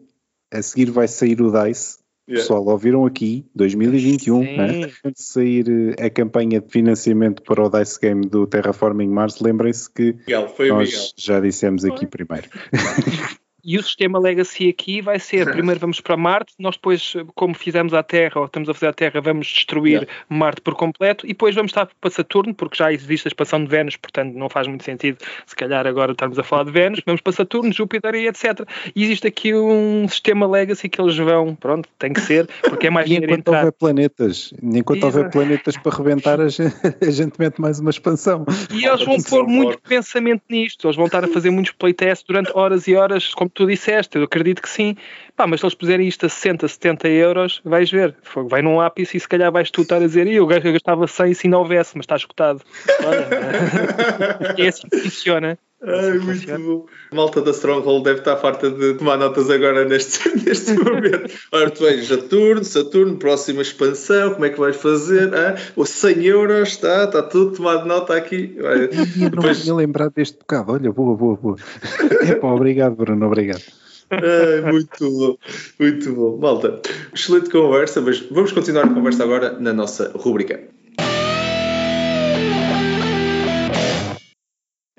a 0.53 0.63
seguir 0.63 0.91
vai 0.91 1.07
sair 1.07 1.41
o 1.41 1.53
DICE, 1.53 1.99
Yeah. 2.29 2.43
Pessoal, 2.43 2.63
ouviram 2.67 3.07
aqui, 3.07 3.47
2021, 3.55 4.43
né? 4.43 4.91
antes 5.03 5.25
de 5.25 5.33
sair 5.33 5.95
eh, 5.97 6.05
a 6.05 6.11
campanha 6.11 6.61
de 6.61 6.69
financiamento 6.71 7.43
para 7.43 7.65
o 7.65 7.71
DICE 7.71 7.99
Game 7.99 8.27
do 8.27 8.47
Terraforming 8.47 9.09
Mars, 9.09 9.41
lembrem-se 9.41 9.91
que 9.91 10.15
Miguel, 10.27 10.55
nós 10.69 11.15
já 11.17 11.41
dissemos 11.41 11.87
aqui 11.87 12.07
primeiro. 12.07 12.47
E 13.65 13.77
o 13.77 13.83
sistema 13.83 14.19
Legacy 14.19 14.69
aqui 14.69 15.01
vai 15.01 15.19
ser: 15.19 15.51
primeiro 15.51 15.81
vamos 15.81 16.01
para 16.01 16.17
Marte, 16.17 16.55
nós 16.59 16.77
depois, 16.77 17.15
como 17.35 17.55
fizemos 17.55 17.93
a 17.93 18.03
Terra, 18.03 18.41
ou 18.41 18.47
estamos 18.47 18.69
a 18.69 18.75
fazer 18.75 18.87
a 18.87 18.93
Terra, 18.93 19.21
vamos 19.21 19.47
destruir 19.49 20.03
yeah. 20.03 20.13
Marte 20.29 20.61
por 20.61 20.75
completo, 20.75 21.27
e 21.27 21.31
depois 21.31 21.55
vamos 21.55 21.71
estar 21.71 21.89
para 22.01 22.11
Saturno, 22.11 22.55
porque 22.55 22.77
já 22.77 22.93
existe 22.93 23.27
a 23.27 23.31
expansão 23.31 23.63
de 23.63 23.69
Vênus, 23.69 23.97
portanto 23.97 24.35
não 24.35 24.49
faz 24.49 24.67
muito 24.69 24.85
sentido, 24.85 25.19
se 25.45 25.57
calhar 25.57 25.87
agora 25.87 26.13
estamos 26.13 26.39
a 26.39 26.45
falar 26.45 26.65
de 26.65 26.71
Vênus, 26.71 27.01
vamos 27.05 27.21
para 27.21 27.33
Saturno, 27.33 27.73
Júpiter 27.73 28.15
e 28.15 28.29
etc. 28.29 28.61
E 28.95 29.05
existe 29.05 29.27
aqui 29.27 29.55
um 29.55 30.07
sistema 30.09 30.47
Legacy 30.47 30.89
que 30.89 31.01
eles 31.01 31.17
vão, 31.17 31.55
pronto, 31.55 31.89
tem 31.99 32.13
que 32.13 32.21
ser, 32.21 32.47
porque 32.63 32.87
é 32.87 32.91
mais 32.91 33.09
E 33.11 33.17
enquanto 33.17 33.39
entrar. 33.39 33.59
houver 33.59 33.73
planetas, 33.73 34.53
enquanto 34.63 35.05
houver 35.05 35.31
planetas 35.31 35.77
para 35.77 35.97
rebentar, 35.97 36.41
a 36.41 36.49
gente, 36.49 36.75
a 37.03 37.11
gente 37.11 37.33
mete 37.39 37.61
mais 37.61 37.81
uma 37.81 37.91
expansão. 37.91 38.45
E 38.71 38.85
eles 38.85 39.05
vão 39.05 39.17
pôr 39.21 39.47
muito 39.47 39.79
pensamento 39.81 40.43
nisto, 40.49 40.87
eles 40.87 40.97
vão 40.97 41.07
estar 41.07 41.25
a 41.25 41.29
fazer 41.29 41.51
muitos 41.51 41.73
playtests 41.73 42.25
durante 42.27 42.51
horas 42.55 42.87
e 42.87 42.95
horas, 42.95 43.35
como 43.35 43.48
tu 43.55 43.67
disseste, 43.67 44.17
eu 44.17 44.25
acredito 44.25 44.63
que 44.63 44.69
sim. 44.69 44.97
Pá, 45.37 45.47
mas 45.47 45.61
se 45.61 45.67
eles 45.67 45.75
puserem 45.75 46.07
isto 46.07 46.27
a 46.27 46.29
60, 46.29 46.67
70 46.67 47.09
euros, 47.09 47.61
vais 47.65 47.91
ver. 47.91 48.15
Vai 48.49 48.63
num 48.63 48.81
ápice 48.81 49.17
e 49.17 49.21
se 49.21 49.29
calhar 49.29 49.51
vais 49.53 49.71
tu 49.71 49.83
estar 49.83 49.97
a 49.97 50.01
dizer, 50.01 50.27
eu 50.27 50.47
gastava 50.47 51.07
100 51.07 51.35
se 51.35 51.49
não 51.49 51.61
houvesse, 51.61 51.97
mas 51.97 52.05
está 52.05 52.17
escutado. 52.17 52.63
Olha, 53.05 54.63
é 54.63 54.69
assim 54.69 54.89
que 54.89 54.99
funciona. 54.99 55.59
Ai, 55.81 56.19
muito 56.19 56.59
bom. 56.59 56.87
Malta 57.13 57.41
da 57.41 57.53
Stronghold 57.53 58.03
deve 58.03 58.19
estar 58.19 58.37
farta 58.37 58.69
de 58.69 58.95
tomar 58.95 59.17
notas 59.17 59.49
agora 59.49 59.85
neste, 59.85 60.29
neste 60.45 60.73
momento. 60.75 61.33
Ora, 61.53 61.71
tu 61.71 61.85
vens 61.85 62.09
Saturno, 62.09 62.65
Saturno, 62.65 63.17
próxima 63.17 63.63
expansão, 63.63 64.35
como 64.35 64.45
é 64.45 64.51
que 64.51 64.59
vais 64.59 64.77
fazer? 64.77 65.33
Ah, 65.33 65.57
o 65.77 65.87
100 65.87 66.25
euros, 66.25 66.71
está, 66.71 67.05
está 67.05 67.23
tudo 67.23 67.57
tomado 67.57 67.87
nota 67.87 68.17
aqui. 68.17 68.57
Olha, 68.61 68.91
não 69.17 69.31
depois... 69.31 69.63
tinha 69.63 69.75
lembrado 69.75 70.13
deste 70.15 70.37
bocado, 70.39 70.73
olha, 70.73 70.91
boa, 70.91 71.17
boa, 71.17 71.37
boa. 71.37 71.57
Epá, 72.29 72.49
obrigado, 72.49 72.97
Bruno, 72.97 73.27
obrigado. 73.27 73.63
É, 74.11 74.61
muito 74.73 75.11
bom, 75.11 75.37
muito 75.79 76.13
bom. 76.13 76.39
Malta, 76.39 76.81
excelente 77.15 77.51
conversa, 77.51 78.01
mas 78.01 78.19
vamos 78.31 78.51
continuar 78.51 78.87
a 78.87 78.95
conversa 78.95 79.23
agora 79.23 79.53
na 79.61 79.73
nossa 79.73 80.11
rubrica. 80.17 80.61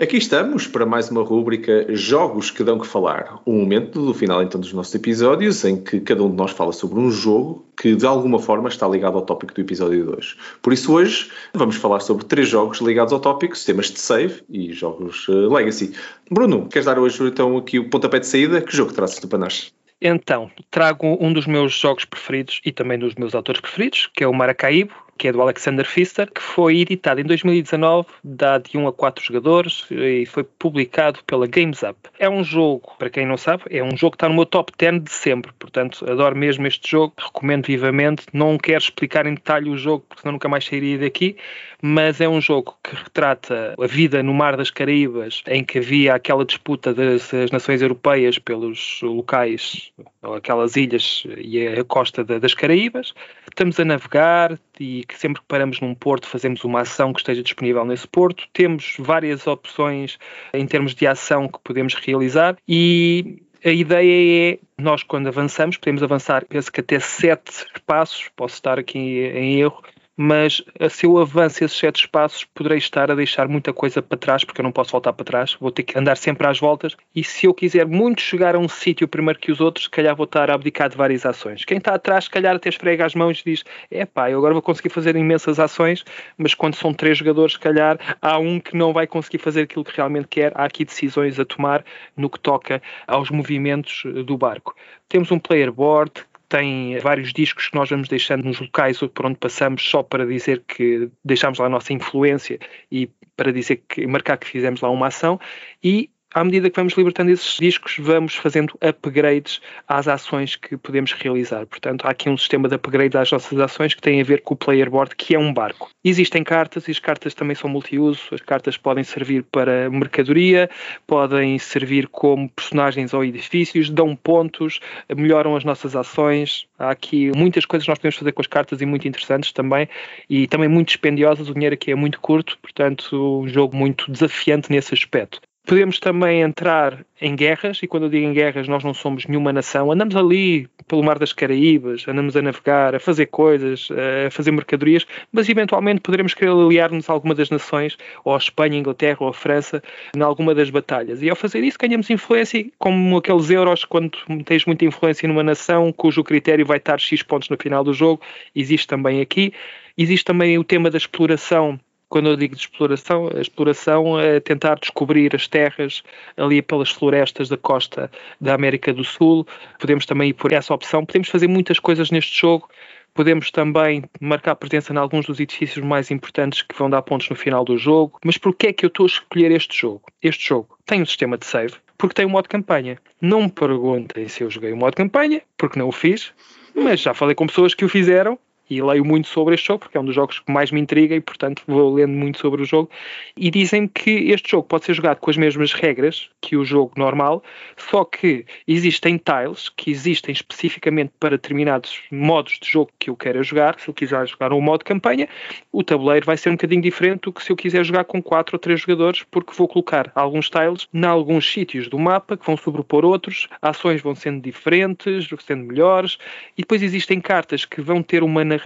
Aqui 0.00 0.16
estamos 0.16 0.66
para 0.66 0.86
mais 0.86 1.10
uma 1.10 1.22
rúbrica 1.22 1.84
Jogos 1.90 2.50
que 2.50 2.64
dão 2.64 2.78
que 2.78 2.86
falar. 2.86 3.38
Um 3.46 3.60
momento 3.60 4.00
do 4.00 4.14
final 4.14 4.42
então 4.42 4.58
dos 4.58 4.72
nossos 4.72 4.94
episódios 4.94 5.62
em 5.62 5.76
que 5.76 6.00
cada 6.00 6.22
um 6.22 6.30
de 6.30 6.36
nós 6.36 6.52
fala 6.52 6.72
sobre 6.72 6.98
um 6.98 7.10
jogo 7.10 7.66
que 7.78 7.94
de 7.94 8.06
alguma 8.06 8.38
forma 8.38 8.70
está 8.70 8.88
ligado 8.88 9.18
ao 9.18 9.26
tópico 9.26 9.52
do 9.52 9.60
episódio 9.60 10.06
2. 10.06 10.36
Por 10.62 10.72
isso 10.72 10.94
hoje 10.94 11.30
vamos 11.52 11.76
falar 11.76 12.00
sobre 12.00 12.24
três 12.24 12.48
jogos 12.48 12.80
ligados 12.80 13.12
ao 13.12 13.20
tópico, 13.20 13.54
sistemas 13.54 13.90
de 13.90 14.00
save 14.00 14.42
e 14.48 14.72
jogos 14.72 15.28
uh, 15.28 15.52
legacy. 15.52 15.92
Bruno, 16.30 16.66
queres 16.66 16.86
dar 16.86 16.98
hoje 16.98 17.22
então 17.22 17.58
aqui 17.58 17.78
o 17.78 17.90
pontapé 17.90 18.20
de 18.20 18.26
saída? 18.26 18.62
Que 18.62 18.74
jogo 18.74 18.94
trazes 18.94 19.18
do 19.18 19.28
Panache? 19.28 19.70
Então, 20.00 20.50
trago 20.70 21.18
um 21.20 21.30
dos 21.30 21.46
meus 21.46 21.74
jogos 21.74 22.06
preferidos 22.06 22.62
e 22.64 22.72
também 22.72 22.98
dos 22.98 23.16
meus 23.16 23.34
autores 23.34 23.60
preferidos, 23.60 24.08
que 24.14 24.24
é 24.24 24.26
o 24.26 24.32
Maracaibo, 24.32 24.94
que 25.20 25.28
é 25.28 25.32
do 25.32 25.42
Alexander 25.42 25.84
Pfister, 25.84 26.32
que 26.32 26.40
foi 26.40 26.78
editado 26.78 27.20
em 27.20 27.24
2019, 27.24 28.08
dá 28.24 28.56
de 28.56 28.78
1 28.78 28.88
a 28.88 28.92
4 28.92 29.22
jogadores 29.22 29.84
e 29.90 30.24
foi 30.24 30.42
publicado 30.44 31.20
pela 31.26 31.46
Games 31.46 31.82
Up. 31.82 32.08
É 32.18 32.26
um 32.26 32.42
jogo, 32.42 32.94
para 32.98 33.10
quem 33.10 33.26
não 33.26 33.36
sabe, 33.36 33.64
é 33.68 33.84
um 33.84 33.94
jogo 33.94 34.12
que 34.12 34.16
está 34.16 34.30
no 34.30 34.34
meu 34.34 34.46
top 34.46 34.72
10 34.78 35.04
de 35.04 35.10
sempre, 35.10 35.52
portanto 35.58 36.10
adoro 36.10 36.34
mesmo 36.34 36.66
este 36.66 36.90
jogo, 36.90 37.12
recomendo 37.18 37.66
vivamente. 37.66 38.24
Não 38.32 38.56
quero 38.56 38.82
explicar 38.82 39.26
em 39.26 39.34
detalhe 39.34 39.68
o 39.68 39.76
jogo, 39.76 40.06
porque 40.08 40.22
senão 40.22 40.32
nunca 40.32 40.48
mais 40.48 40.64
sairia 40.64 40.96
daqui, 40.96 41.36
mas 41.82 42.18
é 42.22 42.26
um 42.28 42.40
jogo 42.40 42.78
que 42.82 42.96
retrata 42.96 43.74
a 43.78 43.86
vida 43.86 44.22
no 44.22 44.32
Mar 44.32 44.56
das 44.56 44.70
Caraíbas, 44.70 45.42
em 45.46 45.62
que 45.62 45.80
havia 45.80 46.14
aquela 46.14 46.46
disputa 46.46 46.94
das 46.94 47.30
nações 47.52 47.82
europeias 47.82 48.38
pelos 48.38 49.00
locais, 49.02 49.92
aquelas 50.34 50.76
ilhas 50.76 51.24
e 51.36 51.66
a 51.66 51.84
costa 51.84 52.24
das 52.24 52.54
Caraíbas. 52.54 53.12
Estamos 53.46 53.78
a 53.78 53.84
navegar 53.84 54.58
e 54.78 55.04
que 55.10 55.18
sempre 55.18 55.42
que 55.42 55.48
paramos 55.48 55.80
num 55.80 55.94
porto 55.94 56.26
fazemos 56.26 56.64
uma 56.64 56.80
ação 56.80 57.12
que 57.12 57.20
esteja 57.20 57.42
disponível 57.42 57.84
nesse 57.84 58.06
porto. 58.06 58.44
Temos 58.52 58.94
várias 58.98 59.46
opções 59.46 60.18
em 60.54 60.66
termos 60.66 60.94
de 60.94 61.06
ação 61.06 61.48
que 61.48 61.58
podemos 61.64 61.94
realizar 61.94 62.56
e 62.68 63.42
a 63.64 63.70
ideia 63.70 64.54
é, 64.54 64.58
nós 64.78 65.02
quando 65.02 65.26
avançamos, 65.26 65.76
podemos 65.76 66.02
avançar, 66.02 66.44
penso 66.46 66.72
que 66.72 66.80
até 66.80 66.98
sete 66.98 67.66
passos, 67.86 68.30
posso 68.34 68.54
estar 68.54 68.78
aqui 68.78 68.98
em 68.98 69.60
erro, 69.60 69.82
mas 70.22 70.62
se 70.90 71.06
eu 71.06 71.16
avanço 71.16 71.64
esses 71.64 71.78
sete 71.78 72.02
espaços, 72.02 72.44
poderei 72.44 72.76
estar 72.76 73.10
a 73.10 73.14
deixar 73.14 73.48
muita 73.48 73.72
coisa 73.72 74.02
para 74.02 74.18
trás, 74.18 74.44
porque 74.44 74.60
eu 74.60 74.62
não 74.62 74.70
posso 74.70 74.92
voltar 74.92 75.14
para 75.14 75.24
trás, 75.24 75.56
vou 75.58 75.70
ter 75.70 75.82
que 75.82 75.98
andar 75.98 76.14
sempre 76.14 76.46
às 76.46 76.60
voltas. 76.60 76.94
E 77.16 77.24
se 77.24 77.46
eu 77.46 77.54
quiser 77.54 77.86
muito 77.86 78.20
chegar 78.20 78.54
a 78.54 78.58
um 78.58 78.68
sítio 78.68 79.08
primeiro 79.08 79.38
que 79.38 79.50
os 79.50 79.62
outros, 79.62 79.84
se 79.84 79.90
calhar 79.90 80.14
vou 80.14 80.24
estar 80.24 80.50
a 80.50 80.54
abdicar 80.54 80.90
de 80.90 80.96
várias 80.98 81.24
ações. 81.24 81.64
Quem 81.64 81.78
está 81.78 81.94
atrás, 81.94 82.24
se 82.24 82.30
calhar 82.30 82.54
até 82.54 82.68
esfrega 82.68 83.06
as 83.06 83.14
mãos 83.14 83.40
e 83.40 83.44
diz: 83.44 83.64
é 83.90 84.04
pá, 84.04 84.30
eu 84.30 84.36
agora 84.36 84.52
vou 84.52 84.60
conseguir 84.60 84.90
fazer 84.90 85.16
imensas 85.16 85.58
ações, 85.58 86.04
mas 86.36 86.52
quando 86.52 86.74
são 86.74 86.92
três 86.92 87.16
jogadores, 87.16 87.54
se 87.54 87.58
calhar 87.58 87.98
há 88.20 88.38
um 88.38 88.60
que 88.60 88.76
não 88.76 88.92
vai 88.92 89.06
conseguir 89.06 89.38
fazer 89.38 89.62
aquilo 89.62 89.86
que 89.86 89.96
realmente 89.96 90.28
quer. 90.28 90.52
Há 90.54 90.66
aqui 90.66 90.84
decisões 90.84 91.40
a 91.40 91.46
tomar 91.46 91.82
no 92.14 92.28
que 92.28 92.38
toca 92.38 92.82
aos 93.06 93.30
movimentos 93.30 94.02
do 94.26 94.36
barco. 94.36 94.76
Temos 95.08 95.32
um 95.32 95.38
player 95.38 95.72
board 95.72 96.12
tem 96.50 96.98
vários 96.98 97.32
discos 97.32 97.68
que 97.68 97.76
nós 97.76 97.88
vamos 97.88 98.08
deixando 98.08 98.44
nos 98.44 98.60
locais 98.60 98.98
por 98.98 99.24
onde 99.24 99.38
passamos 99.38 99.88
só 99.88 100.02
para 100.02 100.26
dizer 100.26 100.64
que 100.66 101.08
deixamos 101.24 101.60
lá 101.60 101.66
a 101.66 101.70
nossa 101.70 101.92
influência 101.92 102.58
e 102.90 103.08
para 103.36 103.52
dizer 103.52 103.84
que 103.88 104.04
marcar 104.04 104.36
que 104.36 104.48
fizemos 104.48 104.80
lá 104.80 104.90
uma 104.90 105.06
ação. 105.06 105.40
E 105.82 106.10
à 106.32 106.44
medida 106.44 106.70
que 106.70 106.76
vamos 106.76 106.94
libertando 106.94 107.30
esses 107.30 107.56
discos, 107.58 107.96
vamos 107.98 108.36
fazendo 108.36 108.78
upgrades 108.80 109.60
às 109.86 110.06
ações 110.06 110.54
que 110.54 110.76
podemos 110.76 111.12
realizar. 111.12 111.66
Portanto, 111.66 112.06
há 112.06 112.10
aqui 112.10 112.28
um 112.28 112.36
sistema 112.36 112.68
de 112.68 112.76
upgrade 112.76 113.16
às 113.16 113.30
nossas 113.30 113.58
ações 113.58 113.94
que 113.94 114.00
tem 114.00 114.20
a 114.20 114.24
ver 114.24 114.42
com 114.42 114.54
o 114.54 114.56
player 114.56 114.88
board, 114.88 115.16
que 115.16 115.34
é 115.34 115.38
um 115.38 115.52
barco. 115.52 115.90
Existem 116.04 116.44
cartas 116.44 116.86
e 116.86 116.92
as 116.92 116.98
cartas 117.00 117.34
também 117.34 117.56
são 117.56 117.68
multiuso. 117.68 118.22
As 118.32 118.40
cartas 118.40 118.76
podem 118.76 119.02
servir 119.02 119.42
para 119.42 119.90
mercadoria, 119.90 120.70
podem 121.06 121.58
servir 121.58 122.06
como 122.06 122.48
personagens 122.48 123.12
ou 123.12 123.24
edifícios, 123.24 123.90
dão 123.90 124.14
pontos, 124.14 124.80
melhoram 125.14 125.56
as 125.56 125.64
nossas 125.64 125.96
ações. 125.96 126.66
Há 126.78 126.90
aqui 126.90 127.32
muitas 127.36 127.66
coisas 127.66 127.84
que 127.84 127.90
nós 127.90 127.98
podemos 127.98 128.16
fazer 128.16 128.32
com 128.32 128.40
as 128.40 128.46
cartas 128.46 128.80
e 128.80 128.86
muito 128.86 129.08
interessantes 129.08 129.52
também, 129.52 129.88
e 130.28 130.46
também 130.46 130.68
muito 130.68 130.88
dispendiosas. 130.88 131.48
O 131.48 131.54
dinheiro 131.54 131.74
aqui 131.74 131.90
é 131.90 131.94
muito 131.94 132.20
curto, 132.20 132.56
portanto, 132.62 133.42
um 133.42 133.48
jogo 133.48 133.76
muito 133.76 134.10
desafiante 134.10 134.70
nesse 134.70 134.94
aspecto. 134.94 135.40
Podemos 135.66 136.00
também 136.00 136.40
entrar 136.40 137.04
em 137.20 137.36
guerras, 137.36 137.80
e 137.82 137.86
quando 137.86 138.04
eu 138.04 138.08
digo 138.08 138.26
em 138.26 138.32
guerras, 138.32 138.66
nós 138.66 138.82
não 138.82 138.94
somos 138.94 139.26
nenhuma 139.26 139.52
nação. 139.52 139.92
Andamos 139.92 140.16
ali 140.16 140.66
pelo 140.88 141.04
Mar 141.04 141.18
das 141.18 141.32
Caraíbas, 141.32 142.08
andamos 142.08 142.34
a 142.36 142.42
navegar, 142.42 142.94
a 142.94 142.98
fazer 142.98 143.26
coisas, 143.26 143.88
a 144.26 144.30
fazer 144.30 144.50
mercadorias, 144.50 145.06
mas 145.30 145.48
eventualmente 145.48 146.00
poderemos 146.00 146.34
querer 146.34 146.50
aliar-nos 146.50 147.08
a 147.08 147.12
alguma 147.12 147.34
das 147.34 147.50
nações, 147.50 147.96
ou 148.24 148.34
a 148.34 148.38
Espanha, 148.38 148.74
a 148.74 148.78
Inglaterra 148.78 149.18
ou 149.20 149.28
a 149.28 149.34
França, 149.34 149.82
em 150.16 150.20
alguma 150.22 150.54
das 150.54 150.70
batalhas. 150.70 151.22
E 151.22 151.30
ao 151.30 151.36
fazer 151.36 151.62
isso, 151.62 151.78
ganhamos 151.78 152.10
influência, 152.10 152.66
como 152.78 153.18
aqueles 153.18 153.50
euros, 153.50 153.84
quando 153.84 154.18
tens 154.44 154.64
muita 154.64 154.84
influência 154.84 155.28
numa 155.28 155.44
nação, 155.44 155.92
cujo 155.92 156.24
critério 156.24 156.66
vai 156.66 156.78
estar 156.78 156.98
X 156.98 157.22
pontos 157.22 157.48
no 157.48 157.56
final 157.56 157.84
do 157.84 157.92
jogo, 157.92 158.20
existe 158.56 158.88
também 158.88 159.20
aqui. 159.20 159.52
Existe 159.96 160.24
também 160.24 160.56
o 160.56 160.64
tema 160.64 160.90
da 160.90 160.96
exploração 160.96 161.78
quando 162.10 162.28
eu 162.28 162.36
digo 162.36 162.56
de 162.56 162.62
exploração, 162.62 163.30
a 163.34 163.40
exploração 163.40 164.18
é 164.18 164.40
tentar 164.40 164.74
descobrir 164.74 165.34
as 165.34 165.46
terras 165.46 166.02
ali 166.36 166.60
pelas 166.60 166.90
florestas 166.90 167.48
da 167.48 167.56
costa 167.56 168.10
da 168.40 168.52
América 168.52 168.92
do 168.92 169.04
Sul. 169.04 169.46
Podemos 169.78 170.04
também 170.04 170.30
ir 170.30 170.32
por 170.34 170.52
essa 170.52 170.74
opção. 170.74 171.06
Podemos 171.06 171.28
fazer 171.28 171.46
muitas 171.46 171.78
coisas 171.78 172.10
neste 172.10 172.38
jogo. 172.38 172.68
Podemos 173.14 173.52
também 173.52 174.02
marcar 174.20 174.56
presença 174.56 174.92
em 174.92 174.96
alguns 174.96 175.26
dos 175.26 175.38
edifícios 175.38 175.84
mais 175.84 176.10
importantes 176.10 176.62
que 176.62 176.76
vão 176.76 176.90
dar 176.90 177.00
pontos 177.02 177.30
no 177.30 177.36
final 177.36 177.64
do 177.64 177.78
jogo. 177.78 178.18
Mas 178.24 178.36
por 178.36 178.54
que 178.56 178.66
é 178.66 178.72
que 178.72 178.84
eu 178.84 178.88
estou 178.88 179.04
a 179.04 179.06
escolher 179.06 179.52
este 179.52 179.80
jogo? 179.80 180.02
Este 180.20 180.48
jogo 180.48 180.76
tem 180.84 181.00
um 181.00 181.06
sistema 181.06 181.38
de 181.38 181.46
save 181.46 181.74
porque 181.96 182.14
tem 182.14 182.26
um 182.26 182.30
modo 182.30 182.48
campanha. 182.48 182.98
Não 183.20 183.42
me 183.42 183.50
perguntem 183.50 184.26
se 184.26 184.42
eu 184.42 184.50
joguei 184.50 184.72
o 184.72 184.76
modo 184.76 184.96
campanha, 184.96 185.42
porque 185.56 185.78
não 185.78 185.86
o 185.86 185.92
fiz, 185.92 186.32
mas 186.74 187.00
já 187.00 187.14
falei 187.14 187.36
com 187.36 187.46
pessoas 187.46 187.72
que 187.72 187.84
o 187.84 187.88
fizeram 187.88 188.36
e 188.70 188.80
leio 188.80 189.04
muito 189.04 189.26
sobre 189.28 189.54
este 189.54 189.66
jogo, 189.66 189.80
porque 189.80 189.98
é 189.98 190.00
um 190.00 190.04
dos 190.04 190.14
jogos 190.14 190.38
que 190.38 190.50
mais 190.50 190.70
me 190.70 190.80
intriga 190.80 191.14
e, 191.14 191.20
portanto, 191.20 191.62
vou 191.66 191.92
lendo 191.92 192.12
muito 192.12 192.38
sobre 192.38 192.62
o 192.62 192.64
jogo. 192.64 192.88
E 193.36 193.50
dizem 193.50 193.88
que 193.88 194.30
este 194.30 194.52
jogo 194.52 194.68
pode 194.68 194.84
ser 194.84 194.94
jogado 194.94 195.18
com 195.18 195.28
as 195.28 195.36
mesmas 195.36 195.72
regras 195.72 196.30
que 196.40 196.56
o 196.56 196.64
jogo 196.64 196.92
normal, 196.96 197.42
só 197.76 198.04
que 198.04 198.46
existem 198.66 199.18
tiles 199.18 199.68
que 199.68 199.90
existem 199.90 200.32
especificamente 200.32 201.12
para 201.18 201.30
determinados 201.30 202.00
modos 202.10 202.58
de 202.62 202.70
jogo 202.70 202.90
que 202.98 203.10
eu 203.10 203.16
queira 203.16 203.42
jogar. 203.42 203.78
Se 203.80 203.88
eu 203.88 203.94
quiser 203.94 204.26
jogar 204.28 204.52
um 204.52 204.60
modo 204.60 204.84
campanha, 204.84 205.28
o 205.72 205.82
tabuleiro 205.82 206.24
vai 206.24 206.36
ser 206.36 206.50
um 206.50 206.52
bocadinho 206.52 206.82
diferente 206.82 207.22
do 207.22 207.32
que 207.32 207.42
se 207.42 207.50
eu 207.50 207.56
quiser 207.56 207.84
jogar 207.84 208.04
com 208.04 208.22
quatro 208.22 208.54
ou 208.54 208.58
três 208.58 208.80
jogadores, 208.80 209.24
porque 209.30 209.52
vou 209.56 209.66
colocar 209.66 210.12
alguns 210.14 210.48
tiles 210.48 210.86
em 210.94 211.04
alguns 211.04 211.50
sítios 211.50 211.88
do 211.88 211.98
mapa 211.98 212.36
que 212.36 212.46
vão 212.46 212.56
sobrepor 212.56 213.04
outros, 213.04 213.48
ações 213.60 214.00
vão 214.00 214.14
sendo 214.14 214.40
diferentes, 214.40 215.28
sendo 215.44 215.64
melhores, 215.64 216.18
e 216.56 216.62
depois 216.62 216.82
existem 216.82 217.20
cartas 217.20 217.64
que 217.64 217.80
vão 217.80 218.02
ter 218.02 218.22
uma 218.22 218.44
narrativa, 218.44 218.59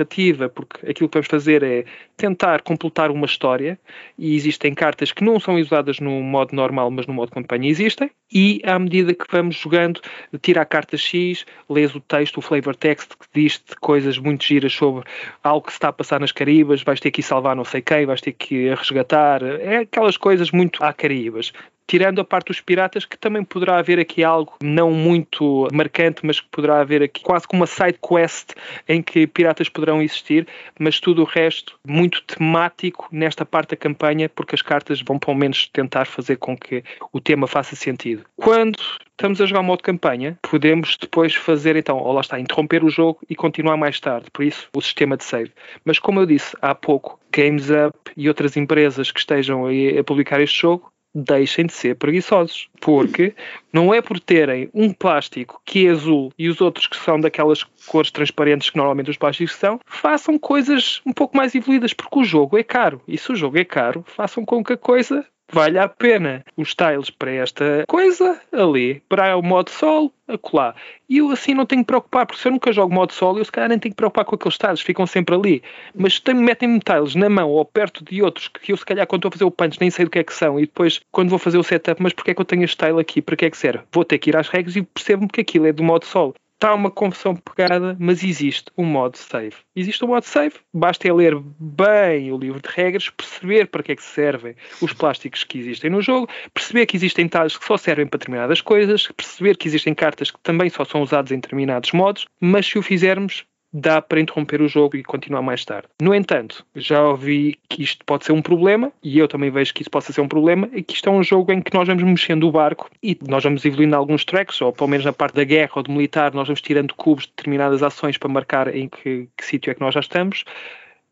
porque 0.48 0.90
aquilo 0.90 1.08
que 1.08 1.14
vamos 1.14 1.28
fazer 1.28 1.62
é 1.62 1.84
tentar 2.16 2.62
completar 2.62 3.10
uma 3.10 3.26
história 3.26 3.78
e 4.18 4.34
existem 4.34 4.74
cartas 4.74 5.12
que 5.12 5.24
não 5.24 5.38
são 5.40 5.56
usadas 5.56 6.00
no 6.00 6.22
modo 6.22 6.54
normal, 6.54 6.90
mas 6.90 7.06
no 7.06 7.14
modo 7.14 7.32
campanha 7.32 7.68
existem. 7.68 8.10
E 8.32 8.60
à 8.64 8.78
medida 8.78 9.14
que 9.14 9.24
vamos 9.30 9.56
jogando, 9.56 10.00
tira 10.40 10.62
a 10.62 10.64
carta 10.64 10.96
X, 10.96 11.44
lês 11.68 11.94
o 11.94 12.00
texto, 12.00 12.38
o 12.38 12.42
flavor 12.42 12.74
text, 12.74 13.10
que 13.10 13.26
diz 13.32 13.62
coisas 13.80 14.18
muito 14.18 14.44
giras 14.44 14.72
sobre 14.72 15.04
algo 15.42 15.66
que 15.66 15.72
se 15.72 15.76
está 15.76 15.88
a 15.88 15.92
passar 15.92 16.20
nas 16.20 16.32
Caribas, 16.32 16.82
vais 16.82 17.00
ter 17.00 17.10
que 17.10 17.20
ir 17.20 17.24
salvar 17.24 17.54
não 17.54 17.64
sei 17.64 17.80
quem, 17.80 18.06
vais 18.06 18.20
ter 18.20 18.32
que 18.32 18.74
resgatar. 18.74 19.42
É 19.42 19.78
aquelas 19.78 20.16
coisas 20.16 20.50
muito 20.50 20.82
à 20.82 20.92
Caribas 20.92 21.52
tirando 21.86 22.20
a 22.20 22.24
parte 22.24 22.48
dos 22.48 22.60
piratas, 22.60 23.04
que 23.04 23.18
também 23.18 23.44
poderá 23.44 23.78
haver 23.78 23.98
aqui 23.98 24.24
algo 24.24 24.54
não 24.62 24.90
muito 24.90 25.68
marcante, 25.72 26.20
mas 26.24 26.40
que 26.40 26.48
poderá 26.50 26.80
haver 26.80 27.02
aqui 27.02 27.22
quase 27.22 27.46
como 27.46 27.60
uma 27.60 27.66
side 27.66 27.98
quest 28.00 28.52
em 28.88 29.02
que 29.02 29.26
piratas 29.26 29.68
poderão 29.68 30.02
existir, 30.02 30.46
mas 30.78 31.00
tudo 31.00 31.22
o 31.22 31.24
resto 31.24 31.78
muito 31.86 32.22
temático 32.22 33.08
nesta 33.12 33.44
parte 33.44 33.70
da 33.70 33.76
campanha, 33.76 34.28
porque 34.28 34.54
as 34.54 34.62
cartas 34.62 35.02
vão 35.02 35.18
pelo 35.18 35.36
menos 35.36 35.68
tentar 35.68 36.06
fazer 36.06 36.36
com 36.36 36.56
que 36.56 36.82
o 37.12 37.20
tema 37.20 37.46
faça 37.46 37.76
sentido. 37.76 38.24
Quando 38.36 38.78
estamos 39.10 39.40
a 39.40 39.46
jogar 39.46 39.62
modo 39.62 39.82
campanha, 39.82 40.38
podemos 40.42 40.96
depois 41.00 41.34
fazer 41.34 41.76
então, 41.76 41.98
ou 41.98 42.12
lá 42.12 42.20
está, 42.20 42.38
interromper 42.38 42.84
o 42.84 42.90
jogo 42.90 43.20
e 43.28 43.34
continuar 43.34 43.76
mais 43.76 44.00
tarde, 44.00 44.26
por 44.32 44.44
isso 44.44 44.68
o 44.74 44.80
sistema 44.80 45.16
de 45.16 45.24
save. 45.24 45.52
Mas 45.84 45.98
como 45.98 46.20
eu 46.20 46.26
disse 46.26 46.56
há 46.60 46.74
pouco, 46.74 47.18
Games 47.32 47.68
Up 47.70 48.12
e 48.16 48.28
outras 48.28 48.56
empresas 48.56 49.10
que 49.10 49.18
estejam 49.18 49.66
a 49.66 50.04
publicar 50.04 50.40
este 50.40 50.60
jogo 50.60 50.92
deixem 51.14 51.66
de 51.66 51.72
ser 51.72 51.96
preguiçosos. 51.96 52.68
Porque 52.80 53.34
não 53.72 53.94
é 53.94 54.02
por 54.02 54.18
terem 54.18 54.68
um 54.74 54.92
plástico 54.92 55.60
que 55.64 55.86
é 55.86 55.90
azul 55.90 56.32
e 56.38 56.48
os 56.48 56.60
outros 56.60 56.86
que 56.86 56.96
são 56.96 57.20
daquelas 57.20 57.62
cores 57.86 58.10
transparentes 58.10 58.70
que 58.70 58.76
normalmente 58.76 59.10
os 59.10 59.16
plásticos 59.16 59.54
são, 59.54 59.80
façam 59.86 60.38
coisas 60.38 61.00
um 61.06 61.12
pouco 61.12 61.36
mais 61.36 61.54
evoluídas, 61.54 61.92
porque 61.92 62.18
o 62.18 62.24
jogo 62.24 62.58
é 62.58 62.62
caro. 62.62 63.00
E 63.06 63.16
se 63.16 63.32
o 63.32 63.36
jogo 63.36 63.58
é 63.58 63.64
caro, 63.64 64.04
façam 64.06 64.44
com 64.44 64.62
que 64.62 64.72
a 64.72 64.76
coisa 64.76 65.24
vale 65.54 65.78
a 65.78 65.88
pena. 65.88 66.44
Os 66.56 66.74
tiles 66.74 67.10
para 67.10 67.30
esta 67.30 67.84
coisa, 67.86 68.40
ali, 68.52 69.00
para 69.08 69.36
o 69.36 69.42
modo 69.42 69.70
solo, 69.70 70.12
acolá. 70.26 70.74
E 71.08 71.18
eu 71.18 71.30
assim 71.30 71.54
não 71.54 71.64
tenho 71.64 71.82
que 71.82 71.86
preocupar, 71.86 72.26
porque 72.26 72.42
se 72.42 72.48
eu 72.48 72.52
nunca 72.52 72.72
jogo 72.72 72.92
modo 72.92 73.12
solo, 73.12 73.38
eu 73.38 73.44
se 73.44 73.52
calhar 73.52 73.68
nem 73.68 73.78
tenho 73.78 73.92
que 73.92 73.96
preocupar 73.96 74.24
com 74.24 74.34
aqueles 74.34 74.58
tiles, 74.58 74.80
ficam 74.80 75.06
sempre 75.06 75.34
ali. 75.34 75.62
Mas 75.94 76.20
metem-me 76.26 76.80
tiles 76.80 77.14
na 77.14 77.28
mão 77.28 77.48
ou 77.50 77.64
perto 77.64 78.04
de 78.04 78.20
outros 78.20 78.48
que 78.48 78.72
eu 78.72 78.76
se 78.76 78.84
calhar 78.84 79.06
quando 79.06 79.20
estou 79.20 79.28
a 79.28 79.32
fazer 79.32 79.44
o 79.44 79.50
punch 79.50 79.78
nem 79.80 79.90
sei 79.90 80.04
do 80.04 80.10
que 80.10 80.18
é 80.18 80.24
que 80.24 80.34
são, 80.34 80.58
e 80.58 80.62
depois 80.62 81.00
quando 81.12 81.30
vou 81.30 81.38
fazer 81.38 81.58
o 81.58 81.62
setup, 81.62 82.02
mas 82.02 82.12
porque 82.12 82.32
é 82.32 82.34
que 82.34 82.40
eu 82.40 82.44
tenho 82.44 82.64
este 82.64 82.76
tile 82.76 83.00
aqui, 83.00 83.22
para 83.22 83.36
que 83.36 83.44
é 83.44 83.50
que 83.50 83.56
serve? 83.56 83.84
Vou 83.92 84.04
ter 84.04 84.18
que 84.18 84.30
ir 84.30 84.36
às 84.36 84.48
regras 84.48 84.74
e 84.74 84.82
percebo-me 84.82 85.28
que 85.28 85.40
aquilo 85.40 85.66
é 85.66 85.72
do 85.72 85.84
modo 85.84 86.04
solo 86.04 86.34
está 86.54 86.74
uma 86.74 86.90
confusão 86.90 87.34
pegada, 87.36 87.96
mas 87.98 88.24
existe 88.24 88.70
um 88.76 88.84
modo 88.84 89.16
save. 89.16 89.56
Existe 89.76 90.04
um 90.04 90.08
modo 90.08 90.24
save, 90.24 90.54
basta 90.72 91.06
é 91.06 91.12
ler 91.12 91.36
bem 91.58 92.32
o 92.32 92.38
livro 92.38 92.60
de 92.60 92.68
regras, 92.68 93.10
perceber 93.10 93.66
para 93.66 93.82
que 93.82 93.92
é 93.92 93.96
que 93.96 94.02
servem 94.02 94.54
os 94.80 94.92
plásticos 94.92 95.44
que 95.44 95.58
existem 95.58 95.90
no 95.90 96.00
jogo, 96.00 96.28
perceber 96.52 96.86
que 96.86 96.96
existem 96.96 97.28
tais 97.28 97.56
que 97.56 97.64
só 97.64 97.76
servem 97.76 98.06
para 98.06 98.18
determinadas 98.18 98.60
coisas, 98.60 99.06
perceber 99.08 99.56
que 99.56 99.68
existem 99.68 99.94
cartas 99.94 100.30
que 100.30 100.40
também 100.40 100.70
só 100.70 100.84
são 100.84 101.02
usadas 101.02 101.32
em 101.32 101.36
determinados 101.36 101.92
modos, 101.92 102.26
mas 102.40 102.66
se 102.66 102.78
o 102.78 102.82
fizermos, 102.82 103.44
dá 103.74 104.00
para 104.00 104.20
interromper 104.20 104.62
o 104.62 104.68
jogo 104.68 104.96
e 104.96 105.02
continuar 105.02 105.42
mais 105.42 105.64
tarde. 105.64 105.88
No 106.00 106.14
entanto, 106.14 106.64
já 106.76 107.02
ouvi 107.02 107.58
que 107.68 107.82
isto 107.82 108.04
pode 108.04 108.24
ser 108.24 108.30
um 108.30 108.40
problema, 108.40 108.92
e 109.02 109.18
eu 109.18 109.26
também 109.26 109.50
vejo 109.50 109.74
que 109.74 109.82
isso 109.82 109.90
possa 109.90 110.12
ser 110.12 110.20
um 110.20 110.28
problema, 110.28 110.70
e 110.72 110.80
que 110.80 110.94
isto 110.94 111.08
é 111.08 111.12
um 111.12 111.24
jogo 111.24 111.52
em 111.52 111.60
que 111.60 111.74
nós 111.74 111.88
vamos 111.88 112.04
mexendo 112.04 112.46
o 112.46 112.52
barco 112.52 112.88
e 113.02 113.18
nós 113.28 113.42
vamos 113.42 113.64
evoluindo 113.64 113.96
alguns 113.96 114.24
tracks, 114.24 114.60
ou 114.62 114.72
pelo 114.72 114.88
menos 114.88 115.04
na 115.04 115.12
parte 115.12 115.34
da 115.34 115.42
guerra 115.42 115.72
ou 115.74 115.82
do 115.82 115.90
militar, 115.90 116.32
nós 116.32 116.46
vamos 116.46 116.60
tirando 116.60 116.94
cubos 116.94 117.24
de 117.24 117.30
determinadas 117.30 117.82
ações 117.82 118.16
para 118.16 118.28
marcar 118.28 118.74
em 118.74 118.88
que, 118.88 119.28
que 119.36 119.44
sítio 119.44 119.72
é 119.72 119.74
que 119.74 119.80
nós 119.80 119.92
já 119.92 120.00
estamos. 120.00 120.44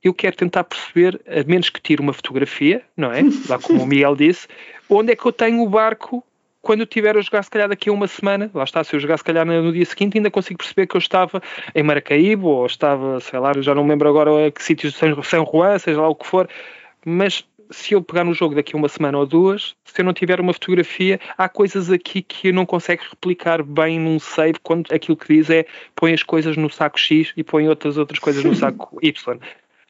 Eu 0.00 0.14
quero 0.14 0.36
tentar 0.36 0.64
perceber, 0.64 1.20
a 1.26 1.42
menos 1.48 1.68
que 1.68 1.80
tire 1.80 2.00
uma 2.00 2.12
fotografia, 2.12 2.82
não 2.96 3.12
é? 3.12 3.22
Lá 3.48 3.58
como 3.58 3.82
o 3.82 3.86
Miguel 3.86 4.14
disse, 4.14 4.46
onde 4.88 5.12
é 5.12 5.16
que 5.16 5.26
eu 5.26 5.32
tenho 5.32 5.62
o 5.62 5.68
barco 5.68 6.24
quando 6.62 6.80
eu 6.80 6.84
estiver 6.84 7.16
a 7.16 7.20
jogar, 7.20 7.42
se 7.42 7.50
calhar 7.50 7.68
daqui 7.68 7.90
a 7.90 7.92
uma 7.92 8.06
semana, 8.06 8.50
lá 8.54 8.62
está, 8.62 8.82
se 8.84 8.94
eu 8.94 9.00
jogar 9.00 9.18
se 9.18 9.24
calhar 9.24 9.44
no 9.44 9.72
dia 9.72 9.84
seguinte, 9.84 10.16
ainda 10.16 10.30
consigo 10.30 10.58
perceber 10.58 10.86
que 10.86 10.96
eu 10.96 11.00
estava 11.00 11.42
em 11.74 11.82
Maracaíbo, 11.82 12.46
ou 12.46 12.66
estava, 12.66 13.18
sei 13.20 13.38
lá, 13.40 13.52
já 13.60 13.74
não 13.74 13.82
me 13.82 13.90
lembro 13.90 14.08
agora 14.08 14.50
que 14.50 14.62
sítios 14.62 14.94
de 14.94 15.24
São 15.24 15.44
Juan, 15.44 15.78
seja 15.78 16.00
lá 16.00 16.08
o 16.08 16.14
que 16.14 16.26
for, 16.26 16.48
mas 17.04 17.44
se 17.72 17.94
eu 17.94 18.02
pegar 18.02 18.22
no 18.22 18.34
jogo 18.34 18.54
daqui 18.54 18.76
a 18.76 18.78
uma 18.78 18.88
semana 18.88 19.18
ou 19.18 19.26
duas, 19.26 19.74
se 19.84 20.00
eu 20.00 20.04
não 20.04 20.12
tiver 20.12 20.40
uma 20.40 20.52
fotografia, 20.52 21.18
há 21.36 21.48
coisas 21.48 21.90
aqui 21.90 22.22
que 22.22 22.48
eu 22.48 22.54
não 22.54 22.66
consigo 22.66 23.02
replicar 23.10 23.62
bem 23.62 23.98
num 23.98 24.18
save 24.18 24.58
quando 24.62 24.92
aquilo 24.92 25.16
que 25.16 25.34
diz 25.34 25.50
é 25.50 25.64
põe 25.96 26.12
as 26.12 26.22
coisas 26.22 26.56
no 26.56 26.70
saco 26.70 26.98
X 26.98 27.32
e 27.36 27.42
põe 27.42 27.68
outras 27.68 27.96
outras 27.96 28.18
coisas 28.18 28.44
no 28.44 28.54
saco 28.54 28.98
Y. 29.02 29.38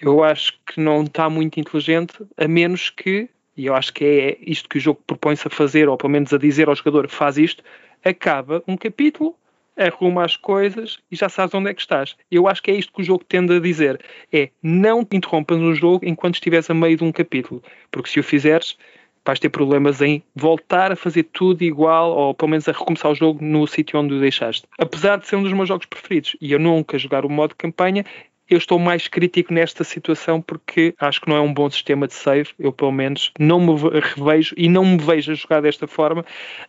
Eu 0.00 0.24
acho 0.24 0.54
que 0.66 0.80
não 0.80 1.04
está 1.04 1.28
muito 1.28 1.60
inteligente, 1.60 2.14
a 2.36 2.48
menos 2.48 2.90
que 2.90 3.28
e 3.56 3.66
eu 3.66 3.74
acho 3.74 3.92
que 3.92 4.04
é 4.04 4.38
isto 4.40 4.68
que 4.68 4.78
o 4.78 4.80
jogo 4.80 5.00
propõe-se 5.06 5.46
a 5.46 5.50
fazer, 5.50 5.88
ou 5.88 5.96
pelo 5.96 6.12
menos 6.12 6.32
a 6.32 6.38
dizer 6.38 6.68
ao 6.68 6.74
jogador: 6.74 7.08
faz 7.08 7.38
isto, 7.38 7.62
acaba 8.04 8.62
um 8.66 8.76
capítulo, 8.76 9.34
arruma 9.76 10.24
as 10.24 10.36
coisas 10.36 10.98
e 11.10 11.16
já 11.16 11.28
sabes 11.28 11.54
onde 11.54 11.70
é 11.70 11.74
que 11.74 11.80
estás. 11.80 12.16
Eu 12.30 12.48
acho 12.48 12.62
que 12.62 12.70
é 12.70 12.74
isto 12.74 12.92
que 12.92 13.02
o 13.02 13.04
jogo 13.04 13.24
tende 13.24 13.54
a 13.54 13.60
dizer: 13.60 14.00
é 14.32 14.50
não 14.62 15.04
te 15.04 15.16
interrompas 15.16 15.58
no 15.58 15.74
jogo 15.74 16.06
enquanto 16.06 16.34
estiveres 16.34 16.68
a 16.70 16.74
meio 16.74 16.96
de 16.96 17.04
um 17.04 17.12
capítulo, 17.12 17.62
porque 17.90 18.08
se 18.08 18.20
o 18.20 18.22
fizeres, 18.22 18.76
vais 19.24 19.38
ter 19.38 19.50
problemas 19.50 20.00
em 20.00 20.22
voltar 20.34 20.90
a 20.90 20.96
fazer 20.96 21.24
tudo 21.24 21.62
igual, 21.62 22.10
ou 22.10 22.34
pelo 22.34 22.50
menos 22.50 22.68
a 22.68 22.72
recomeçar 22.72 23.10
o 23.10 23.14
jogo 23.14 23.44
no 23.44 23.66
sítio 23.66 23.98
onde 24.00 24.14
o 24.14 24.20
deixaste. 24.20 24.66
Apesar 24.78 25.18
de 25.18 25.26
ser 25.26 25.36
um 25.36 25.42
dos 25.42 25.52
meus 25.52 25.68
jogos 25.68 25.86
preferidos 25.86 26.36
e 26.40 26.52
eu 26.52 26.58
nunca 26.58 26.98
jogar 26.98 27.24
o 27.24 27.30
modo 27.30 27.54
campanha, 27.56 28.04
eu 28.48 28.58
estou 28.58 28.78
mais 28.78 29.08
crítico 29.08 29.52
nesta 29.52 29.84
situação 29.84 30.40
porque 30.40 30.94
acho 30.98 31.20
que 31.20 31.28
não 31.28 31.36
é 31.36 31.40
um 31.40 31.52
bom 31.52 31.70
sistema 31.70 32.06
de 32.06 32.14
save. 32.14 32.50
Eu, 32.58 32.72
pelo 32.72 32.92
menos, 32.92 33.32
não 33.38 33.60
me 33.60 33.72
revejo 34.00 34.54
e 34.56 34.68
não 34.68 34.84
me 34.84 34.98
vejo 34.98 35.32
a 35.32 35.34
jogar 35.34 35.62
desta 35.62 35.86
forma, 35.86 36.24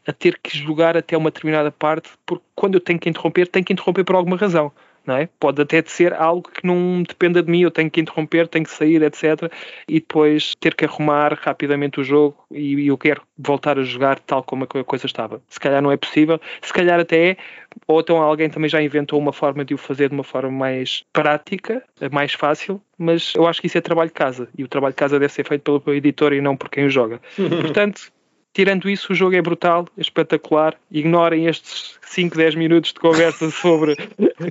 a 0.06 0.14
ter 0.14 0.40
que 0.42 0.58
jogar 0.58 0.96
até 0.96 1.18
uma 1.18 1.32
determinada 1.32 1.72
parte, 1.72 2.10
porque 2.26 2.46
quando 2.56 2.76
eu 2.76 2.82
tenho 2.82 3.00
que 3.00 3.10
interromper, 3.10 3.48
tenho 3.48 3.66
que 3.66 3.74
interromper 3.74 4.04
por 4.04 4.16
alguma 4.16 4.38
razão 4.38 4.72
não 5.06 5.18
é? 5.18 5.30
Pode 5.40 5.62
até 5.62 5.82
ser 5.86 6.14
algo 6.14 6.50
que 6.50 6.66
não 6.66 7.04
dependa 7.04 7.42
de 7.42 7.52
mim, 7.52 7.62
eu 7.62 7.72
tenho 7.72 7.90
que 7.90 8.02
interromper, 8.02 8.48
tenho 8.48 8.66
que 8.66 8.72
sair, 8.72 9.02
etc. 9.02 9.52
E 9.88 10.00
depois 10.00 10.56
ter 10.56 10.76
que 10.76 10.86
arrumar 10.86 11.38
rapidamente 11.42 12.00
o 12.00 12.04
jogo 12.04 12.36
e 12.52 12.88
eu 12.88 12.98
quero 12.98 13.22
voltar 13.38 13.78
a 13.78 13.84
jogar 13.84 14.20
tal 14.20 14.44
como 14.44 14.64
a 14.64 14.84
coisa 14.84 15.06
estava. 15.06 15.42
Se 15.50 15.60
calhar 15.60 15.82
não 15.82 15.92
é 15.92 15.98
possível, 15.98 16.40
se 16.62 16.74
calhar 16.74 17.00
até 17.00 17.32
é, 17.32 17.38
ou 17.88 18.00
então 18.00 18.18
alguém 18.18 18.50
também 18.50 18.70
já 18.70 18.82
inventou 18.82 19.20
uma 19.20 19.34
forma 19.34 19.66
de 19.66 19.74
o 19.74 19.78
fazer 19.78 20.10
de 20.10 20.16
uma 20.16 20.24
forma 20.24 20.52
mais 20.52 21.04
prática, 21.12 21.84
mais 22.12 22.34
fácil, 22.34 22.82
mas 22.98 23.34
eu 23.36 23.48
acho 23.48 23.60
que 23.60 23.68
isso 23.68 23.78
é 23.78 23.82
trabalho 23.82 24.10
de 24.10 24.14
casa 24.14 24.48
e 24.58 24.64
o 24.64 24.68
trabalho 24.68 24.94
de 24.94 24.98
casa 24.98 25.20
deve 25.20 25.34
ser 25.34 25.48
feito 25.48 25.80
pelo 25.80 25.96
editor 25.96 26.34
e 26.34 26.42
não 26.42 26.56
por 26.56 26.70
quem 26.70 26.86
o 26.86 26.90
joga. 26.90 27.20
Portanto, 27.62 28.12
tirando 28.54 28.90
isso, 28.90 29.12
o 29.12 29.16
jogo 29.16 29.36
é 29.36 29.42
brutal, 29.42 29.88
é 29.98 30.02
espetacular. 30.02 30.76
Ignorem 30.92 31.48
estes 31.48 31.98
5, 32.08 32.38
10 32.38 32.56
minutos 32.56 32.94
de 32.94 33.00
conversa 33.00 33.50
sobre 33.52 33.98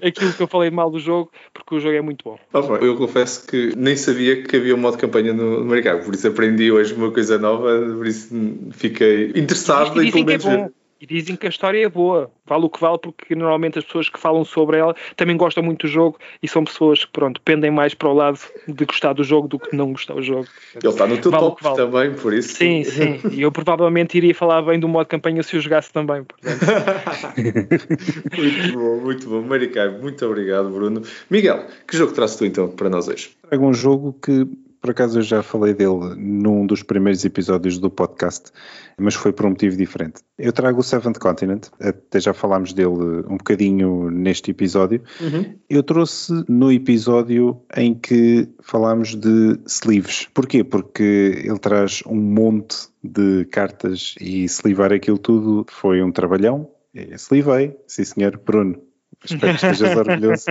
aquilo 0.04 0.32
que 0.32 0.42
eu 0.42 0.48
falei 0.48 0.70
mal 0.70 0.90
do 0.90 0.98
jogo, 0.98 1.30
porque 1.54 1.76
o 1.76 1.80
jogo 1.80 1.94
é 1.94 2.02
muito 2.02 2.24
bom. 2.24 2.38
eu 2.80 2.96
confesso 2.96 3.46
que 3.46 3.72
nem 3.76 3.96
sabia 3.96 4.42
que 4.42 4.56
havia 4.56 4.74
um 4.74 4.78
modo 4.78 4.96
de 4.96 5.00
campanha 5.00 5.32
no, 5.32 5.64
mercado, 5.64 6.04
por 6.04 6.14
isso 6.14 6.26
aprendi 6.26 6.70
hoje 6.72 6.92
uma 6.94 7.10
coisa 7.10 7.38
nova, 7.38 7.80
por 7.96 8.06
isso 8.06 8.28
fiquei 8.72 9.32
interessado 9.36 10.02
em 10.02 10.10
pelo 10.10 10.24
menos. 10.24 10.44
É 10.44 10.81
e 11.02 11.06
dizem 11.06 11.34
que 11.34 11.46
a 11.46 11.48
história 11.48 11.84
é 11.84 11.88
boa, 11.88 12.30
vale 12.46 12.64
o 12.64 12.70
que 12.70 12.80
vale, 12.80 12.96
porque 12.96 13.34
normalmente 13.34 13.76
as 13.76 13.84
pessoas 13.84 14.08
que 14.08 14.20
falam 14.20 14.44
sobre 14.44 14.76
ela 14.76 14.94
também 15.16 15.36
gostam 15.36 15.60
muito 15.60 15.88
do 15.88 15.92
jogo 15.92 16.16
e 16.40 16.46
são 16.46 16.62
pessoas 16.62 17.04
que, 17.04 17.10
pronto, 17.10 17.40
pendem 17.40 17.72
mais 17.72 17.92
para 17.92 18.08
o 18.08 18.14
lado 18.14 18.38
de 18.68 18.84
gostar 18.84 19.12
do 19.12 19.24
jogo 19.24 19.48
do 19.48 19.58
que 19.58 19.74
não 19.74 19.90
gostar 19.90 20.14
do 20.14 20.22
jogo. 20.22 20.46
Ele 20.76 20.86
está 20.86 21.04
no 21.08 21.18
teu 21.18 21.32
vale 21.32 21.42
top 21.42 21.60
vale. 21.60 21.76
também, 21.76 22.14
por 22.14 22.32
isso. 22.32 22.54
Sim, 22.54 22.84
sim. 22.84 23.20
E 23.32 23.42
eu 23.42 23.50
provavelmente 23.50 24.16
iria 24.16 24.32
falar 24.32 24.62
bem 24.62 24.78
do 24.78 24.86
modo 24.86 25.08
campanha 25.08 25.42
se 25.42 25.56
o 25.56 25.60
jogasse 25.60 25.92
também. 25.92 26.24
muito 28.38 28.72
bom, 28.72 29.00
muito 29.00 29.28
bom. 29.28 29.42
Maricai, 29.42 29.88
muito 29.88 30.24
obrigado, 30.24 30.70
Bruno. 30.70 31.02
Miguel, 31.28 31.66
que 31.88 31.96
jogo 31.96 32.12
traz 32.12 32.36
tu 32.36 32.46
então 32.46 32.68
para 32.68 32.88
nós 32.88 33.08
hoje? 33.08 33.32
Trago 33.48 33.66
um 33.66 33.74
jogo 33.74 34.16
que 34.24 34.46
por 34.82 34.90
acaso 34.90 35.20
eu 35.20 35.22
já 35.22 35.42
falei 35.44 35.72
dele 35.72 36.16
num 36.16 36.66
dos 36.66 36.82
primeiros 36.82 37.24
episódios 37.24 37.78
do 37.78 37.88
podcast, 37.88 38.50
mas 38.98 39.14
foi 39.14 39.32
por 39.32 39.46
um 39.46 39.50
motivo 39.50 39.76
diferente. 39.76 40.22
Eu 40.38 40.52
trago 40.52 40.80
o 40.80 40.82
Seventh 40.82 41.18
Continent, 41.18 41.68
até 41.80 42.20
já 42.20 42.32
falámos 42.32 42.72
dele 42.72 43.24
um 43.28 43.36
bocadinho 43.36 44.10
neste 44.10 44.50
episódio. 44.50 45.02
Uhum. 45.20 45.56
Eu 45.68 45.82
trouxe 45.82 46.44
no 46.48 46.72
episódio 46.72 47.62
em 47.76 47.94
que 47.94 48.48
falámos 48.60 49.14
de 49.14 49.58
sleeves. 49.66 50.28
Porquê? 50.34 50.64
Porque 50.64 51.42
ele 51.44 51.58
traz 51.58 52.02
um 52.06 52.16
monte 52.16 52.88
de 53.02 53.44
cartas 53.46 54.14
e 54.20 54.44
sleevar 54.44 54.92
aquilo 54.92 55.18
tudo 55.18 55.66
foi 55.68 56.02
um 56.02 56.12
trabalhão. 56.12 56.68
Slivei, 57.16 57.76
sim 57.86 58.04
senhor, 58.04 58.38
Bruno, 58.44 58.78
Espero 59.24 59.58
que 59.58 59.66
estejas 59.66 59.96
orgulhoso. 59.96 60.44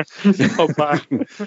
Opa, 0.60 1.02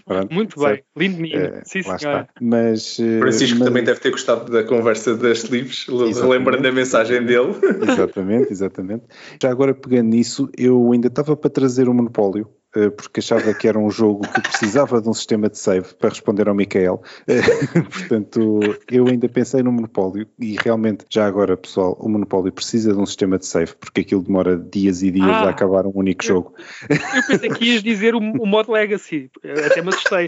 Pronto, 0.04 0.34
muito 0.34 0.60
bem, 0.60 0.82
lindo 0.96 1.16
menino. 1.20 1.42
É, 1.42 1.62
Sim, 1.64 1.82
senhora. 1.82 2.28
Mas, 2.40 2.98
eh, 2.98 3.18
Francisco 3.18 3.58
mas... 3.58 3.68
também 3.68 3.84
deve 3.84 4.00
ter 4.00 4.10
gostado 4.10 4.50
da 4.50 4.64
conversa 4.64 5.16
das 5.16 5.44
livros, 5.44 5.86
lembrando 5.88 6.66
a 6.66 6.72
mensagem 6.72 7.24
dele. 7.24 7.54
Exatamente, 7.88 8.52
exatamente. 8.52 9.04
Já 9.40 9.50
agora 9.50 9.74
pegando 9.74 10.08
nisso, 10.10 10.48
eu 10.56 10.92
ainda 10.92 11.08
estava 11.08 11.36
para 11.36 11.50
trazer 11.50 11.88
o 11.88 11.94
monopólio 11.94 12.48
eh, 12.48 12.63
porque 12.96 13.20
achava 13.20 13.54
que 13.54 13.68
era 13.68 13.78
um 13.78 13.90
jogo 13.90 14.26
que 14.28 14.40
precisava 14.40 15.00
de 15.00 15.08
um 15.08 15.14
sistema 15.14 15.48
de 15.48 15.58
save 15.58 15.94
para 15.94 16.10
responder 16.10 16.48
ao 16.48 16.54
Micael. 16.54 17.02
Eh, 17.26 17.40
portanto, 17.80 18.60
eu 18.90 19.06
ainda 19.06 19.28
pensei 19.28 19.62
no 19.62 19.72
Monopólio 19.72 20.26
e 20.38 20.56
realmente, 20.62 21.04
já 21.10 21.26
agora, 21.26 21.56
pessoal, 21.56 21.96
o 21.98 22.08
Monopólio 22.08 22.52
precisa 22.52 22.92
de 22.92 22.98
um 22.98 23.06
sistema 23.06 23.38
de 23.38 23.46
save 23.46 23.74
porque 23.74 24.02
aquilo 24.02 24.22
demora 24.22 24.56
dias 24.56 25.02
e 25.02 25.10
dias 25.10 25.26
ah, 25.26 25.44
a 25.44 25.50
acabar 25.50 25.86
um 25.86 25.92
único 25.94 26.22
eu, 26.24 26.28
jogo. 26.28 26.54
Eu 26.88 27.22
pensei 27.26 27.50
que 27.50 27.64
ias 27.64 27.82
dizer 27.82 28.14
o, 28.14 28.18
o 28.18 28.46
modo 28.46 28.72
Legacy, 28.72 29.30
até 29.66 29.80
me 29.82 29.88
assustei. 29.88 30.26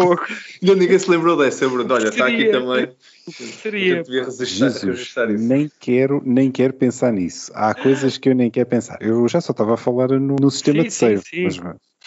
Não, 0.62 0.74
ninguém 0.74 0.98
se 0.98 1.10
lembrou 1.10 1.36
dessa, 1.36 1.68
Bruno. 1.68 1.92
Olha, 1.94 2.08
está 2.08 2.26
aqui 2.26 2.50
também. 2.50 2.90
Seria. 3.32 4.02
Jesus, 4.04 5.14
nem 5.38 5.70
quero, 5.80 6.22
nem 6.24 6.50
quero 6.50 6.72
pensar 6.74 7.12
nisso. 7.12 7.50
Há 7.54 7.74
coisas 7.74 8.18
que 8.18 8.28
eu 8.28 8.34
nem 8.34 8.50
quero 8.50 8.68
pensar. 8.68 8.98
Eu 9.00 9.26
já 9.28 9.40
só 9.40 9.52
estava 9.52 9.74
a 9.74 9.76
falar 9.76 10.08
no, 10.08 10.36
no 10.40 10.50
sistema 10.50 10.82
sim, 10.82 10.88
de 10.88 10.92
save. 10.92 11.22
Sim, 11.22 11.50
sim. 11.50 11.60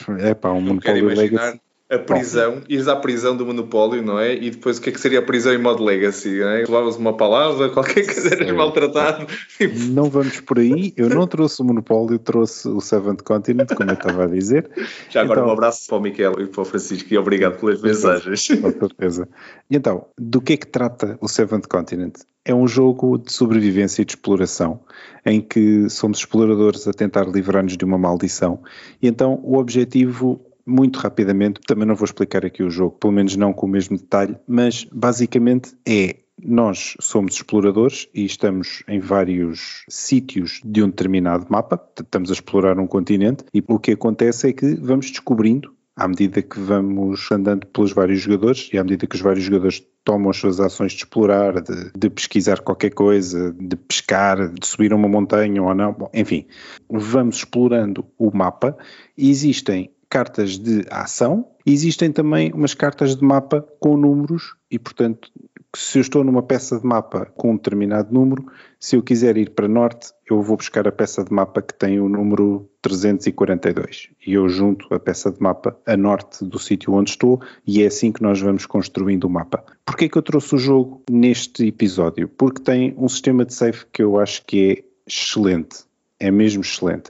Mas, 0.07 0.24
é 0.24 0.34
pá, 0.34 0.51
um 0.51 0.61
monopólio 0.61 1.07
legacy 1.07 1.59
a 1.92 2.00
prisão, 2.00 2.56
Bom. 2.56 2.62
ires 2.70 2.88
à 2.88 2.96
prisão 2.96 3.36
do 3.36 3.46
monopólio, 3.46 4.02
não 4.02 4.18
é? 4.18 4.34
E 4.34 4.50
depois 4.50 4.78
o 4.78 4.82
que 4.82 4.89
é 4.89 4.94
que 4.94 5.00
seria 5.00 5.20
a 5.20 5.22
prisão 5.22 5.54
em 5.54 5.58
modo 5.58 5.84
legacy? 5.84 6.39
Não 6.39 6.48
é? 6.48 6.60
Levavas 6.60 6.96
uma 6.96 7.18
palavra, 7.18 7.70
qualquer 7.70 8.06
coisa, 8.06 8.34
eras 8.34 8.52
maltratado. 8.54 9.28
Não 9.89 10.10
vamos 10.10 10.39
por 10.39 10.60
aí, 10.60 10.94
eu 10.96 11.10
não 11.10 11.28
trouxe 11.28 11.62
o 11.62 11.66
monopólio, 11.66 12.18
trouxe 12.18 12.70
o 12.70 12.80
Seventh 12.80 13.24
Continent, 13.24 13.74
como 13.76 13.89
eu 13.89 13.96
estava 13.96 14.24
a 14.24 14.28
dizer. 14.28 14.70
Já 15.10 15.22
agora 15.22 15.42
então, 15.42 15.50
um 15.50 15.54
abraço 15.54 15.86
para 15.88 15.98
o 15.98 16.02
Miquel 16.02 16.34
e 16.39 16.48
para 16.48 16.62
o 16.62 16.66
Francisco 16.66 17.14
e 17.14 17.18
obrigado 17.18 17.60
pelas 17.60 17.82
mensagens. 17.82 18.48
Com 18.48 18.72
certeza. 18.72 19.28
E 19.70 19.76
então, 19.76 20.06
do 20.18 20.39
que 20.39 20.54
é 20.54 20.58
que 20.58 20.68
trata 20.68 21.18
o 21.20 21.28
Seventh 21.28 21.68
Continent? 21.68 22.16
É 22.46 22.56
um 22.56 22.68
jogo 22.68 23.18
de 23.18 23.34
sobrevivência 23.34 24.02
e 24.02 24.06
de 24.06 24.14
exploração, 24.14 24.80
em 25.26 25.42
que 25.42 25.89
somos 25.89 26.20
exploradores 26.20 26.88
a 26.88 26.94
tentar 26.94 27.28
livrar-nos 27.28 27.76
de 27.76 27.86
uma 27.86 27.98
maldição. 27.98 28.64
E 29.02 29.08
então 29.08 29.39
o 29.44 29.58
objetivo 29.58 30.42
muito 30.66 30.99
rapidamente, 30.99 31.62
também 31.66 31.86
não 31.86 31.95
vou 31.95 32.05
explicar 32.05 32.45
aqui 32.45 32.64
o 32.64 32.70
jogo, 32.70 32.97
pelo 32.97 33.14
menos 33.14 33.36
não 33.36 33.53
com 33.53 33.66
o 33.66 33.70
mesmo 33.70 33.97
detalhe, 33.97 34.38
mas 34.47 34.86
basicamente 34.91 35.76
é 35.88 36.18
nós 36.43 36.95
somos 36.99 37.36
exploradores 37.36 38.07
e 38.16 38.26
estamos 38.26 38.84
em 38.88 38.99
vários 38.99 39.86
sítios 39.88 40.59
de 40.66 40.82
um 40.82 40.89
determinado 40.89 41.45
mapa, 41.49 41.80
estamos 41.99 42.32
a 42.32 42.34
explorar 42.34 42.80
um 42.80 42.88
continente 42.88 43.43
e 43.53 43.64
o 43.68 43.78
que 43.78 43.91
acontece 43.91 44.49
é 44.49 44.53
que 44.53 44.74
vamos 44.76 45.12
descobrindo 45.12 45.72
à 45.95 46.07
medida 46.07 46.41
que 46.41 46.59
vamos 46.59 47.32
andando 47.32 47.68
pelos 47.68 47.91
vários 47.91 48.22
jogadores 48.22 48.70
e 48.74 48.78
à 48.78 48.84
medida 48.84 49.05
que 49.05 49.16
os 49.16 49.22
vários 49.22 49.45
jogadores 49.45 49.86
tomam 50.03 50.32
as 50.32 50.38
suas 50.38 50.59
ações 50.59 50.93
de 50.93 50.99
explorar, 50.99 51.62
de, 51.62 51.91
de 51.95 52.09
pesquisar 52.09 52.59
qualquer 52.62 52.91
coisa, 52.91 53.51
de 53.51 53.76
pescar, 53.76 54.51
de 54.51 54.66
subir 54.66 54.93
uma 54.93 55.07
montanha 55.07 55.62
ou 55.62 55.76
não, 55.76 55.93
Bom, 55.93 56.09
enfim, 56.14 56.47
vamos 56.89 57.38
explorando 57.38 58.05
o 58.18 58.36
mapa 58.36 58.76
e 59.16 59.30
existem 59.30 59.91
cartas 60.12 60.59
de 60.59 60.86
ação, 60.91 61.47
existem 61.66 62.12
também 62.12 62.51
umas 62.51 62.74
cartas 62.74 63.16
de 63.16 63.24
mapa 63.24 63.66
com 63.80 63.95
números 63.95 64.55
e, 64.70 64.78
portanto, 64.78 65.32
se 65.74 65.99
eu 65.99 66.01
estou 66.01 66.22
numa 66.22 66.43
peça 66.43 66.78
de 66.78 66.86
mapa 66.86 67.28
com 67.34 67.51
um 67.51 67.55
determinado 67.55 68.14
número, 68.14 68.45
se 68.78 68.97
eu 68.97 69.01
quiser 69.01 69.38
ir 69.38 69.51
para 69.51 69.70
norte, 69.70 70.12
eu 70.30 70.41
vou 70.41 70.57
buscar 70.57 70.86
a 70.86 70.91
peça 70.91 71.24
de 71.24 71.34
mapa 71.34 71.62
que 71.62 71.74
tem 71.74 71.97
o 72.01 72.09
número 72.09 72.70
342 72.82 74.09
e 74.28 74.34
eu 74.34 74.49
junto 74.49 74.93
a 74.93 74.99
peça 74.99 75.32
de 75.32 75.41
mapa 75.41 75.80
a 75.88 75.95
norte 75.95 76.43
do 76.43 76.59
sítio 76.59 76.93
onde 76.93 77.12
estou 77.12 77.41
e 77.66 77.82
é 77.82 77.88
assim 77.88 78.12
que 78.12 78.22
nós 78.22 78.41
vamos 78.41 78.66
construindo 78.66 79.24
o 79.24 79.30
mapa. 79.30 79.64
Porquê 79.86 80.09
que 80.09 80.18
eu 80.18 80.22
trouxe 80.22 80.55
o 80.55 80.57
jogo 80.57 81.01
neste 81.09 81.66
episódio? 81.66 82.28
Porque 82.28 82.62
tem 82.62 82.93
um 82.97 83.07
sistema 83.07 83.45
de 83.45 83.53
save 83.53 83.86
que 83.93 84.03
eu 84.03 84.20
acho 84.20 84.45
que 84.45 84.72
é 84.72 84.84
excelente, 85.07 85.86
é 86.20 86.30
mesmo 86.30 86.64
excelente. 86.64 87.09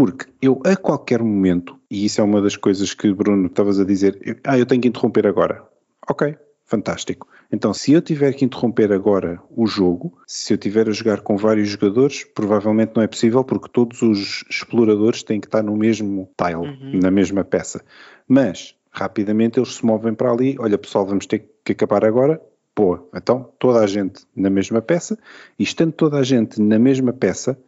Porque 0.00 0.30
eu 0.40 0.62
a 0.64 0.74
qualquer 0.74 1.22
momento, 1.22 1.78
e 1.90 2.06
isso 2.06 2.22
é 2.22 2.24
uma 2.24 2.40
das 2.40 2.56
coisas 2.56 2.94
que 2.94 3.12
Bruno 3.12 3.48
estavas 3.48 3.78
a 3.78 3.84
dizer, 3.84 4.40
ah, 4.44 4.58
eu 4.58 4.64
tenho 4.64 4.80
que 4.80 4.88
interromper 4.88 5.26
agora. 5.26 5.62
Ok, 6.08 6.38
fantástico. 6.64 7.28
Então, 7.52 7.74
se 7.74 7.92
eu 7.92 8.00
tiver 8.00 8.32
que 8.32 8.42
interromper 8.42 8.92
agora 8.92 9.42
o 9.54 9.66
jogo, 9.66 10.18
se 10.26 10.54
eu 10.54 10.56
tiver 10.56 10.88
a 10.88 10.92
jogar 10.92 11.20
com 11.20 11.36
vários 11.36 11.68
jogadores, 11.68 12.24
provavelmente 12.24 12.92
não 12.96 13.02
é 13.02 13.06
possível 13.06 13.44
porque 13.44 13.68
todos 13.70 14.00
os 14.00 14.42
exploradores 14.48 15.22
têm 15.22 15.38
que 15.38 15.48
estar 15.48 15.62
no 15.62 15.76
mesmo 15.76 16.30
tile, 16.34 16.54
uhum. 16.54 16.98
na 16.98 17.10
mesma 17.10 17.44
peça. 17.44 17.84
Mas, 18.26 18.74
rapidamente 18.90 19.58
eles 19.58 19.74
se 19.74 19.84
movem 19.84 20.14
para 20.14 20.32
ali, 20.32 20.56
olha 20.58 20.78
pessoal, 20.78 21.04
vamos 21.04 21.26
ter 21.26 21.46
que 21.62 21.72
acabar 21.72 22.06
agora, 22.06 22.40
boa. 22.74 23.06
Então, 23.14 23.52
toda 23.58 23.80
a 23.80 23.86
gente 23.86 24.22
na 24.34 24.48
mesma 24.48 24.80
peça, 24.80 25.18
e 25.58 25.62
estando 25.62 25.92
toda 25.92 26.16
a 26.16 26.22
gente 26.22 26.58
na 26.58 26.78
mesma 26.78 27.12
peça, 27.12 27.58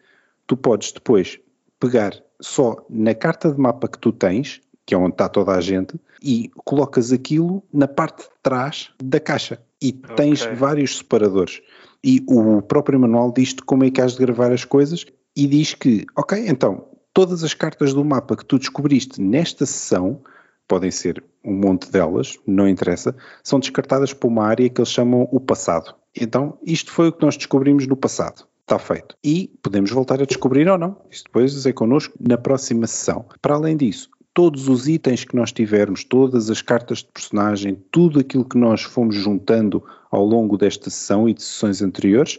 tu 0.46 0.56
podes 0.56 0.92
depois 0.92 1.38
pegar 1.82 2.14
só 2.40 2.86
na 2.88 3.12
carta 3.12 3.50
de 3.50 3.58
mapa 3.58 3.88
que 3.88 3.98
tu 3.98 4.12
tens, 4.12 4.60
que 4.86 4.94
é 4.94 4.98
onde 4.98 5.10
está 5.10 5.28
toda 5.28 5.50
a 5.50 5.60
gente, 5.60 5.98
e 6.22 6.48
colocas 6.64 7.12
aquilo 7.12 7.64
na 7.72 7.88
parte 7.88 8.22
de 8.22 8.30
trás 8.40 8.90
da 9.02 9.18
caixa. 9.18 9.60
E 9.80 9.92
tens 9.92 10.42
okay. 10.42 10.54
vários 10.54 10.98
separadores. 10.98 11.60
E 12.04 12.24
o 12.28 12.62
próprio 12.62 13.00
manual 13.00 13.32
diz-te 13.32 13.62
como 13.62 13.82
é 13.82 13.90
que 13.90 14.00
has 14.00 14.12
de 14.12 14.20
gravar 14.20 14.52
as 14.52 14.64
coisas 14.64 15.04
e 15.36 15.48
diz 15.48 15.74
que, 15.74 16.06
ok, 16.16 16.48
então, 16.48 16.86
todas 17.12 17.42
as 17.42 17.52
cartas 17.52 17.92
do 17.92 18.04
mapa 18.04 18.36
que 18.36 18.44
tu 18.44 18.60
descobriste 18.60 19.20
nesta 19.20 19.66
sessão, 19.66 20.20
podem 20.68 20.90
ser 20.90 21.22
um 21.44 21.54
monte 21.54 21.90
delas, 21.90 22.38
não 22.46 22.68
interessa, 22.68 23.16
são 23.42 23.58
descartadas 23.58 24.12
para 24.12 24.28
uma 24.28 24.46
área 24.46 24.70
que 24.70 24.80
eles 24.80 24.90
chamam 24.90 25.28
o 25.32 25.40
passado. 25.40 25.96
Então, 26.14 26.58
isto 26.64 26.92
foi 26.92 27.08
o 27.08 27.12
que 27.12 27.24
nós 27.24 27.36
descobrimos 27.36 27.88
no 27.88 27.96
passado 27.96 28.46
está 28.62 28.78
feito. 28.78 29.16
E 29.22 29.50
podemos 29.62 29.90
voltar 29.90 30.20
a 30.20 30.24
descobrir 30.24 30.68
ou 30.68 30.78
não. 30.78 30.96
Isto 31.10 31.24
depois 31.24 31.66
é 31.66 31.72
connosco 31.72 32.14
na 32.20 32.38
próxima 32.38 32.86
sessão. 32.86 33.26
Para 33.40 33.54
além 33.54 33.76
disso, 33.76 34.08
todos 34.34 34.68
os 34.68 34.88
itens 34.88 35.24
que 35.24 35.36
nós 35.36 35.52
tivermos, 35.52 36.04
todas 36.04 36.50
as 36.50 36.62
cartas 36.62 36.98
de 36.98 37.08
personagem, 37.12 37.78
tudo 37.90 38.20
aquilo 38.20 38.44
que 38.44 38.56
nós 38.56 38.82
fomos 38.82 39.14
juntando 39.16 39.82
ao 40.10 40.24
longo 40.24 40.56
desta 40.56 40.90
sessão 40.90 41.28
e 41.28 41.34
de 41.34 41.42
sessões 41.42 41.82
anteriores, 41.82 42.38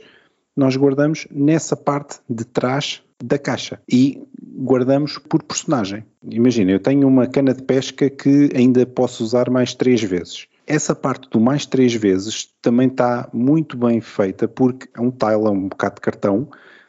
nós 0.55 0.75
guardamos 0.75 1.27
nessa 1.31 1.75
parte 1.75 2.19
de 2.29 2.45
trás 2.45 3.01
da 3.23 3.37
caixa 3.37 3.79
e 3.91 4.21
guardamos 4.57 5.17
por 5.17 5.41
personagem. 5.43 6.03
Imagina, 6.29 6.71
eu 6.71 6.79
tenho 6.79 7.07
uma 7.07 7.27
cana 7.27 7.53
de 7.53 7.63
pesca 7.63 8.09
que 8.09 8.49
ainda 8.55 8.85
posso 8.85 9.23
usar 9.23 9.49
mais 9.49 9.73
três 9.73 10.01
vezes. 10.01 10.47
Essa 10.65 10.95
parte 10.95 11.29
do 11.29 11.39
mais 11.39 11.65
três 11.65 11.93
vezes 11.93 12.49
também 12.61 12.87
está 12.87 13.29
muito 13.33 13.77
bem 13.77 13.99
feita 13.99 14.47
porque 14.47 14.87
é 14.95 15.01
um 15.01 15.11
tile, 15.11 15.45
é 15.45 15.49
um 15.49 15.67
bocado 15.67 15.95
de 15.95 16.01
cartão 16.01 16.45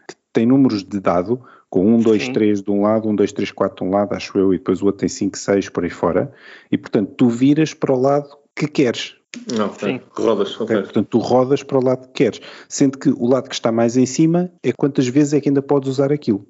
que 0.08 0.14
tem 0.32 0.46
números 0.46 0.84
de 0.84 1.00
dado 1.00 1.42
com 1.68 1.94
1, 1.96 2.00
2, 2.00 2.28
3 2.28 2.62
de 2.62 2.70
um 2.70 2.82
lado, 2.82 3.08
1, 3.08 3.16
2, 3.16 3.32
3, 3.32 3.50
4 3.50 3.84
de 3.84 3.90
um 3.90 3.92
lado, 3.92 4.14
acho 4.14 4.38
eu, 4.38 4.54
e 4.54 4.58
depois 4.58 4.80
o 4.80 4.86
outro 4.86 5.00
tem 5.00 5.08
5, 5.08 5.36
6 5.36 5.68
por 5.70 5.82
aí 5.82 5.90
fora. 5.90 6.32
E 6.70 6.78
portanto 6.78 7.14
tu 7.16 7.28
viras 7.28 7.74
para 7.74 7.92
o 7.92 8.00
lado 8.00 8.28
que 8.54 8.68
queres. 8.68 9.16
Não, 9.52 9.72
sim. 9.72 10.00
rodas. 10.12 10.60
Okay. 10.60 10.82
Portanto, 10.82 11.08
tu 11.08 11.18
rodas 11.18 11.62
para 11.62 11.78
o 11.78 11.84
lado 11.84 12.06
que 12.08 12.24
queres. 12.24 12.40
Sendo 12.68 12.98
que 12.98 13.10
o 13.10 13.26
lado 13.26 13.48
que 13.48 13.54
está 13.54 13.72
mais 13.72 13.96
em 13.96 14.06
cima 14.06 14.50
é 14.62 14.72
quantas 14.72 15.08
vezes 15.08 15.34
é 15.34 15.40
que 15.40 15.48
ainda 15.48 15.62
podes 15.62 15.88
usar 15.88 16.12
aquilo. 16.12 16.46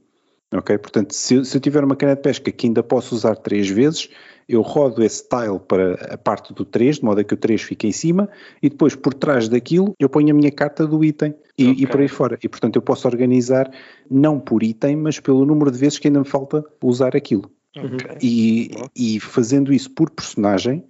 Ok? 0.53 0.77
Portanto, 0.79 1.13
se, 1.13 1.45
se 1.45 1.57
eu 1.57 1.61
tiver 1.61 1.83
uma 1.83 1.97
cana 1.97 2.15
de 2.15 2.23
pesca 2.23 2.53
que 2.53 2.67
ainda 2.67 2.83
posso 2.83 3.15
usar 3.15 3.37
3 3.37 3.69
vezes, 3.69 4.09
eu 4.49 4.62
rodo 4.62 5.03
esse 5.03 5.29
tile 5.29 5.59
para 5.59 5.95
a 6.15 6.19
parte 6.19 6.53
do 6.53 6.65
3, 6.65 6.97
de 6.97 7.05
modo 7.05 7.21
a 7.21 7.25
que 7.25 7.35
o 7.35 7.37
3 7.37 7.62
fique 7.62 7.87
em 7.87 7.93
cima, 7.93 8.29
e 8.62 8.69
depois 8.69 8.95
por 8.95 9.15
trás 9.15 9.49
daquilo 9.49 9.95
eu 9.99 10.09
ponho 10.09 10.31
a 10.31 10.37
minha 10.37 10.51
carta 10.51 10.87
do 10.87 11.05
item 11.05 11.35
e, 11.57 11.71
okay. 11.71 11.85
e, 11.85 11.87
por 11.87 12.01
aí 12.01 12.09
fora. 12.09 12.39
E 12.43 12.49
portanto 12.49 12.77
eu 12.77 12.83
posso 12.83 13.09
organizar 13.09 13.71
não 14.11 14.39
por 14.39 14.62
item, 14.62 14.97
mas 14.97 15.21
pelo 15.21 15.45
número 15.45 15.71
de 15.71 15.79
vezes 15.79 15.99
que 15.99 16.09
ainda 16.09 16.21
me 16.21 16.27
falta 16.27 16.65
usar 16.83 17.16
aquilo. 17.16 17.51
Okay. 17.77 18.19
E, 18.23 18.71
e 18.95 19.21
fazendo 19.21 19.73
isso 19.73 19.91
por 19.91 20.11
personagem, 20.11 20.85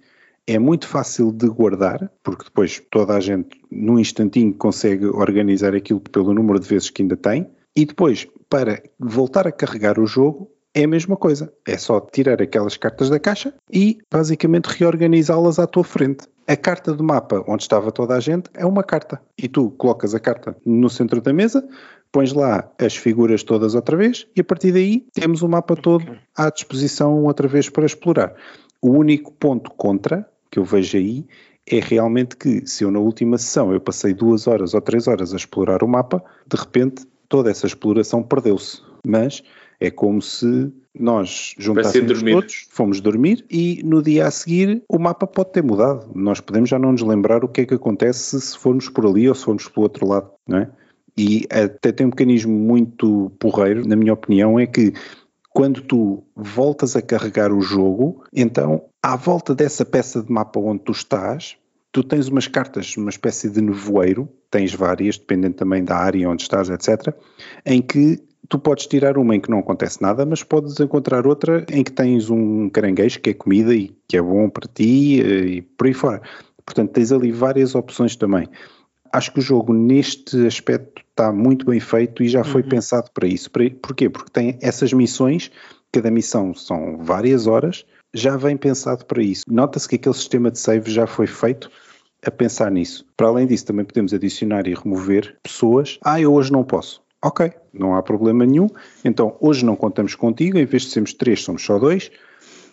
é 0.47 0.59
muito 0.59 0.87
fácil 0.87 1.31
de 1.31 1.47
guardar, 1.47 2.11
porque 2.23 2.43
depois 2.43 2.81
toda 2.91 3.15
a 3.15 3.19
gente 3.19 3.59
num 3.71 3.97
instantinho 3.97 4.53
consegue 4.53 5.07
organizar 5.07 5.73
aquilo 5.73 5.99
pelo 5.99 6.33
número 6.33 6.59
de 6.59 6.67
vezes 6.67 6.89
que 6.89 7.01
ainda 7.01 7.17
tem, 7.17 7.47
e 7.75 7.85
depois 7.85 8.27
para 8.47 8.81
voltar 8.99 9.47
a 9.47 9.51
carregar 9.51 9.99
o 9.99 10.05
jogo 10.05 10.49
é 10.75 10.83
a 10.83 10.87
mesma 10.87 11.15
coisa. 11.15 11.51
É 11.65 11.77
só 11.77 12.01
tirar 12.01 12.41
aquelas 12.41 12.75
cartas 12.75 13.09
da 13.09 13.17
caixa 13.17 13.53
e 13.71 13.97
basicamente 14.11 14.65
reorganizá-las 14.65 15.57
à 15.57 15.65
tua 15.65 15.85
frente. 15.85 16.27
A 16.45 16.55
carta 16.55 16.93
do 16.93 17.03
mapa 17.03 17.43
onde 17.47 17.63
estava 17.63 17.91
toda 17.91 18.13
a 18.13 18.19
gente 18.19 18.49
é 18.53 18.65
uma 18.65 18.83
carta. 18.83 19.19
E 19.37 19.47
tu 19.47 19.71
colocas 19.71 20.13
a 20.13 20.19
carta 20.19 20.55
no 20.65 20.89
centro 20.89 21.21
da 21.21 21.31
mesa, 21.31 21.67
pões 22.11 22.33
lá 22.33 22.69
as 22.77 22.95
figuras 22.95 23.41
todas 23.41 23.73
outra 23.73 23.95
vez 23.95 24.27
e 24.35 24.41
a 24.41 24.43
partir 24.43 24.73
daí 24.73 25.05
temos 25.13 25.41
o 25.41 25.47
mapa 25.47 25.75
todo 25.75 26.17
à 26.35 26.49
disposição 26.49 27.23
outra 27.23 27.47
vez 27.47 27.69
para 27.69 27.85
explorar. 27.85 28.35
O 28.81 28.91
único 28.91 29.31
ponto 29.31 29.71
contra 29.71 30.29
que 30.51 30.59
eu 30.59 30.65
vejo 30.65 30.97
aí 30.97 31.25
é 31.65 31.79
realmente 31.79 32.35
que 32.35 32.67
se 32.67 32.83
eu 32.83 32.91
na 32.91 32.99
última 32.99 33.37
sessão 33.37 33.73
eu 33.73 33.79
passei 33.79 34.13
duas 34.13 34.45
horas 34.45 34.73
ou 34.73 34.81
três 34.81 35.07
horas 35.07 35.33
a 35.33 35.37
explorar 35.37 35.83
o 35.83 35.87
mapa, 35.87 36.23
de 36.45 36.57
repente 36.57 37.07
toda 37.27 37.49
essa 37.49 37.65
exploração 37.65 38.21
perdeu-se. 38.21 38.81
Mas 39.03 39.41
é 39.79 39.89
como 39.89 40.21
se 40.21 40.71
nós 40.97 41.53
juntássemos 41.57 42.23
todos, 42.23 42.67
fomos 42.69 43.01
dormir 43.01 43.45
e 43.49 43.81
no 43.83 44.01
dia 44.01 44.27
a 44.27 44.31
seguir 44.31 44.83
o 44.87 44.97
mapa 44.97 45.27
pode 45.27 45.51
ter 45.51 45.63
mudado. 45.63 46.09
Nós 46.15 46.39
podemos 46.39 46.69
já 46.69 46.79
não 46.79 46.93
nos 46.93 47.01
lembrar 47.01 47.43
o 47.43 47.47
que 47.47 47.61
é 47.61 47.65
que 47.65 47.73
acontece 47.73 48.39
se 48.39 48.57
formos 48.57 48.87
por 48.89 49.05
ali 49.05 49.27
ou 49.27 49.35
se 49.35 49.43
formos 49.43 49.67
pelo 49.67 49.83
outro 49.83 50.07
lado, 50.07 50.31
não 50.47 50.59
é? 50.59 50.69
E 51.17 51.45
até 51.49 51.91
tem 51.91 52.05
um 52.05 52.09
mecanismo 52.09 52.53
muito 52.53 53.31
porreiro, 53.39 53.87
na 53.87 53.95
minha 53.95 54.13
opinião, 54.13 54.59
é 54.59 54.65
que 54.65 54.93
quando 55.53 55.81
tu 55.81 56.23
voltas 56.35 56.95
a 56.97 57.01
carregar 57.01 57.53
o 57.53 57.61
jogo, 57.61 58.23
então 58.33 58.83
à 59.01 59.15
volta 59.15 59.55
dessa 59.55 59.85
peça 59.85 60.21
de 60.21 60.29
mapa 60.29 60.59
onde 60.59 60.83
tu 60.83 60.91
estás, 60.91 61.55
tu 61.93 62.03
tens 62.03 62.27
umas 62.27 62.47
cartas, 62.47 62.97
uma 62.97 63.09
espécie 63.09 63.49
de 63.49 63.61
nevoeiro, 63.61 64.27
tens 64.51 64.73
várias, 64.73 65.17
dependendo 65.17 65.55
também 65.55 65.81
da 65.81 65.95
área 65.95 66.29
onde 66.29 66.41
estás, 66.41 66.69
etc., 66.69 67.15
em 67.65 67.81
que 67.81 68.21
tu 68.49 68.59
podes 68.59 68.87
tirar 68.87 69.17
uma 69.17 69.35
em 69.35 69.39
que 69.39 69.49
não 69.49 69.59
acontece 69.59 70.01
nada, 70.01 70.25
mas 70.25 70.43
podes 70.43 70.79
encontrar 70.79 71.25
outra 71.25 71.65
em 71.71 71.83
que 71.83 71.91
tens 71.91 72.29
um 72.29 72.69
caranguejo 72.69 73.19
que 73.19 73.31
é 73.31 73.33
comida 73.33 73.73
e 73.73 73.95
que 74.07 74.17
é 74.17 74.21
bom 74.21 74.49
para 74.49 74.67
ti 74.67 75.21
eh, 75.21 75.45
e 75.45 75.61
por 75.61 75.87
aí 75.87 75.93
fora. 75.93 76.21
Portanto, 76.65 76.91
tens 76.91 77.11
ali 77.11 77.31
várias 77.31 77.75
opções 77.75 78.15
também. 78.15 78.47
Acho 79.11 79.31
que 79.31 79.39
o 79.39 79.41
jogo 79.41 79.73
neste 79.73 80.45
aspecto 80.45 81.01
está 81.09 81.31
muito 81.31 81.65
bem 81.65 81.79
feito 81.79 82.21
e 82.23 82.27
já 82.27 82.43
foi 82.43 82.61
uhum. 82.63 82.69
pensado 82.69 83.09
para 83.13 83.27
isso. 83.27 83.49
Porquê? 83.81 84.09
Porque 84.09 84.31
tem 84.31 84.57
essas 84.61 84.91
missões, 84.91 85.51
cada 85.91 86.11
missão 86.11 86.53
são 86.53 86.97
várias 86.97 87.47
horas, 87.47 87.85
já 88.13 88.35
vem 88.35 88.57
pensado 88.57 89.05
para 89.05 89.23
isso. 89.23 89.43
Nota-se 89.47 89.87
que 89.87 89.95
aquele 89.95 90.15
sistema 90.15 90.51
de 90.51 90.59
save 90.59 90.91
já 90.91 91.07
foi 91.07 91.27
feito 91.27 91.69
a 92.25 92.31
pensar 92.31 92.71
nisso. 92.71 93.05
Para 93.15 93.27
além 93.27 93.45
disso, 93.45 93.65
também 93.65 93.85
podemos 93.85 94.13
adicionar 94.13 94.67
e 94.67 94.73
remover 94.73 95.37
pessoas. 95.43 95.99
Ah, 96.03 96.19
eu 96.19 96.33
hoje 96.33 96.51
não 96.51 96.63
posso. 96.63 97.04
Ok, 97.25 97.51
não 97.73 97.95
há 97.95 98.03
problema 98.03 98.45
nenhum. 98.45 98.67
Então, 99.03 99.35
hoje 99.41 99.65
não 99.65 99.75
contamos 99.75 100.13
contigo, 100.13 100.59
em 100.59 100.65
vez 100.65 100.83
de 100.83 100.91
sermos 100.91 101.11
três, 101.11 101.41
somos 101.41 101.65
só 101.65 101.79
dois. 101.79 102.11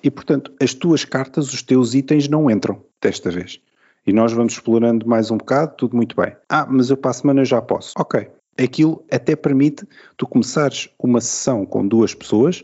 E, 0.05 0.11
portanto, 0.11 0.53
as 0.61 0.75
tuas 0.75 1.07
cartas, 1.07 1.55
os 1.55 1.63
teus 1.63 1.95
itens 1.95 2.29
não 2.29 2.51
entram 2.51 2.85
desta 3.01 3.31
vez. 3.31 3.59
E 4.07 4.13
nós 4.13 4.31
vamos 4.31 4.53
explorando 4.53 5.09
mais 5.09 5.31
um 5.31 5.39
bocado, 5.39 5.73
tudo 5.79 5.97
muito 5.97 6.15
bem. 6.15 6.37
Ah, 6.51 6.67
mas 6.69 6.91
eu 6.91 6.99
para 6.99 7.13
a 7.13 7.15
semana 7.15 7.47
já 7.47 7.63
posso. 7.63 7.95
Ok. 7.99 8.29
Aquilo 8.63 9.03
até 9.11 9.35
permite 9.35 9.89
tu 10.19 10.27
começares 10.27 10.91
uma 11.03 11.23
sessão 11.23 11.65
com 11.65 11.89
duas 11.89 12.15
pessoas 12.15 12.63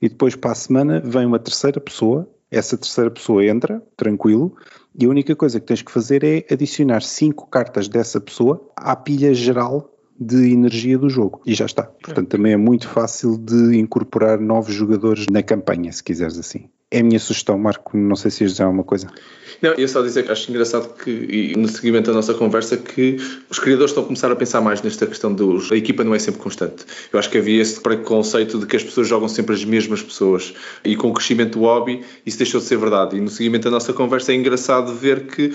e 0.00 0.08
depois 0.08 0.34
para 0.34 0.52
a 0.52 0.54
semana 0.54 1.02
vem 1.04 1.26
uma 1.26 1.38
terceira 1.38 1.78
pessoa. 1.78 2.26
Essa 2.50 2.78
terceira 2.78 3.10
pessoa 3.10 3.44
entra, 3.44 3.82
tranquilo, 3.94 4.56
e 4.98 5.04
a 5.04 5.08
única 5.10 5.36
coisa 5.36 5.60
que 5.60 5.66
tens 5.66 5.82
que 5.82 5.92
fazer 5.92 6.24
é 6.24 6.46
adicionar 6.50 7.02
cinco 7.02 7.46
cartas 7.46 7.88
dessa 7.88 8.18
pessoa 8.18 8.66
à 8.74 8.96
pilha 8.96 9.34
geral 9.34 9.92
de 10.18 10.52
energia 10.52 10.98
do 10.98 11.08
jogo 11.08 11.42
e 11.46 11.54
já 11.54 11.66
está. 11.66 11.82
Portanto, 11.82 12.28
também 12.28 12.52
é 12.52 12.56
muito 12.56 12.88
fácil 12.88 13.36
de 13.38 13.78
incorporar 13.78 14.40
novos 14.40 14.74
jogadores 14.74 15.26
na 15.30 15.42
campanha, 15.42 15.92
se 15.92 16.02
quiseres 16.02 16.38
assim. 16.38 16.68
É 16.88 17.00
a 17.00 17.02
minha 17.02 17.18
sugestão, 17.18 17.58
Marco. 17.58 17.96
Não 17.96 18.14
sei 18.14 18.30
se 18.30 18.44
ias 18.44 18.52
dizer 18.52 18.62
alguma 18.62 18.84
coisa. 18.84 19.08
Não, 19.60 19.72
eu 19.72 19.88
só 19.88 20.02
dizer 20.02 20.24
que 20.24 20.30
acho 20.30 20.50
engraçado 20.50 20.94
que, 20.94 21.52
no 21.56 21.66
seguimento 21.66 22.10
da 22.10 22.14
nossa 22.14 22.32
conversa, 22.32 22.76
que 22.76 23.16
os 23.50 23.58
criadores 23.58 23.90
estão 23.90 24.04
a 24.04 24.06
começar 24.06 24.30
a 24.30 24.36
pensar 24.36 24.60
mais 24.60 24.82
nesta 24.82 25.04
questão 25.04 25.34
dos. 25.34 25.72
A 25.72 25.76
equipa 25.76 26.04
não 26.04 26.14
é 26.14 26.18
sempre 26.20 26.40
constante. 26.40 26.84
Eu 27.12 27.18
acho 27.18 27.28
que 27.28 27.38
havia 27.38 27.60
esse 27.60 27.80
preconceito 27.80 28.58
de 28.60 28.66
que 28.66 28.76
as 28.76 28.84
pessoas 28.84 29.08
jogam 29.08 29.28
sempre 29.28 29.54
as 29.54 29.64
mesmas 29.64 30.00
pessoas. 30.00 30.54
E 30.84 30.94
com 30.94 31.08
o 31.08 31.12
crescimento 31.12 31.58
do 31.58 31.64
hobby, 31.64 32.04
isso 32.24 32.38
deixou 32.38 32.60
de 32.60 32.66
ser 32.66 32.76
verdade. 32.76 33.16
E 33.16 33.20
no 33.20 33.30
seguimento 33.30 33.64
da 33.64 33.70
nossa 33.70 33.92
conversa 33.92 34.30
é 34.30 34.36
engraçado 34.36 34.94
ver 34.94 35.26
que 35.26 35.52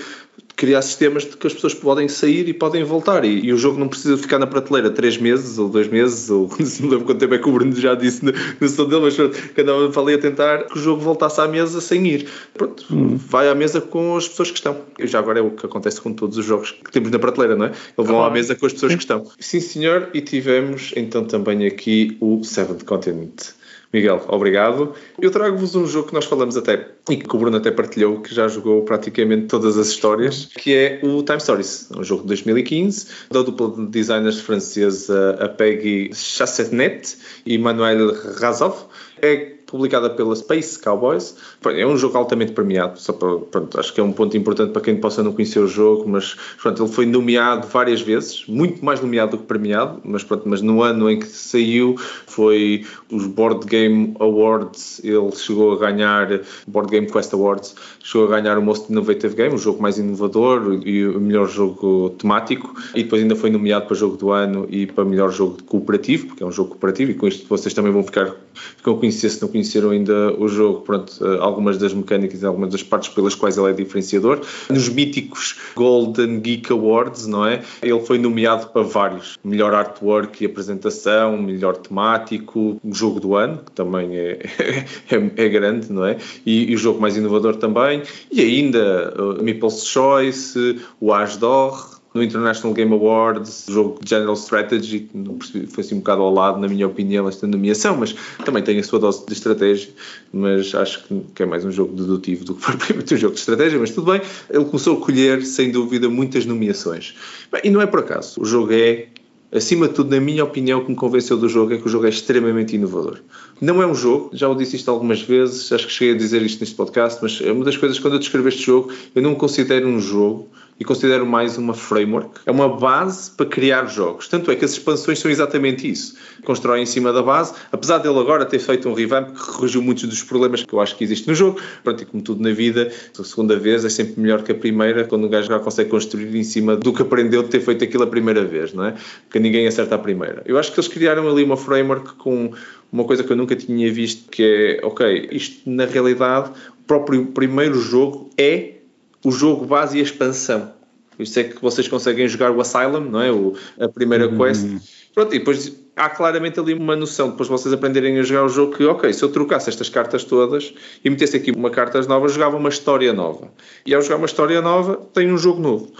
criar 0.56 0.82
sistemas 0.82 1.24
de 1.24 1.36
que 1.36 1.46
as 1.46 1.52
pessoas 1.52 1.74
podem 1.74 2.08
sair 2.08 2.48
e 2.48 2.52
podem 2.52 2.84
voltar. 2.84 3.24
E, 3.24 3.46
e, 3.46 3.52
o 3.52 3.56
jogo 3.56 3.78
não 3.78 3.88
precisa 3.88 4.16
ficar 4.16 4.38
na 4.38 4.46
prateleira 4.46 4.90
três 4.90 5.16
meses 5.16 5.58
ou 5.58 5.68
dois 5.68 5.88
meses, 5.88 6.30
ou 6.30 6.48
não 6.80 6.88
lembro 6.88 7.04
quanto 7.04 7.18
tempo 7.18 7.34
é 7.34 7.38
que 7.38 7.48
o 7.48 7.52
Bruno 7.52 7.74
já 7.74 7.94
disse 7.94 8.24
no, 8.24 8.68
som 8.68 8.86
dele, 8.88 9.02
mas 9.02 9.16
quando 9.16 9.92
falei 9.92 10.16
a 10.16 10.18
tentar 10.18 10.64
que 10.64 10.78
o 10.78 10.80
jogo 10.80 11.00
voltasse 11.00 11.40
à 11.40 11.48
mesa 11.48 11.80
sem 11.80 12.06
ir. 12.06 12.28
Pronto, 12.54 12.84
hum. 12.90 13.16
vai 13.16 13.48
à 13.48 13.54
mesa 13.54 13.80
com 13.80 14.16
as 14.16 14.28
pessoas 14.28 14.50
que 14.50 14.58
estão. 14.58 14.76
E 14.98 15.06
já 15.06 15.18
agora 15.18 15.38
é 15.38 15.42
o 15.42 15.50
que 15.50 15.66
acontece 15.66 16.00
com 16.00 16.12
todos 16.12 16.38
os 16.38 16.44
jogos 16.44 16.70
que 16.70 16.90
temos 16.90 17.10
na 17.10 17.18
prateleira, 17.18 17.56
não 17.56 17.66
é? 17.66 17.68
Eles 17.68 18.10
vão 18.10 18.22
ah, 18.22 18.26
à 18.26 18.30
mesa 18.30 18.54
com 18.54 18.66
as 18.66 18.72
pessoas 18.72 18.92
sim. 18.92 18.98
que 18.98 19.04
estão. 19.04 19.26
Sim, 19.38 19.60
senhor, 19.60 20.08
e 20.14 20.20
tivemos 20.20 20.92
então 20.96 21.24
também 21.24 21.66
aqui 21.66 22.16
o 22.20 22.42
Seventh 22.44 22.84
Continent. 22.84 23.52
Miguel, 23.92 24.24
obrigado. 24.28 24.94
Eu 25.20 25.30
trago-vos 25.30 25.74
um 25.74 25.86
jogo 25.86 26.08
que 26.08 26.14
nós 26.14 26.24
falamos 26.24 26.56
até 26.56 26.88
e 27.10 27.16
que 27.16 27.36
o 27.36 27.38
Bruno 27.38 27.58
até 27.58 27.70
partilhou, 27.70 28.20
que 28.20 28.34
já 28.34 28.48
jogou 28.48 28.82
praticamente 28.84 29.48
todas 29.48 29.76
as 29.76 29.88
histórias, 29.88 30.46
que 30.46 30.74
é 30.74 31.00
o 31.02 31.22
Time 31.22 31.40
Stories, 31.40 31.90
um 31.94 32.02
jogo 32.02 32.22
de 32.22 32.28
2015, 32.28 33.06
da 33.30 33.42
dupla 33.42 33.70
de 33.70 33.86
designers 33.88 34.40
francesa 34.40 35.54
Peggy 35.58 36.10
Chassetnet 36.14 37.18
e 37.44 37.58
Manuel 37.58 38.14
Razov. 38.38 38.86
É 39.20 39.61
publicada 39.72 40.10
pela 40.10 40.36
Space 40.36 40.78
Cowboys. 40.78 41.34
É 41.64 41.86
um 41.86 41.96
jogo 41.96 42.18
altamente 42.18 42.52
premiado, 42.52 43.00
só 43.00 43.14
para, 43.14 43.38
pronto, 43.38 43.80
acho 43.80 43.92
que 43.94 44.00
é 44.00 44.04
um 44.04 44.12
ponto 44.12 44.36
importante 44.36 44.70
para 44.70 44.82
quem 44.82 44.96
possa 44.96 45.22
não 45.22 45.32
conhecer 45.32 45.58
o 45.60 45.66
jogo, 45.66 46.06
mas 46.06 46.36
pronto, 46.60 46.84
ele 46.84 46.92
foi 46.92 47.06
nomeado 47.06 47.66
várias 47.66 48.02
vezes, 48.02 48.44
muito 48.46 48.84
mais 48.84 49.00
nomeado 49.00 49.32
do 49.32 49.38
que 49.38 49.44
premiado, 49.44 49.98
mas, 50.04 50.22
pronto, 50.22 50.46
mas 50.46 50.60
no 50.60 50.82
ano 50.82 51.10
em 51.10 51.18
que 51.18 51.26
saiu 51.26 51.96
foi 52.26 52.84
os 53.10 53.26
Board 53.26 53.66
Game 53.66 54.14
Awards, 54.20 55.00
ele 55.02 55.32
chegou 55.32 55.72
a 55.72 55.78
ganhar, 55.78 56.40
Board 56.66 56.90
Game 56.90 57.06
Quest 57.06 57.32
Awards, 57.32 57.74
chegou 58.02 58.28
a 58.28 58.40
ganhar 58.40 58.58
o 58.58 58.62
Most 58.62 58.92
Innovative 58.92 59.34
Game, 59.34 59.54
o 59.54 59.58
jogo 59.58 59.80
mais 59.80 59.96
inovador 59.96 60.80
e 60.84 61.06
o 61.06 61.18
melhor 61.18 61.48
jogo 61.48 62.10
temático, 62.18 62.74
e 62.94 63.04
depois 63.04 63.22
ainda 63.22 63.34
foi 63.34 63.48
nomeado 63.48 63.86
para 63.86 63.96
jogo 63.96 64.18
do 64.18 64.30
ano 64.30 64.66
e 64.68 64.86
para 64.86 65.04
melhor 65.04 65.30
jogo 65.32 65.62
cooperativo, 65.64 66.26
porque 66.26 66.42
é 66.42 66.46
um 66.46 66.52
jogo 66.52 66.70
cooperativo, 66.70 67.10
e 67.12 67.14
com 67.14 67.26
isto 67.26 67.46
vocês 67.48 67.72
também 67.72 67.90
vão 67.90 68.02
ficar, 68.02 68.34
ficam 68.76 68.94
a 68.94 68.98
conhecer 68.98 69.30
se 69.30 69.40
não 69.40 69.48
conhecer 69.48 69.61
conheceram 69.62 69.90
ainda 69.90 70.34
o 70.36 70.48
jogo, 70.48 70.80
pronto, 70.80 71.12
eh, 71.24 71.38
algumas 71.40 71.78
das 71.78 71.94
mecânicas 71.94 72.42
e 72.42 72.46
algumas 72.46 72.70
das 72.70 72.82
partes 72.82 73.08
pelas 73.08 73.34
quais 73.34 73.56
ele 73.56 73.70
é 73.70 73.72
diferenciador. 73.72 74.40
Nos 74.68 74.88
míticos 74.88 75.56
Golden 75.74 76.40
Geek 76.40 76.72
Awards, 76.72 77.26
não 77.26 77.46
é? 77.46 77.62
Ele 77.80 78.00
foi 78.00 78.18
nomeado 78.18 78.66
para 78.68 78.82
vários. 78.82 79.38
Melhor 79.44 79.72
artwork 79.72 80.42
e 80.42 80.46
apresentação, 80.46 81.38
melhor 81.38 81.76
temático, 81.76 82.80
jogo 82.90 83.20
do 83.20 83.36
ano, 83.36 83.58
que 83.64 83.72
também 83.72 84.16
é, 84.16 84.38
é, 85.10 85.44
é 85.44 85.48
grande, 85.48 85.92
não 85.92 86.04
é? 86.04 86.18
E, 86.44 86.72
e, 86.72 86.74
o 86.74 86.78
jogo 86.78 87.00
mais 87.00 87.16
inovador 87.16 87.56
também. 87.56 88.02
E 88.30 88.40
ainda 88.40 89.14
uh, 89.16 89.70
Choice, 89.70 90.80
o 91.00 91.12
Asdor, 91.12 91.91
no 92.14 92.22
International 92.22 92.74
Game 92.74 92.92
Awards, 92.92 93.66
jogo 93.68 93.98
de 94.02 94.10
General 94.10 94.34
Strategy, 94.34 95.08
não 95.14 95.36
percebi, 95.36 95.66
foi 95.66 95.82
assim 95.82 95.94
um 95.94 95.98
bocado 95.98 96.22
ao 96.22 96.32
lado, 96.32 96.60
na 96.60 96.68
minha 96.68 96.86
opinião, 96.86 97.28
esta 97.28 97.46
nomeação, 97.46 97.96
mas 97.96 98.14
também 98.44 98.62
tem 98.62 98.78
a 98.78 98.82
sua 98.82 98.98
dose 98.98 99.24
de 99.26 99.32
estratégia, 99.32 99.90
mas 100.32 100.74
acho 100.74 101.04
que 101.34 101.42
é 101.42 101.46
mais 101.46 101.64
um 101.64 101.70
jogo 101.70 101.94
dedutivo 101.94 102.44
do 102.44 102.54
que 102.54 102.62
propriamente 102.62 103.14
um 103.14 103.16
jogo 103.16 103.34
de 103.34 103.40
estratégia, 103.40 103.78
mas 103.78 103.90
tudo 103.90 104.12
bem, 104.12 104.20
ele 104.50 104.64
começou 104.64 104.98
a 104.98 105.00
colher, 105.00 105.42
sem 105.44 105.70
dúvida, 105.70 106.08
muitas 106.08 106.44
nomeações. 106.44 107.14
Bem, 107.50 107.62
e 107.64 107.70
não 107.70 107.80
é 107.80 107.86
por 107.86 108.00
acaso, 108.00 108.40
o 108.40 108.44
jogo 108.44 108.72
é, 108.72 109.06
acima 109.50 109.88
de 109.88 109.94
tudo, 109.94 110.10
na 110.10 110.20
minha 110.20 110.44
opinião, 110.44 110.80
o 110.80 110.84
que 110.84 110.90
me 110.90 110.96
convenceu 110.96 111.36
do 111.36 111.48
jogo 111.48 111.72
é 111.72 111.78
que 111.78 111.86
o 111.86 111.88
jogo 111.88 112.06
é 112.06 112.10
extremamente 112.10 112.76
inovador. 112.76 113.20
Não 113.60 113.82
é 113.82 113.86
um 113.86 113.94
jogo, 113.94 114.30
já 114.32 114.48
o 114.48 114.54
disse 114.54 114.76
isto 114.76 114.90
algumas 114.90 115.22
vezes, 115.22 115.70
acho 115.72 115.86
que 115.86 115.92
cheguei 115.92 116.14
a 116.14 116.16
dizer 116.16 116.42
isto 116.42 116.60
neste 116.60 116.74
podcast, 116.74 117.18
mas 117.22 117.40
é 117.40 117.52
uma 117.52 117.64
das 117.64 117.76
coisas, 117.76 117.98
quando 117.98 118.14
eu 118.14 118.18
descrevo 118.18 118.48
este 118.48 118.64
jogo, 118.64 118.92
eu 119.14 119.22
não 119.22 119.34
considero 119.34 119.86
um 119.86 120.00
jogo, 120.00 120.48
e 120.78 120.84
considero 120.84 121.24
mais 121.24 121.56
uma 121.56 121.74
framework. 121.74 122.40
É 122.46 122.50
uma 122.50 122.68
base 122.68 123.30
para 123.30 123.46
criar 123.46 123.86
jogos. 123.86 124.28
Tanto 124.28 124.50
é 124.50 124.56
que 124.56 124.64
as 124.64 124.72
expansões 124.72 125.18
são 125.18 125.30
exatamente 125.30 125.88
isso. 125.88 126.16
Constroem 126.44 126.82
em 126.82 126.86
cima 126.86 127.12
da 127.12 127.22
base, 127.22 127.54
apesar 127.70 127.98
dele 127.98 128.18
agora 128.18 128.44
ter 128.44 128.58
feito 128.58 128.88
um 128.88 128.94
revamp 128.94 129.30
que 129.30 129.52
corrigiu 129.52 129.82
muitos 129.82 130.04
dos 130.04 130.22
problemas 130.22 130.62
que 130.62 130.72
eu 130.72 130.80
acho 130.80 130.96
que 130.96 131.04
existem 131.04 131.28
no 131.28 131.34
jogo. 131.34 131.60
Pronto, 131.84 132.02
e 132.02 132.06
como 132.06 132.22
tudo 132.22 132.42
na 132.42 132.52
vida, 132.52 132.90
a 133.18 133.24
segunda 133.24 133.56
vez 133.56 133.84
é 133.84 133.88
sempre 133.88 134.20
melhor 134.20 134.42
que 134.42 134.52
a 134.52 134.54
primeira, 134.54 135.04
quando 135.04 135.24
o 135.24 135.28
gajo 135.28 135.48
já 135.48 135.58
consegue 135.58 135.90
construir 135.90 136.36
em 136.36 136.44
cima 136.44 136.76
do 136.76 136.92
que 136.92 137.02
aprendeu 137.02 137.42
de 137.42 137.50
ter 137.50 137.60
feito 137.60 137.84
aquilo 137.84 138.02
a 138.04 138.08
primeira 138.08 138.44
vez, 138.44 138.72
não 138.72 138.84
é? 138.84 138.94
Porque 139.24 139.38
ninguém 139.38 139.66
acerta 139.66 139.94
a 139.94 139.98
primeira. 139.98 140.42
Eu 140.46 140.58
acho 140.58 140.72
que 140.72 140.80
eles 140.80 140.88
criaram 140.88 141.28
ali 141.30 141.44
uma 141.44 141.56
framework 141.56 142.14
com 142.14 142.52
uma 142.90 143.04
coisa 143.04 143.24
que 143.24 143.32
eu 143.32 143.36
nunca 143.36 143.56
tinha 143.56 143.90
visto, 143.92 144.28
que 144.30 144.42
é, 144.42 144.86
ok, 144.86 145.28
isto 145.32 145.68
na 145.68 145.86
realidade, 145.86 146.50
o 146.80 146.82
próprio 146.86 147.26
primeiro 147.26 147.80
jogo 147.80 148.30
é 148.36 148.81
o 149.24 149.30
jogo 149.30 149.66
base 149.66 149.98
e 149.98 150.00
a 150.00 150.04
expansão. 150.04 150.72
Isso 151.18 151.38
é 151.38 151.44
que 151.44 151.60
vocês 151.60 151.86
conseguem 151.88 152.26
jogar 152.26 152.50
o 152.50 152.60
Asylum, 152.60 153.00
não 153.00 153.20
é? 153.20 153.30
O, 153.30 153.54
a 153.78 153.88
primeira 153.88 154.28
uhum. 154.28 154.38
quest. 154.38 154.66
Pronto, 155.14 155.34
e 155.34 155.38
depois 155.38 155.72
há 155.94 156.08
claramente 156.08 156.58
ali 156.58 156.72
uma 156.72 156.96
noção, 156.96 157.30
depois 157.30 157.48
vocês 157.48 157.72
aprenderem 157.72 158.18
a 158.18 158.22
jogar 158.22 158.44
o 158.44 158.48
jogo, 158.48 158.74
que 158.74 158.84
ok, 158.84 159.12
se 159.12 159.22
eu 159.22 159.28
trocasse 159.28 159.68
estas 159.68 159.90
cartas 159.90 160.24
todas 160.24 160.72
e 161.04 161.10
metesse 161.10 161.36
aqui 161.36 161.52
uma 161.52 161.70
cartas 161.70 162.06
nova, 162.06 162.28
jogava 162.28 162.56
uma 162.56 162.70
história 162.70 163.12
nova. 163.12 163.52
E 163.84 163.94
ao 163.94 164.00
jogar 164.00 164.16
uma 164.16 164.26
história 164.26 164.60
nova, 164.62 164.96
tenho 165.12 165.34
um 165.34 165.38
jogo 165.38 165.60
novo. 165.60 165.92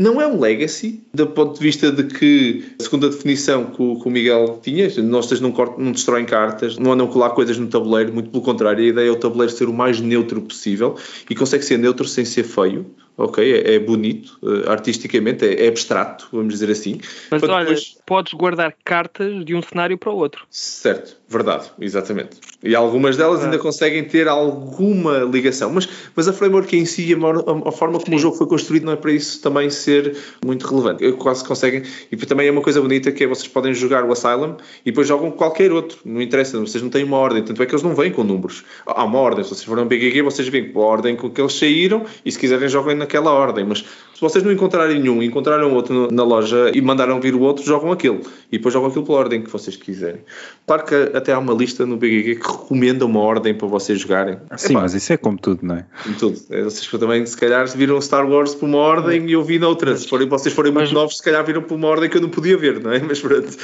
Não 0.00 0.18
é 0.18 0.26
um 0.26 0.40
legacy, 0.40 1.04
do 1.12 1.26
ponto 1.26 1.58
de 1.58 1.62
vista 1.62 1.92
de 1.92 2.04
que, 2.04 2.64
segundo 2.80 3.04
a 3.04 3.10
definição 3.10 3.66
que 3.66 3.82
o, 3.82 4.00
que 4.00 4.08
o 4.08 4.10
Miguel 4.10 4.58
tinha, 4.62 4.88
nós 5.02 5.30
não, 5.42 5.52
não 5.76 5.92
destroem 5.92 6.24
cartas, 6.24 6.78
não 6.78 6.92
andam 6.92 7.06
a 7.06 7.12
colar 7.12 7.30
coisas 7.30 7.58
no 7.58 7.66
tabuleiro, 7.66 8.10
muito 8.10 8.30
pelo 8.30 8.42
contrário, 8.42 8.82
a 8.82 8.86
ideia 8.86 9.08
é 9.08 9.10
o 9.10 9.16
tabuleiro 9.16 9.52
ser 9.52 9.68
o 9.68 9.74
mais 9.74 10.00
neutro 10.00 10.40
possível 10.40 10.96
e 11.28 11.34
consegue 11.34 11.62
ser 11.62 11.76
neutro 11.76 12.08
sem 12.08 12.24
ser 12.24 12.44
feio 12.44 12.86
ok, 13.20 13.52
é, 13.52 13.74
é 13.74 13.78
bonito, 13.78 14.38
uh, 14.42 14.70
artisticamente, 14.70 15.44
é, 15.44 15.66
é, 15.66 15.68
abstrato, 15.68 16.28
vamos 16.32 16.54
dizer 16.54 16.70
assim. 16.70 16.98
Mas 17.30 17.42
olha, 17.42 17.66
depois... 17.66 17.96
podes 18.06 18.32
guardar 18.32 18.74
cartas 18.82 19.44
de 19.44 19.54
um 19.54 19.60
cenário 19.60 19.98
para 19.98 20.10
o 20.10 20.16
outro. 20.16 20.46
Certo, 20.50 21.16
verdade, 21.28 21.70
exatamente. 21.78 22.38
E 22.62 22.74
algumas 22.74 23.16
delas 23.18 23.40
ah. 23.40 23.44
ainda 23.44 23.58
conseguem 23.58 24.04
ter 24.04 24.26
alguma 24.26 25.18
ligação, 25.18 25.70
mas, 25.70 25.88
mas 26.16 26.28
a 26.28 26.32
framework 26.32 26.74
em 26.74 26.86
si, 26.86 27.14
a, 27.14 27.68
a 27.68 27.72
forma 27.72 27.98
como 27.98 28.12
Sim. 28.12 28.16
o 28.16 28.18
jogo 28.18 28.36
foi 28.36 28.46
construído, 28.46 28.84
não 28.84 28.92
é 28.94 28.96
para 28.96 29.12
isso 29.12 29.42
também 29.42 29.68
ser 29.68 30.16
muito 30.44 30.66
relevante. 30.66 31.04
Eu 31.04 31.16
quase 31.16 31.44
conseguem, 31.44 31.82
e 32.10 32.16
também 32.16 32.48
é 32.48 32.50
uma 32.50 32.62
coisa 32.62 32.80
bonita 32.80 33.12
que 33.12 33.24
é 33.24 33.26
vocês 33.26 33.48
podem 33.48 33.74
jogar 33.74 34.04
o 34.04 34.12
Asylum 34.12 34.56
e 34.84 34.90
depois 34.90 35.06
jogam 35.06 35.30
qualquer 35.30 35.72
outro, 35.72 35.98
não 36.06 36.22
interessa, 36.22 36.58
vocês 36.58 36.82
não 36.82 36.88
têm 36.88 37.04
uma 37.04 37.18
ordem, 37.18 37.42
tanto 37.42 37.62
é 37.62 37.66
que 37.66 37.72
eles 37.72 37.82
não 37.82 37.94
vêm 37.94 38.10
com 38.10 38.24
números. 38.24 38.64
Há 38.86 39.04
uma 39.04 39.18
ordem, 39.18 39.44
se 39.44 39.50
vocês 39.50 39.64
forem 39.64 39.84
um 39.84 39.88
BGG, 39.88 40.22
vocês 40.22 40.48
vêm 40.48 40.72
com 40.72 40.80
a 40.80 40.86
ordem 40.86 41.16
com 41.16 41.30
que 41.30 41.40
eles 41.40 41.52
saíram 41.52 42.06
e 42.24 42.32
se 42.32 42.38
quiserem 42.38 42.68
jogam 42.68 42.94
na 42.94 43.06
naquela 43.10 43.32
ordem, 43.32 43.64
mas 43.64 43.84
se 44.20 44.22
vocês 44.22 44.44
não 44.44 44.52
encontrarem 44.52 45.00
nenhum, 45.00 45.22
encontraram 45.22 45.72
outro 45.72 46.12
na 46.12 46.22
loja 46.22 46.70
e 46.74 46.80
mandaram 46.82 47.18
vir 47.18 47.34
o 47.34 47.40
outro, 47.40 47.64
jogam 47.64 47.90
aquele. 47.90 48.20
E 48.52 48.58
depois 48.58 48.74
jogam 48.74 48.90
aquilo 48.90 49.06
pela 49.06 49.16
ordem 49.16 49.42
que 49.42 49.48
vocês 49.48 49.76
quiserem. 49.76 50.20
Claro 50.66 50.84
que 50.84 50.94
até 51.16 51.32
há 51.32 51.38
uma 51.38 51.54
lista 51.54 51.86
no 51.86 51.96
BGG 51.96 52.36
que 52.36 52.46
recomenda 52.46 53.06
uma 53.06 53.20
ordem 53.20 53.54
para 53.54 53.66
vocês 53.66 53.98
jogarem. 53.98 54.36
Sim, 54.58 54.72
Epá, 54.74 54.82
mas 54.82 54.92
isso 54.92 55.10
é 55.14 55.16
como 55.16 55.38
tudo, 55.38 55.60
não 55.62 55.76
é? 55.76 55.86
Como 56.02 56.14
tudo. 56.16 56.38
É, 56.50 56.62
vocês 56.64 56.86
também, 56.86 57.24
se 57.24 57.34
calhar, 57.34 57.66
viram 57.74 57.98
Star 57.98 58.30
Wars 58.30 58.54
por 58.54 58.66
uma 58.66 58.76
ordem 58.76 59.26
e 59.26 59.32
eu 59.32 59.42
vi 59.42 59.58
noutra. 59.58 59.96
Se 59.96 60.06
forem, 60.06 60.28
vocês 60.28 60.54
forem 60.54 60.70
muito 60.70 60.88
mas... 60.88 60.92
novos, 60.92 61.16
se 61.16 61.22
calhar 61.22 61.42
viram 61.42 61.62
por 61.62 61.76
uma 61.76 61.88
ordem 61.88 62.10
que 62.10 62.18
eu 62.18 62.20
não 62.20 62.28
podia 62.28 62.58
ver, 62.58 62.78
não 62.78 62.92
é? 62.92 62.98
Mas 63.08 63.20
pronto. 63.20 63.56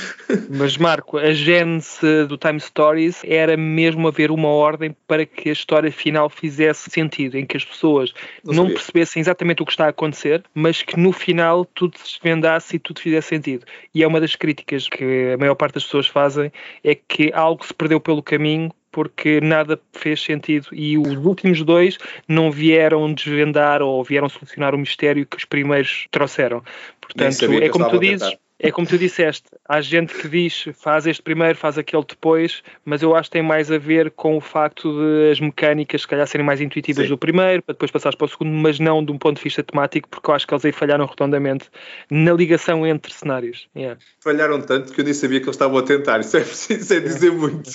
Mas 0.48 0.78
Marco, 0.78 1.18
a 1.18 1.34
gênese 1.34 2.24
do 2.26 2.38
Time 2.38 2.58
Stories 2.58 3.20
era 3.24 3.58
mesmo 3.58 4.08
haver 4.08 4.30
uma 4.30 4.48
ordem 4.48 4.96
para 5.06 5.26
que 5.26 5.50
a 5.50 5.52
história 5.52 5.92
final 5.92 6.30
fizesse 6.30 6.88
sentido, 6.88 7.36
em 7.36 7.44
que 7.44 7.58
as 7.58 7.64
pessoas 7.64 8.14
não, 8.42 8.54
não 8.54 8.66
percebessem 8.68 9.20
exatamente 9.20 9.62
o 9.62 9.66
que 9.66 9.72
está 9.72 9.84
a 9.84 9.90
acontecer, 9.90 10.45
mas 10.54 10.82
que 10.82 10.98
no 10.98 11.12
final 11.12 11.64
tudo 11.64 11.98
se 11.98 12.18
vendasse 12.22 12.76
e 12.76 12.78
tudo 12.78 13.00
fizesse 13.00 13.28
sentido. 13.28 13.64
E 13.94 14.02
é 14.02 14.06
uma 14.06 14.20
das 14.20 14.36
críticas 14.36 14.88
que 14.88 15.32
a 15.34 15.36
maior 15.36 15.54
parte 15.54 15.74
das 15.74 15.84
pessoas 15.84 16.06
fazem, 16.06 16.52
é 16.82 16.94
que 16.94 17.32
algo 17.34 17.64
se 17.64 17.74
perdeu 17.74 18.00
pelo 18.00 18.22
caminho 18.22 18.70
porque 18.96 19.42
nada 19.42 19.78
fez 19.92 20.22
sentido 20.22 20.68
e 20.72 20.96
os 20.96 21.16
últimos 21.18 21.62
dois 21.62 21.98
não 22.26 22.50
vieram 22.50 23.12
desvendar 23.12 23.82
ou 23.82 24.02
vieram 24.02 24.26
solucionar 24.26 24.74
o 24.74 24.78
mistério 24.78 25.26
que 25.26 25.36
os 25.36 25.44
primeiros 25.44 26.06
trouxeram. 26.10 26.62
Portanto, 26.98 27.44
é 27.62 27.68
como 27.68 27.90
tu 27.90 27.98
dizes, 27.98 28.38
é 28.58 28.70
como 28.70 28.86
tu 28.86 28.96
disseste, 28.96 29.48
há 29.68 29.80
gente 29.80 30.14
que 30.14 30.28
diz 30.28 30.64
faz 30.74 31.06
este 31.06 31.22
primeiro, 31.22 31.56
faz 31.56 31.76
aquele 31.76 32.04
depois, 32.08 32.62
mas 32.84 33.02
eu 33.02 33.14
acho 33.14 33.28
que 33.28 33.34
tem 33.34 33.42
mais 33.42 33.70
a 33.70 33.78
ver 33.78 34.10
com 34.10 34.36
o 34.36 34.40
facto 34.40 34.92
de 34.92 35.30
as 35.30 35.40
mecânicas 35.40 36.02
se 36.02 36.08
calhar 36.08 36.26
serem 36.26 36.46
mais 36.46 36.60
intuitivas 36.60 37.04
Sim. 37.04 37.10
do 37.10 37.18
primeiro, 37.18 37.62
para 37.62 37.74
depois 37.74 37.90
passares 37.90 38.16
para 38.16 38.24
o 38.24 38.28
segundo, 38.28 38.50
mas 38.50 38.78
não 38.78 39.04
de 39.04 39.12
um 39.12 39.18
ponto 39.18 39.36
de 39.36 39.44
vista 39.44 39.62
temático, 39.62 40.08
porque 40.08 40.30
eu 40.30 40.34
acho 40.34 40.46
que 40.46 40.54
eles 40.54 40.64
aí 40.64 40.72
falharam 40.72 41.04
redondamente 41.04 41.68
na 42.10 42.32
ligação 42.32 42.86
entre 42.86 43.12
cenários. 43.12 43.68
Yeah. 43.76 44.00
Falharam 44.20 44.60
tanto 44.62 44.92
que 44.92 45.00
eu 45.00 45.04
nem 45.04 45.14
sabia 45.14 45.40
que 45.40 45.46
eles 45.46 45.56
estavam 45.56 45.78
a 45.78 45.82
tentar, 45.82 46.20
isso 46.20 46.36
é 46.36 46.40
preciso 46.40 46.94
é 46.94 47.00
dizer 47.00 47.32
muito. 47.32 47.70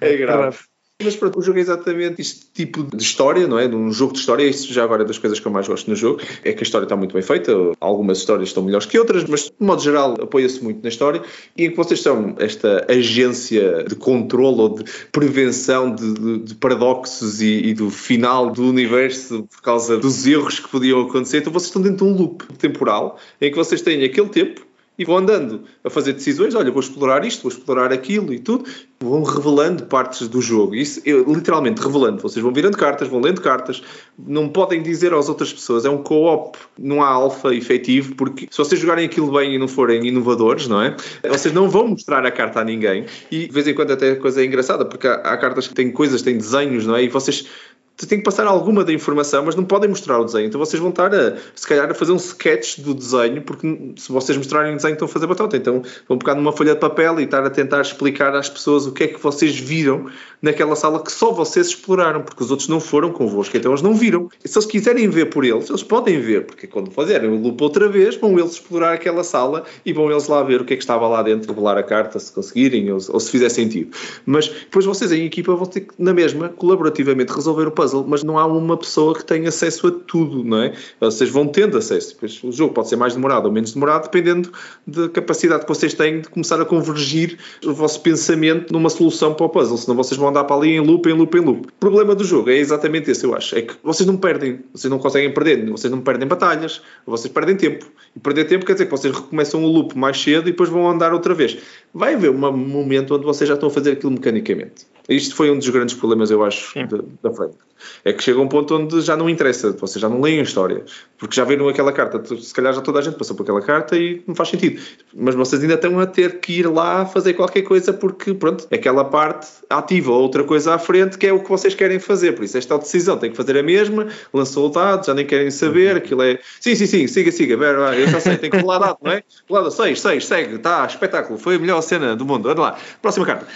É, 0.00 0.10
é 0.14 0.16
grave. 0.16 0.58
Mas 1.04 1.16
pronto, 1.16 1.38
o 1.38 1.42
jogo 1.42 1.58
é 1.58 1.62
exatamente 1.62 2.20
este 2.20 2.46
tipo 2.52 2.82
de 2.84 3.02
história, 3.02 3.46
não 3.46 3.58
é? 3.58 3.68
De 3.68 3.74
um 3.74 3.92
jogo 3.92 4.12
de 4.12 4.20
história, 4.20 4.44
isso 4.44 4.72
já 4.72 4.84
agora 4.84 5.02
é 5.02 5.06
das 5.06 5.18
coisas 5.18 5.38
que 5.40 5.46
eu 5.46 5.52
mais 5.52 5.66
gosto 5.66 5.88
no 5.88 5.96
jogo, 5.96 6.20
é 6.44 6.52
que 6.52 6.60
a 6.60 6.62
história 6.62 6.84
está 6.84 6.96
muito 6.96 7.12
bem 7.12 7.22
feita, 7.22 7.52
algumas 7.80 8.18
histórias 8.18 8.48
estão 8.48 8.62
melhores 8.62 8.86
que 8.86 8.98
outras, 8.98 9.24
mas 9.24 9.44
de 9.44 9.52
modo 9.60 9.82
geral 9.82 10.16
apoia-se 10.20 10.62
muito 10.62 10.82
na 10.82 10.88
história. 10.88 11.22
E 11.56 11.66
em 11.66 11.70
que 11.70 11.76
vocês 11.76 12.00
são 12.00 12.34
esta 12.38 12.86
agência 12.88 13.84
de 13.84 13.94
controle 13.94 14.60
ou 14.60 14.68
de 14.68 14.84
prevenção 15.10 15.94
de, 15.94 16.14
de, 16.14 16.38
de 16.40 16.54
paradoxos 16.54 17.40
e, 17.40 17.68
e, 17.68 17.74
do 17.74 17.90
final 17.90 18.50
do 18.50 18.66
universo 18.66 19.46
por 19.50 19.62
causa 19.62 19.98
dos 19.98 20.26
erros 20.26 20.58
que 20.58 20.68
podiam 20.68 21.00
acontecer, 21.02 21.38
então 21.38 21.52
vocês 21.52 21.68
estão 21.68 21.82
dentro 21.82 22.06
de 22.06 22.12
um 22.12 22.16
loop 22.16 22.44
temporal 22.58 23.18
em 23.40 23.50
que 23.50 23.56
vocês 23.56 23.82
têm 23.82 24.04
aquele 24.04 24.28
tempo 24.28 24.71
e 25.02 25.04
vão 25.04 25.18
andando 25.18 25.64
a 25.82 25.90
fazer 25.90 26.12
decisões, 26.12 26.54
olha, 26.54 26.70
vou 26.70 26.80
explorar 26.80 27.24
isto, 27.24 27.42
vou 27.42 27.50
explorar 27.50 27.92
aquilo 27.92 28.32
e 28.32 28.38
tudo, 28.38 28.64
vão 29.00 29.24
revelando 29.24 29.84
partes 29.86 30.28
do 30.28 30.40
jogo, 30.40 30.76
isso 30.76 31.02
eu, 31.04 31.24
literalmente 31.24 31.82
revelando, 31.82 32.22
vocês 32.22 32.40
vão 32.40 32.52
virando 32.52 32.76
cartas, 32.76 33.08
vão 33.08 33.20
lendo 33.20 33.40
cartas, 33.40 33.82
não 34.16 34.48
podem 34.48 34.80
dizer 34.80 35.12
às 35.12 35.28
outras 35.28 35.52
pessoas, 35.52 35.84
é 35.84 35.90
um 35.90 35.98
co-op, 35.98 36.56
não 36.78 37.02
há 37.02 37.08
alfa 37.08 37.52
efetivo, 37.52 38.14
porque 38.14 38.46
se 38.48 38.56
vocês 38.56 38.80
jogarem 38.80 39.04
aquilo 39.04 39.32
bem 39.32 39.56
e 39.56 39.58
não 39.58 39.66
forem 39.66 40.06
inovadores, 40.06 40.68
não 40.68 40.80
é? 40.80 40.96
Vocês 41.28 41.52
não 41.52 41.68
vão 41.68 41.88
mostrar 41.88 42.24
a 42.24 42.30
carta 42.30 42.60
a 42.60 42.64
ninguém, 42.64 43.06
e 43.28 43.46
de 43.46 43.52
vez 43.52 43.66
em 43.66 43.74
quando 43.74 43.92
até 43.92 44.12
a 44.12 44.16
coisa 44.16 44.40
é 44.40 44.44
engraçada, 44.44 44.84
porque 44.84 45.08
há, 45.08 45.14
há 45.14 45.36
cartas 45.36 45.66
que 45.66 45.74
têm 45.74 45.90
coisas, 45.90 46.22
têm 46.22 46.36
desenhos, 46.36 46.86
não 46.86 46.94
é? 46.94 47.02
E 47.02 47.08
vocês 47.08 47.48
têm 47.96 48.18
que 48.18 48.24
passar 48.24 48.46
alguma 48.46 48.84
da 48.84 48.92
informação, 48.92 49.44
mas 49.44 49.54
não 49.54 49.64
podem 49.64 49.88
mostrar 49.88 50.18
o 50.18 50.24
desenho. 50.24 50.46
Então 50.46 50.58
vocês 50.58 50.80
vão 50.80 50.90
estar, 50.90 51.14
a, 51.14 51.36
se 51.54 51.66
calhar, 51.66 51.90
a 51.90 51.94
fazer 51.94 52.12
um 52.12 52.16
sketch 52.16 52.80
do 52.80 52.94
desenho, 52.94 53.42
porque 53.42 53.94
se 53.96 54.10
vocês 54.10 54.36
mostrarem 54.36 54.72
o 54.72 54.76
desenho 54.76 54.94
estão 54.94 55.06
a 55.06 55.08
fazer 55.08 55.26
batota. 55.26 55.56
Então 55.56 55.82
vão 56.08 56.18
pegar 56.18 56.34
numa 56.34 56.52
folha 56.52 56.74
de 56.74 56.80
papel 56.80 57.20
e 57.20 57.24
estar 57.24 57.44
a 57.44 57.50
tentar 57.50 57.80
explicar 57.80 58.34
às 58.34 58.48
pessoas 58.48 58.86
o 58.86 58.92
que 58.92 59.04
é 59.04 59.08
que 59.08 59.20
vocês 59.20 59.58
viram 59.58 60.06
naquela 60.40 60.74
sala 60.74 61.02
que 61.02 61.12
só 61.12 61.32
vocês 61.32 61.68
exploraram, 61.68 62.22
porque 62.22 62.42
os 62.42 62.50
outros 62.50 62.68
não 62.68 62.80
foram 62.80 63.12
convosco, 63.12 63.56
então 63.56 63.70
eles 63.70 63.82
não 63.82 63.94
viram. 63.94 64.28
E 64.44 64.48
se 64.48 64.58
eles 64.58 64.66
quiserem 64.66 65.08
ver 65.08 65.26
por 65.26 65.44
eles, 65.44 65.68
eles 65.70 65.84
podem 65.84 66.20
ver, 66.20 66.46
porque 66.46 66.66
quando 66.66 66.90
fazerem 66.90 67.30
o 67.30 67.36
loop 67.36 67.62
outra 67.62 67.88
vez, 67.88 68.16
vão 68.16 68.36
eles 68.38 68.52
explorar 68.52 68.92
aquela 68.94 69.22
sala 69.22 69.64
e 69.86 69.92
vão 69.92 70.10
eles 70.10 70.26
lá 70.26 70.42
ver 70.42 70.60
o 70.60 70.64
que 70.64 70.74
é 70.74 70.76
que 70.76 70.82
estava 70.82 71.06
lá 71.06 71.22
dentro, 71.22 71.52
revelar 71.52 71.78
a 71.78 71.82
carta, 71.82 72.18
se 72.18 72.32
conseguirem 72.32 72.90
ou, 72.90 72.98
ou 73.10 73.20
se 73.20 73.30
fizer 73.30 73.48
sentido. 73.48 73.96
Mas 74.26 74.48
depois 74.48 74.84
vocês 74.84 75.12
em 75.12 75.24
equipa 75.24 75.54
vão 75.54 75.66
ter 75.66 75.82
que, 75.82 75.94
na 75.98 76.12
mesma, 76.12 76.48
colaborativamente, 76.48 77.32
resolver 77.32 77.68
o 77.68 77.70
puzzle, 77.82 78.04
mas 78.06 78.22
não 78.22 78.38
há 78.38 78.46
uma 78.46 78.76
pessoa 78.76 79.14
que 79.14 79.24
tenha 79.24 79.48
acesso 79.48 79.88
a 79.88 79.90
tudo, 79.90 80.44
não 80.44 80.62
é? 80.62 80.72
Vocês 81.00 81.30
vão 81.30 81.46
tendo 81.46 81.76
acesso. 81.76 82.16
O 82.44 82.52
jogo 82.52 82.72
pode 82.72 82.88
ser 82.88 82.96
mais 82.96 83.14
demorado 83.14 83.46
ou 83.46 83.52
menos 83.52 83.72
demorado, 83.72 84.04
dependendo 84.04 84.50
da 84.86 85.08
capacidade 85.08 85.62
que 85.62 85.68
vocês 85.68 85.94
têm 85.94 86.20
de 86.20 86.28
começar 86.28 86.60
a 86.60 86.64
convergir 86.64 87.38
o 87.64 87.72
vosso 87.72 88.00
pensamento 88.00 88.72
numa 88.72 88.88
solução 88.88 89.34
para 89.34 89.46
o 89.46 89.48
puzzle, 89.48 89.76
senão 89.76 89.96
vocês 89.96 90.18
vão 90.18 90.28
andar 90.28 90.44
para 90.44 90.56
ali 90.56 90.70
em 90.70 90.80
loop, 90.80 91.08
em 91.08 91.12
loop, 91.12 91.36
em 91.36 91.40
loop. 91.40 91.66
O 91.68 91.72
problema 91.80 92.14
do 92.14 92.24
jogo 92.24 92.50
é 92.50 92.56
exatamente 92.56 93.10
esse, 93.10 93.24
eu 93.24 93.34
acho. 93.34 93.56
É 93.56 93.62
que 93.62 93.74
vocês 93.82 94.06
não 94.06 94.16
perdem, 94.16 94.60
vocês 94.72 94.90
não 94.90 94.98
conseguem 94.98 95.32
perder, 95.32 95.68
vocês 95.70 95.90
não 95.90 96.00
perdem 96.00 96.28
batalhas, 96.28 96.80
vocês 97.06 97.32
perdem 97.32 97.56
tempo. 97.56 97.86
E 98.14 98.20
perder 98.20 98.44
tempo 98.44 98.64
quer 98.64 98.74
dizer 98.74 98.86
que 98.86 98.90
vocês 98.90 99.14
recomeçam 99.14 99.64
o 99.64 99.66
loop 99.66 99.96
mais 99.96 100.20
cedo 100.20 100.48
e 100.48 100.52
depois 100.52 100.68
vão 100.68 100.88
andar 100.88 101.12
outra 101.12 101.34
vez. 101.34 101.58
Vai 101.92 102.14
haver 102.14 102.30
um 102.30 102.38
momento 102.38 103.14
onde 103.14 103.24
vocês 103.24 103.48
já 103.48 103.54
estão 103.54 103.68
a 103.68 103.72
fazer 103.72 103.92
aquilo 103.92 104.12
mecanicamente. 104.12 104.86
Isto 105.12 105.34
foi 105.34 105.50
um 105.50 105.58
dos 105.58 105.68
grandes 105.68 105.94
problemas, 105.94 106.30
eu 106.30 106.42
acho, 106.44 106.74
da, 106.86 106.98
da 107.22 107.34
frente. 107.34 107.56
É 108.04 108.12
que 108.12 108.22
chega 108.22 108.40
um 108.40 108.48
ponto 108.48 108.76
onde 108.76 109.00
já 109.00 109.16
não 109.16 109.28
interessa, 109.28 109.72
vocês 109.72 110.00
já 110.00 110.08
não 110.08 110.20
leem 110.20 110.40
a 110.40 110.42
história, 110.42 110.84
porque 111.18 111.34
já 111.34 111.44
viram 111.44 111.68
aquela 111.68 111.92
carta, 111.92 112.22
se 112.36 112.54
calhar 112.54 112.72
já 112.72 112.80
toda 112.80 112.98
a 112.98 113.02
gente 113.02 113.16
passou 113.16 113.36
por 113.36 113.42
aquela 113.42 113.60
carta 113.60 113.96
e 113.96 114.22
não 114.26 114.34
faz 114.34 114.50
sentido. 114.50 114.80
Mas 115.14 115.34
vocês 115.34 115.60
ainda 115.62 115.74
estão 115.74 115.98
a 115.98 116.06
ter 116.06 116.40
que 116.40 116.60
ir 116.60 116.68
lá 116.68 117.04
fazer 117.06 117.34
qualquer 117.34 117.62
coisa 117.62 117.92
porque, 117.92 118.34
pronto, 118.34 118.66
aquela 118.72 119.04
parte 119.04 119.48
ativa 119.68 120.12
outra 120.12 120.44
coisa 120.44 120.74
à 120.74 120.78
frente 120.78 121.18
que 121.18 121.26
é 121.26 121.32
o 121.32 121.40
que 121.40 121.48
vocês 121.48 121.74
querem 121.74 121.98
fazer. 121.98 122.32
Por 122.32 122.44
isso, 122.44 122.56
esta 122.56 122.78
decisão 122.78 123.18
tem 123.18 123.30
que 123.30 123.36
fazer 123.36 123.56
a 123.56 123.62
mesma, 123.62 124.08
lançou 124.32 124.68
o 124.68 124.70
dado, 124.70 125.06
já 125.06 125.14
nem 125.14 125.26
querem 125.26 125.50
saber, 125.50 125.96
aquilo 125.96 126.22
é. 126.22 126.38
Sim, 126.60 126.74
sim, 126.74 126.86
sim, 126.86 127.06
siga, 127.06 127.32
siga, 127.32 127.54
eu 127.54 128.08
já 128.08 128.20
sei, 128.20 128.36
tem 128.36 128.50
que 128.50 128.58
rolar 128.58 128.78
dado, 128.78 128.98
não 129.02 129.12
é? 129.12 129.22
Rolada 129.48 129.70
6, 129.70 130.00
6, 130.00 130.26
segue, 130.26 130.58
tá, 130.58 130.86
espetáculo, 130.86 131.38
foi 131.38 131.56
a 131.56 131.58
melhor 131.58 131.80
cena 131.82 132.16
do 132.16 132.24
mundo, 132.24 132.48
anda 132.48 132.60
lá. 132.60 132.78
Próxima 133.00 133.26
carta. 133.26 133.46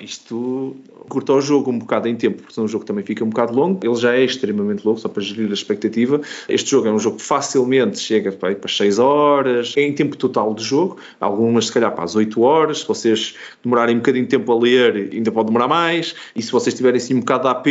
Isto 0.00 0.76
curta 1.08 1.32
o 1.32 1.40
jogo 1.40 1.70
um 1.70 1.78
bocado 1.78 2.06
em 2.06 2.14
tempo, 2.14 2.38
porque 2.38 2.52
senão 2.52 2.66
o 2.66 2.68
jogo 2.68 2.84
também 2.84 3.02
fica 3.02 3.24
um 3.24 3.30
bocado 3.30 3.54
longo. 3.54 3.80
Ele 3.82 3.94
já 3.94 4.14
é 4.14 4.22
extremamente 4.22 4.84
longo, 4.84 4.98
só 4.98 5.08
para 5.08 5.22
gerir 5.22 5.50
a 5.50 5.54
expectativa. 5.54 6.20
Este 6.46 6.70
jogo 6.70 6.88
é 6.88 6.92
um 6.92 6.98
jogo 6.98 7.16
que 7.16 7.22
facilmente 7.22 7.98
chega 7.98 8.32
para, 8.32 8.54
para 8.54 8.68
6 8.68 8.98
horas, 8.98 9.72
é 9.76 9.82
em 9.82 9.94
tempo 9.94 10.14
total 10.16 10.52
de 10.52 10.62
jogo, 10.62 10.98
algumas 11.18 11.66
se 11.66 11.72
calhar 11.72 11.90
para 11.94 12.04
as 12.04 12.14
8 12.14 12.40
horas. 12.42 12.80
Se 12.80 12.88
vocês 12.88 13.34
demorarem 13.64 13.96
um 13.96 13.98
bocadinho 13.98 14.24
de 14.24 14.30
tempo 14.30 14.52
a 14.52 14.58
ler, 14.58 15.10
ainda 15.10 15.32
pode 15.32 15.46
demorar 15.46 15.68
mais. 15.68 16.14
E 16.36 16.42
se 16.42 16.52
vocês 16.52 16.74
tiverem 16.74 16.98
assim 16.98 17.14
um 17.14 17.20
bocado 17.20 17.44
de 17.44 17.48
AP, 17.48 17.66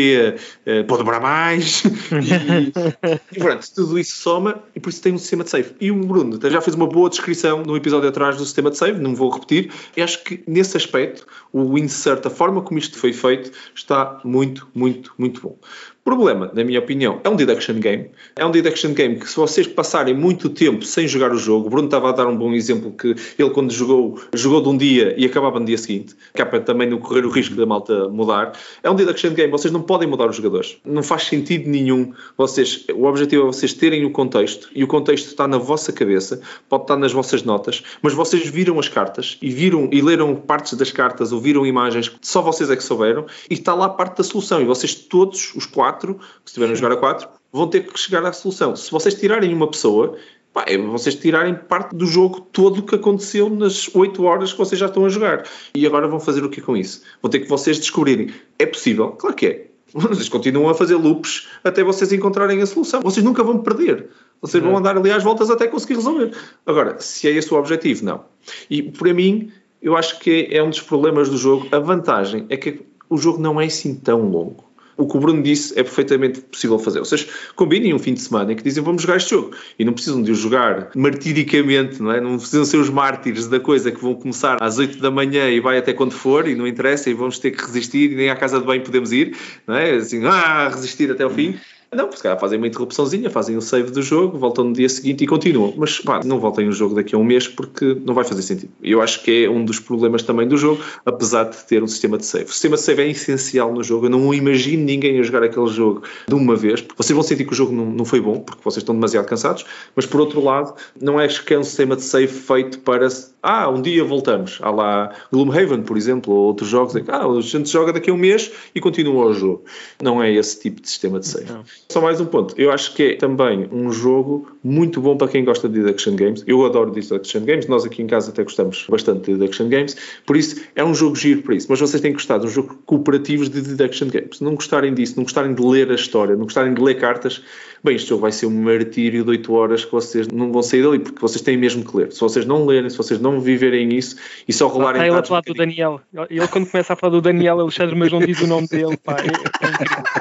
eh, 0.65 0.84
pode 0.84 1.02
demorar 1.02 1.19
mais. 1.19 1.84
e, 2.11 3.36
e 3.36 3.40
pronto, 3.40 3.68
tudo 3.76 3.99
isso 3.99 4.18
soma 4.18 4.64
e 4.76 4.80
por 4.80 4.90
isso 4.90 5.02
tem 5.02 5.14
um 5.14 5.19
sistema 5.19 5.44
de 5.44 5.52
save. 5.52 5.72
E 5.80 5.91
o 5.91 5.95
Bruno 5.95 6.40
já 6.49 6.61
fez 6.61 6.76
uma 6.76 6.88
boa 6.88 7.10
descrição 7.10 7.61
no 7.61 7.78
episódio 7.78 8.10
atrás 8.10 8.38
do 8.38 8.44
sistema 8.44 8.72
de 8.72 8.78
save, 8.78 8.99
não 8.99 9.14
vou 9.14 9.30
repetir. 9.30 9.72
E 9.95 10.02
acho 10.02 10.23
que 10.23 10.44
nesse 10.48 10.76
aspecto 10.76 11.28
o 11.53 11.73
Win 11.73 11.90
insert, 11.91 12.26
a 12.26 12.30
forma 12.30 12.61
como 12.61 12.80
isto 12.80 12.97
foi 12.97 13.13
feito, 13.13 13.51
está 13.76 14.19
muito, 14.23 14.68
muito, 14.73 15.13
muito 15.18 15.41
bom. 15.41 15.57
Problema, 16.03 16.52
na 16.53 16.64
minha 16.64 16.80
opinião, 16.80 17.22
é 17.23 17.30
um 17.30 17.36
deduction 17.36 17.76
game. 17.80 18.10
É 18.36 18.44
um 18.44 18.49
deduction 18.49 18.91
game 18.94 19.18
que, 19.18 19.30
se 19.30 19.36
vocês 19.36 19.68
passarem 19.68 20.15
muito 20.15 20.49
tempo 20.49 20.84
sem 20.84 21.07
jogar 21.07 21.32
o 21.32 21.38
jogo, 21.38 21.69
Bruno 21.69 21.86
estava 21.86 22.10
a 22.10 22.11
dar 22.11 22.26
um 22.26 22.36
bom 22.36 22.53
exemplo 22.53 22.91
que 22.91 23.15
ele, 23.38 23.49
quando 23.52 23.72
jogou, 23.72 24.19
jogou 24.34 24.64
de 24.64 24.69
um 24.69 24.78
dia 24.78 25.14
e 25.15 25.26
acabava 25.26 25.60
no 25.60 25.65
dia 25.65 25.78
seguinte, 25.78 26.15
que 26.34 26.41
é 26.41 26.45
para 26.45 26.60
também 26.60 26.90
não 26.90 26.98
correr 26.98 27.23
o 27.23 27.30
risco 27.30 27.53
da 27.53 27.68
malta 27.68 28.10
mudar. 28.10 28.53
É 28.82 28.90
um 28.90 28.95
deduction 28.95 29.32
game, 29.36 29.52
vocês 29.52 29.72
não 29.72 29.84
podem 29.84 30.07
mudar 30.07 30.28
os 30.28 30.36
jogadores. 30.36 30.78
Não 30.84 31.03
faz 31.03 31.23
sentido 31.23 31.69
nenhum. 31.69 32.14
Vocês, 32.36 32.86
o 32.95 33.06
objetivo 33.06 33.44
é 33.44 33.45
vocês 33.45 33.72
terem 33.73 34.03
o 34.03 34.10
contexto 34.10 34.69
e 34.73 34.84
o 34.84 34.88
contexto 34.88 35.28
está 35.28 35.48
na 35.48 35.60
vossa 35.60 35.94
cabeça, 35.94 36.41
pode 36.68 36.84
estar 36.84 36.98
nas 36.98 37.14
vossas 37.14 37.44
notas, 37.44 37.84
mas 38.02 38.14
vocês 38.14 38.48
viram 38.48 38.80
as 38.80 38.88
cartas 38.88 39.38
e 39.40 39.52
viram 39.52 39.88
e 39.91 40.02
leram 40.02 40.36
partes 40.36 40.73
das 40.73 40.91
cartas 40.91 41.32
ou 41.32 41.40
viram 41.40 41.64
imagens 41.64 42.10
que 42.10 42.18
só 42.22 42.41
vocês 42.41 42.72
é 42.72 42.76
que 42.76 42.84
souberam 42.84 43.28
e 43.48 43.53
está 43.53 43.76
lá 43.76 43.88
parte 43.88 44.18
da 44.18 44.23
solução 44.23 44.60
e 44.60 44.65
vocês 44.65 44.95
todos, 44.95 45.53
os 45.56 45.68
quatro, 45.68 45.90
4, 45.91 46.15
que 46.15 46.23
estiverem 46.45 46.73
a 46.73 46.76
jogar 46.76 46.93
a 46.93 46.97
4, 46.97 47.27
vão 47.51 47.68
ter 47.68 47.85
que 47.85 47.99
chegar 47.99 48.26
à 48.26 48.31
solução. 48.31 48.76
Se 48.76 48.91
vocês 48.91 49.13
tirarem 49.13 49.53
uma 49.53 49.69
pessoa, 49.69 50.18
pá, 50.53 50.65
é 50.68 50.77
vocês 50.77 51.15
tirarem 51.15 51.55
parte 51.55 51.95
do 51.95 52.05
jogo 52.05 52.41
todo 52.41 52.80
o 52.80 52.84
que 52.84 52.95
aconteceu 52.95 53.49
nas 53.49 53.93
8 53.93 54.23
horas 54.23 54.51
que 54.51 54.57
vocês 54.57 54.80
já 54.80 54.88
estão 54.88 55.05
a 55.05 55.09
jogar. 55.09 55.45
E 55.76 55.85
agora 55.85 56.07
vão 56.07 56.19
fazer 56.19 56.43
o 56.43 56.49
que 56.49 56.61
com 56.61 56.76
isso? 56.76 57.03
Vão 57.22 57.30
ter 57.30 57.39
que 57.39 57.49
vocês 57.49 57.77
descobrirem. 57.77 58.34
É 58.57 58.65
possível? 58.65 59.11
Claro 59.11 59.35
que 59.35 59.45
é. 59.45 59.68
Vocês 59.93 60.30
continuam 60.30 60.69
a 60.69 60.73
fazer 60.73 60.95
loops 60.95 61.49
até 61.65 61.84
vocês 61.84 62.13
encontrarem 62.13 62.61
a 62.61 62.65
solução. 62.65 63.01
Vocês 63.01 63.26
nunca 63.26 63.43
vão 63.43 63.57
perder. 63.57 64.07
Vocês 64.41 64.63
vão 64.63 64.77
andar 64.77 64.95
ali 64.95 65.11
às 65.11 65.22
voltas 65.22 65.49
até 65.49 65.68
conseguir 65.68 65.95
resolver. 65.95 66.31
Agora, 66.65 66.97
se 66.97 67.27
é 67.27 67.31
esse 67.31 67.53
o 67.53 67.57
objetivo, 67.57 68.05
não. 68.05 68.23
E 68.69 68.81
para 68.81 69.13
mim, 69.13 69.51
eu 69.81 69.97
acho 69.97 70.18
que 70.19 70.47
é 70.49 70.63
um 70.63 70.69
dos 70.69 70.80
problemas 70.80 71.27
do 71.27 71.38
jogo. 71.38 71.68
A 71.73 71.80
vantagem 71.80 72.45
é 72.47 72.55
que 72.55 72.85
o 73.09 73.18
jogo 73.18 73.41
não 73.41 73.59
é 73.59 73.65
assim 73.65 73.93
tão 73.93 74.30
longo 74.30 74.70
o 74.97 75.07
que 75.07 75.18
o 75.18 75.19
Bruno 75.19 75.41
disse 75.41 75.77
é 75.80 75.84
perfeitamente 75.84 76.41
possível 76.41 76.77
fazer. 76.80 76.99
Vocês 76.99 77.27
combinem 77.55 77.93
um 77.93 77.99
fim 77.99 78.13
de 78.13 78.22
semana 78.22 78.53
em 78.53 78.55
que 78.55 78.63
dizem 78.63 78.84
vamos 78.84 79.01
jogar 79.01 79.18
este 79.18 79.31
jogo 79.31 79.51
e 79.77 79.85
não 79.85 79.93
precisam 79.93 80.22
de 80.22 80.31
o 80.31 80.35
jogar 80.35 80.89
martiricamente, 80.95 82.01
não 82.01 82.11
é? 82.11 82.22
Não 82.22 82.38
precisam 82.38 82.65
ser 82.65 82.77
os 82.77 82.89
mártires 82.89 83.47
da 83.47 83.59
coisa 83.59 83.91
que 83.91 84.01
vão 84.01 84.15
começar 84.15 84.57
às 84.61 84.77
8 84.77 84.99
da 84.99 85.11
manhã 85.11 85.49
e 85.49 85.59
vai 85.59 85.77
até 85.77 85.93
quando 85.93 86.13
for 86.13 86.47
e 86.47 86.55
não 86.55 86.68
interessa 86.68 87.09
e 87.09 87.13
vamos 87.13 87.39
ter 87.39 87.51
que 87.51 87.63
resistir 87.63 88.11
e 88.11 88.15
nem 88.15 88.30
à 88.30 88.35
casa 88.35 88.59
de 88.59 88.65
bem 88.65 88.81
podemos 88.81 89.11
ir, 89.11 89.35
não 89.68 89.76
é? 89.76 89.95
Assim, 89.95 90.26
ah, 90.26 90.69
resistir 90.69 91.11
até 91.11 91.23
ao 91.23 91.30
fim. 91.30 91.55
Não, 91.93 92.05
porque 92.05 92.18
se 92.18 92.23
calhar 92.23 92.39
fazem 92.39 92.57
uma 92.57 92.68
interrupçãozinha, 92.68 93.30
fazem 93.30 93.57
o 93.57 93.61
save 93.61 93.91
do 93.91 94.01
jogo, 94.01 94.38
voltam 94.38 94.63
no 94.63 94.73
dia 94.73 94.88
seguinte 94.88 95.26
e 95.26 95.27
continuam. 95.27 95.73
Mas 95.76 95.99
pá, 95.99 96.22
não 96.23 96.39
voltem 96.39 96.69
o 96.69 96.72
jogo 96.72 96.95
daqui 96.95 97.13
a 97.13 97.18
um 97.18 97.23
mês 97.23 97.49
porque 97.49 97.97
não 98.05 98.13
vai 98.13 98.23
fazer 98.23 98.41
sentido. 98.43 98.72
Eu 98.81 99.01
acho 99.01 99.22
que 99.22 99.43
é 99.43 99.49
um 99.49 99.65
dos 99.65 99.77
problemas 99.77 100.23
também 100.23 100.47
do 100.47 100.55
jogo, 100.55 100.81
apesar 101.05 101.43
de 101.43 101.57
ter 101.65 101.84
um 101.84 101.88
sistema 101.88 102.18
de 102.18 102.26
save. 102.26 102.45
O 102.45 102.53
sistema 102.53 102.77
de 102.77 102.84
save 102.84 103.01
é 103.01 103.09
essencial 103.09 103.73
no 103.73 103.84
jogo. 103.84 104.05
Eu 104.05 104.09
não 104.09 104.34
imagino 104.34 104.85
ninguém 104.85 105.19
a 105.19 105.23
jogar 105.23 105.43
aquele 105.43 105.68
jogo 105.68 106.03
de 106.26 106.34
uma 106.34 106.55
vez, 106.55 106.80
porque 106.80 107.03
vocês 107.03 107.13
vão 107.13 107.23
sentir 107.23 107.43
que 107.43 107.51
o 107.51 107.55
jogo 107.55 107.73
não, 107.73 107.85
não 107.85 108.05
foi 108.05 108.22
bom, 108.22 108.39
porque 108.39 108.61
vocês 108.63 108.81
estão 108.81 108.95
demasiado 108.95 109.26
cansados, 109.26 109.65
mas 109.93 110.05
por 110.05 110.22
outro 110.22 110.41
lado, 110.41 110.73
não 110.99 111.19
é 111.19 111.27
que 111.27 111.53
é 111.53 111.59
um 111.59 111.63
sistema 111.63 111.97
de 111.97 112.03
save 112.03 112.27
feito 112.27 112.80
para 112.80 113.09
ah, 113.43 113.68
um 113.69 113.81
dia 113.81 114.03
voltamos. 114.03 114.59
Há 114.61 114.69
lá 114.69 115.15
Gloomhaven, 115.31 115.81
por 115.81 115.97
exemplo, 115.97 116.34
ou 116.34 116.47
outros 116.47 116.69
jogos, 116.69 116.95
em 116.95 117.03
que 117.03 117.11
ah, 117.11 117.26
a 117.26 117.41
gente 117.41 117.69
joga 117.69 117.91
daqui 117.91 118.09
a 118.09 118.13
um 118.13 118.18
mês 118.18 118.51
e 118.73 118.80
continua 118.80 119.26
o 119.26 119.34
jogo. 119.34 119.65
Não 120.01 120.22
é 120.22 120.31
esse 120.31 120.59
tipo 120.59 120.80
de 120.80 120.88
sistema 120.88 121.19
de 121.19 121.27
save. 121.27 121.51
Não. 121.51 121.63
Só 121.91 121.99
mais 121.99 122.22
um 122.22 122.26
ponto. 122.26 122.55
Eu 122.57 122.72
acho 122.72 122.93
que 122.93 123.03
é 123.03 123.15
também 123.18 123.68
um 123.69 123.91
jogo 123.91 124.49
muito 124.63 125.01
bom 125.01 125.18
para 125.18 125.27
quem 125.27 125.43
gosta 125.43 125.68
de 125.68 125.84
deduction 125.84 126.15
games. 126.15 126.41
Eu 126.47 126.65
adoro 126.65 126.89
deduction 126.89 127.41
games. 127.43 127.68
Nós 127.68 127.84
aqui 127.84 128.01
em 128.01 128.07
casa 128.07 128.31
até 128.31 128.43
gostamos 128.43 128.85
bastante 128.89 129.26
de 129.26 129.38
deduction 129.38 129.68
games. 129.68 129.97
Por 130.26 130.38
isso, 130.38 130.61
é 130.73 130.85
um 130.85 130.95
jogo 130.95 131.18
giro 131.18 131.41
para 131.41 131.53
isso. 131.53 131.68
Mas 131.69 131.81
vocês 131.81 132.01
têm 132.01 132.11
que 132.11 132.18
gostar 132.18 132.38
de 132.38 132.45
um 132.45 132.49
jogo 132.49 132.81
cooperativo 132.85 133.49
de 133.49 133.61
deduction 133.61 134.07
games. 134.07 134.38
Se 134.38 134.43
não 134.43 134.55
gostarem 134.55 134.93
disso, 134.93 135.15
não 135.18 135.23
gostarem 135.23 135.53
de 135.53 135.61
ler 135.61 135.91
a 135.91 135.95
história, 135.95 136.34
não 136.34 136.45
gostarem 136.45 136.73
de 136.73 136.81
ler 136.81 136.95
cartas, 136.95 137.43
bem, 137.84 137.95
este 137.95 138.07
jogo 138.07 138.22
vai 138.22 138.31
ser 138.31 138.45
um 138.45 138.61
martírio 138.61 139.26
de 139.26 139.30
8 139.31 139.53
horas 139.53 139.84
que 139.84 139.91
vocês 139.91 140.27
não 140.30 140.49
vão 140.51 140.61
sair 140.61 140.84
dali, 140.84 140.99
porque 140.99 141.19
vocês 141.19 141.41
têm 141.41 141.57
mesmo 141.57 141.84
que 141.84 141.97
ler. 141.97 142.11
Se 142.13 142.22
vocês 142.22 142.45
não 142.45 142.65
lerem, 142.65 142.89
se 142.89 142.97
vocês 142.97 143.19
não 143.19 143.41
viverem 143.41 143.93
isso 143.93 144.15
e 144.47 144.53
só 144.53 144.68
rolarem... 144.68 145.01
Ah, 145.01 145.07
ele 145.07 145.18
a 145.18 145.23
falar 145.23 145.41
do 145.41 145.53
Daniel. 145.53 145.99
Ele 146.30 146.47
quando 146.47 146.69
começa 146.69 146.93
a 146.93 146.95
falar 146.95 147.11
do 147.11 147.22
Daniel 147.22 147.59
Alexandre, 147.59 147.95
mas 147.95 148.11
não 148.11 148.19
diz 148.19 148.39
o 148.39 148.47
nome 148.47 148.68
dele, 148.68 148.95
pá. 148.97 149.18
É, 149.19 149.27
é 149.27 150.20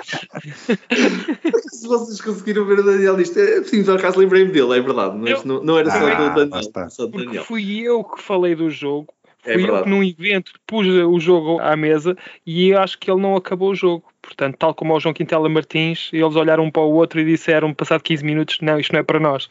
se 1.70 1.86
vocês 1.86 2.20
conseguiram 2.20 2.64
ver 2.64 2.80
o 2.80 2.82
Daniel 2.82 3.16
nisto, 3.16 3.38
é, 3.38 3.62
sim, 3.62 3.84
por 3.84 3.96
acaso 3.96 4.18
lembrei-me 4.18 4.52
dele, 4.52 4.78
é 4.78 4.80
verdade. 4.80 5.16
Mas 5.16 5.30
eu... 5.30 5.44
não, 5.44 5.62
não 5.62 5.78
era 5.78 5.90
só 5.90 6.06
ah, 6.06 6.28
do 6.28 6.46
Daniel. 6.46 6.90
Só 6.90 7.06
do 7.06 7.24
Daniel. 7.24 7.44
fui 7.44 7.80
eu 7.80 8.04
que 8.04 8.22
falei 8.22 8.54
do 8.54 8.70
jogo. 8.70 9.12
É 9.44 9.54
fui 9.54 9.68
eu 9.68 9.82
que 9.82 9.88
num 9.88 10.02
evento 10.02 10.52
pus 10.66 10.86
o 10.86 11.18
jogo 11.18 11.60
à 11.60 11.74
mesa 11.74 12.16
e 12.46 12.74
acho 12.74 12.98
que 12.98 13.10
ele 13.10 13.20
não 13.20 13.36
acabou 13.36 13.70
o 13.70 13.74
jogo. 13.74 14.04
Portanto, 14.20 14.56
tal 14.58 14.74
como 14.74 14.94
o 14.94 15.00
João 15.00 15.14
Quintela 15.14 15.48
Martins, 15.48 16.10
eles 16.12 16.36
olharam 16.36 16.64
um 16.64 16.70
para 16.70 16.82
o 16.82 16.92
outro 16.92 17.20
e 17.20 17.24
disseram, 17.24 17.72
passado 17.72 18.02
15 18.02 18.24
minutos, 18.24 18.58
não, 18.60 18.78
isto 18.78 18.92
não 18.92 19.00
é 19.00 19.02
para 19.02 19.18
nós. 19.18 19.48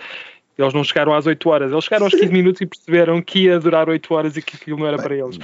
Eles 0.57 0.73
não 0.73 0.83
chegaram 0.83 1.13
às 1.13 1.25
8 1.25 1.49
horas, 1.49 1.71
eles 1.71 1.83
chegaram 1.85 2.05
aos 2.05 2.13
15 2.13 2.27
minutos 2.33 2.61
e 2.61 2.65
perceberam 2.65 3.21
que 3.21 3.45
ia 3.45 3.59
durar 3.59 3.89
8 3.89 4.13
horas 4.13 4.37
e 4.37 4.41
que 4.41 4.57
aquilo 4.57 4.77
não 4.77 4.87
era 4.87 4.97
para 4.97 5.15
eles. 5.15 5.39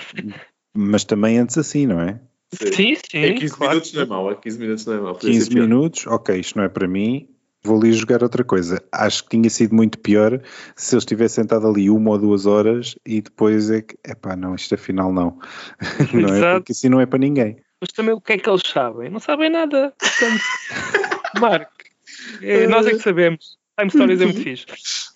Mas 0.76 1.06
também 1.06 1.40
antes 1.40 1.58
assim, 1.58 1.88
não 1.88 2.02
é? 2.02 2.20
Sim, 2.54 2.96
sim. 2.96 3.18
É 3.18 3.34
15 3.34 3.54
claro. 3.54 3.74
minutos 3.74 3.94
não 3.94 4.02
é 4.02 4.06
mau, 4.06 4.32
é 4.32 4.36
15 4.36 4.60
minutos 4.60 4.86
não 4.86 4.94
é 4.94 5.00
mau. 5.00 5.16
15 5.16 5.54
minutos, 5.54 6.08
ok, 6.08 6.40
isto 6.40 6.58
não 6.58 6.64
é 6.64 6.70
para 6.70 6.88
mim, 6.88 7.28
vou 7.64 7.78
ali 7.78 7.92
jogar 7.92 8.24
outra 8.24 8.44
coisa. 8.44 8.82
Acho 8.92 9.24
que 9.24 9.32
tinha 9.32 9.50
sido 9.50 9.76
muito 9.76 10.00
pior 10.00 10.42
se 10.76 10.96
eu 10.96 11.00
estivesse 11.00 11.36
sentado 11.36 11.68
ali 11.68 11.90
uma 11.90 12.12
ou 12.12 12.18
duas 12.18 12.46
horas 12.46 12.96
e 13.06 13.22
depois 13.22 13.70
é 13.70 13.82
que, 13.82 13.98
epá, 14.06 14.36
não, 14.36 14.56
isto 14.56 14.76
afinal 14.76 15.12
não. 15.12 15.40
não 16.14 16.36
é 16.36 16.54
porque 16.56 16.72
assim 16.72 16.90
não 16.90 17.02
é 17.02 17.06
para 17.06 17.20
ninguém. 17.20 17.58
Mas 17.82 17.92
também 17.92 18.14
o 18.14 18.22
que 18.22 18.34
é 18.34 18.38
que 18.38 18.50
eles 18.50 18.62
sabem? 18.66 19.10
Não 19.10 19.20
sabem 19.20 19.50
nada. 19.50 19.94
Portanto, 20.00 20.44
Marco, 21.42 21.72
é, 22.42 22.68
nós 22.68 22.88
é 22.88 22.92
que 22.92 23.00
sabemos. 23.00 23.58
Time 23.78 23.90
Stories 23.90 24.22
é 24.22 24.26
muito 24.26 24.42
fixe. 24.42 24.66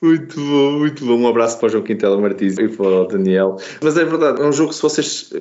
Muito 0.02 0.36
bom, 0.36 0.80
muito 0.80 1.06
bom. 1.06 1.16
Um 1.18 1.28
abraço 1.30 1.58
para 1.58 1.68
o 1.68 1.70
João 1.70 1.84
Quintela 1.84 2.20
Martins 2.20 2.58
e 2.58 2.68
para 2.68 2.86
o 2.86 3.06
Daniel. 3.06 3.56
Mas 3.82 3.98
é 3.98 4.04
verdade, 4.04 4.42
é 4.42 4.46
um 4.46 4.52
jogo 4.52 4.70
que 4.70 4.76
se 4.76 4.82
vocês. 4.82 5.34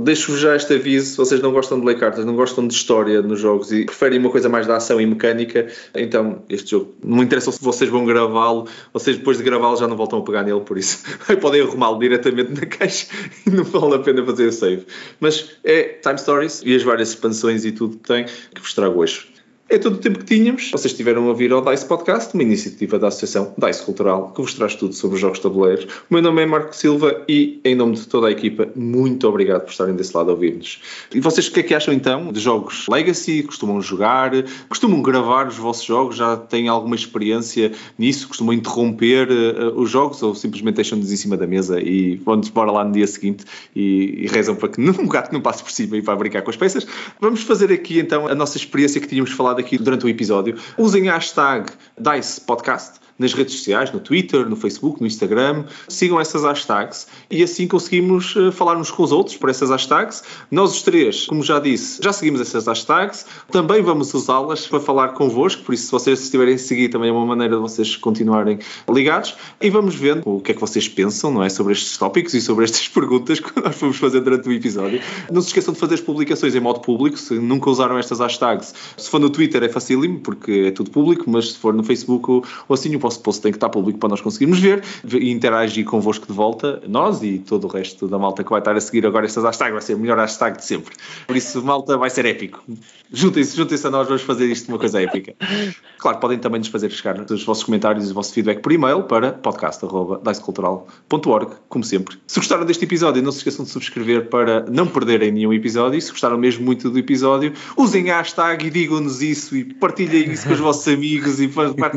deixo-vos 0.00 0.40
já 0.40 0.56
este 0.56 0.74
aviso: 0.74 1.12
se 1.12 1.16
vocês 1.16 1.40
não 1.40 1.52
gostam 1.52 1.78
de 1.78 1.86
ler 1.86 2.00
cartas, 2.00 2.24
não 2.24 2.34
gostam 2.34 2.66
de 2.66 2.74
história 2.74 3.22
nos 3.22 3.38
jogos 3.38 3.70
e 3.70 3.84
preferem 3.84 4.18
uma 4.18 4.30
coisa 4.30 4.48
mais 4.48 4.66
da 4.66 4.76
ação 4.76 5.00
e 5.00 5.06
mecânica, 5.06 5.68
então 5.94 6.42
este 6.48 6.72
jogo 6.72 6.94
não 7.04 7.22
interessa 7.22 7.52
se 7.52 7.62
vocês 7.62 7.88
vão 7.88 8.04
gravá-lo, 8.04 8.66
vocês 8.92 9.18
depois 9.18 9.38
de 9.38 9.44
gravá-lo 9.44 9.76
já 9.76 9.86
não 9.86 9.96
voltam 9.96 10.18
a 10.18 10.22
pegar 10.22 10.42
nele, 10.42 10.60
por 10.60 10.76
isso 10.76 11.04
podem 11.40 11.60
arrumá-lo 11.60 11.98
diretamente 12.00 12.60
na 12.60 12.66
caixa 12.66 13.06
e 13.46 13.50
não 13.50 13.62
vale 13.62 13.94
a 13.94 13.98
pena 14.00 14.24
fazer 14.24 14.46
o 14.46 14.52
save. 14.52 14.84
Mas 15.20 15.56
é 15.62 15.82
Time 16.02 16.18
Stories 16.18 16.60
e 16.64 16.74
as 16.74 16.82
várias 16.82 17.10
expansões 17.10 17.64
e 17.64 17.70
tudo 17.70 17.98
que 17.98 18.08
tem 18.08 18.24
que 18.24 18.60
vos 18.60 18.74
trago 18.74 19.00
hoje. 19.00 19.33
É 19.66 19.78
todo 19.78 19.94
o 19.94 19.98
tempo 19.98 20.18
que 20.18 20.26
tínhamos. 20.26 20.70
Vocês 20.70 20.92
estiveram 20.92 21.24
a 21.24 21.28
ouvir 21.28 21.50
ao 21.50 21.62
DICE 21.62 21.86
Podcast, 21.86 22.34
uma 22.34 22.42
iniciativa 22.42 22.98
da 22.98 23.08
Associação 23.08 23.54
DICE 23.56 23.82
Cultural, 23.82 24.30
que 24.30 24.42
vos 24.42 24.52
traz 24.52 24.74
tudo 24.74 24.92
sobre 24.92 25.14
os 25.14 25.20
jogos 25.22 25.38
tabuleiros. 25.38 25.86
O 26.10 26.12
meu 26.12 26.20
nome 26.20 26.42
é 26.42 26.46
Marco 26.46 26.76
Silva 26.76 27.24
e, 27.26 27.60
em 27.64 27.74
nome 27.74 27.96
de 27.96 28.06
toda 28.06 28.28
a 28.28 28.30
equipa, 28.30 28.68
muito 28.76 29.26
obrigado 29.26 29.62
por 29.62 29.70
estarem 29.70 29.96
desse 29.96 30.14
lado 30.14 30.28
a 30.28 30.34
ouvir-nos. 30.34 30.82
E 31.14 31.18
vocês 31.18 31.48
o 31.48 31.52
que 31.52 31.60
é 31.60 31.62
que 31.62 31.74
acham 31.74 31.94
então 31.94 32.30
de 32.30 32.40
jogos 32.40 32.86
Legacy? 32.90 33.42
Costumam 33.42 33.80
jogar? 33.80 34.32
Costumam 34.68 35.00
gravar 35.00 35.48
os 35.48 35.56
vossos 35.56 35.84
jogos? 35.84 36.16
Já 36.16 36.36
têm 36.36 36.68
alguma 36.68 36.94
experiência 36.94 37.72
nisso? 37.98 38.28
Costumam 38.28 38.52
interromper 38.52 39.30
uh, 39.30 39.80
os 39.80 39.88
jogos 39.88 40.22
ou 40.22 40.34
simplesmente 40.34 40.74
deixam-nos 40.74 41.10
em 41.10 41.16
cima 41.16 41.38
da 41.38 41.46
mesa 41.46 41.80
e 41.80 42.16
vão-nos 42.16 42.48
embora 42.48 42.70
lá 42.70 42.84
no 42.84 42.92
dia 42.92 43.06
seguinte 43.06 43.46
e, 43.74 44.24
e 44.24 44.26
rezam 44.26 44.54
para 44.54 44.68
que 44.68 44.78
um 45.00 45.08
gato 45.08 45.32
não 45.32 45.40
passe 45.40 45.62
por 45.62 45.72
cima 45.72 45.96
e 45.96 46.02
para 46.02 46.14
brincar 46.16 46.42
com 46.42 46.50
as 46.50 46.56
peças? 46.56 46.86
Vamos 47.18 47.42
fazer 47.42 47.72
aqui 47.72 47.98
então 47.98 48.28
a 48.28 48.34
nossa 48.34 48.58
experiência 48.58 49.00
que 49.00 49.08
tínhamos 49.08 49.32
falado 49.32 49.53
aqui 49.60 49.78
durante 49.78 50.04
o 50.04 50.08
episódio. 50.08 50.58
Usem 50.76 51.08
a 51.08 51.14
hashtag 51.14 51.70
DICE 51.98 52.40
Podcast 52.40 53.03
nas 53.18 53.32
redes 53.32 53.54
sociais, 53.54 53.92
no 53.92 54.00
Twitter, 54.00 54.48
no 54.48 54.56
Facebook, 54.56 55.00
no 55.00 55.06
Instagram. 55.06 55.64
Sigam 55.88 56.20
essas 56.20 56.42
hashtags 56.42 57.06
e 57.30 57.42
assim 57.42 57.66
conseguimos 57.66 58.34
uh, 58.36 58.50
falar 58.50 58.76
uns 58.76 58.90
com 58.90 59.02
os 59.02 59.12
outros 59.12 59.36
por 59.36 59.48
essas 59.48 59.70
hashtags. 59.70 60.22
Nós 60.50 60.72
os 60.72 60.82
três, 60.82 61.26
como 61.26 61.42
já 61.42 61.58
disse, 61.58 62.02
já 62.02 62.12
seguimos 62.12 62.40
essas 62.40 62.66
hashtags. 62.66 63.26
Também 63.50 63.82
vamos 63.82 64.12
usá-las 64.14 64.66
para 64.66 64.80
falar 64.80 65.08
convosco, 65.08 65.62
por 65.62 65.74
isso 65.74 65.86
se 65.86 65.92
vocês 65.92 66.22
estiverem 66.22 66.54
a 66.54 66.58
seguir 66.58 66.88
também 66.88 67.10
é 67.10 67.12
uma 67.12 67.26
maneira 67.26 67.56
de 67.56 67.60
vocês 67.60 67.96
continuarem 67.96 68.58
ligados 68.88 69.34
e 69.60 69.70
vamos 69.70 69.94
vendo 69.94 70.22
o 70.24 70.40
que 70.40 70.52
é 70.52 70.54
que 70.54 70.60
vocês 70.60 70.88
pensam, 70.88 71.30
não 71.30 71.42
é, 71.42 71.48
sobre 71.48 71.72
estes 71.72 71.96
tópicos 71.96 72.34
e 72.34 72.40
sobre 72.40 72.64
estas 72.64 72.88
perguntas 72.88 73.40
que 73.40 73.60
nós 73.60 73.76
vamos 73.76 73.96
fazer 73.96 74.20
durante 74.20 74.48
o 74.48 74.52
episódio. 74.52 75.00
Não 75.30 75.40
se 75.40 75.48
esqueçam 75.48 75.72
de 75.72 75.80
fazer 75.80 75.94
as 75.94 76.00
publicações 76.00 76.54
em 76.54 76.60
modo 76.60 76.80
público, 76.80 77.18
se 77.18 77.34
nunca 77.34 77.70
usaram 77.70 77.98
estas 77.98 78.20
hashtags. 78.20 78.74
Se 78.96 79.08
for 79.08 79.20
no 79.20 79.30
Twitter 79.30 79.62
é 79.62 79.68
facílimo, 79.68 80.20
porque 80.20 80.64
é 80.66 80.70
tudo 80.70 80.90
público, 80.90 81.24
mas 81.28 81.52
se 81.52 81.58
for 81.58 81.72
no 81.72 81.82
Facebook 81.82 82.30
ou 82.30 82.44
assim, 82.70 82.94
o 82.96 83.00
vosso 83.04 83.20
post 83.20 83.42
tem 83.42 83.52
que 83.52 83.56
estar 83.56 83.68
público 83.68 83.98
para 83.98 84.08
nós 84.08 84.20
conseguirmos 84.20 84.58
ver 84.58 84.82
e 85.12 85.30
interagir 85.30 85.84
convosco 85.84 86.26
de 86.26 86.32
volta, 86.32 86.82
nós 86.88 87.22
e 87.22 87.38
todo 87.38 87.64
o 87.64 87.68
resto 87.68 88.08
da 88.08 88.18
malta 88.18 88.42
que 88.42 88.50
vai 88.50 88.60
estar 88.60 88.74
a 88.74 88.80
seguir 88.80 89.06
agora 89.06 89.26
estas 89.26 89.44
hashtags, 89.44 89.72
vai 89.72 89.82
ser 89.82 89.94
o 89.94 89.98
melhor 89.98 90.18
hashtag 90.18 90.58
de 90.58 90.64
sempre. 90.64 90.94
Por 91.26 91.36
isso, 91.36 91.62
malta, 91.62 91.98
vai 91.98 92.10
ser 92.10 92.26
épico. 92.26 92.64
Juntem-se, 93.12 93.56
juntem-se 93.56 93.86
a 93.86 93.90
nós, 93.90 94.08
vamos 94.08 94.22
fazer 94.22 94.46
isto 94.46 94.68
uma 94.68 94.78
coisa 94.78 95.00
épica. 95.00 95.34
Claro, 95.98 96.18
podem 96.18 96.38
também 96.38 96.58
nos 96.58 96.68
fazer 96.68 96.90
chegar 96.90 97.20
os 97.20 97.44
vossos 97.44 97.64
comentários 97.64 98.08
e 98.08 98.10
o 98.10 98.14
vosso 98.14 98.32
feedback 98.32 98.60
por 98.60 98.72
e-mail 98.72 99.02
para 99.04 99.32
podcast.dicecultural.org, 99.32 101.52
como 101.68 101.84
sempre. 101.84 102.16
Se 102.26 102.38
gostaram 102.38 102.64
deste 102.64 102.84
episódio, 102.84 103.22
não 103.22 103.30
se 103.30 103.38
esqueçam 103.38 103.64
de 103.64 103.70
subscrever 103.70 104.28
para 104.28 104.64
não 104.70 104.86
perderem 104.86 105.30
nenhum 105.30 105.52
episódio. 105.52 105.98
E 105.98 106.02
se 106.02 106.10
gostaram 106.10 106.38
mesmo 106.38 106.64
muito 106.64 106.90
do 106.90 106.98
episódio, 106.98 107.52
usem 107.76 108.10
a 108.10 108.18
hashtag 108.18 108.66
e 108.66 108.70
digam-nos 108.70 109.22
isso 109.22 109.56
e 109.56 109.64
partilhem 109.64 110.32
isso 110.32 110.46
com 110.46 110.54
os 110.54 110.60
vossos 110.60 110.88
amigos 110.88 111.40
e 111.40 111.48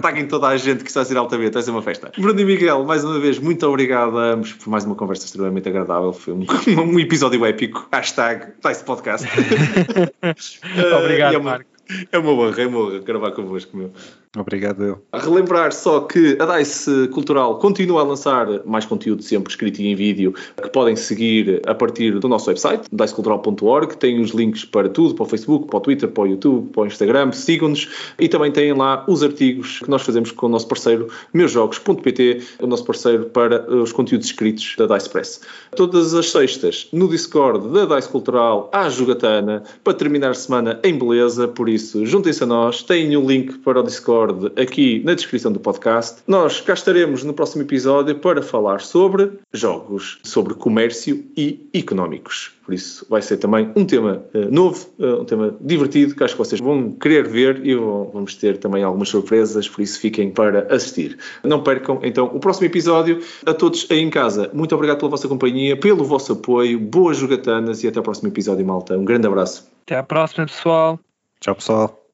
taguem 0.01 0.27
toda 0.27 0.47
a 0.47 0.57
gente 0.57 0.84
que 0.84 0.91
a 1.01 1.05
ser 1.05 1.17
altamente, 1.17 1.53
vai 1.53 1.63
ser 1.63 1.71
uma 1.71 1.81
festa. 1.81 2.11
Bruno 2.17 2.39
e 2.39 2.45
Miguel, 2.45 2.83
mais 2.83 3.03
uma 3.03 3.19
vez, 3.19 3.39
muito 3.39 3.65
obrigado 3.67 4.17
a 4.17 4.33
ambos 4.33 4.53
por 4.53 4.69
mais 4.69 4.85
uma 4.85 4.95
conversa 4.95 5.25
extremamente 5.25 5.67
agradável. 5.69 6.13
Foi 6.13 6.33
um, 6.33 6.45
um 6.81 6.99
episódio 6.99 7.45
épico. 7.45 7.87
Hashtag 7.91 8.53
Dice 8.63 8.83
Podcast. 8.83 9.27
obrigado, 11.01 11.35
uh, 11.35 11.43
Marco. 11.43 11.69
É 12.11 12.17
uma 12.17 12.31
honra, 12.31 12.61
é 12.61 12.67
uma 12.67 12.79
honra 12.79 12.99
gravar 12.99 13.31
convosco, 13.31 13.75
meu. 13.77 13.91
Obrigado. 14.35 14.99
A 15.11 15.19
relembrar 15.19 15.71
só 15.71 16.01
que 16.01 16.37
a 16.39 16.57
DICE 16.57 17.07
Cultural 17.09 17.57
continua 17.59 18.01
a 18.01 18.03
lançar 18.03 18.47
mais 18.65 18.85
conteúdo 18.85 19.23
sempre 19.23 19.51
escrito 19.51 19.79
e 19.79 19.87
em 19.87 19.95
vídeo 19.95 20.33
que 20.61 20.69
podem 20.69 20.95
seguir 20.95 21.61
a 21.65 21.73
partir 21.73 22.19
do 22.19 22.27
nosso 22.27 22.49
website, 22.49 22.83
dicecultural.org. 22.91 23.97
Tem 23.97 24.19
os 24.19 24.31
links 24.31 24.65
para 24.65 24.89
tudo, 24.89 25.15
para 25.15 25.23
o 25.23 25.25
Facebook, 25.25 25.67
para 25.67 25.77
o 25.77 25.79
Twitter, 25.79 26.09
para 26.09 26.23
o 26.23 26.27
YouTube, 26.27 26.69
para 26.69 26.83
o 26.83 26.85
Instagram. 26.87 27.31
Sigam-nos 27.31 27.89
e 28.19 28.27
também 28.27 28.51
têm 28.51 28.73
lá 28.73 29.03
os 29.07 29.23
artigos 29.23 29.79
que 29.79 29.89
nós 29.89 30.01
fazemos 30.01 30.31
com 30.31 30.45
o 30.45 30.49
nosso 30.49 30.67
parceiro 30.67 31.07
meusjogos.pt, 31.33 32.41
o 32.61 32.67
nosso 32.67 32.85
parceiro 32.85 33.25
para 33.25 33.69
os 33.73 33.91
conteúdos 33.91 34.27
escritos 34.27 34.75
da 34.77 34.85
DICE 34.87 35.09
Press. 35.09 35.41
Todas 35.75 36.13
as 36.13 36.31
sextas 36.31 36.87
no 36.91 37.07
Discord 37.07 37.69
da 37.69 37.95
DICE 37.95 38.09
Cultural 38.09 38.69
à 38.73 38.89
jogatana 38.89 39.63
para 39.83 39.93
terminar 39.93 40.31
a 40.31 40.35
semana 40.35 40.79
em 40.83 40.97
beleza. 40.97 41.47
Por 41.47 41.69
isso, 41.69 42.05
juntem-se 42.05 42.43
a 42.43 42.45
nós, 42.45 42.83
têm 42.83 43.15
o 43.15 43.21
um 43.21 43.27
link 43.27 43.57
para 43.59 43.79
o 43.79 43.83
Discord 43.83 44.26
Discord 44.27 44.61
aqui 44.61 45.01
na 45.03 45.13
descrição 45.13 45.51
do 45.51 45.59
podcast. 45.59 46.21
Nós 46.27 46.61
cá 46.61 46.73
estaremos 46.73 47.23
no 47.23 47.33
próximo 47.33 47.63
episódio 47.63 48.15
para 48.15 48.41
falar 48.41 48.81
sobre 48.81 49.31
jogos, 49.53 50.19
sobre 50.23 50.53
comércio 50.53 51.25
e 51.35 51.69
económicos. 51.73 52.53
Por 52.65 52.73
isso 52.73 53.05
vai 53.09 53.21
ser 53.21 53.37
também 53.37 53.71
um 53.75 53.85
tema 53.85 54.25
uh, 54.33 54.51
novo, 54.51 54.87
uh, 54.99 55.21
um 55.21 55.25
tema 55.25 55.55
divertido, 55.61 56.15
que 56.15 56.23
acho 56.23 56.33
que 56.33 56.39
vocês 56.39 56.59
vão 56.59 56.91
querer 56.91 57.27
ver 57.27 57.65
e 57.65 57.75
vão, 57.75 58.09
vamos 58.13 58.35
ter 58.35 58.57
também 58.57 58.83
algumas 58.83 59.09
surpresas, 59.09 59.69
por 59.69 59.81
isso 59.81 59.99
fiquem 59.99 60.31
para 60.31 60.67
assistir. 60.73 61.17
Não 61.43 61.63
percam 61.63 61.99
então 62.03 62.25
o 62.25 62.39
próximo 62.39 62.65
episódio. 62.65 63.21
A 63.45 63.53
todos 63.53 63.87
aí 63.89 63.99
em 63.99 64.09
casa, 64.09 64.49
muito 64.53 64.75
obrigado 64.75 64.97
pela 64.99 65.11
vossa 65.11 65.27
companhia, 65.27 65.77
pelo 65.77 66.03
vosso 66.03 66.33
apoio, 66.33 66.79
boas 66.79 67.17
jogatanas 67.17 67.83
e 67.83 67.87
até 67.87 67.99
o 67.99 68.03
próximo 68.03 68.27
episódio, 68.27 68.65
malta. 68.65 68.97
Um 68.97 69.05
grande 69.05 69.27
abraço. 69.27 69.69
Até 69.83 69.97
à 69.97 70.03
próxima, 70.03 70.45
pessoal. 70.45 70.99
Tchau, 71.39 71.55
pessoal. 71.55 72.06